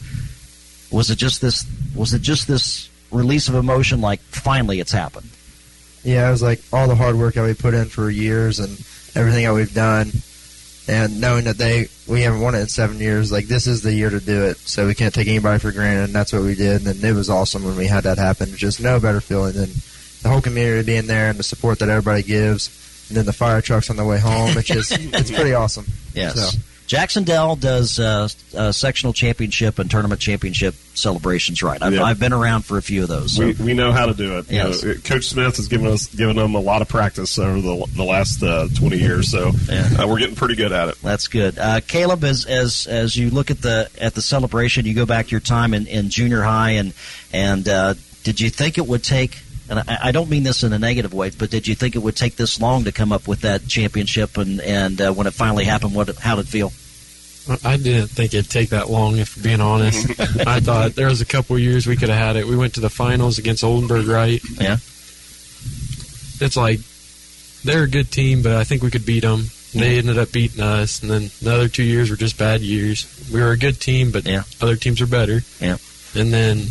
was 0.91 1.09
it 1.09 1.17
just 1.17 1.41
this 1.41 1.65
was 1.95 2.13
it 2.13 2.21
just 2.21 2.47
this 2.47 2.89
release 3.11 3.47
of 3.47 3.55
emotion 3.55 4.01
like 4.01 4.19
finally 4.21 4.79
it's 4.79 4.91
happened 4.91 5.29
yeah 6.03 6.27
it 6.27 6.31
was 6.31 6.41
like 6.41 6.61
all 6.71 6.87
the 6.87 6.95
hard 6.95 7.15
work 7.15 7.35
that 7.35 7.45
we 7.45 7.53
put 7.53 7.73
in 7.73 7.85
for 7.85 8.09
years 8.09 8.59
and 8.59 8.71
everything 9.15 9.45
that 9.45 9.53
we've 9.53 9.73
done 9.73 10.11
and 10.87 11.21
knowing 11.21 11.45
that 11.45 11.57
they 11.57 11.87
we 12.07 12.21
haven't 12.21 12.41
won 12.41 12.55
it 12.55 12.59
in 12.59 12.67
seven 12.67 12.99
years, 12.99 13.31
like 13.31 13.45
this 13.45 13.67
is 13.67 13.81
the 13.81 13.93
year 13.93 14.09
to 14.09 14.19
do 14.19 14.43
it. 14.45 14.57
So 14.57 14.85
we 14.85 14.95
can't 14.95 15.13
take 15.13 15.27
anybody 15.27 15.59
for 15.59 15.71
granted, 15.71 16.05
and 16.05 16.13
that's 16.13 16.33
what 16.33 16.41
we 16.41 16.55
did. 16.55 16.85
And 16.85 17.03
it 17.03 17.13
was 17.13 17.29
awesome 17.29 17.63
when 17.63 17.77
we 17.77 17.87
had 17.87 18.03
that 18.03 18.17
happen. 18.17 18.53
Just 18.55 18.81
no 18.81 18.99
better 18.99 19.21
feeling 19.21 19.53
than 19.53 19.69
the 20.21 20.29
whole 20.29 20.41
community 20.41 20.85
being 20.85 21.07
there 21.07 21.29
and 21.29 21.39
the 21.39 21.43
support 21.43 21.79
that 21.79 21.89
everybody 21.89 22.23
gives, 22.23 23.07
and 23.09 23.17
then 23.17 23.25
the 23.25 23.33
fire 23.33 23.61
trucks 23.61 23.89
on 23.89 23.95
the 23.95 24.05
way 24.05 24.19
home. 24.19 24.57
It's 24.57 24.67
just 24.67 24.91
it's 24.99 25.31
pretty 25.31 25.53
awesome. 25.53 25.85
Yes. 26.13 26.35
So. 26.35 26.59
Jac-Cen-Del 26.93 27.55
does 27.55 27.99
uh, 27.99 28.27
uh, 28.55 28.71
sectional 28.71 29.13
championship 29.13 29.79
and 29.79 29.89
tournament 29.89 30.21
championship 30.21 30.75
celebrations 30.93 31.63
right. 31.63 31.81
I've, 31.81 31.95
Yeah. 31.95 32.03
I've 32.03 32.19
been 32.19 32.33
around 32.33 32.65
for 32.65 32.77
a 32.77 32.83
few 32.83 33.01
of 33.01 33.09
those. 33.09 33.35
so- 33.35 33.47
We, 33.47 33.53
we 33.53 33.73
know 33.73 33.91
how 33.91 34.05
to 34.05 34.13
do 34.13 34.37
it. 34.37 34.51
You 34.51 34.57
Yes. 34.57 34.83
know, 34.83 34.93
Coach 35.03 35.25
Smith 35.25 35.57
has 35.57 35.67
given 35.67 35.87
us 35.87 36.05
given 36.05 36.35
them 36.35 36.53
a 36.53 36.59
lot 36.59 36.83
of 36.83 36.87
practice 36.87 37.39
over 37.39 37.59
the, 37.61 37.87
the 37.95 38.03
last 38.03 38.43
uh, 38.43 38.67
twenty 38.75 38.97
years, 38.99 39.31
so 39.31 39.53
uh, 39.71 40.05
we're 40.07 40.19
getting 40.19 40.35
pretty 40.35 40.53
good 40.53 40.71
at 40.71 40.89
it. 40.89 41.01
That's 41.01 41.27
good. 41.27 41.57
Uh, 41.57 41.79
Caleb, 41.87 42.23
as 42.23 42.45
as 42.45 42.85
as 42.85 43.15
you 43.17 43.31
look 43.31 43.49
at 43.49 43.63
the 43.63 43.89
at 43.99 44.13
the 44.13 44.21
celebration, 44.21 44.85
you 44.85 44.93
go 44.93 45.07
back 45.07 45.25
to 45.25 45.31
your 45.31 45.39
time 45.39 45.73
in, 45.73 45.87
in 45.87 46.11
junior 46.11 46.43
high, 46.43 46.71
and 46.71 46.93
and 47.33 47.67
uh, 47.67 47.95
did 48.23 48.39
you 48.39 48.51
think 48.51 48.77
it 48.77 48.85
would 48.85 49.03
take? 49.03 49.39
And 49.67 49.79
I, 49.79 49.97
I 50.03 50.11
don't 50.11 50.29
mean 50.29 50.43
this 50.43 50.61
in 50.63 50.73
a 50.73 50.77
negative 50.79 51.11
way, 51.13 51.31
but 51.31 51.49
did 51.49 51.67
you 51.67 51.73
think 51.73 51.95
it 51.95 51.99
would 52.03 52.15
take 52.15 52.35
this 52.35 52.61
long 52.61 52.83
to 52.83 52.91
come 52.91 53.11
up 53.11 53.27
with 53.27 53.41
that 53.41 53.67
championship? 53.67 54.37
And 54.37 54.61
and 54.61 55.01
uh, 55.01 55.11
when 55.11 55.25
it 55.25 55.33
finally 55.33 55.65
happened, 55.65 55.95
what 55.95 56.15
how 56.17 56.35
did 56.35 56.45
it 56.45 56.49
feel? 56.49 56.71
I 57.63 57.77
didn't 57.77 58.07
think 58.07 58.33
it'd 58.33 58.49
take 58.49 58.69
that 58.69 58.89
long, 58.89 59.17
if 59.17 59.41
being 59.41 59.59
honest. 59.59 60.09
I 60.47 60.59
thought 60.59 60.95
there 60.95 61.07
was 61.07 61.21
a 61.21 61.25
couple 61.25 61.57
years 61.59 61.85
we 61.85 61.97
could 61.97 62.09
have 62.09 62.17
had 62.17 62.35
it. 62.37 62.45
We 62.45 62.55
went 62.55 62.75
to 62.75 62.79
the 62.79 62.89
finals 62.89 63.37
against 63.37 63.63
Oldenburg, 63.63 64.07
right? 64.07 64.41
Yeah. 64.59 64.77
It's 66.39 66.55
like 66.55 66.79
they're 67.63 67.83
a 67.83 67.89
good 67.89 68.11
team, 68.11 68.43
but 68.43 68.53
I 68.53 68.63
think 68.63 68.81
we 68.81 68.91
could 68.91 69.05
beat 69.05 69.21
them. 69.21 69.45
They 69.73 69.97
ended 69.97 70.19
up 70.19 70.31
beating 70.31 70.61
us, 70.61 71.01
and 71.01 71.09
then 71.09 71.31
the 71.41 71.53
other 71.53 71.67
two 71.67 71.83
years 71.83 72.11
were 72.11 72.15
just 72.15 72.37
bad 72.37 72.61
years. 72.61 73.07
We 73.33 73.41
were 73.41 73.51
a 73.51 73.57
good 73.57 73.81
team, 73.81 74.11
but 74.11 74.25
yeah. 74.25 74.43
other 74.61 74.75
teams 74.75 75.01
are 75.01 75.07
better. 75.07 75.41
Yeah. 75.59 75.77
And 76.15 76.31
then 76.31 76.67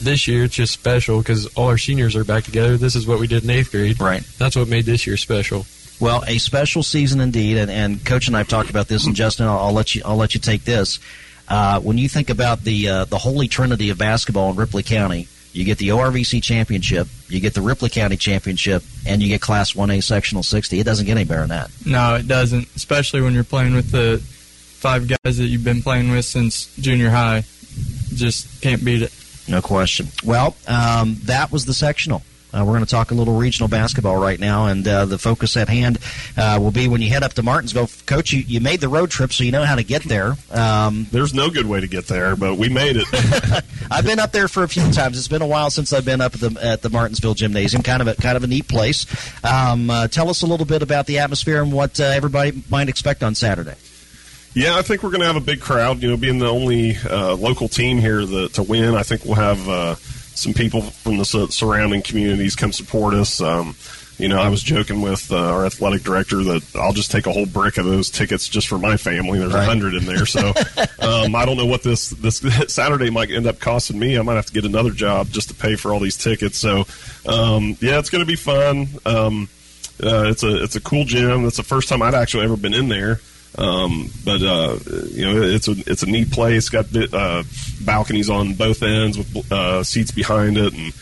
this 0.00 0.26
year 0.26 0.44
it's 0.44 0.54
just 0.54 0.72
special 0.72 1.18
because 1.18 1.46
all 1.54 1.68
our 1.68 1.78
seniors 1.78 2.16
are 2.16 2.24
back 2.24 2.44
together. 2.44 2.76
This 2.76 2.96
is 2.96 3.06
what 3.06 3.20
we 3.20 3.26
did 3.26 3.44
in 3.44 3.50
eighth 3.50 3.72
grade. 3.72 4.00
Right. 4.00 4.22
That's 4.38 4.56
what 4.56 4.68
made 4.68 4.86
this 4.86 5.06
year 5.06 5.16
special. 5.16 5.66
Well, 5.98 6.22
a 6.26 6.38
special 6.38 6.82
season 6.82 7.20
indeed, 7.20 7.56
and, 7.56 7.70
and 7.70 8.04
Coach 8.04 8.26
and 8.26 8.36
I 8.36 8.40
have 8.40 8.48
talked 8.48 8.70
about 8.70 8.88
this. 8.88 9.06
And 9.06 9.14
Justin, 9.14 9.46
I'll, 9.46 9.58
I'll 9.58 9.72
let 9.72 9.94
you 9.94 10.02
I'll 10.04 10.16
let 10.16 10.34
you 10.34 10.40
take 10.40 10.64
this. 10.64 10.98
Uh, 11.48 11.80
when 11.80 11.96
you 11.96 12.08
think 12.08 12.28
about 12.28 12.62
the 12.64 12.88
uh, 12.88 13.04
the 13.04 13.18
holy 13.18 13.48
trinity 13.48 13.90
of 13.90 13.98
basketball 13.98 14.50
in 14.50 14.56
Ripley 14.56 14.82
County, 14.82 15.28
you 15.52 15.64
get 15.64 15.78
the 15.78 15.88
ORVC 15.88 16.42
championship, 16.42 17.08
you 17.28 17.40
get 17.40 17.54
the 17.54 17.62
Ripley 17.62 17.88
County 17.88 18.16
championship, 18.16 18.82
and 19.06 19.22
you 19.22 19.28
get 19.28 19.40
Class 19.40 19.74
One 19.74 19.90
A 19.90 20.00
sectional 20.00 20.42
sixty. 20.42 20.80
It 20.80 20.84
doesn't 20.84 21.06
get 21.06 21.16
any 21.16 21.24
better 21.24 21.40
than 21.40 21.50
that. 21.50 21.70
No, 21.86 22.16
it 22.16 22.28
doesn't. 22.28 22.68
Especially 22.76 23.22
when 23.22 23.32
you're 23.32 23.44
playing 23.44 23.74
with 23.74 23.90
the 23.90 24.18
five 24.18 25.08
guys 25.08 25.38
that 25.38 25.46
you've 25.46 25.64
been 25.64 25.82
playing 25.82 26.10
with 26.10 26.24
since 26.24 26.74
junior 26.76 27.10
high. 27.10 27.44
Just 28.14 28.60
can't 28.60 28.84
beat 28.84 29.02
it. 29.02 29.12
No 29.48 29.62
question. 29.62 30.08
Well, 30.24 30.56
um, 30.66 31.16
that 31.24 31.52
was 31.52 31.64
the 31.64 31.74
sectional. 31.74 32.22
Uh, 32.52 32.64
we're 32.64 32.72
going 32.72 32.84
to 32.84 32.90
talk 32.90 33.10
a 33.10 33.14
little 33.14 33.36
regional 33.36 33.68
basketball 33.68 34.16
right 34.16 34.38
now, 34.38 34.66
and 34.66 34.86
uh, 34.86 35.04
the 35.04 35.18
focus 35.18 35.56
at 35.56 35.68
hand 35.68 35.98
uh, 36.36 36.58
will 36.60 36.70
be 36.70 36.88
when 36.88 37.02
you 37.02 37.08
head 37.08 37.22
up 37.22 37.32
to 37.34 37.42
Martinsville. 37.42 37.90
Coach, 38.06 38.32
you, 38.32 38.40
you 38.40 38.60
made 38.60 38.80
the 38.80 38.88
road 38.88 39.10
trip, 39.10 39.32
so 39.32 39.44
you 39.44 39.52
know 39.52 39.64
how 39.64 39.74
to 39.74 39.82
get 39.82 40.02
there. 40.04 40.36
Um, 40.50 41.06
There's 41.10 41.34
no 41.34 41.50
good 41.50 41.66
way 41.66 41.80
to 41.80 41.86
get 41.86 42.06
there, 42.06 42.36
but 42.36 42.56
we 42.56 42.68
made 42.68 42.96
it. 42.96 43.06
I've 43.90 44.04
been 44.04 44.18
up 44.18 44.32
there 44.32 44.48
for 44.48 44.62
a 44.62 44.68
few 44.68 44.90
times. 44.92 45.18
It's 45.18 45.28
been 45.28 45.42
a 45.42 45.46
while 45.46 45.70
since 45.70 45.92
I've 45.92 46.04
been 46.04 46.20
up 46.20 46.34
at 46.34 46.40
the 46.40 46.58
at 46.62 46.82
the 46.82 46.90
Martinsville 46.90 47.34
Gymnasium. 47.34 47.82
Kind 47.82 48.00
of 48.00 48.08
a 48.08 48.14
kind 48.14 48.36
of 48.36 48.44
a 48.44 48.46
neat 48.46 48.68
place. 48.68 49.06
Um, 49.44 49.90
uh, 49.90 50.08
tell 50.08 50.28
us 50.28 50.42
a 50.42 50.46
little 50.46 50.66
bit 50.66 50.82
about 50.82 51.06
the 51.06 51.18
atmosphere 51.18 51.62
and 51.62 51.72
what 51.72 52.00
uh, 52.00 52.04
everybody 52.04 52.62
might 52.70 52.88
expect 52.88 53.22
on 53.22 53.34
Saturday. 53.34 53.74
Yeah, 54.54 54.78
I 54.78 54.82
think 54.82 55.02
we're 55.02 55.10
going 55.10 55.20
to 55.20 55.26
have 55.26 55.36
a 55.36 55.40
big 55.40 55.60
crowd. 55.60 56.02
You 56.02 56.08
know, 56.08 56.16
being 56.16 56.38
the 56.38 56.48
only 56.48 56.96
uh, 56.96 57.34
local 57.34 57.68
team 57.68 57.98
here 57.98 58.24
the, 58.24 58.48
to 58.50 58.62
win, 58.62 58.94
I 58.94 59.02
think 59.02 59.26
we'll 59.26 59.34
have 59.34 59.68
uh, 59.68 59.96
some 60.36 60.52
people 60.54 60.82
from 60.82 61.16
the 61.18 61.24
su- 61.24 61.48
surrounding 61.48 62.02
communities 62.02 62.54
come 62.54 62.72
support 62.72 63.14
us. 63.14 63.40
Um, 63.40 63.74
you 64.18 64.28
know, 64.28 64.40
I 64.40 64.48
was 64.48 64.62
joking 64.62 65.02
with 65.02 65.30
uh, 65.30 65.36
our 65.36 65.66
athletic 65.66 66.02
director 66.02 66.42
that 66.44 66.62
I'll 66.74 66.94
just 66.94 67.10
take 67.10 67.26
a 67.26 67.32
whole 67.32 67.44
brick 67.44 67.76
of 67.76 67.84
those 67.84 68.08
tickets 68.08 68.48
just 68.48 68.66
for 68.66 68.78
my 68.78 68.96
family. 68.96 69.38
There's 69.38 69.52
a 69.52 69.58
Right. 69.58 69.66
hundred 69.68 69.92
in 69.94 70.06
there, 70.06 70.24
so 70.24 70.48
um, 71.00 71.34
I 71.34 71.44
don't 71.44 71.58
know 71.58 71.66
what 71.66 71.82
this 71.82 72.10
this 72.10 72.38
Saturday 72.68 73.10
might 73.10 73.30
end 73.30 73.46
up 73.46 73.58
costing 73.60 73.98
me. 73.98 74.18
I 74.18 74.22
might 74.22 74.36
have 74.36 74.46
to 74.46 74.52
get 74.54 74.64
another 74.64 74.90
job 74.90 75.28
just 75.28 75.48
to 75.50 75.54
pay 75.54 75.76
for 75.76 75.92
all 75.92 76.00
these 76.00 76.16
tickets. 76.16 76.56
So, 76.56 76.86
um, 77.26 77.76
yeah, 77.80 77.98
it's 77.98 78.08
going 78.08 78.22
to 78.22 78.26
be 78.26 78.36
fun. 78.36 78.86
Um, 79.04 79.48
uh, 80.02 80.28
it's 80.28 80.42
a 80.42 80.62
it's 80.62 80.76
a 80.76 80.80
cool 80.80 81.04
gym. 81.04 81.42
That's 81.42 81.58
the 81.58 81.62
first 81.62 81.88
time 81.90 82.00
I'd 82.00 82.14
actually 82.14 82.44
ever 82.44 82.56
been 82.56 82.74
in 82.74 82.88
there. 82.88 83.20
Um, 83.58 84.10
but 84.24 84.42
uh, 84.42 84.78
you 85.10 85.24
know, 85.26 85.42
it's 85.42 85.68
a 85.68 85.74
it's 85.86 86.02
a 86.02 86.06
neat 86.06 86.30
place. 86.30 86.68
Got 86.68 86.86
uh, 86.94 87.42
balconies 87.84 88.28
on 88.28 88.54
both 88.54 88.82
ends 88.82 89.16
with 89.16 89.50
uh, 89.52 89.82
seats 89.82 90.10
behind 90.10 90.58
it, 90.58 90.74
and 90.74 90.92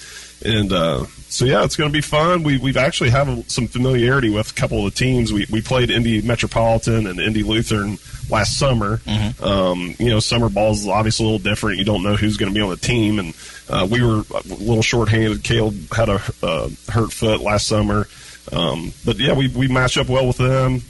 and 0.45 0.73
uh, 0.73 1.05
so 1.29 1.45
yeah, 1.45 1.65
it's 1.65 1.75
going 1.75 1.91
to 1.91 1.93
be 1.93 2.01
fun. 2.01 2.45
We 2.45 2.59
we've 2.59 2.77
actually 2.77 3.11
have 3.11 3.51
some 3.51 3.67
familiarity 3.67 4.31
with 4.31 4.53
a 4.53 4.55
couple 4.55 4.87
of 4.87 4.93
the 4.93 4.99
teams. 4.99 5.33
We 5.33 5.47
we 5.51 5.63
played 5.63 5.91
Indy 5.91 6.23
Metropolitan 6.23 7.09
and 7.09 7.19
Indy 7.19 7.43
Lutheran 7.43 7.99
last 8.31 8.57
summer. 8.59 9.01
Um, 9.43 9.95
you 9.99 10.11
know, 10.11 10.21
summer 10.21 10.49
ball 10.49 10.73
is 10.73 10.87
obviously 10.87 11.27
a 11.27 11.29
little 11.31 11.43
different. 11.43 11.79
You 11.79 11.85
don't 11.85 12.05
know 12.05 12.15
who's 12.15 12.37
going 12.37 12.53
to 12.53 12.55
be 12.55 12.61
on 12.61 12.71
the 12.71 12.77
team, 12.77 13.19
and 13.19 13.35
uh, 13.69 13.89
we 13.91 14.01
were 14.01 14.23
a 14.33 14.49
little 14.49 14.83
shorthanded. 14.83 15.43
Caleb 15.43 15.93
had 15.93 16.09
a 16.09 16.23
uh, 16.43 16.69
hurt 16.89 17.13
foot 17.13 17.41
last 17.41 17.67
summer, 17.67 18.07
um, 18.53 18.93
but 19.05 19.19
yeah, 19.19 19.33
we 19.33 19.49
we 19.49 19.67
match 19.67 19.99
up 19.99 20.09
well 20.09 20.27
with 20.29 20.39
them. 20.39 20.83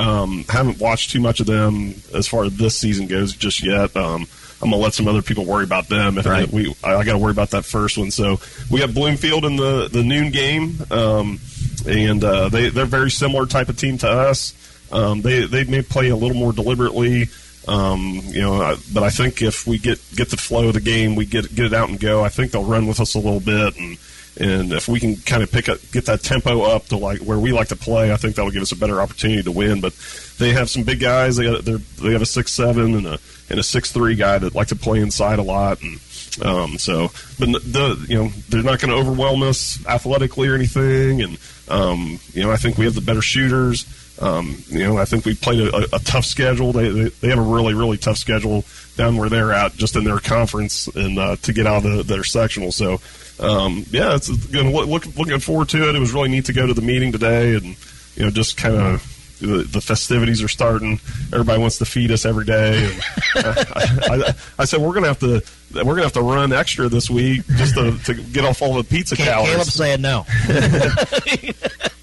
Um, 0.00 0.44
haven't 0.48 0.78
watched 0.80 1.10
too 1.10 1.20
much 1.20 1.40
of 1.40 1.46
them 1.46 1.94
as 2.14 2.26
far 2.26 2.44
as 2.44 2.56
this 2.56 2.76
season 2.76 3.06
goes 3.06 3.34
just 3.34 3.62
yet. 3.62 3.94
Um, 3.96 4.26
I'm 4.62 4.70
gonna 4.70 4.82
let 4.82 4.94
some 4.94 5.08
other 5.08 5.22
people 5.22 5.44
worry 5.44 5.64
about 5.64 5.88
them. 5.88 6.16
If 6.18 6.26
Right. 6.26 6.50
we, 6.50 6.74
I, 6.84 6.96
I 6.96 7.04
got 7.04 7.12
to 7.12 7.18
worry 7.18 7.32
about 7.32 7.50
that 7.50 7.64
first 7.64 7.96
one. 7.98 8.10
So 8.10 8.40
we 8.70 8.80
have 8.80 8.94
Bloomfield 8.94 9.44
in 9.44 9.56
the 9.56 9.88
the 9.92 10.02
noon 10.02 10.30
game, 10.30 10.78
um, 10.90 11.38
and 11.86 12.22
uh, 12.24 12.48
they 12.48 12.68
they're 12.70 12.84
very 12.86 13.10
similar 13.10 13.46
type 13.46 13.68
of 13.68 13.76
team 13.76 13.98
to 13.98 14.08
us. 14.08 14.54
Um, 14.92 15.22
they 15.22 15.46
they 15.46 15.64
may 15.64 15.82
play 15.82 16.08
a 16.08 16.16
little 16.16 16.36
more 16.36 16.52
deliberately. 16.52 17.28
Um, 17.68 18.20
you 18.24 18.40
know, 18.40 18.60
I- 18.60 18.76
but 18.92 19.02
I 19.02 19.10
think 19.10 19.42
if 19.42 19.66
we 19.66 19.78
get 19.78 19.98
get 20.16 20.30
the 20.30 20.36
flow 20.36 20.68
of 20.68 20.74
the 20.74 20.80
game, 20.80 21.14
we 21.14 21.26
get 21.26 21.54
get 21.54 21.66
it 21.66 21.74
out 21.74 21.88
and 21.90 21.98
go. 22.00 22.22
I 22.24 22.28
think 22.28 22.52
they'll 22.52 22.64
run 22.64 22.86
with 22.86 23.00
us 23.00 23.14
a 23.14 23.18
little 23.18 23.40
bit, 23.40 23.76
and 23.78 23.96
and 24.38 24.72
if 24.72 24.88
we 24.88 25.00
can 25.00 25.16
kind 25.16 25.42
of 25.42 25.50
pick 25.50 25.68
up, 25.68 25.78
get 25.92 26.06
that 26.06 26.22
tempo 26.22 26.62
up 26.62 26.86
to 26.86 26.96
like 26.96 27.20
where 27.20 27.38
we 27.38 27.52
like 27.52 27.68
to 27.68 27.76
play, 27.76 28.12
I 28.12 28.16
think 28.16 28.36
that'll 28.36 28.50
give 28.50 28.62
us 28.62 28.72
a 28.72 28.76
better 28.76 29.00
opportunity 29.00 29.42
to 29.42 29.50
win. 29.50 29.80
But 29.80 29.94
they 30.38 30.52
have 30.52 30.70
some 30.70 30.84
big 30.84 31.00
guys. 31.00 31.36
They 31.36 31.44
got, 31.44 31.64
they 31.64 32.12
have 32.12 32.22
a 32.22 32.26
six 32.26 32.52
seven 32.52 32.94
and 32.94 33.06
a 33.06 33.18
and 33.50 33.58
a 33.58 33.62
six 33.62 33.92
three 33.92 34.14
guy 34.14 34.38
that 34.38 34.54
like 34.54 34.68
to 34.68 34.76
play 34.76 35.00
inside 35.00 35.38
a 35.38 35.42
lot, 35.42 35.82
and 35.82 36.00
um, 36.44 36.78
so 36.78 37.08
but 37.38 37.52
the 37.64 38.04
you 38.08 38.16
know 38.16 38.28
they're 38.48 38.62
not 38.62 38.80
going 38.80 38.90
to 38.90 38.96
overwhelm 38.96 39.42
us 39.42 39.84
athletically 39.86 40.48
or 40.48 40.54
anything, 40.54 41.22
and 41.22 41.38
um, 41.68 42.18
you 42.32 42.42
know 42.42 42.50
I 42.50 42.56
think 42.56 42.78
we 42.78 42.84
have 42.84 42.94
the 42.94 43.00
better 43.00 43.22
shooters. 43.22 43.84
Um, 44.20 44.62
you 44.68 44.80
know, 44.80 44.98
I 44.98 45.06
think 45.06 45.24
we 45.24 45.34
played 45.34 45.60
a, 45.60 45.96
a, 45.96 45.98
tough 46.00 46.26
schedule. 46.26 46.72
They, 46.72 46.90
they 46.90 47.08
they 47.08 47.28
have 47.28 47.38
a 47.38 47.42
really 47.42 47.72
really 47.72 47.96
tough 47.96 48.18
schedule 48.18 48.64
down 48.96 49.16
where 49.16 49.30
they're 49.30 49.52
at, 49.52 49.74
just 49.76 49.96
in 49.96 50.04
their 50.04 50.18
conference, 50.18 50.88
and 50.88 51.18
uh, 51.18 51.36
to 51.36 51.52
get 51.54 51.66
out 51.66 51.84
of 51.86 51.96
the, 51.96 52.02
their 52.02 52.24
sectional. 52.24 52.70
So, 52.70 53.00
um, 53.38 53.86
yeah, 53.90 54.14
it's 54.14 54.28
going 54.28 54.72
look, 54.72 54.86
look, 54.88 55.16
looking 55.16 55.40
forward 55.40 55.70
to 55.70 55.88
it. 55.88 55.96
It 55.96 55.98
was 55.98 56.12
really 56.12 56.28
neat 56.28 56.44
to 56.46 56.52
go 56.52 56.66
to 56.66 56.74
the 56.74 56.82
meeting 56.82 57.12
today, 57.12 57.54
and 57.54 57.76
you 58.14 58.24
know, 58.24 58.30
just 58.30 58.58
kind 58.58 58.76
of 58.76 59.38
the, 59.40 59.62
the 59.62 59.80
festivities 59.80 60.42
are 60.42 60.48
starting. 60.48 61.00
Everybody 61.32 61.60
wants 61.60 61.78
to 61.78 61.86
feed 61.86 62.10
us 62.10 62.26
every 62.26 62.44
day. 62.44 62.84
And 62.84 63.02
I, 63.36 63.94
I, 64.02 64.34
I 64.58 64.64
said 64.66 64.80
we're 64.80 64.92
gonna 64.92 65.08
have 65.08 65.20
to 65.20 65.42
we're 65.74 65.94
gonna 65.94 66.02
have 66.02 66.12
to 66.12 66.22
run 66.22 66.52
extra 66.52 66.88
this 66.88 67.08
week 67.08 67.46
just 67.56 67.74
to, 67.74 67.96
to 68.04 68.14
get 68.14 68.44
off 68.44 68.60
all 68.60 68.74
the 68.74 68.84
pizza 68.84 69.16
calories. 69.16 69.50
Caleb's 69.50 69.74
saying 69.74 70.02
no. 70.02 70.26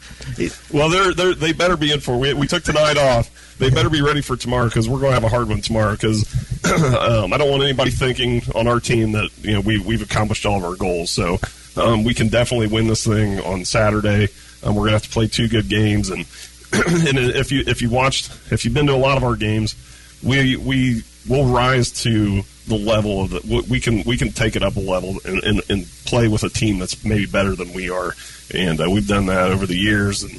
Well, 0.72 0.89
they're, 0.89 1.13
they're 1.13 1.34
they 1.34 1.53
better 1.53 1.78
be 1.78 1.91
in 1.91 1.99
for. 1.99 2.18
We, 2.18 2.34
we 2.34 2.47
took 2.47 2.63
tonight 2.63 2.97
off. 2.97 3.55
They 3.57 3.70
better 3.70 3.89
be 3.89 4.01
ready 4.01 4.22
for 4.22 4.36
tomorrow 4.36 4.68
because 4.68 4.88
we're 4.88 4.99
going 4.99 5.11
to 5.11 5.15
have 5.15 5.24
a 5.24 5.30
hard 5.30 5.49
one 5.49 5.61
tomorrow. 5.61 5.93
Because 5.93 6.26
um, 6.65 7.34
I 7.34 7.38
don't 7.38 7.49
want 7.49 7.63
anybody 7.63 7.91
thinking 7.91 8.41
on 8.55 8.68
our 8.68 8.80
team 8.80 9.13
that 9.13 9.30
you 9.41 9.53
know 9.53 9.61
we 9.61 9.80
we've 9.80 10.01
accomplished 10.01 10.45
all 10.45 10.57
of 10.57 10.63
our 10.63 10.76
goals. 10.76 11.09
So 11.09 11.38
um, 11.76 12.03
we 12.03 12.13
can 12.13 12.28
definitely 12.28 12.68
win 12.68 12.88
this 12.88 13.05
thing 13.05 13.39
on 13.41 13.65
Saturday. 13.65 14.28
Um, 14.63 14.76
we're 14.76 14.84
going 14.84 14.89
to 14.89 14.95
have 14.95 15.03
to 15.03 15.09
play 15.09 15.28
two 15.28 15.47
good 15.47 15.70
games, 15.70 16.09
and 16.09 16.26
and 16.74 17.18
if 17.18 17.51
you 17.51 17.63
if 17.65 17.82
you 17.82 17.89
watched 17.89 18.32
if 18.51 18.65
you've 18.65 18.74
been 18.74 18.88
to 18.88 18.93
a 18.93 18.95
lot 18.95 19.18
of 19.18 19.24
our 19.24 19.36
games, 19.36 19.76
we 20.24 20.55
we 20.55 21.03
will 21.28 21.45
rise 21.45 21.91
to 22.03 22.43
the 22.68 22.78
level 22.78 23.22
of 23.22 23.30
the 23.32 23.65
we 23.70 23.80
can 23.80 24.03
we 24.03 24.18
can 24.18 24.32
take 24.32 24.55
it 24.55 24.63
up 24.63 24.76
a 24.76 24.80
level 24.80 25.15
and, 25.26 25.43
and, 25.43 25.61
and 25.70 25.86
play 26.05 26.28
with 26.28 26.43
a 26.43 26.49
team 26.49 26.80
that's 26.80 27.03
maybe 27.03 27.26
better 27.26 27.55
than 27.55 27.74
we 27.74 27.89
are. 27.89 28.13
And 28.53 28.80
uh, 28.80 28.89
we've 28.89 29.07
done 29.07 29.26
that 29.26 29.51
over 29.51 29.65
the 29.65 29.76
years 29.76 30.24
and 30.24 30.32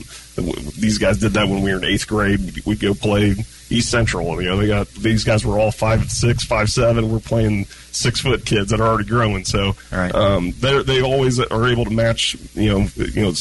these 0.43 0.99
guys 0.99 1.19
did 1.19 1.33
that 1.33 1.49
when 1.49 1.63
we 1.63 1.73
were 1.73 1.79
in 1.79 1.85
eighth 1.85 2.07
grade. 2.07 2.65
We'd 2.65 2.81
go 2.81 2.95
play 2.95 3.35
east 3.71 3.91
central. 3.91 4.41
You 4.41 4.51
know 4.51 4.57
they 4.57 4.67
got 4.67 4.89
these 4.89 5.25
guys 5.25 5.45
were 5.45 5.59
all 5.59 5.71
five 5.71 6.11
six 6.11 6.45
five 6.45 6.71
seven. 6.71 7.11
We're 7.11 7.21
playing 7.21 7.65
six 7.65 8.21
foot 8.21 8.45
kids 8.45 8.71
that 8.71 8.81
are 8.81 8.87
already 8.87 9.09
growing. 9.09 9.45
So 9.45 9.75
um, 10.15 10.53
they 10.61 10.83
they 10.83 11.03
always 11.03 11.41
are 11.41 11.67
able 11.67 11.85
to 11.85 11.91
match 11.91 12.37
you 12.55 12.71
know 12.71 12.89
you 12.97 13.23
know 13.23 13.33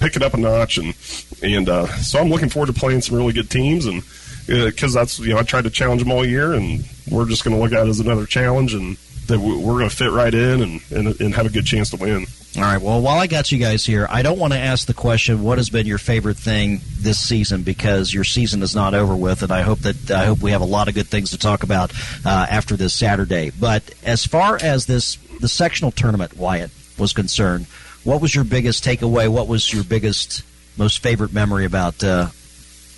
pick 0.00 0.16
it 0.16 0.22
up 0.22 0.34
a 0.34 0.38
notch 0.38 0.78
and 0.78 0.94
and 1.42 1.68
uh, 1.68 1.86
so 1.86 2.18
I'm 2.18 2.28
looking 2.28 2.48
forward 2.48 2.66
to 2.66 2.72
playing 2.72 3.02
some 3.02 3.16
really 3.16 3.32
good 3.32 3.50
teams 3.50 3.86
and 3.86 4.02
because 4.50 4.92
that's 4.92 5.18
you 5.18 5.32
know 5.34 5.38
I 5.38 5.42
tried 5.42 5.64
to 5.64 5.70
challenge 5.70 6.02
them 6.02 6.10
all 6.12 6.24
year, 6.26 6.52
and 6.54 6.84
we're 7.10 7.26
just 7.26 7.44
going 7.44 7.56
to 7.56 7.62
look 7.62 7.72
at 7.72 7.86
it 7.86 7.90
as 7.90 8.00
another 8.00 8.26
challenge, 8.26 8.74
and 8.74 8.96
that 9.26 9.38
we- 9.38 9.56
we're 9.56 9.78
going 9.78 9.88
to 9.88 9.94
fit 9.94 10.10
right 10.10 10.34
in 10.34 10.62
and, 10.62 10.80
and 10.90 11.20
and 11.20 11.34
have 11.34 11.46
a 11.46 11.50
good 11.50 11.64
chance 11.66 11.90
to 11.90 11.96
win. 11.96 12.26
All 12.56 12.62
right. 12.62 12.82
Well, 12.82 13.00
while 13.00 13.16
I 13.20 13.28
got 13.28 13.52
you 13.52 13.58
guys 13.58 13.86
here, 13.86 14.08
I 14.10 14.22
don't 14.22 14.38
want 14.38 14.52
to 14.52 14.58
ask 14.58 14.86
the 14.88 14.94
question, 14.94 15.42
"What 15.44 15.58
has 15.58 15.70
been 15.70 15.86
your 15.86 15.98
favorite 15.98 16.36
thing 16.36 16.80
this 16.98 17.18
season?" 17.20 17.62
Because 17.62 18.12
your 18.12 18.24
season 18.24 18.62
is 18.62 18.74
not 18.74 18.92
over 18.92 19.14
with, 19.14 19.42
and 19.44 19.52
I 19.52 19.62
hope 19.62 19.78
that 19.80 20.10
I 20.10 20.24
hope 20.24 20.40
we 20.40 20.50
have 20.50 20.60
a 20.60 20.64
lot 20.66 20.88
of 20.88 20.94
good 20.94 21.06
things 21.06 21.30
to 21.30 21.38
talk 21.38 21.62
about 21.62 21.92
uh, 22.24 22.46
after 22.50 22.76
this 22.76 22.92
Saturday. 22.92 23.50
But 23.58 23.84
as 24.04 24.26
far 24.26 24.58
as 24.60 24.86
this 24.86 25.16
the 25.40 25.48
sectional 25.48 25.92
tournament, 25.92 26.36
Wyatt 26.36 26.70
was 26.98 27.12
concerned, 27.12 27.66
what 28.02 28.20
was 28.20 28.34
your 28.34 28.44
biggest 28.44 28.82
takeaway? 28.84 29.28
What 29.28 29.46
was 29.46 29.72
your 29.72 29.84
biggest, 29.84 30.42
most 30.76 30.98
favorite 30.98 31.32
memory 31.32 31.64
about 31.66 32.02
uh, 32.02 32.30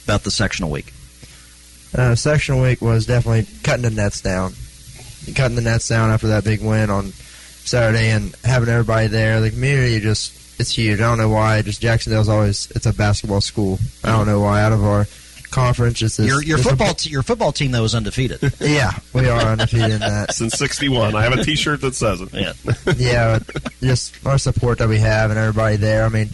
about 0.05 0.22
the 0.24 0.30
sectional 0.30 0.70
week? 0.70 0.94
Uh, 1.95 2.14
sectional 2.14 2.62
week 2.62 2.80
was 2.80 3.07
definitely 3.07 3.47
cutting 3.62 3.82
the 3.82 3.90
nets 3.90 4.20
down, 4.22 4.53
cutting 5.34 5.57
the 5.57 5.62
nets 5.62 5.88
down 5.88 6.11
after 6.11 6.28
that 6.28 6.43
big 6.45 6.62
win 6.62 6.88
on 6.90 7.12
Saturday, 7.12 8.11
and 8.11 8.34
having 8.45 8.68
everybody 8.68 9.09
there. 9.09 9.40
The 9.40 9.51
community 9.51 10.01
just 10.01 10.61
it's 10.61 10.70
huge. 10.72 11.01
I 11.01 11.03
don't 11.05 11.18
know 11.18 11.28
why. 11.28 11.61
Just 11.62 11.80
Jac-Cen-Del's 11.82 12.28
always 12.28 12.70
it's 12.72 12.86
a 12.86 12.93
basketball 12.93 13.40
school. 13.40 13.78
I 14.05 14.09
don't 14.11 14.26
know 14.26 14.40
why. 14.40 14.62
Out 14.62 14.72
of 14.72 14.84
our 14.84 15.07
conference, 15.51 16.01
it's 16.01 16.16
this, 16.16 16.26
Your 16.26 16.43
your 16.43 16.57
this- 16.57 16.66
football 16.66 16.95
te- 16.95 17.11
your 17.11 17.22
football 17.22 17.53
team 17.53 17.72
though 17.72 17.84
is 17.84 17.95
undefeated. 17.95 18.40
Yeah, 18.61 18.93
we 19.12 19.28
are 19.28 19.40
undefeated 19.40 19.90
in 19.93 20.01
that. 20.01 20.32
Since 20.34 20.55
'61, 20.59 21.14
I 21.14 21.22
have 21.22 21.34
a 21.34 21.45
T-shirt 21.45 21.82
that 21.82 21.95
says 21.95 22.22
it. 22.22 22.30
Yeah. 22.32 22.53
yeah, 22.97 23.38
just 23.82 24.26
our 24.26 24.38
support 24.38 24.78
that 24.78 24.88
we 24.88 24.99
have 24.99 25.30
and 25.30 25.38
everybody 25.38 25.76
there. 25.76 26.05
I 26.07 26.09
mean, 26.09 26.30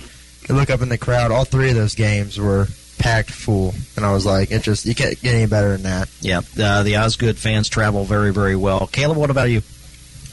you 0.49 0.55
look 0.55 0.71
up 0.71 0.83
in 0.83 0.89
the 0.89 0.99
crowd. 0.99 1.33
All 1.33 1.45
three 1.45 1.71
of 1.71 1.75
those 1.77 1.97
games 1.97 2.39
were 2.39 2.69
packed 2.99 3.31
full, 3.31 3.75
and 3.97 4.05
I 4.05 4.13
was 4.13 4.27
like, 4.27 4.51
it 4.51 4.63
just 4.63 4.85
you 4.87 4.95
can't 4.95 5.21
get 5.23 5.35
any 5.35 5.47
better 5.47 5.71
than 5.73 5.83
that. 5.85 6.09
Yeah, 6.21 6.41
uh, 6.61 6.83
the 6.83 6.97
Osgood 6.99 7.37
fans 7.39 7.69
travel 7.69 8.05
very 8.05 8.33
very 8.33 8.57
well. 8.57 8.87
Caleb, 8.89 9.17
what 9.19 9.31
about 9.31 9.51
you? 9.51 9.63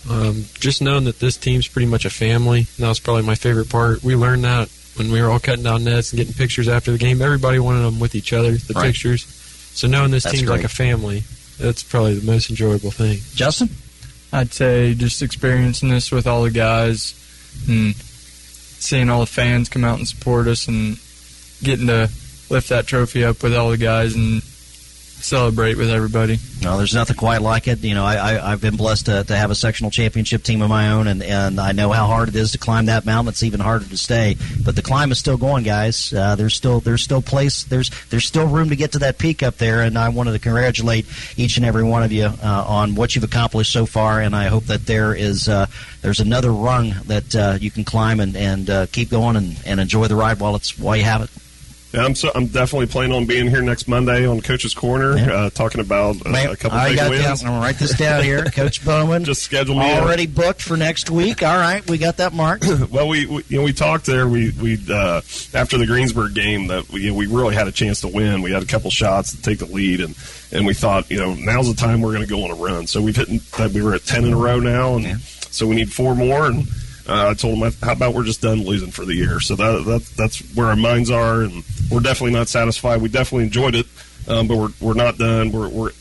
Um, 0.09 0.45
just 0.59 0.81
knowing 0.81 1.05
that 1.05 1.19
this 1.19 1.35
team's 1.37 1.67
pretty 1.67 1.87
much 1.87 2.05
a 2.05 2.09
family. 2.09 2.63
That 2.77 2.87
was 2.89 2.99
probably 2.99 3.23
my 3.23 3.35
favorite 3.35 3.69
part. 3.69 4.03
We 4.03 4.15
learned 4.15 4.43
that 4.43 4.69
when 4.95 5.11
we 5.11 5.21
were 5.21 5.29
all 5.29 5.39
cutting 5.39 5.63
down 5.63 5.83
nets 5.83 6.11
and 6.11 6.17
getting 6.19 6.33
pictures 6.33 6.67
after 6.67 6.91
the 6.91 6.97
game. 6.97 7.21
Everybody 7.21 7.59
wanted 7.59 7.81
them 7.81 7.99
with 7.99 8.13
each 8.15 8.31
other, 8.31 8.51
the 8.51 8.73
Right. 8.73 8.85
pictures. 8.87 9.25
So 9.73 9.87
knowing 9.87 10.11
this 10.11 10.23
That's 10.23 10.37
team's 10.37 10.49
like 10.49 10.63
a 10.63 10.69
family, 10.69 11.23
that's 11.59 11.83
probably 11.83 12.15
the 12.19 12.25
most 12.31 12.49
enjoyable 12.49 12.91
thing. 12.91 13.19
Justin? 13.33 13.69
I'd 14.31 14.53
say 14.53 14.93
just 14.93 15.21
experiencing 15.21 15.89
this 15.89 16.11
with 16.11 16.27
all 16.27 16.43
the 16.43 16.51
guys 16.51 17.13
and 17.67 17.95
seeing 17.95 19.09
all 19.09 19.21
the 19.21 19.25
fans 19.25 19.69
come 19.69 19.83
out 19.83 19.97
and 19.97 20.07
support 20.07 20.47
us 20.47 20.67
and 20.67 20.97
getting 21.63 21.87
to 21.87 22.09
lift 22.49 22.69
that 22.69 22.87
trophy 22.87 23.23
up 23.23 23.41
with 23.43 23.55
all 23.55 23.71
the 23.71 23.77
guys 23.77 24.15
and 24.15 24.41
celebrate 25.25 25.75
with 25.75 25.89
everybody. 25.89 26.37
No, 26.61 26.77
there's 26.77 26.93
nothing 26.93 27.15
quite 27.15 27.41
like 27.41 27.67
it. 27.67 27.83
You 27.83 27.95
know, 27.95 28.05
I, 28.05 28.15
I, 28.15 28.51
I've 28.51 28.61
been 28.61 28.75
blessed 28.75 29.07
to, 29.07 29.23
to 29.23 29.35
have 29.35 29.49
a 29.49 29.55
sectional 29.55 29.91
championship 29.91 30.43
team 30.43 30.61
of 30.61 30.69
my 30.69 30.91
own, 30.91 31.07
and, 31.07 31.23
and 31.23 31.59
I 31.59 31.71
know 31.71 31.91
how 31.91 32.05
hard 32.05 32.29
it 32.29 32.35
is 32.35 32.51
to 32.51 32.57
climb 32.57 32.85
that 32.85 33.05
mountain. 33.05 33.29
It's 33.29 33.43
even 33.43 33.59
harder 33.59 33.85
to 33.85 33.97
stay, 33.97 34.35
but 34.63 34.75
the 34.75 34.81
climb 34.81 35.11
is 35.11 35.17
still 35.19 35.37
going, 35.37 35.63
guys. 35.63 36.13
Uh, 36.13 36.35
there's 36.35 36.53
still 36.55 36.79
there's 36.79 37.01
still 37.01 37.21
place 37.21 37.63
there's 37.63 37.89
there's 38.09 38.25
still 38.25 38.47
room 38.47 38.69
to 38.69 38.75
get 38.75 38.91
to 38.93 38.99
that 38.99 39.17
peak 39.17 39.41
up 39.41 39.57
there, 39.57 39.81
and 39.81 39.97
I 39.97 40.09
wanted 40.09 40.33
to 40.33 40.39
congratulate 40.39 41.05
each 41.37 41.57
and 41.57 41.65
every 41.65 41.83
one 41.83 42.03
of 42.03 42.11
you 42.11 42.25
uh, 42.25 42.65
on 42.67 42.95
what 42.95 43.15
you've 43.15 43.23
accomplished 43.23 43.73
so 43.73 43.85
far, 43.85 44.21
and 44.21 44.35
I 44.35 44.45
hope 44.45 44.65
that 44.65 44.85
there 44.85 45.15
is 45.15 45.49
uh, 45.49 45.65
there's 46.01 46.19
another 46.19 46.51
rung 46.51 46.93
that 47.05 47.35
uh, 47.35 47.57
you 47.59 47.71
can 47.71 47.83
climb 47.83 48.19
and 48.19 48.35
and 48.35 48.69
uh, 48.69 48.85
keep 48.87 49.09
going 49.09 49.35
and, 49.35 49.57
and 49.65 49.79
enjoy 49.79 50.07
the 50.07 50.15
ride 50.15 50.39
while 50.39 50.55
it's 50.55 50.77
while 50.77 50.95
you 50.95 51.03
have 51.03 51.23
it. 51.23 51.29
Yeah, 51.95 52.03
I'm 52.03 52.13
so, 52.13 52.29
I'm 52.35 52.47
definitely 52.47 52.87
planning 52.87 53.15
on 53.15 53.25
being 53.25 53.47
here 53.47 53.61
next 53.61 53.87
Monday 53.87 54.27
on 54.27 54.41
Coach's 54.41 54.73
Corner, 54.73 55.13
uh, 55.13 55.49
talking 55.49 55.79
about 55.79 56.25
uh, 56.25 56.29
Man, 56.29 56.49
a 56.49 56.57
couple 56.57 56.77
I 56.77 56.89
big 56.89 56.97
got 56.97 57.09
wins. 57.09 57.23
that. 57.23 57.41
I'm 57.43 57.53
gonna 57.53 57.61
write 57.61 57.79
this 57.79 57.97
down 57.97 58.21
here. 58.21 58.43
Coach 58.53 58.83
Bowman 58.83 59.23
just 59.23 59.43
schedule 59.43 59.75
me 59.79 59.93
already 59.93 60.27
booked 60.27 60.61
for 60.61 60.75
next 60.75 61.09
week. 61.09 61.41
All 61.41 61.55
right, 61.55 61.89
we 61.89 61.97
got 61.97 62.17
that 62.17 62.33
marked. 62.33 62.65
well, 62.91 63.07
we, 63.07 63.25
we 63.27 63.45
you 63.47 63.59
know 63.59 63.63
we 63.63 63.71
talked 63.71 64.05
there. 64.07 64.27
We 64.27 64.51
we 64.51 64.77
uh, 64.91 65.21
after 65.53 65.77
the 65.77 65.85
Greensburg 65.85 66.33
game 66.33 66.67
that 66.67 66.89
we, 66.89 67.03
you 67.03 67.11
know, 67.11 67.17
we 67.17 67.27
really 67.27 67.55
had 67.55 67.69
a 67.69 67.71
chance 67.71 68.01
to 68.01 68.09
win. 68.09 68.41
We 68.41 68.51
had 68.51 68.61
a 68.61 68.65
couple 68.65 68.91
shots 68.91 69.33
to 69.33 69.41
take 69.41 69.59
the 69.59 69.65
lead, 69.65 70.01
and 70.01 70.17
and 70.51 70.65
we 70.65 70.73
thought 70.73 71.09
you 71.09 71.17
know 71.17 71.33
now's 71.33 71.73
the 71.73 71.79
time 71.79 72.01
we're 72.01 72.11
going 72.11 72.27
to 72.27 72.29
go 72.29 72.43
on 72.43 72.51
a 72.51 72.55
run. 72.55 72.87
So 72.87 73.01
we've 73.01 73.15
hit 73.15 73.29
that 73.53 73.71
we 73.71 73.81
were 73.81 73.93
at 73.93 74.03
ten 74.03 74.25
in 74.25 74.33
a 74.33 74.37
row 74.37 74.59
now, 74.59 74.97
and 74.97 75.21
so 75.21 75.65
we 75.65 75.75
need 75.75 75.93
four 75.93 76.13
more. 76.13 76.47
And 76.47 76.67
uh, 77.07 77.29
I 77.29 77.33
told 77.35 77.61
them, 77.61 77.71
how 77.81 77.93
about 77.93 78.13
we're 78.13 78.23
just 78.23 78.41
done 78.41 78.63
losing 78.63 78.91
for 78.91 79.05
the 79.05 79.13
year? 79.13 79.39
So 79.39 79.55
that, 79.55 79.85
that 79.85 80.05
that's 80.17 80.39
where 80.55 80.67
our 80.67 80.75
minds 80.75 81.11
are, 81.11 81.41
and 81.41 81.63
we're 81.91 81.99
definitely 81.99 82.33
not 82.33 82.47
satisfied. 82.47 83.01
We 83.01 83.09
definitely 83.09 83.45
enjoyed 83.45 83.75
it, 83.75 83.85
um, 84.27 84.47
but 84.47 84.57
we're 84.57 84.69
we're 84.81 84.93
not 84.95 85.17
done. 85.17 85.51
We're, 85.51 85.69
we're 85.69 85.91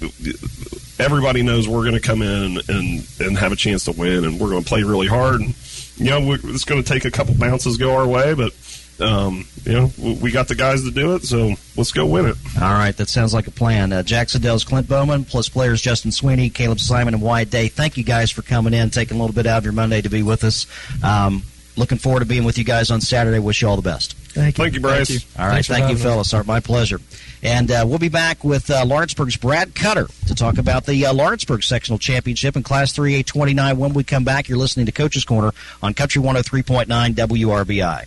everybody 0.99 1.43
knows 1.43 1.69
we're 1.69 1.83
going 1.83 1.95
to 1.95 2.01
come 2.01 2.23
in 2.23 2.59
and, 2.59 2.69
and 2.69 3.09
and 3.21 3.39
have 3.39 3.53
a 3.53 3.57
chance 3.57 3.85
to 3.85 3.93
win, 3.93 4.25
and 4.25 4.41
we're 4.41 4.51
going 4.51 4.63
to 4.63 4.69
play 4.69 4.83
really 4.83 5.07
hard. 5.07 5.41
And 5.41 5.55
you 5.97 6.11
know, 6.11 6.21
we, 6.21 6.35
it's 6.45 6.65
going 6.65 6.83
to 6.83 6.89
take 6.89 7.05
a 7.05 7.11
couple 7.11 7.35
bounces 7.35 7.77
go 7.77 7.95
our 7.95 8.07
way, 8.07 8.35
but 8.35 8.53
um, 9.01 9.47
you 9.65 9.73
know, 9.73 9.91
we, 9.99 10.15
we 10.15 10.31
got 10.31 10.49
the 10.49 10.55
guys 10.55 10.83
to 10.85 10.91
do 10.91 11.15
it, 11.15 11.25
so 11.25 11.55
let's 11.77 11.93
go 11.93 12.07
win 12.07 12.27
it. 12.27 12.37
All 12.61 12.73
right, 12.73 12.97
that 12.97 13.09
sounds 13.09 13.35
like 13.35 13.47
a 13.47 13.51
plan. 13.51 13.93
Uh, 13.93 14.03
Jac-Cen-Del's 14.03 14.65
Clint 14.65 14.89
Bowman, 14.89 15.25
plus 15.25 15.49
players 15.49 15.83
Justin 15.83 16.13
Sweeney, 16.13 16.51
Caleb 16.51 16.81
Simon, 16.81 17.15
and 17.15 17.23
Wyatt 17.23 17.51
Day. 17.51 17.69
Thank 17.69 17.97
you 17.97 18.05
guys 18.05 18.31
for 18.31 18.43
coming 18.43 18.75
in, 18.75 18.91
taking 18.91 19.17
a 19.17 19.21
little 19.21 19.35
bit 19.35 19.47
out 19.47 19.59
of 19.59 19.65
your 19.65 19.73
Monday 19.73 20.01
to 20.01 20.09
be 20.09 20.23
with 20.23 20.45
us. 20.45 20.67
Um, 21.03 21.43
looking 21.77 21.99
forward 21.99 22.21
to 22.21 22.27
being 22.27 22.45
with 22.45 22.59
you 22.59 22.65
guys 22.65 22.91
on 22.91 23.01
Saturday. 23.01 23.39
Wish 23.39 23.63
you 23.63 23.69
all 23.69 23.77
the 23.77 23.83
best. 23.83 24.15
Thank 24.15 24.59
you. 24.59 24.65
Thank 24.65 24.75
you, 24.75 24.81
Bryce. 24.81 25.09
Thank 25.09 25.23
you. 25.23 25.43
All 25.43 25.49
right, 25.49 25.65
thank 25.65 25.91
you, 25.91 25.97
fellas. 25.97 26.33
All 26.35 26.41
right, 26.41 26.47
my 26.47 26.61
pleasure. 26.61 27.01
And 27.43 27.71
uh, 27.71 27.85
we'll 27.87 27.99
be 27.99 28.09
back 28.09 28.43
with 28.43 28.71
uh, 28.71 28.85
Lawrenceburg's 28.87 29.37
Brad 29.37 29.75
Cutter 29.75 30.07
to 30.27 30.35
talk 30.35 30.59
about 30.59 30.87
the 30.87 31.07
uh, 31.07 31.13
Lawrenceburg 31.13 31.63
Sectional 31.63 31.99
Championship 31.99 32.57
in 32.57 32.63
Class 32.63 32.93
3A 32.93 33.27
29. 33.27 33.77
When 33.77 33.93
we 33.93 34.03
come 34.03 34.25
back, 34.25 34.49
you're 34.49 34.59
listening 34.59 34.87
to 34.87 34.93
Coach's 34.93 35.25
Corner 35.25 35.53
on 35.83 35.95
Country 35.95 36.23
103.9 36.23 36.87
WRBI. 37.15 38.07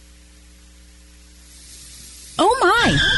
My! 2.88 3.16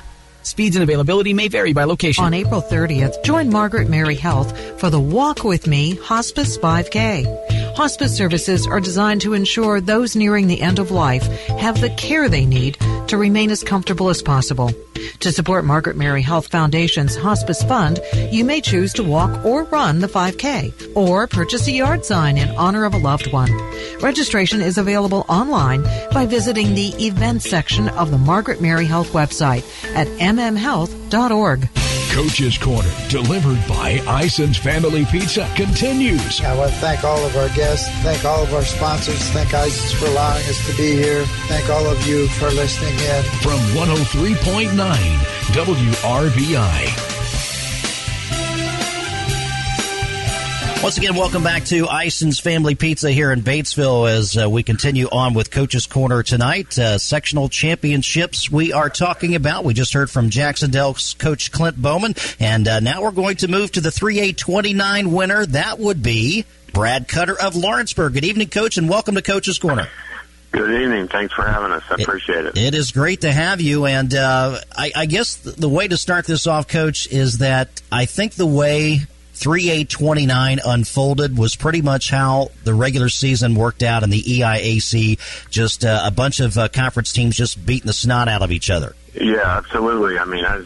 Speeds 0.50 0.76
and 0.76 0.82
availability 0.82 1.32
may 1.32 1.48
vary 1.48 1.74
by 1.74 1.84
location. 1.84 2.26
On 2.26 2.34
April 2.34 2.60
30th, 2.60 3.24
join 3.24 3.52
Margaret 3.52 3.88
Mary 3.88 4.16
Health 4.16 4.80
for 4.80 4.90
the 4.90 5.00
Walk 5.00 5.44
With 5.44 5.68
Me 5.68 5.94
Hospice 5.96 6.58
5K. 6.58 7.59
Hospice 7.80 8.18
services 8.18 8.68
are 8.68 8.82
designed 8.82 9.22
to 9.22 9.34
ensure 9.34 9.80
those 9.80 10.14
nearing 10.14 10.48
the 10.48 10.62
end 10.62 10.80
of 10.80 10.92
life 10.92 11.24
have 11.48 11.80
the 11.80 11.90
care 11.92 12.28
they 12.28 12.46
need 12.46 12.78
to 13.08 13.16
remain 13.16 13.50
as 13.52 13.64
comfortable 13.64 14.10
as 14.10 14.22
possible. 14.22 14.70
To 15.22 15.32
support 15.32 15.64
Margaret 15.64 15.96
Mary 15.96 16.22
Health 16.22 16.48
Foundation's 16.48 17.16
Hospice 17.16 17.64
Fund, 17.64 18.02
you 18.32 18.44
may 18.44 18.60
choose 18.60 18.92
to 18.96 19.04
walk 19.04 19.46
or 19.46 19.64
run 19.64 20.00
the 20.00 20.08
5K 20.08 20.94
or 20.94 21.26
purchase 21.26 21.70
a 21.70 21.72
yard 21.72 22.04
sign 22.04 22.38
in 22.38 22.50
honor 22.58 22.84
of 22.84 22.96
a 22.96 23.00
loved 23.00 23.32
one. 23.32 23.54
Registration 24.02 24.60
is 24.60 24.78
available 24.78 25.26
online 25.30 25.84
by 26.12 26.26
visiting 26.26 26.76
the 26.76 26.90
events 27.02 27.50
section 27.50 27.88
of 27.88 28.12
the 28.12 28.18
Margaret 28.18 28.60
Mary 28.60 28.88
Health 28.88 29.14
website 29.14 29.64
at 29.96 30.08
mmhealth.org. 30.20 31.70
Coach's 32.10 32.58
Corner, 32.58 32.92
delivered 33.08 33.66
by 33.68 34.02
Ison's 34.08 34.58
Family 34.58 35.06
Pizza, 35.06 35.48
continues. 35.56 36.42
I 36.42 36.56
want 36.56 36.72
to 36.72 36.78
thank 36.78 37.04
all 37.04 37.24
of 37.26 37.36
our 37.38 37.50
guests, 37.50 37.88
thank 38.04 38.26
all 38.26 38.44
of 38.44 38.54
our 38.54 38.64
sponsors, 38.64 39.22
thank 39.30 39.54
Ison's 39.54 39.92
for 39.94 40.08
allowing 40.08 40.44
us 40.46 40.66
to 40.70 40.76
be 40.76 40.92
here, 40.94 41.24
thank 41.48 41.70
all 41.70 41.86
of 41.86 42.06
you 42.08 42.28
for 42.28 42.50
listening 42.52 42.94
in. 42.94 43.24
From 43.42 43.60
103.9 43.78 44.74
WRBI. 45.54 47.19
Once 50.82 50.98
again, 50.98 51.14
welcome 51.14 51.44
back 51.44 51.66
to 51.66 51.88
Ison's 51.88 52.40
Family 52.40 52.74
Pizza 52.74 53.12
here 53.12 53.34
in 53.34 53.42
Batesville 53.42 54.10
as 54.10 54.38
uh, 54.38 54.50
we 54.50 54.64
continue 54.64 55.10
on 55.12 55.34
with 55.34 55.52
Coach's 55.52 55.86
Corner 55.86 56.24
tonight. 56.24 56.80
Uh, 56.80 56.98
sectional 56.98 57.50
championships 57.50 58.50
we 58.50 58.72
are 58.72 58.90
talking 58.90 59.36
about. 59.36 59.66
We 59.66 59.74
just 59.74 59.92
heard 59.92 60.10
from 60.10 60.30
Jac-Cen-Del's 60.30 61.16
coach 61.16 61.52
Clint 61.52 61.80
Bowman, 61.82 62.16
and 62.40 62.66
uh, 62.66 62.80
now 62.80 63.02
we're 63.02 63.12
going 63.12 63.36
to 63.38 63.50
move 63.50 63.74
to 63.74 63.82
the 63.82 63.90
3A29 63.90 65.12
winner. 65.12 65.46
That 65.48 65.80
would 65.80 66.02
be 66.02 66.46
Brad 66.72 67.10
Cutter 67.10 67.40
of 67.40 67.58
Lawrenceburg. 67.58 68.14
Good 68.14 68.26
evening, 68.26 68.48
Coach, 68.48 68.78
and 68.78 68.88
welcome 68.90 69.16
to 69.16 69.22
Coach's 69.22 69.60
Corner. 69.60 69.90
Good 70.52 70.82
evening. 70.82 71.10
Thanks 71.10 71.34
for 71.34 71.46
having 71.46 71.74
us. 71.74 71.84
I 71.90 71.96
appreciate 72.02 72.46
it. 72.46 72.58
It 72.58 72.74
is 72.74 72.92
great 72.92 73.22
to 73.22 73.32
have 73.32 73.60
you. 73.60 73.86
And 73.86 74.16
uh, 74.16 74.60
I, 74.76 74.92
I 74.96 75.06
guess 75.08 75.36
the 75.36 75.70
way 75.70 75.90
to 75.90 75.98
start 75.98 76.26
this 76.26 76.48
off, 76.48 76.70
Coach, 76.70 77.12
is 77.12 77.40
that 77.40 77.82
I 77.92 78.06
think 78.06 78.36
the 78.36 78.48
way 78.48 79.02
3A29 79.40 80.60
unfolded 80.66 81.38
was 81.38 81.56
pretty 81.56 81.82
much 81.82 82.10
how 82.10 82.50
the 82.66 82.74
regular 82.74 83.08
season 83.08 83.56
worked 83.56 83.84
out 83.84 84.04
in 84.04 84.10
the 84.10 84.22
EIAC. 84.22 85.50
Just 85.50 85.86
uh, 85.86 86.02
a 86.04 86.12
bunch 86.12 86.42
of 86.42 86.58
uh, 86.58 86.68
conference 86.68 87.14
teams 87.14 87.38
just 87.38 87.66
beating 87.66 87.88
the 87.88 87.94
snot 87.94 88.28
out 88.28 88.42
of 88.42 88.52
each 88.52 88.70
other. 88.70 88.96
Yeah, 89.14 89.58
absolutely. 89.58 90.20
I 90.20 90.26
mean, 90.26 90.44
as 90.44 90.66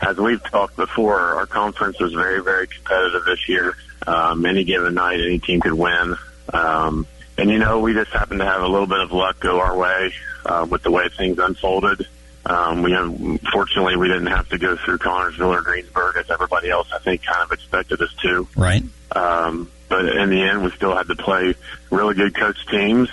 as 0.00 0.16
we've 0.16 0.42
talked 0.42 0.76
before, 0.76 1.18
our 1.18 1.46
conference 1.46 2.00
was 2.00 2.12
very, 2.12 2.42
very 2.42 2.66
competitive 2.66 3.24
this 3.24 3.48
year. 3.48 3.76
Um, 4.06 4.44
any 4.46 4.64
given 4.64 4.94
night, 4.94 5.20
any 5.20 5.38
team 5.38 5.60
could 5.60 5.74
win. 5.74 6.16
Um, 6.52 7.06
and 7.38 7.50
you 7.50 7.58
know, 7.58 7.80
we 7.80 7.92
just 7.92 8.10
happened 8.12 8.40
to 8.40 8.46
have 8.46 8.62
a 8.62 8.68
little 8.68 8.86
bit 8.86 9.00
of 9.00 9.12
luck 9.12 9.40
go 9.40 9.60
our 9.60 9.76
way 9.76 10.12
uh, 10.44 10.66
with 10.68 10.82
the 10.82 10.90
way 10.90 11.08
things 11.08 11.38
unfolded. 11.38 12.06
Um, 12.48 12.82
we 12.82 12.94
unfortunately 12.94 13.96
we 13.96 14.06
didn't 14.06 14.28
have 14.28 14.48
to 14.50 14.58
go 14.58 14.76
through 14.76 14.98
Connersville 14.98 15.58
or 15.58 15.62
Greensburg 15.62 16.16
as 16.16 16.30
everybody 16.30 16.70
else 16.70 16.88
I 16.92 16.98
think 16.98 17.24
kind 17.24 17.42
of 17.42 17.50
expected 17.50 18.00
us 18.00 18.14
to. 18.22 18.46
Right. 18.56 18.84
Um, 19.10 19.70
but 19.88 20.08
in 20.08 20.30
the 20.30 20.42
end, 20.42 20.62
we 20.62 20.70
still 20.70 20.96
had 20.96 21.08
to 21.08 21.16
play 21.16 21.54
really 21.90 22.14
good 22.14 22.36
coach 22.36 22.58
teams, 22.68 23.08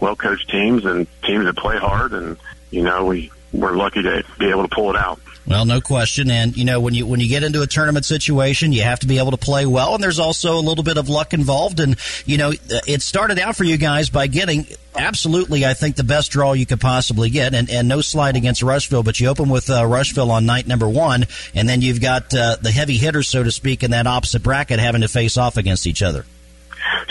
well 0.00 0.16
coached 0.16 0.48
teams, 0.50 0.84
and 0.84 1.06
teams 1.22 1.44
that 1.44 1.56
play 1.56 1.76
hard. 1.76 2.12
And 2.12 2.38
you 2.70 2.82
know, 2.82 3.04
we 3.04 3.30
we're 3.52 3.76
lucky 3.76 4.02
to 4.02 4.24
be 4.38 4.48
able 4.48 4.66
to 4.66 4.74
pull 4.74 4.90
it 4.90 4.96
out. 4.96 5.20
Well, 5.48 5.64
no 5.64 5.80
question. 5.80 6.30
And 6.30 6.54
you 6.58 6.66
know, 6.66 6.78
when 6.78 6.92
you 6.92 7.06
when 7.06 7.20
you 7.20 7.28
get 7.28 7.42
into 7.42 7.62
a 7.62 7.66
tournament 7.66 8.04
situation, 8.04 8.72
you 8.72 8.82
have 8.82 8.98
to 9.00 9.06
be 9.06 9.16
able 9.16 9.30
to 9.30 9.38
play 9.38 9.64
well, 9.64 9.94
and 9.94 10.04
there's 10.04 10.18
also 10.18 10.58
a 10.58 10.60
little 10.60 10.84
bit 10.84 10.98
of 10.98 11.08
luck 11.08 11.32
involved. 11.32 11.80
And 11.80 11.96
you 12.26 12.36
know, 12.36 12.52
it 12.68 13.00
started 13.00 13.38
out 13.38 13.56
for 13.56 13.64
you 13.64 13.78
guys 13.78 14.10
by 14.10 14.26
getting 14.26 14.66
absolutely, 14.94 15.64
I 15.64 15.72
think, 15.72 15.96
the 15.96 16.04
best 16.04 16.30
draw 16.30 16.52
you 16.52 16.66
could 16.66 16.82
possibly 16.82 17.30
get, 17.30 17.54
and, 17.54 17.70
and 17.70 17.88
no 17.88 18.02
slide 18.02 18.36
against 18.36 18.62
Rushville. 18.62 19.02
But 19.02 19.20
you 19.20 19.28
open 19.28 19.48
with 19.48 19.70
uh, 19.70 19.86
Rushville 19.86 20.30
on 20.30 20.44
night 20.44 20.66
number 20.66 20.88
one, 20.88 21.24
and 21.54 21.66
then 21.66 21.80
you've 21.80 22.02
got 22.02 22.34
uh, 22.34 22.56
the 22.60 22.70
heavy 22.70 22.98
hitters, 22.98 23.26
so 23.26 23.42
to 23.42 23.50
speak, 23.50 23.82
in 23.82 23.92
that 23.92 24.06
opposite 24.06 24.42
bracket 24.42 24.80
having 24.80 25.00
to 25.00 25.08
face 25.08 25.38
off 25.38 25.56
against 25.56 25.86
each 25.86 26.02
other. 26.02 26.26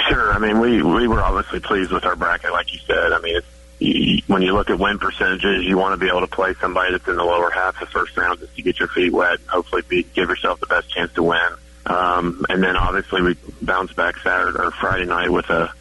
Sure. 0.10 0.32
I 0.32 0.38
mean, 0.38 0.60
we 0.60 0.84
we 0.84 1.08
were 1.08 1.24
obviously 1.24 1.60
pleased 1.60 1.92
with 1.92 2.06
our 2.06 2.16
bracket, 2.16 2.52
like 2.52 2.72
you 2.72 2.80
said. 2.86 3.14
I 3.14 3.20
mean, 3.20 3.38
it's 3.38 3.48
when 3.80 4.41
you 4.41 4.54
look 4.54 4.70
at 4.70 4.80
win 4.80 4.98
percentages, 4.98 5.66
you 5.66 5.78
want 5.78 5.94
to 5.94 6.04
be 6.04 6.10
able 6.10 6.22
to 6.22 6.28
play 6.28 6.54
somebody 6.60 6.91
that's 6.91 7.08
in 7.08 7.16
the 7.16 7.24
lower 7.24 7.52
half 7.52 7.80
the 7.80 7.86
first 7.86 8.18
round 8.18 8.40
just 8.40 8.56
to 8.56 8.62
get 8.62 8.80
your 8.80 8.88
feet 8.88 9.14
wet. 9.14 9.40
Hopefully, 9.48 9.84
be, 9.88 10.04
give 10.04 10.30
yourself 10.30 10.60
the 10.60 10.66
best 10.66 10.90
chance 10.90 11.14
to 11.14 11.24
win. 11.24 11.49
Um, 11.86 12.45
and 12.49 12.62
then 12.62 12.76
obviously 12.76 13.22
we 13.22 13.36
bounced 13.62 13.95
back 13.95 14.18
Saturday 14.18 14.58
or 14.58 14.72
Friday 14.72 15.06
night 15.06 15.32
with 15.32 15.49
a 15.49 15.72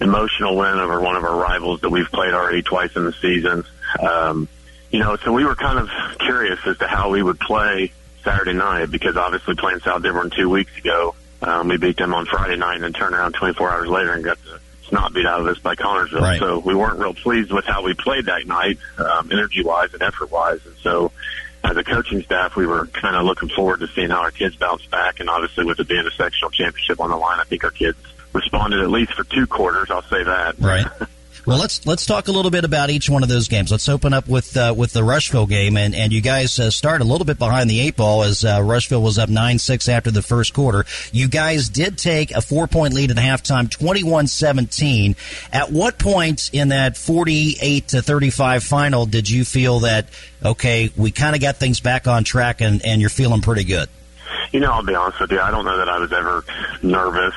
emotional 0.00 0.56
win 0.56 0.78
over 0.78 1.00
one 1.00 1.16
of 1.16 1.24
our 1.24 1.36
rivals 1.36 1.82
that 1.82 1.90
we've 1.90 2.10
played 2.10 2.32
already 2.32 2.62
twice 2.62 2.96
in 2.96 3.04
the 3.04 3.12
season. 3.12 3.64
Um, 4.00 4.48
you 4.90 4.98
know, 4.98 5.16
so 5.16 5.32
we 5.32 5.44
were 5.44 5.54
kind 5.54 5.78
of 5.78 5.90
curious 6.18 6.58
as 6.66 6.78
to 6.78 6.86
how 6.86 7.10
we 7.10 7.22
would 7.22 7.38
play 7.38 7.92
Saturday 8.24 8.54
night 8.54 8.90
because 8.90 9.16
obviously 9.16 9.54
playing 9.54 9.80
South 9.80 10.02
Dearborn 10.02 10.30
two 10.30 10.48
weeks 10.48 10.76
ago, 10.78 11.14
um, 11.42 11.68
we 11.68 11.76
beat 11.76 11.96
them 11.96 12.14
on 12.14 12.26
Friday 12.26 12.56
night 12.56 12.76
and 12.76 12.84
then 12.84 12.92
turned 12.92 13.14
around 13.14 13.32
24 13.32 13.70
hours 13.70 13.88
later 13.88 14.12
and 14.12 14.24
got 14.24 14.38
the 14.44 14.59
snot 14.90 15.14
beat 15.14 15.26
out 15.26 15.40
of 15.40 15.46
us 15.46 15.58
by 15.58 15.74
Connersville. 15.74 16.20
Right. 16.20 16.38
So 16.38 16.58
we 16.58 16.74
weren't 16.74 16.98
real 16.98 17.14
pleased 17.14 17.50
with 17.50 17.64
how 17.64 17.82
we 17.82 17.94
played 17.94 18.26
that 18.26 18.46
night, 18.46 18.78
um, 18.98 19.30
energy 19.32 19.64
wise 19.64 19.92
and 19.94 20.02
effort 20.02 20.30
wise. 20.30 20.60
And 20.66 20.76
so 20.82 21.12
as 21.64 21.76
a 21.76 21.84
coaching 21.84 22.22
staff, 22.22 22.56
we 22.56 22.66
were 22.66 22.86
kind 22.86 23.16
of 23.16 23.24
looking 23.24 23.48
forward 23.48 23.80
to 23.80 23.88
seeing 23.88 24.10
how 24.10 24.20
our 24.20 24.30
kids 24.30 24.56
bounce 24.56 24.84
back. 24.86 25.20
And 25.20 25.30
obviously 25.30 25.64
with 25.64 25.80
it 25.80 25.88
being 25.88 26.06
a 26.06 26.10
sectional 26.10 26.50
championship 26.50 27.00
on 27.00 27.10
the 27.10 27.16
line, 27.16 27.40
I 27.40 27.44
think 27.44 27.64
our 27.64 27.70
kids 27.70 27.98
responded 28.32 28.80
at 28.80 28.90
least 28.90 29.14
for 29.14 29.24
two 29.24 29.46
quarters. 29.46 29.90
I'll 29.90 30.02
say 30.02 30.22
that. 30.24 30.58
Right. 30.58 30.86
Well, 31.46 31.58
let's 31.58 31.86
let's 31.86 32.04
talk 32.04 32.28
a 32.28 32.32
little 32.32 32.50
bit 32.50 32.64
about 32.64 32.90
each 32.90 33.08
one 33.08 33.22
of 33.22 33.28
those 33.28 33.48
games. 33.48 33.70
Let's 33.70 33.88
open 33.88 34.12
up 34.12 34.28
with 34.28 34.56
uh, 34.56 34.74
with 34.76 34.92
the 34.92 35.02
Rushville 35.02 35.46
game, 35.46 35.76
and 35.76 35.94
and 35.94 36.12
you 36.12 36.20
guys 36.20 36.58
uh, 36.60 36.70
start 36.70 37.00
a 37.00 37.04
little 37.04 37.24
bit 37.24 37.38
behind 37.38 37.70
the 37.70 37.80
eight 37.80 37.96
ball 37.96 38.22
as 38.22 38.44
uh, 38.44 38.60
Rushville 38.62 39.02
was 39.02 39.18
up 39.18 39.30
nine 39.30 39.58
six 39.58 39.88
after 39.88 40.10
the 40.10 40.20
first 40.22 40.52
quarter. 40.52 40.84
You 41.12 41.28
guys 41.28 41.70
did 41.70 41.96
take 41.96 42.30
a 42.32 42.42
four 42.42 42.66
point 42.66 42.92
lead 42.92 43.10
at 43.10 43.16
halftime, 43.16 43.68
21-17. 43.68 45.16
At 45.52 45.72
what 45.72 45.98
point 45.98 46.50
in 46.52 46.68
that 46.68 46.98
forty 46.98 47.56
eight 47.62 47.88
to 47.88 48.02
thirty 48.02 48.30
five 48.30 48.62
final 48.62 49.06
did 49.06 49.30
you 49.30 49.44
feel 49.46 49.80
that 49.80 50.08
okay, 50.44 50.90
we 50.96 51.10
kind 51.10 51.34
of 51.34 51.40
got 51.40 51.56
things 51.56 51.80
back 51.80 52.06
on 52.06 52.22
track, 52.22 52.60
and 52.60 52.84
and 52.84 53.00
you're 53.00 53.10
feeling 53.10 53.40
pretty 53.40 53.64
good? 53.64 53.88
You 54.52 54.60
know, 54.60 54.72
I'll 54.72 54.82
be 54.82 54.94
honest 54.94 55.20
with 55.20 55.32
you. 55.32 55.40
I 55.40 55.50
don't 55.50 55.64
know 55.64 55.78
that 55.78 55.88
I 55.88 55.98
was 55.98 56.12
ever 56.12 56.44
nervous. 56.82 57.34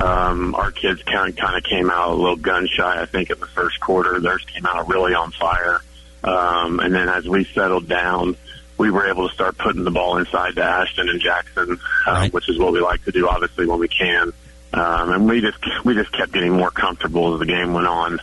Um, 0.00 0.54
our 0.54 0.70
kids 0.70 1.02
kind 1.02 1.30
of, 1.30 1.36
kind 1.36 1.56
of 1.56 1.64
came 1.64 1.90
out 1.90 2.10
a 2.10 2.14
little 2.14 2.36
gun 2.36 2.66
shy, 2.66 3.00
I 3.00 3.06
think, 3.06 3.30
in 3.30 3.40
the 3.40 3.46
first 3.46 3.80
quarter. 3.80 4.20
Theirs 4.20 4.44
came 4.44 4.66
out 4.66 4.88
really 4.88 5.14
on 5.14 5.32
fire. 5.32 5.80
Um, 6.22 6.80
and 6.80 6.94
then 6.94 7.08
as 7.08 7.28
we 7.28 7.44
settled 7.44 7.88
down, 7.88 8.36
we 8.78 8.90
were 8.90 9.08
able 9.08 9.28
to 9.28 9.34
start 9.34 9.56
putting 9.56 9.84
the 9.84 9.90
ball 9.90 10.18
inside 10.18 10.56
to 10.56 10.62
Ashton 10.62 11.08
and 11.08 11.20
Jackson, 11.20 11.78
uh, 12.06 12.28
which 12.30 12.48
is 12.48 12.58
what 12.58 12.72
we 12.72 12.80
like 12.80 13.04
to 13.04 13.12
do, 13.12 13.28
obviously, 13.28 13.66
when 13.66 13.78
we 13.78 13.88
can. 13.88 14.32
Um, 14.72 15.12
and 15.12 15.28
we 15.28 15.40
just 15.40 15.58
we 15.84 15.94
just 15.94 16.12
kept 16.12 16.32
getting 16.32 16.52
more 16.52 16.70
comfortable 16.70 17.32
as 17.32 17.40
the 17.40 17.46
game 17.46 17.72
went 17.72 17.86
on, 17.86 18.20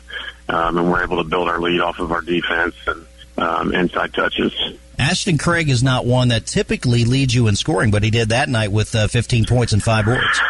um, 0.50 0.78
and 0.78 0.92
we're 0.92 1.04
able 1.04 1.18
to 1.18 1.28
build 1.28 1.48
our 1.48 1.60
lead 1.60 1.80
off 1.80 2.00
of 2.00 2.12
our 2.12 2.22
defense 2.22 2.76
and 2.86 3.06
um, 3.38 3.74
inside 3.74 4.14
touches. 4.14 4.54
Ashton 5.00 5.40
Craig 5.40 5.70
is 5.70 5.82
not 5.82 6.06
one 6.06 6.28
that 6.28 6.46
typically 6.46 7.06
leads 7.06 7.34
you 7.34 7.48
in 7.48 7.56
scoring, 7.56 7.90
but 7.90 8.04
he 8.04 8.12
did 8.12 8.30
that 8.30 8.50
night 8.50 8.72
with 8.72 8.94
uh, 8.94 9.08
15 9.08 9.46
points 9.46 9.74
and 9.74 9.82
five 9.82 10.06
boards. 10.06 10.42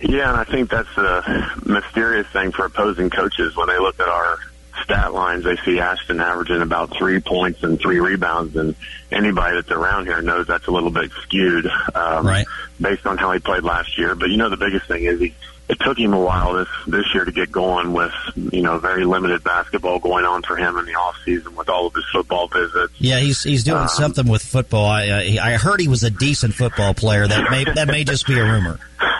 Yeah, 0.00 0.28
and 0.30 0.36
I 0.38 0.44
think 0.44 0.70
that's 0.70 0.94
the 0.94 1.50
mysterious 1.64 2.26
thing 2.28 2.52
for 2.52 2.64
opposing 2.66 3.10
coaches 3.10 3.56
when 3.56 3.68
they 3.68 3.78
look 3.78 3.98
at 3.98 4.08
our 4.08 4.38
stat 4.82 5.14
lines. 5.14 5.44
They 5.44 5.56
see 5.64 5.80
Ashton 5.80 6.20
averaging 6.20 6.60
about 6.60 6.96
three 6.96 7.20
points 7.20 7.62
and 7.62 7.80
three 7.80 7.98
rebounds, 7.98 8.56
and 8.56 8.74
anybody 9.10 9.56
that's 9.56 9.70
around 9.70 10.04
here 10.06 10.20
knows 10.20 10.46
that's 10.46 10.66
a 10.66 10.70
little 10.70 10.90
bit 10.90 11.10
skewed, 11.22 11.66
um, 11.94 12.26
right? 12.26 12.46
Based 12.80 13.06
on 13.06 13.16
how 13.16 13.32
he 13.32 13.38
played 13.38 13.62
last 13.62 13.96
year. 13.98 14.14
But 14.14 14.28
you 14.28 14.36
know, 14.36 14.50
the 14.50 14.56
biggest 14.58 14.86
thing 14.86 15.04
is 15.04 15.20
he. 15.20 15.34
It 15.68 15.80
took 15.80 15.98
him 15.98 16.12
a 16.14 16.20
while 16.20 16.52
this 16.54 16.68
this 16.86 17.12
year 17.12 17.24
to 17.24 17.32
get 17.32 17.50
going 17.50 17.92
with 17.92 18.12
you 18.36 18.62
know 18.62 18.78
very 18.78 19.04
limited 19.04 19.42
basketball 19.42 19.98
going 19.98 20.24
on 20.24 20.42
for 20.42 20.54
him 20.54 20.76
in 20.76 20.84
the 20.84 20.94
off 20.94 21.16
season 21.24 21.56
with 21.56 21.68
all 21.68 21.88
of 21.88 21.94
his 21.94 22.04
football 22.12 22.46
visits. 22.46 22.92
Yeah, 22.98 23.18
he's 23.18 23.42
he's 23.42 23.64
doing 23.64 23.80
Um, 23.82 23.88
something 23.88 24.28
with 24.28 24.42
football. 24.44 24.86
I 24.86 25.08
uh, 25.08 25.20
he- 25.22 25.40
I 25.40 25.56
heard 25.56 25.80
he 25.80 25.88
was 25.88 26.04
a 26.04 26.10
decent 26.10 26.54
football 26.54 26.94
player. 26.94 27.26
That 27.26 27.50
may 27.50 27.64
that 27.64 27.88
may 27.88 28.04
just 28.04 28.28
be 28.28 28.38
a 28.38 28.44
rumor. 28.44 28.78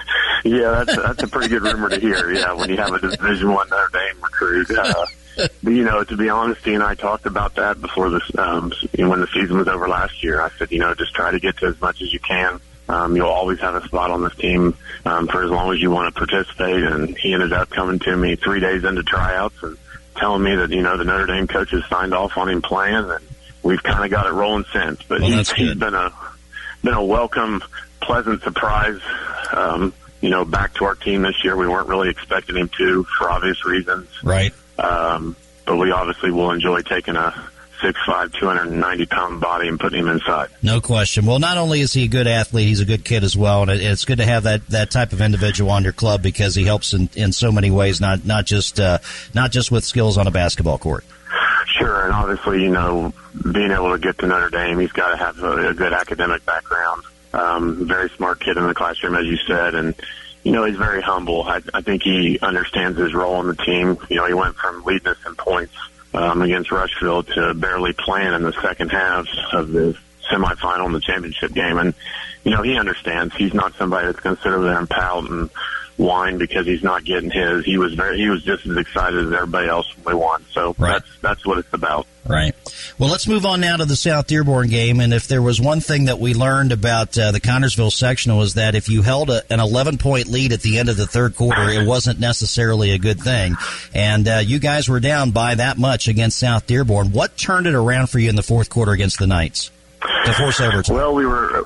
Yeah, 0.47 0.85
that's 0.85 0.97
that's 0.97 1.23
a 1.23 1.29
pretty 1.29 1.49
good 1.49 1.63
rumor 1.63 1.89
to 1.89 1.99
hear. 1.99 2.33
Yeah, 2.33 2.53
when 2.53 2.71
you 2.71 2.77
have 2.77 2.93
a 2.93 2.99
Division 3.01 3.53
One 3.53 3.69
Notre 3.69 3.89
Dame 3.93 4.23
recruit. 4.23 4.71
Uh, 4.71 5.07
but 5.63 5.71
you 5.71 5.85
know, 5.85 6.05
to 6.05 6.17
be 6.17 6.29
honest, 6.29 6.65
he 6.65 6.75
and 6.75 6.83
I 6.83 6.95
talked 6.95 7.27
about 7.27 7.57
that 7.57 7.81
before 7.81 8.11
this 8.11 8.23
um, 8.39 8.73
when 8.97 9.21
the 9.21 9.29
season 9.35 9.59
was 9.59 9.69
over 9.69 9.89
last 9.89 10.23
year. 10.23 10.41
I 10.41 10.51
said, 10.51 10.71
you 10.71 10.79
know, 10.79 10.95
just 10.95 11.15
try 11.15 11.31
to 11.31 11.41
get 11.41 11.59
to 11.59 11.67
as 11.67 11.81
much 11.81 12.01
as 12.01 12.13
you 12.13 12.21
can. 12.21 12.61
Um, 12.89 13.17
you'll 13.17 13.27
always 13.27 13.59
have 13.61 13.75
a 13.75 13.85
spot 13.85 14.11
on 14.11 14.23
this 14.23 14.35
team 14.37 14.77
um, 15.05 15.27
for 15.27 15.43
as 15.43 15.51
long 15.51 15.73
as 15.75 15.81
you 15.81 15.91
want 15.91 16.15
to 16.15 16.19
participate. 16.19 16.85
And 16.85 17.19
he 17.19 17.33
ended 17.33 17.53
up 17.53 17.69
coming 17.71 17.99
to 18.01 18.17
me 18.17 18.37
three 18.37 18.61
days 18.61 18.85
into 18.85 19.03
tryouts 19.03 19.61
and 19.63 19.77
telling 20.17 20.43
me 20.43 20.55
that 20.55 20.71
you 20.71 20.83
know 20.83 20.97
the 20.97 21.05
Notre 21.05 21.27
Dame 21.27 21.49
coaches 21.49 21.85
signed 21.91 22.15
off 22.15 22.37
on 22.37 22.49
him 22.49 22.63
playing, 22.63 22.95
and 22.95 23.25
we've 23.63 23.83
kind 23.83 24.05
of 24.05 24.11
got 24.11 24.27
it 24.27 24.33
rolling 24.33 24.65
since. 24.73 25.03
But 25.03 25.21
Well, 25.21 25.31
he's, 25.31 25.51
he's 25.51 25.75
been 25.75 25.95
a 25.95 26.13
been 26.83 26.95
a 26.95 27.05
welcome, 27.05 27.63
pleasant 28.01 28.43
surprise. 28.43 29.01
Um, 29.53 29.93
you 30.27 30.31
know, 30.31 30.45
back 30.45 30.75
to 30.75 30.85
our 30.85 30.97
team 30.97 31.23
this 31.23 31.45
year. 31.45 31.57
We 31.57 31.69
weren't 31.69 31.87
really 31.87 32.09
expecting 32.09 32.57
him 32.57 32.69
to, 32.79 33.05
for 33.17 33.31
obvious 33.31 33.65
reasons. 33.65 34.09
Right. 34.25 34.53
Um, 34.77 35.37
but 35.65 35.77
we 35.77 35.93
obviously 35.93 36.33
will 36.33 36.51
enjoy 36.51 36.83
taking 36.83 37.15
a 37.15 37.33
six 37.81 37.97
five, 38.05 38.33
two 38.33 38.47
hundred 38.47 38.71
and 38.71 38.81
ninety 38.81 39.07
pound 39.07 39.41
body 39.41 39.69
and 39.69 39.79
putting 39.79 40.01
him 40.01 40.09
inside. 40.09 40.49
No 40.65 40.81
question. 40.81 41.27
Well, 41.27 41.39
not 41.39 41.59
only 41.59 41.81
is 41.81 41.93
he 41.93 42.07
a 42.07 42.09
good 42.09 42.27
athlete, 42.27 42.67
he's 42.67 42.81
a 42.81 42.85
good 42.85 43.05
kid 43.05 43.23
as 43.23 43.37
well, 43.37 43.63
and 43.63 43.71
it's 43.71 44.05
good 44.05 44.19
to 44.19 44.25
have 44.25 44.43
that, 44.43 44.67
that 44.71 44.91
type 44.91 45.13
of 45.13 45.21
individual 45.21 45.71
on 45.71 45.85
your 45.85 45.93
club 45.93 46.23
because 46.23 46.57
he 46.57 46.65
helps 46.65 46.93
in, 46.93 47.09
in 47.15 47.31
so 47.31 47.53
many 47.53 47.71
ways, 47.71 48.01
not 48.01 48.25
not 48.25 48.47
just 48.47 48.81
uh, 48.81 48.99
not 49.33 49.53
just 49.53 49.71
with 49.71 49.85
skills 49.85 50.19
on 50.19 50.27
a 50.27 50.33
basketball 50.33 50.79
court. 50.79 51.05
Sure, 51.79 52.05
and 52.05 52.13
obviously, 52.13 52.65
you 52.65 52.71
know, 52.71 53.13
being 53.53 53.71
able 53.71 53.93
to 53.93 53.99
get 53.99 54.19
to 54.19 54.27
Notre 54.27 54.51
Dame, 54.51 54.81
he's 54.81 54.91
got 54.91 55.11
to 55.11 55.17
have 55.17 55.39
a, 55.41 55.69
a 55.69 55.75
good 55.75 55.93
academic 55.93 56.45
background. 56.45 57.05
Um, 57.37 57.87
very 57.87 58.09
smart 58.11 58.41
kid 58.41 58.57
in 58.57 58.67
the 58.67 58.75
classroom, 58.75 59.15
as 59.15 59.27
you 59.27 59.37
said, 59.37 59.75
and 59.75 59.95
you 60.43 60.53
know 60.53 60.65
he's 60.65 60.77
very 60.77 61.03
humble. 61.03 61.43
I, 61.43 61.61
I 61.75 61.83
think 61.83 62.03
he 62.03 62.39
understands 62.41 62.99
his 62.99 63.13
role 63.13 63.41
in 63.41 63.49
the 63.49 63.57
team. 63.57 63.99
You 64.09 64.17
know, 64.17 64.27
he 64.27 64.33
went 64.33 64.57
from 64.57 64.83
leading 64.85 65.09
us 65.09 65.19
in 65.27 65.35
points 65.35 65.75
um, 66.15 66.41
against 66.41 66.71
Rushville 66.73 67.25
to 67.25 67.53
barely 67.53 67.93
playing 67.93 68.33
in 68.33 68.43
the 68.43 68.55
second 68.63 68.91
half 68.91 69.27
of 69.53 69.71
the 69.71 69.99
semifinal 70.31 70.87
in 70.87 70.93
the 70.93 71.01
championship 71.01 71.53
game, 71.53 71.77
and 71.77 71.93
you 72.43 72.53
know 72.53 72.63
he 72.63 72.79
understands. 72.79 73.35
He's 73.37 73.53
not 73.53 73.75
somebody 73.75 74.07
that's 74.07 74.21
going 74.21 74.37
to 74.37 74.43
sit 74.43 74.53
over 74.53 74.65
there 74.65 74.79
and 74.79 74.89
pout 74.89 75.29
and 75.29 75.51
whine 75.97 76.39
because 76.39 76.67
he's 76.67 76.83
not 76.83 77.05
getting 77.05 77.31
his. 77.31 77.65
He 77.65 77.79
was 77.79 77.95
very 77.95 78.19
he 78.19 78.29
was 78.29 78.43
just 78.43 78.67
as 78.67 78.77
excited 78.77 79.27
as 79.27 79.33
everybody 79.33 79.69
else 79.69 79.87
when 80.03 80.17
we 80.17 80.21
won. 80.21 80.45
So 80.53 80.75
that's 80.79 81.09
that's 81.21 81.47
what 81.47 81.59
it's 81.59 81.73
about. 81.73 82.07
Right. 82.29 82.55
Well, 82.99 83.09
let's 83.09 83.29
move 83.29 83.47
on 83.47 83.61
now 83.61 83.77
to 83.77 83.85
the 83.85 83.97
South 83.97 84.27
Dearborn 84.27 84.69
game. 84.69 85.01
And 85.01 85.15
if 85.15 85.29
there 85.29 85.43
was 85.43 85.61
one 85.61 85.81
thing 85.81 86.07
that 86.07 86.19
we 86.19 86.35
learned 86.35 86.73
about 86.73 87.17
uh, 87.17 87.31
the 87.31 87.41
Connersville 87.41 87.93
sectional 87.93 88.39
was 88.39 88.55
that 88.55 88.75
if 88.75 88.89
you 88.89 89.03
held 89.03 89.31
a, 89.31 89.43
an 89.53 89.61
11 89.61 89.99
point 89.99 90.27
lead 90.27 90.53
at 90.53 90.61
the 90.61 90.79
end 90.79 90.89
of 90.89 90.97
the 90.97 91.07
third 91.07 91.37
quarter, 91.37 91.69
it 91.69 91.87
wasn't 91.87 92.19
necessarily 92.19 92.91
a 92.91 92.99
good 92.99 93.21
thing. 93.21 93.55
And 93.95 94.27
uh, 94.27 94.43
you 94.45 94.59
guys 94.59 94.89
were 94.89 95.01
down 95.01 95.31
by 95.31 95.55
that 95.55 95.79
much 95.79 96.09
against 96.09 96.39
South 96.39 96.67
Dearborn. 96.67 97.13
What 97.13 97.37
turned 97.37 97.67
it 97.67 97.75
around 97.75 98.09
for 98.09 98.19
you 98.19 98.29
in 98.29 98.37
the 98.37 98.43
fourth 98.43 98.71
quarter 98.71 98.93
against 98.93 99.19
the 99.19 99.27
Knights 99.27 99.71
to 100.25 100.33
force 100.33 100.61
overtime? 100.61 100.97
Well, 100.97 101.15
we 101.15 101.27
were 101.27 101.65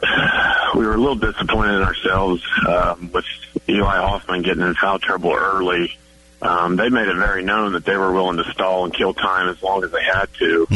we 0.75 0.87
were 0.87 0.95
a 0.95 0.99
little 0.99 1.17
disappointed 1.17 1.77
in 1.77 1.83
ourselves 1.83 2.43
um, 2.69 3.11
with 3.13 3.25
Eli 3.71 3.97
Hoffman 3.97 4.43
getting 4.43 4.63
in 4.63 4.75
foul 4.75 4.99
trouble 4.99 5.33
early. 5.33 5.97
Um, 6.43 6.77
they 6.77 6.89
made 6.89 7.09
it 7.09 7.17
very 7.17 7.45
known 7.45 7.73
that 7.73 7.85
they 7.85 7.97
were 7.97 8.13
willing 8.13 8.39
to 8.39 8.51
stall 8.53 8.85
and 8.85 8.95
kill 8.95 9.13
time 9.13 9.49
as 9.49 9.63
long 9.63 9.85
as 9.85 9.91
they 9.91 10.03
had 10.03 10.27
to 10.39 10.67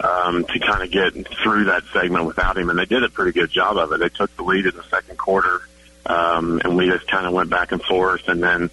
um, 0.00 0.44
to 0.44 0.58
kind 0.58 0.82
of 0.82 0.90
get 0.90 1.12
through 1.42 1.64
that 1.64 1.82
segment 1.92 2.26
without 2.26 2.58
him, 2.58 2.70
and 2.70 2.78
they 2.78 2.84
did 2.86 3.04
a 3.04 3.08
pretty 3.08 3.32
good 3.32 3.50
job 3.50 3.76
of 3.76 3.92
it. 3.92 4.00
They 4.00 4.08
took 4.08 4.34
the 4.36 4.42
lead 4.42 4.66
in 4.66 4.74
the 4.74 4.82
second 4.84 5.16
quarter, 5.16 5.60
um, 6.06 6.60
and 6.64 6.76
we 6.76 6.88
just 6.88 7.08
kind 7.08 7.26
of 7.26 7.32
went 7.32 7.50
back 7.50 7.72
and 7.72 7.82
forth, 7.82 8.28
and 8.28 8.42
then 8.42 8.70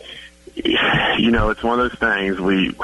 you 0.55 1.31
know 1.31 1.49
it's 1.49 1.63
one 1.63 1.79
of 1.79 1.89
those 1.89 1.99
things 1.99 2.39
we 2.39 2.75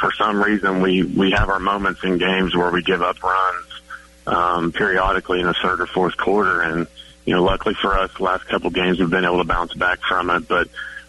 for 0.00 0.10
some 0.18 0.42
reason 0.42 0.80
we 0.80 1.02
we 1.02 1.30
have 1.32 1.48
our 1.48 1.60
moments 1.60 2.02
in 2.02 2.18
games 2.18 2.56
where 2.56 2.70
we 2.70 2.82
give 2.82 3.02
up 3.02 3.22
runs 3.22 3.80
um, 4.26 4.72
periodically 4.72 5.40
in 5.40 5.46
the 5.46 5.54
third 5.54 5.80
or 5.80 5.86
fourth 5.86 6.16
quarter. 6.16 6.60
And, 6.60 6.86
you 7.28 7.34
know, 7.34 7.44
luckily 7.44 7.74
for 7.74 7.92
us, 7.92 8.10
the 8.16 8.22
last 8.22 8.46
couple 8.46 8.70
games 8.70 8.98
we've 8.98 9.10
been 9.10 9.26
able 9.26 9.36
to 9.36 9.44
bounce 9.44 9.74
back 9.74 10.00
from 10.00 10.30
it. 10.30 10.48
But 10.48 10.68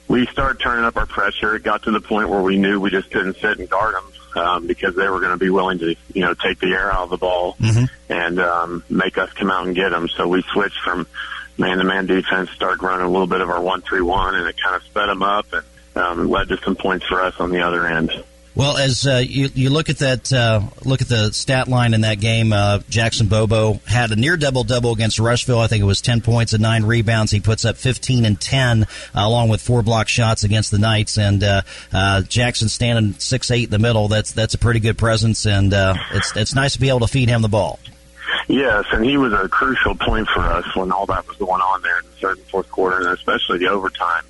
we 0.10 0.26
started 0.26 0.60
turning 0.60 0.84
up 0.84 0.98
our 0.98 1.06
pressure. 1.06 1.56
It 1.56 1.64
got 1.64 1.84
to 1.84 1.92
the 1.92 2.02
point 2.02 2.28
where 2.28 2.42
we 2.42 2.58
knew 2.58 2.78
we 2.82 2.90
just 2.90 3.10
couldn't 3.10 3.38
sit 3.38 3.58
and 3.58 3.70
guard 3.70 3.96
them 3.96 4.44
um, 4.44 4.68
because 4.68 4.96
they 4.96 5.08
were 5.08 5.22
going 5.22 5.32
to 5.32 5.38
be 5.38 5.50
willing 5.50 5.80
to, 5.80 5.96
you 6.14 6.22
know, 6.22 6.34
take 6.34 6.60
the 6.60 6.74
air 6.74 6.92
out 6.92 7.04
of 7.04 7.10
the 7.12 7.18
ball 7.18 7.56
and 8.10 8.38
um, 8.42 8.84
make 8.90 9.18
us 9.18 9.32
come 9.32 9.50
out 9.50 9.66
and 9.66 9.74
get 9.74 9.92
them. 9.92 10.10
So 10.10 10.28
we 10.28 10.42
switched 10.52 10.82
from 10.84 11.08
man-to-man 11.58 12.08
defense, 12.08 12.50
started 12.50 12.84
running 12.84 13.06
a 13.06 13.10
little 13.10 13.26
bit 13.26 13.40
of 13.40 13.50
our 13.50 13.62
one-three-one, 13.62 14.36
and 14.36 14.46
it 14.46 14.58
kind 14.62 14.76
of 14.76 14.84
sped 14.84 15.08
them 15.08 15.24
up 15.24 15.46
and 15.54 15.64
um, 15.96 16.30
led 16.30 16.50
to 16.50 16.58
some 16.58 16.76
points 16.76 17.06
for 17.06 17.22
us 17.22 17.40
on 17.40 17.52
the 17.52 17.62
other 17.62 17.88
end. 17.88 18.12
Well, 18.60 18.76
as 18.76 19.08
uh, 19.08 19.24
you, 19.26 19.48
you 19.56 19.70
look 19.70 19.90
at 19.90 20.00
that, 20.00 20.34
uh, 20.34 20.60
look 20.84 21.02
at 21.02 21.08
the 21.08 21.32
stat 21.32 21.70
line 21.70 21.94
in 21.94 22.02
that 22.02 22.20
game. 22.20 22.52
Uh, 22.52 22.80
Jackson 22.90 23.28
Bobo 23.28 23.80
had 23.88 24.12
a 24.12 24.18
near 24.18 24.36
double 24.36 24.66
double 24.66 24.92
against 24.92 25.18
Rushville. 25.18 25.60
I 25.60 25.68
think 25.68 25.82
it 25.82 25.86
was 25.86 26.02
ten 26.02 26.20
points 26.20 26.52
and 26.52 26.62
nine 26.62 26.84
rebounds. 26.84 27.32
He 27.32 27.40
puts 27.40 27.64
up 27.64 27.78
fifteen 27.78 28.26
and 28.26 28.38
ten, 28.38 28.84
uh, 28.84 28.86
along 29.16 29.48
with 29.48 29.62
four 29.62 29.82
block 29.82 30.10
shots 30.10 30.44
against 30.44 30.72
the 30.72 30.78
Knights. 30.78 31.18
And 31.18 31.42
uh, 31.42 31.62
uh, 31.94 32.24
Jackson 32.24 32.68
standing 32.68 33.14
six 33.14 33.50
eight 33.50 33.64
in 33.64 33.70
the 33.70 33.80
middle. 33.80 34.10
That's 34.10 34.34
that's 34.34 34.56
a 34.56 34.58
pretty 34.58 34.82
good 34.82 34.98
presence, 34.98 35.46
and 35.46 35.72
it's 36.12 36.36
it's 36.36 36.54
nice 36.54 36.74
to 36.74 36.82
be 36.82 36.90
able 36.90 37.00
to 37.00 37.08
feed 37.08 37.30
him 37.30 37.42
the 37.42 37.48
ball. 37.48 37.80
Yes, 38.50 38.84
and 38.92 39.06
he 39.06 39.16
was 39.16 39.32
a 39.32 39.48
crucial 39.48 39.96
point 39.96 40.28
for 40.28 40.42
us 40.42 40.66
when 40.76 40.92
all 40.92 41.06
that 41.06 41.26
was 41.30 41.38
going 41.38 41.62
on 41.62 41.82
there 41.82 42.00
in 42.00 42.06
the 42.08 42.12
third 42.12 42.38
and 42.38 42.48
fourth 42.48 42.70
quarter, 42.70 42.98
and 42.98 43.08
especially 43.08 43.60
the 43.60 43.70
overtime. 43.70 44.26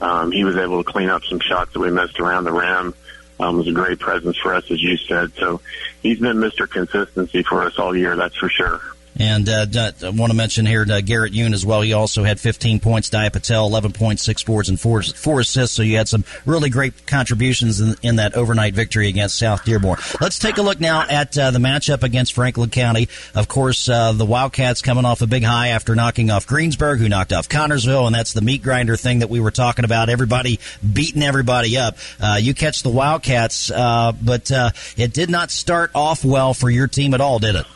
Um, 0.00 0.30
he 0.30 0.44
was 0.44 0.56
able 0.56 0.82
to 0.82 0.88
clean 0.88 1.08
up 1.08 1.24
some 1.24 1.40
shots 1.40 1.72
that 1.72 1.80
we 1.80 1.90
missed 1.90 2.20
around 2.20 2.44
the 2.44 2.52
rim. 2.52 2.94
Um, 3.42 3.56
was 3.56 3.66
a 3.66 3.72
great 3.72 3.98
presence 3.98 4.38
for 4.38 4.54
us, 4.54 4.62
as 4.70 4.80
you 4.80 4.96
said. 4.96 5.32
So 5.36 5.60
he's 6.00 6.20
been 6.20 6.36
Mr. 6.36 6.70
Consistency 6.70 7.42
for 7.42 7.64
us 7.64 7.76
all 7.76 7.96
year, 7.96 8.14
that's 8.14 8.36
for 8.36 8.48
sure. 8.48 8.80
And 9.18 9.48
uh, 9.48 9.66
I 10.02 10.10
want 10.10 10.30
to 10.30 10.36
mention 10.36 10.64
here 10.64 10.86
uh, 10.88 11.00
Garrett 11.00 11.32
Yoon 11.32 11.52
as 11.52 11.66
well. 11.66 11.82
He 11.82 11.92
also 11.92 12.24
had 12.24 12.40
15 12.40 12.80
points. 12.80 13.10
Dia 13.10 13.30
Patel 13.30 13.66
11 13.66 13.92
points, 13.92 14.22
six 14.22 14.42
boards, 14.42 14.68
and 14.68 14.80
four 14.80 15.02
four 15.02 15.40
assists. 15.40 15.76
So 15.76 15.82
you 15.82 15.96
had 15.96 16.08
some 16.08 16.24
really 16.46 16.70
great 16.70 17.06
contributions 17.06 17.80
in, 17.80 17.96
in 18.02 18.16
that 18.16 18.34
overnight 18.34 18.74
victory 18.74 19.08
against 19.08 19.38
South 19.38 19.64
Dearborn. 19.64 19.98
Let's 20.20 20.38
take 20.38 20.58
a 20.58 20.62
look 20.62 20.80
now 20.80 21.04
at 21.08 21.36
uh, 21.36 21.50
the 21.50 21.58
matchup 21.58 22.02
against 22.02 22.32
Franklin 22.32 22.70
County. 22.70 23.08
Of 23.34 23.48
course, 23.48 23.88
uh, 23.88 24.12
the 24.12 24.24
Wildcats 24.24 24.82
coming 24.82 25.04
off 25.04 25.20
a 25.22 25.26
big 25.26 25.44
high 25.44 25.68
after 25.68 25.94
knocking 25.94 26.30
off 26.30 26.46
Greensburg, 26.46 26.98
who 26.98 27.08
knocked 27.08 27.32
off 27.32 27.48
Connersville, 27.48 28.06
and 28.06 28.14
that's 28.14 28.32
the 28.32 28.42
meat 28.42 28.62
grinder 28.62 28.96
thing 28.96 29.18
that 29.18 29.30
we 29.30 29.40
were 29.40 29.50
talking 29.50 29.84
about. 29.84 30.08
Everybody 30.08 30.58
beating 30.92 31.22
everybody 31.22 31.76
up. 31.76 31.96
Uh, 32.20 32.38
you 32.40 32.54
catch 32.54 32.82
the 32.82 32.90
Wildcats, 32.90 33.70
uh, 33.70 34.12
but 34.22 34.50
it 34.96 35.12
did 35.12 35.30
not 35.30 35.50
start 35.50 35.90
off 35.94 36.24
well 36.24 36.54
for 36.54 36.70
your 36.70 36.88
team 36.88 37.14
at 37.14 37.20
all, 37.20 37.38
did 37.38 37.56
it? 37.56 37.66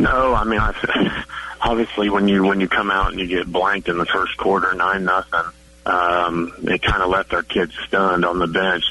No, 0.00 0.34
I 0.34 0.44
mean, 0.44 0.58
I, 0.60 1.24
obviously 1.60 2.08
when 2.08 2.26
you 2.28 2.44
when 2.44 2.60
you 2.60 2.68
come 2.68 2.90
out 2.90 3.10
and 3.10 3.20
you 3.20 3.26
get 3.26 3.50
blanked 3.50 3.88
in 3.88 3.98
the 3.98 4.06
first 4.06 4.36
quarter, 4.36 4.74
nine 4.74 5.04
nothing, 5.04 5.52
um, 5.86 6.54
it 6.62 6.82
kind 6.82 7.02
of 7.02 7.10
left 7.10 7.32
our 7.34 7.42
kids 7.42 7.74
stunned 7.86 8.24
on 8.24 8.38
the 8.38 8.46
bench, 8.46 8.84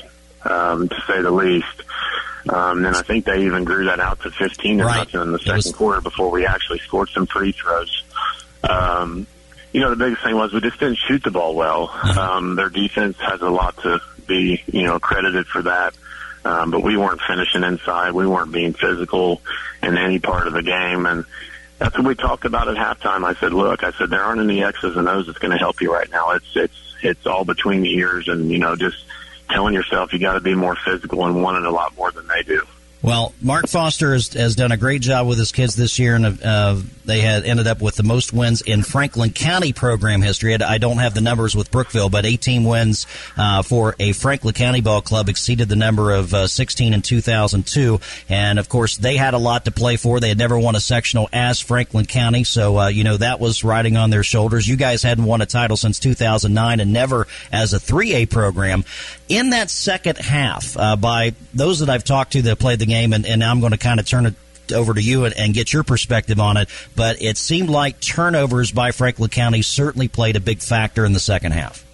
um, 0.44 0.88
to 0.88 0.95
say 1.07 1.22
the 1.22 1.31
least. 1.31 1.84
Um, 2.48 2.86
and 2.86 2.95
I 2.95 3.02
think 3.02 3.26
they 3.26 3.45
even 3.45 3.64
grew 3.65 3.86
that 3.86 3.99
out 3.99 4.22
to 4.22 4.31
15 4.31 4.81
or 4.81 4.86
nothing 4.86 5.22
in 5.22 5.31
the 5.31 5.40
second 5.40 5.73
quarter 5.73 6.02
before 6.02 6.31
we 6.31 6.45
actually 6.45 6.80
scored 6.80 7.10
some 7.10 7.26
free 7.26 7.52
throws. 7.52 8.03
Um, 8.68 9.27
you 9.73 9.81
know, 9.81 9.90
the 9.90 9.95
biggest 9.95 10.23
thing 10.23 10.36
was 10.36 10.53
we 10.53 10.61
just 10.61 10.80
didn't 10.80 10.98
shoot 10.98 11.23
the 11.23 11.31
ball 11.31 11.53
well. 11.53 11.90
Um, 11.90 12.56
their 12.56 12.69
defense 12.69 13.18
has 13.19 13.41
a 13.41 13.49
lot 13.49 13.77
to 13.84 13.99
be, 14.26 14.64
you 14.72 14.84
know, 14.84 14.99
credited 14.99 15.48
for 15.48 15.64
that. 15.64 15.94
Um, 16.45 16.72
but 16.72 16.84
we 16.84 16.98
weren't 16.98 17.22
finishing 17.22 17.64
inside. 17.64 18.11
We 18.11 18.26
weren't 18.26 18.52
being 18.52 18.74
physical 18.74 19.41
in 19.84 19.98
any 19.98 20.20
part 20.20 20.48
of 20.48 20.53
the 20.53 20.64
game. 20.64 21.06
And 21.06 21.26
that's 21.78 21.98
what 21.98 22.07
we 22.07 22.16
talked 22.16 22.45
about 22.45 22.68
at 22.68 22.76
halftime. 22.76 23.24
I 23.24 23.34
said, 23.36 23.53
look, 23.53 23.84
I 23.84 23.91
said, 23.91 24.10
there 24.10 24.24
aren't 24.24 24.41
any 24.41 24.64
X's 24.64 24.95
and 24.95 25.07
O's 25.07 25.28
that's 25.28 25.40
going 25.40 25.52
to 25.52 25.57
help 25.57 25.82
you 25.82 25.94
right 25.94 26.10
now. 26.10 26.32
It's, 26.32 26.56
it's, 26.56 26.95
it's 27.02 27.28
all 27.28 27.45
between 27.45 27.82
the 27.82 27.94
ears 27.95 28.28
and, 28.28 28.49
you 28.49 28.57
know, 28.57 28.76
just 28.76 28.98
telling 29.49 29.74
yourself 29.74 30.14
you 30.14 30.20
got 30.20 30.34
to 30.34 30.41
be 30.41 30.56
more 30.56 30.76
physical 30.76 31.26
and 31.26 31.41
want 31.41 31.57
it 31.57 31.64
a 31.64 31.72
lot 31.72 31.95
more 31.98 32.11
than 32.11 32.28
they 32.28 32.44
do. 32.44 32.66
Well, 33.02 33.34
Mark 33.42 33.68
Foster 33.68 34.12
has, 34.12 34.34
has 34.34 34.58
done 34.58 34.74
a 34.74 34.78
great 34.78 35.02
job 35.02 35.26
with 35.26 35.38
his 35.38 35.54
kids 35.54 35.74
this 35.74 36.00
year, 36.00 36.16
and 36.16 36.44
uh, 36.44 36.76
they 37.06 37.22
had 37.22 37.46
ended 37.46 37.66
up 37.66 37.82
with 37.82 37.96
the 37.96 38.04
most 38.04 38.34
wins 38.34 38.62
in 38.62 38.84
Franklin 38.84 39.32
County 39.32 39.72
program 39.72 40.22
history. 40.22 40.54
I 40.54 40.80
don't 40.80 40.98
have 40.98 41.14
the 41.14 41.22
numbers 41.22 41.56
with 41.56 41.72
Brookville, 41.72 42.10
but 42.10 42.26
18 42.26 42.66
wins 42.66 43.08
uh, 43.38 43.62
for 43.62 43.96
a 44.00 44.12
Franklin 44.12 44.54
County 44.54 44.82
ball 44.82 45.02
club 45.02 45.30
exceeded 45.30 45.70
the 45.70 45.78
number 45.78 46.12
of 46.12 46.34
uh, 46.34 46.48
16 46.48 46.94
in 46.94 47.02
2002. 47.02 48.02
And 48.28 48.60
of 48.60 48.68
course, 48.68 48.98
they 48.98 49.16
had 49.16 49.34
a 49.34 49.38
lot 49.38 49.64
to 49.66 49.72
play 49.72 49.96
for. 49.96 50.20
They 50.20 50.30
had 50.30 50.38
never 50.38 50.60
won 50.60 50.76
a 50.76 50.82
sectional 50.82 51.30
as 51.32 51.62
Franklin 51.62 52.06
County, 52.06 52.44
so 52.44 52.78
uh, 52.78 52.88
you 52.90 53.06
know 53.06 53.16
that 53.16 53.40
was 53.40 53.64
riding 53.64 53.96
on 53.96 54.10
their 54.10 54.24
shoulders. 54.24 54.68
You 54.68 54.76
guys 54.76 55.04
hadn't 55.04 55.26
won 55.26 55.42
a 55.42 55.46
title 55.46 55.78
since 55.78 56.00
2009, 56.00 56.82
and 56.82 56.92
never 56.92 57.28
as 57.50 57.72
a 57.72 57.80
3A 57.80 58.30
program. 58.30 58.84
In 59.30 59.52
that 59.52 59.70
second 59.70 60.18
half, 60.18 60.76
uh, 60.76 60.96
by 60.96 61.36
those 61.54 61.80
that 61.80 61.90
I've 61.90 62.04
talked 62.04 62.34
to 62.34 62.42
that 62.44 62.58
played 62.58 62.80
the 62.80 62.88
game, 62.88 63.14
and, 63.14 63.26
and 63.26 63.40
now 63.40 63.52
I'm 63.52 63.60
going 63.60 63.74
to 63.74 63.78
kind 63.78 64.00
of 64.00 64.08
turn 64.08 64.26
it 64.26 64.34
over 64.74 64.94
to 64.94 65.02
you 65.02 65.26
and, 65.26 65.36
and, 65.38 65.54
get 65.54 65.72
your 65.72 65.84
perspective 65.84 66.40
on 66.40 66.58
it. 66.58 66.70
But 66.96 67.22
it 67.22 67.38
seemed 67.38 67.70
like 67.70 68.00
turnovers 68.00 68.72
by 68.72 68.92
Franklin 68.92 69.30
County 69.30 69.62
certainly 69.62 70.08
played 70.08 70.36
a 70.36 70.40
big 70.40 70.60
factor 70.60 71.06
in 71.06 71.14
the 71.14 71.20
second 71.20 71.52
half. 71.54 71.86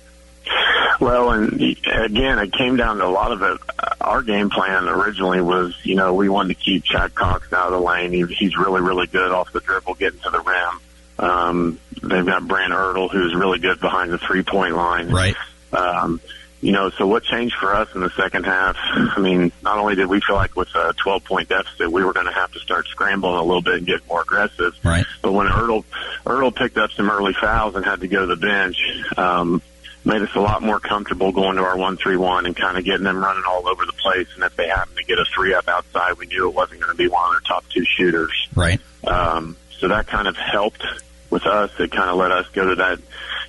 Well, 0.99 1.31
and 1.31 1.61
again, 1.61 2.39
it 2.39 2.53
came 2.53 2.77
down 2.77 2.97
to 2.97 3.05
a 3.05 3.07
lot 3.07 3.31
of 3.31 3.41
it. 3.41 3.59
Our 3.99 4.21
game 4.21 4.49
plan 4.49 4.87
originally 4.87 5.41
was, 5.41 5.75
you 5.83 5.95
know, 5.95 6.13
we 6.13 6.29
wanted 6.29 6.57
to 6.57 6.63
keep 6.63 6.83
Chad 6.85 7.13
Cox 7.13 7.51
out 7.51 7.67
of 7.67 7.73
the 7.73 7.79
lane. 7.79 8.11
He, 8.11 8.23
he's 8.33 8.55
really, 8.57 8.81
really 8.81 9.07
good 9.07 9.31
off 9.31 9.51
the 9.51 9.59
dribble, 9.59 9.95
getting 9.95 10.19
to 10.21 10.29
the 10.29 10.39
rim. 10.39 11.29
Um, 11.29 11.79
they've 12.01 12.25
got 12.25 12.47
Brand 12.47 12.73
Ertl, 12.73 13.11
who's 13.11 13.35
really 13.35 13.59
good 13.59 13.79
behind 13.79 14.11
the 14.11 14.17
three 14.17 14.43
point 14.43 14.75
line. 14.75 15.09
Right. 15.09 15.35
Um, 15.73 16.21
you 16.65 16.71
know, 16.71 16.89
so 16.89 17.05
what 17.05 17.23
changed 17.23 17.55
for 17.59 17.75
us 17.75 17.93
in 17.93 18.01
the 18.01 18.09
second 18.17 18.45
half? 18.45 18.75
I 18.81 19.19
mean, 19.19 19.51
not 19.61 19.77
only 19.77 19.93
did 19.93 20.07
we 20.07 20.19
feel 20.19 20.35
like 20.35 20.55
with 20.55 20.73
a 20.73 20.95
12 20.97 21.23
point 21.23 21.49
deficit, 21.49 21.91
we 21.91 22.03
were 22.03 22.11
going 22.11 22.25
to 22.25 22.31
have 22.31 22.51
to 22.53 22.59
start 22.59 22.87
scrambling 22.87 23.35
a 23.35 23.43
little 23.43 23.61
bit 23.61 23.75
and 23.75 23.85
get 23.85 24.07
more 24.07 24.23
aggressive. 24.23 24.73
Right. 24.83 25.05
But 25.21 25.33
when 25.33 25.45
Ertl, 25.45 25.83
Ertl 26.25 26.55
picked 26.55 26.79
up 26.79 26.89
some 26.89 27.11
early 27.11 27.33
fouls 27.33 27.75
and 27.75 27.85
had 27.85 27.99
to 27.99 28.07
go 28.07 28.21
to 28.21 28.25
the 28.25 28.35
bench, 28.35 28.77
um, 29.15 29.61
made 30.03 30.23
us 30.23 30.33
a 30.33 30.39
lot 30.39 30.63
more 30.63 30.79
comfortable 30.79 31.31
going 31.31 31.57
to 31.57 31.63
our 31.63 31.77
one 31.77 31.97
three 31.97 32.17
one 32.17 32.47
and 32.47 32.55
kind 32.55 32.79
of 32.79 32.83
getting 32.83 33.03
them 33.03 33.23
running 33.23 33.43
all 33.47 33.67
over 33.67 33.85
the 33.85 33.93
place. 33.93 34.27
And 34.33 34.43
if 34.43 34.55
they 34.55 34.67
happened 34.67 34.97
to 34.97 35.03
get 35.03 35.19
a 35.19 35.25
three 35.35 35.53
up 35.53 35.67
outside, 35.67 36.13
we 36.17 36.25
knew 36.25 36.49
it 36.49 36.55
wasn't 36.55 36.81
going 36.81 36.91
to 36.91 36.97
be 36.97 37.07
one 37.07 37.27
of 37.27 37.33
their 37.33 37.41
top 37.41 37.69
two 37.69 37.85
shooters. 37.85 38.49
Right. 38.55 38.81
Um, 39.03 39.55
so 39.77 39.89
that 39.89 40.07
kind 40.07 40.27
of 40.27 40.35
helped 40.35 40.83
with 41.29 41.45
us. 41.45 41.69
It 41.79 41.91
kind 41.91 42.09
of 42.09 42.15
let 42.15 42.31
us 42.31 42.47
go 42.53 42.69
to 42.69 42.75
that 42.77 42.99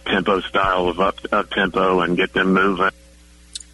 tempo 0.04 0.40
style 0.40 0.88
of 0.88 1.00
up 1.00 1.16
up 1.32 1.48
tempo 1.48 2.00
and 2.00 2.14
get 2.14 2.34
them 2.34 2.52
moving. 2.52 2.90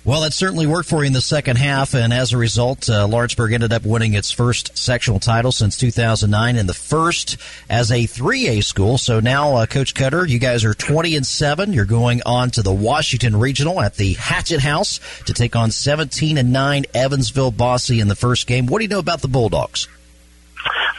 Well, 0.04 0.24
it 0.24 0.32
certainly 0.32 0.66
worked 0.66 0.88
for 0.88 1.04
you 1.04 1.06
in 1.06 1.12
the 1.12 1.20
second 1.20 1.58
half, 1.58 1.94
and 1.94 2.12
as 2.12 2.32
a 2.32 2.36
result, 2.36 2.90
uh, 2.90 3.06
Lawrenceburg 3.06 3.52
ended 3.52 3.72
up 3.72 3.84
winning 3.84 4.14
its 4.14 4.32
first 4.32 4.76
sectional 4.76 5.20
title 5.20 5.52
since 5.52 5.76
2009, 5.76 6.56
and 6.56 6.68
the 6.68 6.74
first 6.74 7.36
as 7.70 7.92
a 7.92 8.02
3A 8.02 8.64
school. 8.64 8.98
So 8.98 9.20
now, 9.20 9.54
uh, 9.54 9.66
Coach 9.66 9.94
Cutter, 9.94 10.26
you 10.26 10.40
guys 10.40 10.64
are 10.64 10.74
20 10.74 11.14
and 11.14 11.24
seven. 11.24 11.72
You're 11.72 11.84
going 11.84 12.20
on 12.26 12.50
to 12.52 12.62
the 12.62 12.72
Washington 12.72 13.36
Regional 13.36 13.80
at 13.80 13.94
the 13.94 14.14
Hatchet 14.14 14.58
House 14.58 14.98
to 15.26 15.32
take 15.32 15.54
on 15.54 15.70
17 15.70 16.36
and 16.36 16.52
nine 16.52 16.84
Evansville 16.94 17.52
Bosse 17.52 17.90
in 17.90 18.08
the 18.08 18.16
first 18.16 18.48
game. 18.48 18.66
What 18.66 18.78
do 18.78 18.84
you 18.84 18.88
know 18.88 18.98
about 18.98 19.20
the 19.20 19.28
Bulldogs? 19.28 19.86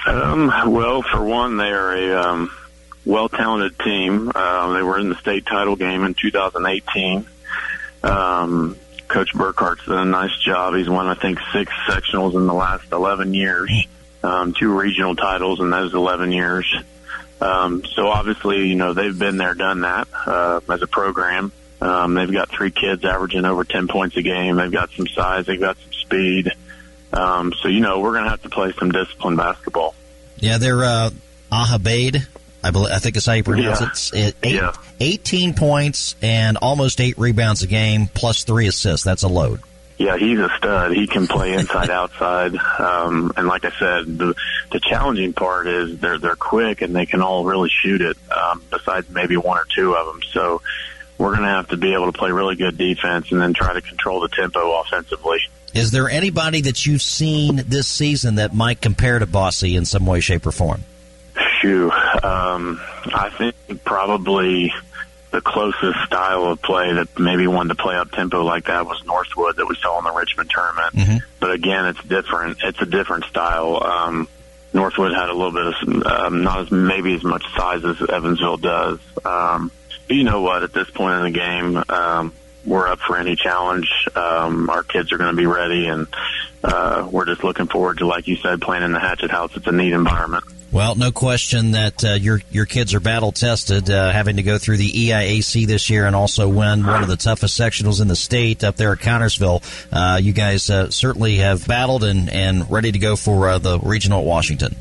Um, 0.05 0.47
well, 0.67 1.01
for 1.01 1.21
one, 1.21 1.57
they 1.57 1.71
are 1.71 1.93
a 1.93 2.21
um, 2.21 2.51
well 3.05 3.27
talented 3.27 3.77
team. 3.79 4.31
Uh, 4.33 4.71
they 4.71 4.81
were 4.81 4.97
in 4.97 5.09
the 5.09 5.15
state 5.15 5.45
title 5.45 5.75
game 5.75 6.05
in 6.05 6.13
2018. 6.13 7.27
Um, 8.03 8.77
Coach 9.07 9.33
Burkhart's 9.33 9.85
done 9.85 10.07
a 10.07 10.11
nice 10.11 10.37
job. 10.39 10.75
He's 10.75 10.89
won, 10.89 11.07
I 11.07 11.15
think, 11.15 11.39
six 11.51 11.71
sectionals 11.87 12.35
in 12.35 12.47
the 12.47 12.53
last 12.53 12.91
11 12.91 13.33
years, 13.33 13.71
um, 14.23 14.53
two 14.53 14.73
regional 14.73 15.15
titles 15.15 15.59
in 15.59 15.69
those 15.69 15.93
11 15.93 16.31
years. 16.31 16.73
Um, 17.41 17.83
so 17.85 18.07
obviously, 18.07 18.67
you 18.67 18.75
know, 18.75 18.93
they've 18.93 19.17
been 19.17 19.37
there, 19.37 19.53
done 19.53 19.81
that 19.81 20.07
uh, 20.25 20.61
as 20.69 20.81
a 20.81 20.87
program. 20.87 21.51
Um, 21.81 22.13
they've 22.13 22.31
got 22.31 22.49
three 22.49 22.71
kids 22.71 23.03
averaging 23.03 23.43
over 23.43 23.65
10 23.65 23.89
points 23.89 24.15
a 24.15 24.21
game. 24.21 24.55
They've 24.55 24.71
got 24.71 24.91
some 24.91 25.07
size. 25.07 25.45
They've 25.45 25.59
got 25.59 25.77
some 25.77 25.91
speed. 25.91 26.51
Um, 27.11 27.53
so, 27.61 27.67
you 27.67 27.81
know, 27.81 27.99
we're 27.99 28.13
going 28.13 28.23
to 28.23 28.29
have 28.29 28.41
to 28.43 28.49
play 28.49 28.73
some 28.79 28.91
disciplined 28.91 29.37
basketball. 29.37 29.93
Yeah, 30.37 30.57
they're 30.57 30.83
uh, 30.83 31.09
Ahabade. 31.51 32.25
I 32.63 32.71
believe 32.71 32.91
I 32.93 32.99
think 32.99 33.17
is 33.17 33.25
how 33.25 33.33
you 33.33 33.43
pronounce 33.43 34.11
Yeah. 34.13 34.27
it. 34.27 34.35
Eight, 34.43 34.61
18 34.99 35.53
points 35.53 36.15
and 36.21 36.57
almost 36.57 37.01
eight 37.01 37.17
rebounds 37.17 37.61
a 37.63 37.67
game, 37.67 38.07
plus 38.13 38.43
three 38.43 38.67
assists. 38.67 39.03
That's 39.03 39.23
a 39.23 39.27
load. 39.27 39.59
Yeah, 39.97 40.17
he's 40.17 40.39
a 40.39 40.49
stud. 40.57 40.91
He 40.93 41.05
can 41.07 41.27
play 41.27 41.53
inside, 41.53 41.89
outside, 42.01 42.55
um, 42.79 43.31
and 43.37 43.47
like 43.47 43.63
I 43.63 43.71
said, 43.77 44.17
the 44.17 44.33
the 44.71 44.79
challenging 44.79 45.33
part 45.33 45.67
is 45.67 45.99
they're 45.99 46.17
they're 46.17 46.35
quick 46.35 46.81
and 46.81 46.95
they 46.95 47.05
can 47.05 47.21
all 47.21 47.45
really 47.45 47.69
shoot 47.69 48.01
it. 48.01 48.17
Um, 48.31 48.63
besides 48.71 49.09
maybe 49.11 49.37
one 49.37 49.57
or 49.57 49.65
two 49.75 49.95
of 49.95 50.07
them, 50.07 50.21
so 50.31 50.61
we're 51.19 51.29
going 51.31 51.43
to 51.43 51.47
have 51.49 51.67
to 51.69 51.77
be 51.77 51.93
able 51.93 52.11
to 52.11 52.17
play 52.17 52.31
really 52.31 52.55
good 52.55 52.75
defense 52.77 53.31
and 53.31 53.39
then 53.39 53.53
try 53.53 53.71
to 53.73 53.81
control 53.81 54.19
the 54.21 54.29
tempo 54.29 54.79
offensively. 54.81 55.39
Is 55.75 55.91
there 55.91 56.09
anybody 56.09 56.61
that 56.61 56.85
you've 56.85 57.01
seen 57.01 57.63
this 57.67 57.87
season 57.87 58.35
that 58.35 58.53
might 58.53 58.81
compare 58.81 59.19
to 59.19 59.25
Bosse 59.27 59.63
in 59.75 59.85
some 59.85 60.05
way, 60.05 60.19
shape, 60.21 60.45
or 60.47 60.51
form? 60.51 60.83
Shoo, 61.63 61.91
um, 61.91 62.81
I 63.05 63.31
think 63.37 63.83
probably 63.85 64.73
the 65.31 65.41
closest 65.41 65.97
style 66.05 66.43
of 66.45 66.61
play 66.61 66.93
that 66.93 67.17
maybe 67.17 67.47
wanted 67.47 67.69
to 67.69 67.81
play 67.81 67.95
up 67.95 68.11
tempo 68.11 68.43
like 68.43 68.65
that 68.65 68.85
was 68.85 69.03
Northwood 69.05 69.55
that 69.55 69.65
we 69.67 69.75
saw 69.75 69.97
in 69.97 70.03
the 70.03 70.11
Richmond 70.11 70.51
tournament. 70.51 70.93
But 71.39 71.51
again, 71.51 71.87
it's 71.87 72.03
different. 72.03 72.57
It's 72.63 72.79
a 72.81 72.85
different 72.85 73.25
style. 73.25 73.81
Um, 73.83 74.27
Northwood 74.73 75.13
had 75.13 75.29
a 75.29 75.33
little 75.33 75.51
bit 75.51 75.67
of 75.67 76.05
um, 76.05 76.43
not 76.43 76.59
as 76.59 76.71
maybe 76.71 77.15
as 77.15 77.23
much 77.23 77.43
size 77.55 77.83
as 77.83 78.01
Evansville 78.09 78.57
does. 78.57 78.99
Um, 79.23 79.71
but 80.07 80.15
you 80.17 80.23
know 80.23 80.41
what? 80.41 80.63
At 80.63 80.73
this 80.73 80.89
point 80.89 81.15
in 81.15 81.23
the 81.23 81.39
game, 81.39 81.83
um, 81.89 82.33
we're 82.65 82.87
up 82.87 82.99
for 82.99 83.17
any 83.17 83.35
challenge. 83.35 83.89
Um, 84.15 84.69
our 84.69 84.83
kids 84.83 85.11
are 85.11 85.17
going 85.17 85.31
to 85.31 85.37
be 85.37 85.45
ready, 85.45 85.87
and 85.87 86.07
uh, 86.63 87.07
we're 87.09 87.25
just 87.25 87.43
looking 87.43 87.67
forward 87.67 87.99
to, 87.99 88.05
like 88.05 88.27
you 88.27 88.35
said, 88.35 88.61
playing 88.61 88.83
in 88.83 88.91
the 88.91 88.99
Hatchet 88.99 89.31
House. 89.31 89.51
It's 89.55 89.67
a 89.67 89.71
neat 89.71 89.93
environment. 89.93 90.43
Well, 90.73 90.95
no 90.95 91.11
question 91.11 91.71
that 91.73 92.03
uh, 92.03 92.13
your 92.13 92.41
your 92.49 92.65
kids 92.65 92.95
are 92.95 92.99
battle 92.99 93.31
tested, 93.31 93.91
uh, 93.91 94.11
having 94.11 94.37
to 94.37 94.43
go 94.43 94.57
through 94.57 94.77
the 94.77 94.89
EIAC 94.89 95.67
this 95.67 95.87
year 95.91 96.07
and 96.07 96.15
also 96.15 96.49
win 96.49 96.83
one 96.83 97.03
of 97.03 97.07
the 97.07 97.15
toughest 97.15 97.59
sectionals 97.59 98.01
in 98.01 98.07
the 98.07 98.15
state 98.15 98.63
up 98.63 98.75
there 98.75 98.91
at 98.91 98.97
Connersville. 98.97 99.61
Uh, 99.91 100.17
you 100.17 100.33
guys 100.33 100.71
uh, 100.71 100.89
certainly 100.89 101.35
have 101.35 101.67
battled 101.67 102.03
and, 102.03 102.27
and 102.27 102.71
ready 102.71 102.91
to 102.91 102.97
go 102.97 103.15
for 103.15 103.49
uh, 103.49 103.59
the 103.59 103.77
regional 103.81 104.21
at 104.21 104.25
Washington. 104.25 104.75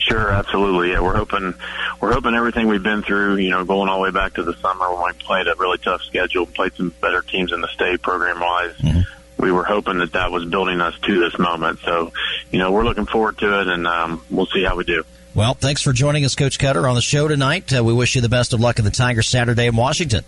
Sure, 0.00 0.28
absolutely. 0.28 0.90
Yeah, 0.90 1.02
we're 1.02 1.16
hoping 1.16 1.54
we're 2.00 2.12
hoping 2.14 2.34
everything 2.34 2.66
we've 2.66 2.82
been 2.82 3.04
through, 3.04 3.36
you 3.36 3.50
know, 3.50 3.64
going 3.64 3.88
all 3.88 3.98
the 3.98 4.02
way 4.02 4.10
back 4.10 4.34
to 4.34 4.42
the 4.42 4.54
summer 4.54 4.92
when 4.92 5.04
we 5.04 5.12
played 5.24 5.46
a 5.46 5.54
really 5.54 5.78
tough 5.78 6.02
schedule, 6.02 6.46
played 6.46 6.74
some 6.74 6.92
better 7.00 7.22
teams 7.22 7.52
in 7.52 7.60
the 7.60 7.68
state 7.68 8.02
program 8.02 8.40
wise. 8.40 8.74
We 9.36 9.52
were 9.52 9.62
hoping 9.62 9.98
that 9.98 10.14
that 10.14 10.32
was 10.32 10.44
building 10.46 10.80
us 10.80 10.98
to 10.98 11.20
this 11.20 11.38
moment. 11.38 11.78
So, 11.84 12.12
you 12.50 12.58
know, 12.58 12.72
we're 12.72 12.82
looking 12.82 13.06
forward 13.06 13.38
to 13.38 13.60
it, 13.60 13.68
and 13.68 13.86
um, 13.86 14.24
we'll 14.30 14.46
see 14.46 14.64
how 14.64 14.74
we 14.74 14.82
do. 14.82 15.04
Well, 15.38 15.54
thanks 15.54 15.82
for 15.82 15.92
joining 15.92 16.24
us, 16.24 16.34
Coach 16.34 16.58
Cutter, 16.58 16.88
on 16.88 16.96
the 16.96 17.00
show 17.00 17.28
tonight. 17.28 17.72
Uh, 17.72 17.84
we 17.84 17.92
wish 17.92 18.16
you 18.16 18.20
the 18.20 18.28
best 18.28 18.52
of 18.52 18.58
luck 18.58 18.80
in 18.80 18.84
the 18.84 18.90
Tigers 18.90 19.28
Saturday 19.28 19.68
in 19.68 19.76
Washington. 19.76 20.24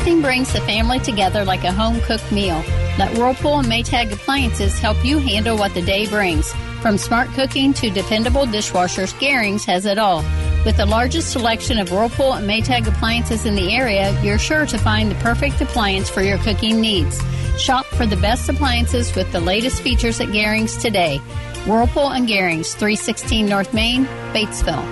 Nothing 0.06 0.22
brings 0.22 0.52
the 0.52 0.60
family 0.60 1.00
together 1.00 1.44
like 1.44 1.64
a 1.64 1.72
home 1.72 2.00
cooked 2.02 2.30
meal. 2.30 2.62
Let 2.96 3.18
Whirlpool 3.18 3.58
and 3.58 3.66
Maytag 3.66 4.12
appliances 4.12 4.78
help 4.78 5.04
you 5.04 5.18
handle 5.18 5.58
what 5.58 5.74
the 5.74 5.82
day 5.82 6.06
brings. 6.06 6.52
From 6.80 6.96
smart 6.96 7.28
cooking 7.30 7.74
to 7.74 7.90
dependable 7.90 8.46
dishwashers, 8.46 9.12
Garings 9.18 9.64
has 9.64 9.84
it 9.84 9.98
all. 9.98 10.18
With 10.64 10.76
the 10.76 10.86
largest 10.86 11.32
selection 11.32 11.76
of 11.80 11.90
Whirlpool 11.90 12.34
and 12.34 12.48
Maytag 12.48 12.86
appliances 12.86 13.46
in 13.46 13.56
the 13.56 13.74
area, 13.74 14.16
you're 14.22 14.38
sure 14.38 14.64
to 14.66 14.78
find 14.78 15.10
the 15.10 15.16
perfect 15.16 15.60
appliance 15.60 16.08
for 16.08 16.22
your 16.22 16.38
cooking 16.38 16.80
needs. 16.80 17.20
Shop 17.58 17.84
for 17.86 18.06
the 18.06 18.16
best 18.18 18.48
appliances 18.48 19.12
with 19.16 19.32
the 19.32 19.40
latest 19.40 19.82
features 19.82 20.20
at 20.20 20.28
Garings 20.28 20.80
today. 20.80 21.18
Whirlpool 21.66 22.12
and 22.12 22.28
Garings, 22.28 22.74
316 22.74 23.44
North 23.44 23.74
Main, 23.74 24.04
Batesville. 24.32 24.86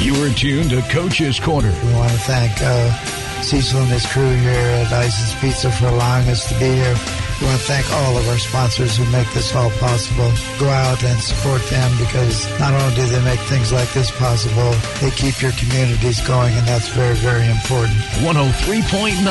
You 0.00 0.14
are 0.22 0.32
tuned 0.34 0.70
to 0.70 0.80
Coach's 0.82 1.40
Corner. 1.40 1.72
We 1.72 1.94
want 1.94 2.12
to 2.12 2.18
thank 2.18 2.52
uh, 2.60 3.17
Cecil 3.42 3.80
and 3.80 3.90
his 3.90 4.06
crew 4.06 4.34
here 4.36 4.68
at 4.82 4.92
Ison's 4.92 5.34
Pizza 5.40 5.70
for 5.70 5.86
allowing 5.86 6.28
us 6.28 6.48
to 6.48 6.54
be 6.58 6.66
here. 6.66 6.96
We 7.40 7.46
want 7.46 7.60
to 7.60 7.66
thank 7.66 7.90
all 7.92 8.16
of 8.16 8.28
our 8.28 8.38
sponsors 8.38 8.96
who 8.96 9.04
make 9.10 9.30
this 9.32 9.54
all 9.54 9.70
possible. 9.78 10.32
Go 10.58 10.68
out 10.68 11.02
and 11.04 11.20
support 11.20 11.62
them 11.70 11.90
because 11.98 12.48
not 12.58 12.74
only 12.74 12.94
do 12.96 13.06
they 13.06 13.22
make 13.22 13.40
things 13.40 13.72
like 13.72 13.92
this 13.92 14.10
possible, 14.10 14.74
they 15.00 15.10
keep 15.10 15.40
your 15.40 15.52
communities 15.52 16.20
going, 16.26 16.54
and 16.54 16.66
that's 16.66 16.88
very, 16.88 17.14
very 17.16 17.46
important. 17.46 17.98
103.9 18.26 19.22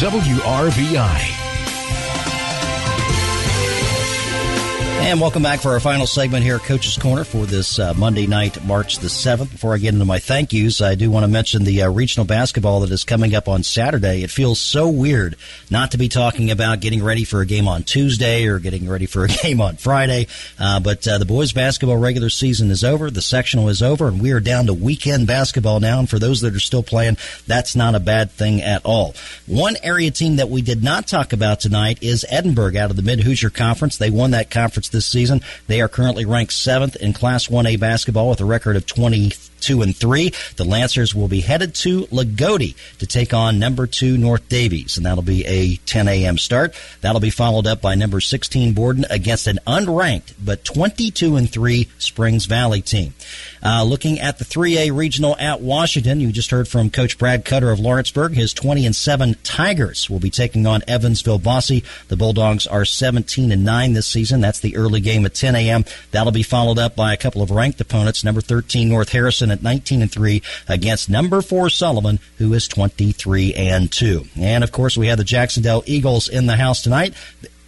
WRBI. 0.00 1.42
And 5.02 5.20
welcome 5.20 5.42
back 5.42 5.60
for 5.60 5.72
our 5.72 5.80
final 5.80 6.06
segment 6.06 6.44
here 6.44 6.54
at 6.54 6.62
Coach's 6.62 6.96
Corner 6.96 7.24
for 7.24 7.44
this 7.44 7.80
uh, 7.80 7.92
Monday 7.94 8.28
night, 8.28 8.64
March 8.64 8.98
the 8.98 9.08
7th. 9.08 9.50
Before 9.50 9.74
I 9.74 9.78
get 9.78 9.92
into 9.92 10.04
my 10.04 10.20
thank 10.20 10.52
yous, 10.52 10.80
I 10.80 10.94
do 10.94 11.10
want 11.10 11.24
to 11.24 11.28
mention 11.28 11.64
the 11.64 11.82
uh, 11.82 11.90
regional 11.90 12.24
basketball 12.24 12.80
that 12.80 12.90
is 12.92 13.02
coming 13.02 13.34
up 13.34 13.48
on 13.48 13.64
Saturday. 13.64 14.22
It 14.22 14.30
feels 14.30 14.60
so 14.60 14.88
weird 14.88 15.34
not 15.70 15.90
to 15.90 15.98
be 15.98 16.08
talking 16.08 16.52
about 16.52 16.80
getting 16.80 17.02
ready 17.02 17.24
for 17.24 17.40
a 17.40 17.46
game 17.46 17.66
on 17.66 17.82
Tuesday 17.82 18.46
or 18.46 18.60
getting 18.60 18.88
ready 18.88 19.06
for 19.06 19.24
a 19.24 19.28
game 19.42 19.60
on 19.60 19.76
Friday. 19.76 20.28
Uh, 20.56 20.78
but 20.78 21.06
uh, 21.06 21.18
the 21.18 21.26
boys 21.26 21.52
basketball 21.52 21.96
regular 21.96 22.30
season 22.30 22.70
is 22.70 22.84
over, 22.84 23.10
the 23.10 23.20
sectional 23.20 23.68
is 23.68 23.82
over, 23.82 24.06
and 24.06 24.22
we 24.22 24.30
are 24.30 24.40
down 24.40 24.66
to 24.66 24.72
weekend 24.72 25.26
basketball 25.26 25.80
now. 25.80 25.98
And 25.98 26.08
for 26.08 26.20
those 26.20 26.42
that 26.42 26.54
are 26.54 26.60
still 26.60 26.84
playing, 26.84 27.16
that's 27.48 27.74
not 27.74 27.96
a 27.96 28.00
bad 28.00 28.30
thing 28.30 28.62
at 28.62 28.82
all. 28.84 29.16
One 29.46 29.76
area 29.82 30.12
team 30.12 30.36
that 30.36 30.48
we 30.48 30.62
did 30.62 30.84
not 30.84 31.08
talk 31.08 31.32
about 31.32 31.58
tonight 31.58 32.00
is 32.02 32.24
Edinburgh 32.30 32.78
out 32.78 32.90
of 32.90 32.96
the 32.96 33.02
Mid 33.02 33.20
Hoosier 33.20 33.50
Conference. 33.50 33.96
They 33.96 34.08
won 34.08 34.30
that 34.30 34.48
conference 34.48 34.91
this 34.92 35.06
season. 35.06 35.40
They 35.66 35.80
are 35.80 35.88
currently 35.88 36.24
ranked 36.24 36.52
seventh 36.52 36.96
in 36.96 37.12
Class 37.12 37.48
1A 37.48 37.80
basketball 37.80 38.30
with 38.30 38.40
a 38.40 38.44
record 38.44 38.76
of 38.76 38.86
22 38.86 39.82
and 39.82 39.96
3. 39.96 40.32
The 40.56 40.64
Lancers 40.64 41.14
will 41.14 41.28
be 41.28 41.40
headed 41.40 41.74
to 41.76 42.06
Loogootee 42.06 42.76
to 42.98 43.06
take 43.06 43.34
on 43.34 43.58
number 43.58 43.86
two 43.86 44.16
North 44.16 44.48
Daviess, 44.48 44.96
and 44.96 45.06
that'll 45.06 45.22
be 45.22 45.44
a 45.46 45.76
10 45.76 46.08
a.m. 46.08 46.38
start. 46.38 46.74
That'll 47.00 47.20
be 47.20 47.30
followed 47.30 47.66
up 47.66 47.80
by 47.80 47.94
number 47.94 48.20
16 48.20 48.72
Borden 48.74 49.04
against 49.10 49.46
an 49.46 49.58
unranked 49.66 50.34
but 50.42 50.64
22 50.64 51.36
and 51.36 51.50
three 51.50 51.88
Springs 51.98 52.46
Valley 52.46 52.82
team. 52.82 53.14
Uh, 53.64 53.84
looking 53.84 54.18
at 54.18 54.38
the 54.38 54.44
3A 54.44 54.96
regional 54.96 55.36
at 55.38 55.60
Washington, 55.60 56.20
you 56.20 56.32
just 56.32 56.50
heard 56.50 56.66
from 56.66 56.90
Coach 56.90 57.16
Brad 57.16 57.44
Cutter 57.44 57.70
of 57.70 57.78
Lawrenceburg. 57.78 58.34
His 58.34 58.52
20 58.52 58.86
and 58.86 58.96
7 58.96 59.36
Tigers 59.44 60.10
will 60.10 60.18
be 60.18 60.30
taking 60.30 60.66
on 60.66 60.82
Evansville 60.88 61.38
Bosse. 61.38 61.82
The 62.08 62.16
Bulldogs 62.16 62.66
are 62.66 62.84
17 62.84 63.52
and 63.52 63.64
9 63.64 63.92
this 63.92 64.06
season. 64.06 64.40
That's 64.40 64.60
the 64.60 64.76
early 64.76 65.00
game 65.00 65.24
at 65.24 65.34
10 65.34 65.54
a.m. 65.54 65.84
That'll 66.10 66.32
be 66.32 66.42
followed 66.42 66.78
up 66.78 66.96
by 66.96 67.12
a 67.12 67.16
couple 67.16 67.42
of 67.42 67.50
ranked 67.50 67.80
opponents. 67.80 68.24
Number 68.24 68.40
13 68.40 68.88
North 68.88 69.10
Harrison 69.10 69.50
at 69.50 69.62
19 69.62 70.02
and 70.02 70.10
3 70.10 70.42
against 70.68 71.08
number 71.08 71.40
4 71.40 71.70
Sullivan, 71.70 72.18
who 72.38 72.52
is 72.54 72.66
23 72.66 73.54
and 73.54 73.92
2. 73.92 74.24
And 74.36 74.64
of 74.64 74.72
course, 74.72 74.96
we 74.96 75.06
have 75.06 75.18
the 75.18 75.24
Jac-Cen-Del 75.24 75.84
Eagles 75.86 76.28
in 76.28 76.46
the 76.46 76.56
house 76.56 76.82
tonight. 76.82 77.14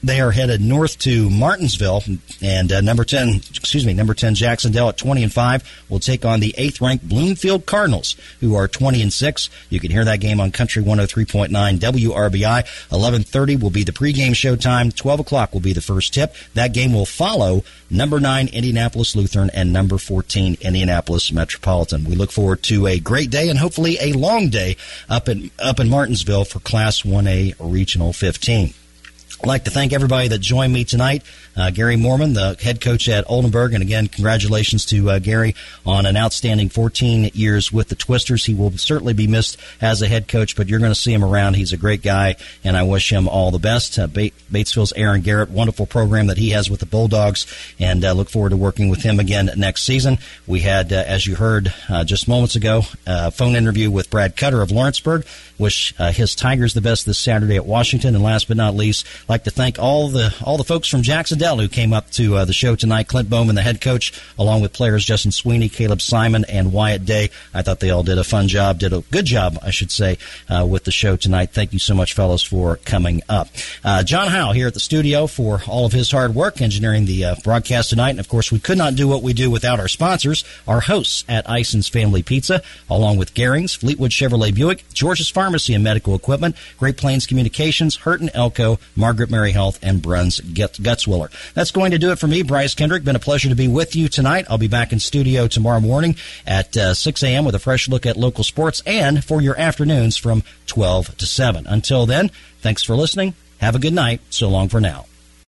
They 0.05 0.21
are 0.21 0.33
headed 0.33 0.61
north 0.61 0.99
to 0.99 1.31
Martinsville, 1.31 2.05
and 2.43 2.71
uh, 2.71 2.83
number 2.83 3.05
ten, 3.05 3.37
excuse 3.37 3.87
me, 3.87 3.95
number 3.95 4.13
ten 4.13 4.35
Jac-Cen-Del 4.35 4.91
at 4.91 4.99
twenty 4.99 5.23
and 5.23 5.33
five 5.33 5.65
will 5.89 5.99
take 5.99 6.27
on 6.27 6.41
the 6.41 6.55
eighth 6.59 6.83
ranked 6.83 7.09
Bloomfield 7.09 7.65
Cardinals, 7.65 8.15
who 8.41 8.55
are 8.55 8.69
twenty 8.69 9.01
and 9.01 9.11
six. 9.11 9.49
You 9.71 9.81
can 9.81 9.91
hear 9.91 10.05
that 10.05 10.21
game 10.21 10.41
on 10.41 10.51
Country 10.51 10.83
one 10.83 10.99
hundred 10.99 11.05
oh 11.05 11.15
three 11.15 11.25
point 11.25 11.53
nine 11.53 11.79
WRBI. 11.79 12.93
Eleven 12.93 13.23
thirty 13.23 13.57
will 13.57 13.71
be 13.71 13.83
the 13.83 13.93
pregame 13.93 14.33
showtime. 14.33 14.95
Twelve 14.95 15.21
o'clock 15.21 15.55
will 15.55 15.61
be 15.61 15.73
the 15.73 15.81
first 15.81 16.13
tip. 16.13 16.35
That 16.53 16.75
game 16.75 16.93
will 16.93 17.07
follow 17.07 17.65
number 17.91 18.21
nine 18.21 18.49
Indianapolis 18.49 19.17
Lutheran 19.17 19.49
and 19.55 19.73
number 19.73 19.97
fourteen 19.97 20.59
Indianapolis 20.61 21.33
Metropolitan. 21.33 22.05
We 22.05 22.15
look 22.15 22.31
forward 22.31 22.63
to 22.65 22.87
a 22.87 23.01
great 23.01 23.31
day 23.31 23.49
and 23.49 23.59
hopefully 23.59 23.97
a 24.03 24.13
long 24.13 24.51
day 24.51 24.77
up 25.09 25.31
in 25.31 25.51
up 25.59 25.81
in 25.81 25.89
Martinsville 25.89 26.45
for 26.45 26.61
Class 26.61 27.07
One 27.07 27.27
A 27.27 27.55
Regional 27.59 28.13
fifteen. 28.13 28.75
I'd 29.45 29.49
like 29.49 29.65
to 29.65 29.71
thank 29.71 29.93
everybody 29.93 30.29
that 30.29 30.39
joined 30.39 30.73
me 30.73 30.85
tonight. 30.85 31.23
Uh, 31.55 31.69
Gary 31.69 31.97
Moorman, 31.97 32.33
the 32.33 32.57
head 32.65 32.81
coach 32.81 33.11
at 33.11 33.31
Oldenburg, 33.31 33.75
and 33.75 33.83
again, 33.83 34.09
congratulations 34.09 34.87
to 34.87 35.11
uh, 35.11 35.19
Gary 35.19 35.55
on 35.85 36.07
an 36.07 36.17
outstanding 36.17 36.71
14 36.71 37.31
years 37.35 37.71
with 37.71 37.91
the 37.91 37.95
Twisters. 37.95 38.47
He 38.47 38.55
will 38.55 38.71
certainly 38.79 39.13
be 39.13 39.27
missed 39.27 39.59
as 39.83 40.01
a 40.01 40.09
head 40.09 40.29
coach, 40.29 40.57
but 40.57 40.67
you're 40.67 40.79
going 40.79 40.93
to 40.93 40.99
see 40.99 41.13
him 41.13 41.23
around. 41.23 41.57
He's 41.57 41.75
a 41.75 41.77
great 41.77 42.01
guy, 42.01 42.37
and 42.65 42.75
I 42.75 42.85
wish 42.85 43.13
him 43.13 43.29
all 43.29 43.51
the 43.51 43.59
best. 43.59 43.99
Uh, 43.99 44.07
Batesville's 44.07 44.95
Aaron 44.95 45.21
Garrett, 45.21 45.51
wonderful 45.51 45.85
program 45.85 46.29
that 46.29 46.39
he 46.39 46.49
has 46.51 46.71
with 46.71 46.81
the 46.81 46.87
Bulldogs, 46.87 47.47
and 47.79 48.03
uh, 48.03 48.15
look 48.15 48.31
forward 48.31 48.51
to 48.51 48.57
working 48.57 48.89
with 48.89 49.03
him 49.03 49.21
again 49.21 49.51
next 49.59 49.83
season. 49.83 50.17
We 50.47 50.61
had, 50.61 50.91
uh, 50.91 51.05
as 51.07 51.27
you 51.27 51.35
heard 51.35 51.75
uh, 51.91 52.05
just 52.05 52.29
moments 52.29 52.57
ago, 52.57 52.85
a 53.07 53.31
phone 53.31 53.57
interview 53.57 53.91
with 53.91 54.09
Brad 54.09 54.39
Cutter 54.39 54.63
of 54.63 54.71
Lawrenceburg. 54.71 55.27
Wish 55.59 55.95
his 55.97 56.35
Tigers 56.35 56.75
the 56.75 56.81
best 56.81 57.07
this 57.07 57.19
Saturday 57.19 57.57
at 57.57 57.67
Washington, 57.67 58.15
and 58.15 58.25
last 58.25 58.49
but 58.49 58.57
not 58.57 58.75
least, 58.75 59.07
I'd 59.23 59.29
like 59.29 59.45
to 59.45 59.51
thank 59.51 59.79
all 59.79 60.09
the 60.09 60.35
all 60.45 60.57
the 60.57 60.65
folks 60.65 60.89
from 60.89 61.03
Jac-Cen-Del 61.03 61.59
who 61.59 61.69
came 61.69 61.93
up 61.93 62.11
to 62.13 62.37
uh, 62.37 62.45
the 62.45 62.53
show 62.53 62.75
tonight. 62.75 63.09
Clint 63.09 63.31
Bowman, 63.31 63.55
the 63.55 63.63
head 63.63 63.81
coach, 63.81 64.13
along 64.39 64.63
with 64.63 64.73
players 64.73 65.05
Justin 65.05 65.31
Sweeney, 65.31 65.69
Caleb 65.69 66.01
Simon, 66.01 66.45
and 66.49 66.73
Wyatt 66.73 67.05
Day. 67.05 67.31
I 67.53 67.63
thought 67.63 67.81
they 67.81 67.91
all 67.91 68.03
did 68.03 68.19
a 68.19 68.25
fun 68.25 68.49
job, 68.49 68.79
did 68.79 68.93
a 68.93 69.01
good 69.01 69.25
job, 69.25 69.59
I 69.63 69.71
should 69.71 69.91
say, 69.91 70.19
uh, 70.49 70.67
with 70.69 70.85
the 70.85 70.91
show 70.91 71.17
tonight. 71.17 71.51
Thank 71.53 71.73
you 71.73 71.79
so 71.79 71.95
much, 71.95 72.15
fellows, 72.15 72.43
for 72.43 72.77
coming 72.79 73.23
up. 73.29 73.49
Uh, 73.85 74.03
John 74.03 74.29
Howe 74.29 74.53
here 74.53 74.67
at 74.67 74.75
the 74.75 74.81
studio 74.81 75.27
for 75.27 75.63
all 75.67 75.87
of 75.87 75.93
his 75.93 76.11
hard 76.11 76.35
work 76.35 76.61
engineering 76.61 77.07
the 77.07 77.25
uh, 77.25 77.35
broadcast 77.45 77.91
tonight, 77.91 78.11
and 78.11 78.21
of 78.21 78.29
course, 78.29 78.51
we 78.51 78.59
could 78.59 78.79
not 78.79 78.95
do 78.95 79.07
what 79.07 79.23
we 79.23 79.33
do 79.33 79.51
without 79.51 79.81
our 79.81 79.89
sponsors, 79.89 80.45
our 80.67 80.81
hosts 80.81 81.25
at 81.29 81.49
Ison's 81.49 81.89
Family 81.89 82.23
Pizza, 82.23 82.63
along 82.91 83.19
with 83.19 83.35
Garings, 83.35 83.77
Fleetwood 83.77 84.11
Chevrolet 84.11 84.55
Buick, 84.55 84.85
George's 84.93 85.31
Pharmacy 85.45 85.75
and 85.75 85.85
Medical 85.85 86.15
Equipment, 86.15 86.57
Great 86.79 86.97
Plains 86.97 87.27
Communications, 87.27 87.99
Hurton 87.99 88.31
Elko, 88.33 88.79
Margaret 88.97 89.31
Mary 89.31 89.53
Health, 89.53 89.79
and 89.83 90.01
Bruns 90.01 90.41
Gutzwiller. 90.41 91.31
That's 91.53 91.71
going 91.71 91.91
to 91.91 91.99
do 91.99 92.13
it 92.13 92.19
for 92.19 92.27
me, 92.27 92.43
Bryce 92.43 92.75
Kendrick. 92.75 93.05
Been 93.05 93.15
a 93.15 93.19
pleasure 93.19 93.51
to 93.51 93.55
be 93.55 93.69
with 93.69 93.95
you 93.95 94.09
tonight. 94.09 94.47
I'll 94.49 94.57
be 94.57 94.69
back 94.69 94.91
in 94.91 95.01
studio 95.01 95.47
tomorrow 95.47 95.81
morning 95.81 96.17
at 96.47 96.75
uh, 96.79 96.95
6 96.95 97.23
a.m. 97.23 97.45
with 97.45 97.55
a 97.55 97.59
fresh 97.59 97.91
look 97.91 98.07
at 98.07 98.17
local 98.17 98.43
sports 98.43 98.83
and 98.87 99.23
for 99.23 99.43
your 99.43 99.61
afternoons 99.61 100.17
from 100.17 100.45
12 100.67 101.15
to 101.19 101.27
7. 101.27 101.67
Until 101.67 102.07
then, 102.07 102.31
thanks 102.61 102.83
for 102.83 102.97
listening. 102.97 103.35
Have 103.59 103.75
a 103.75 103.79
good 103.79 103.93
night. 103.93 104.23
So 104.31 104.49
long 104.49 104.71
for 104.71 104.81
now. 104.81 105.05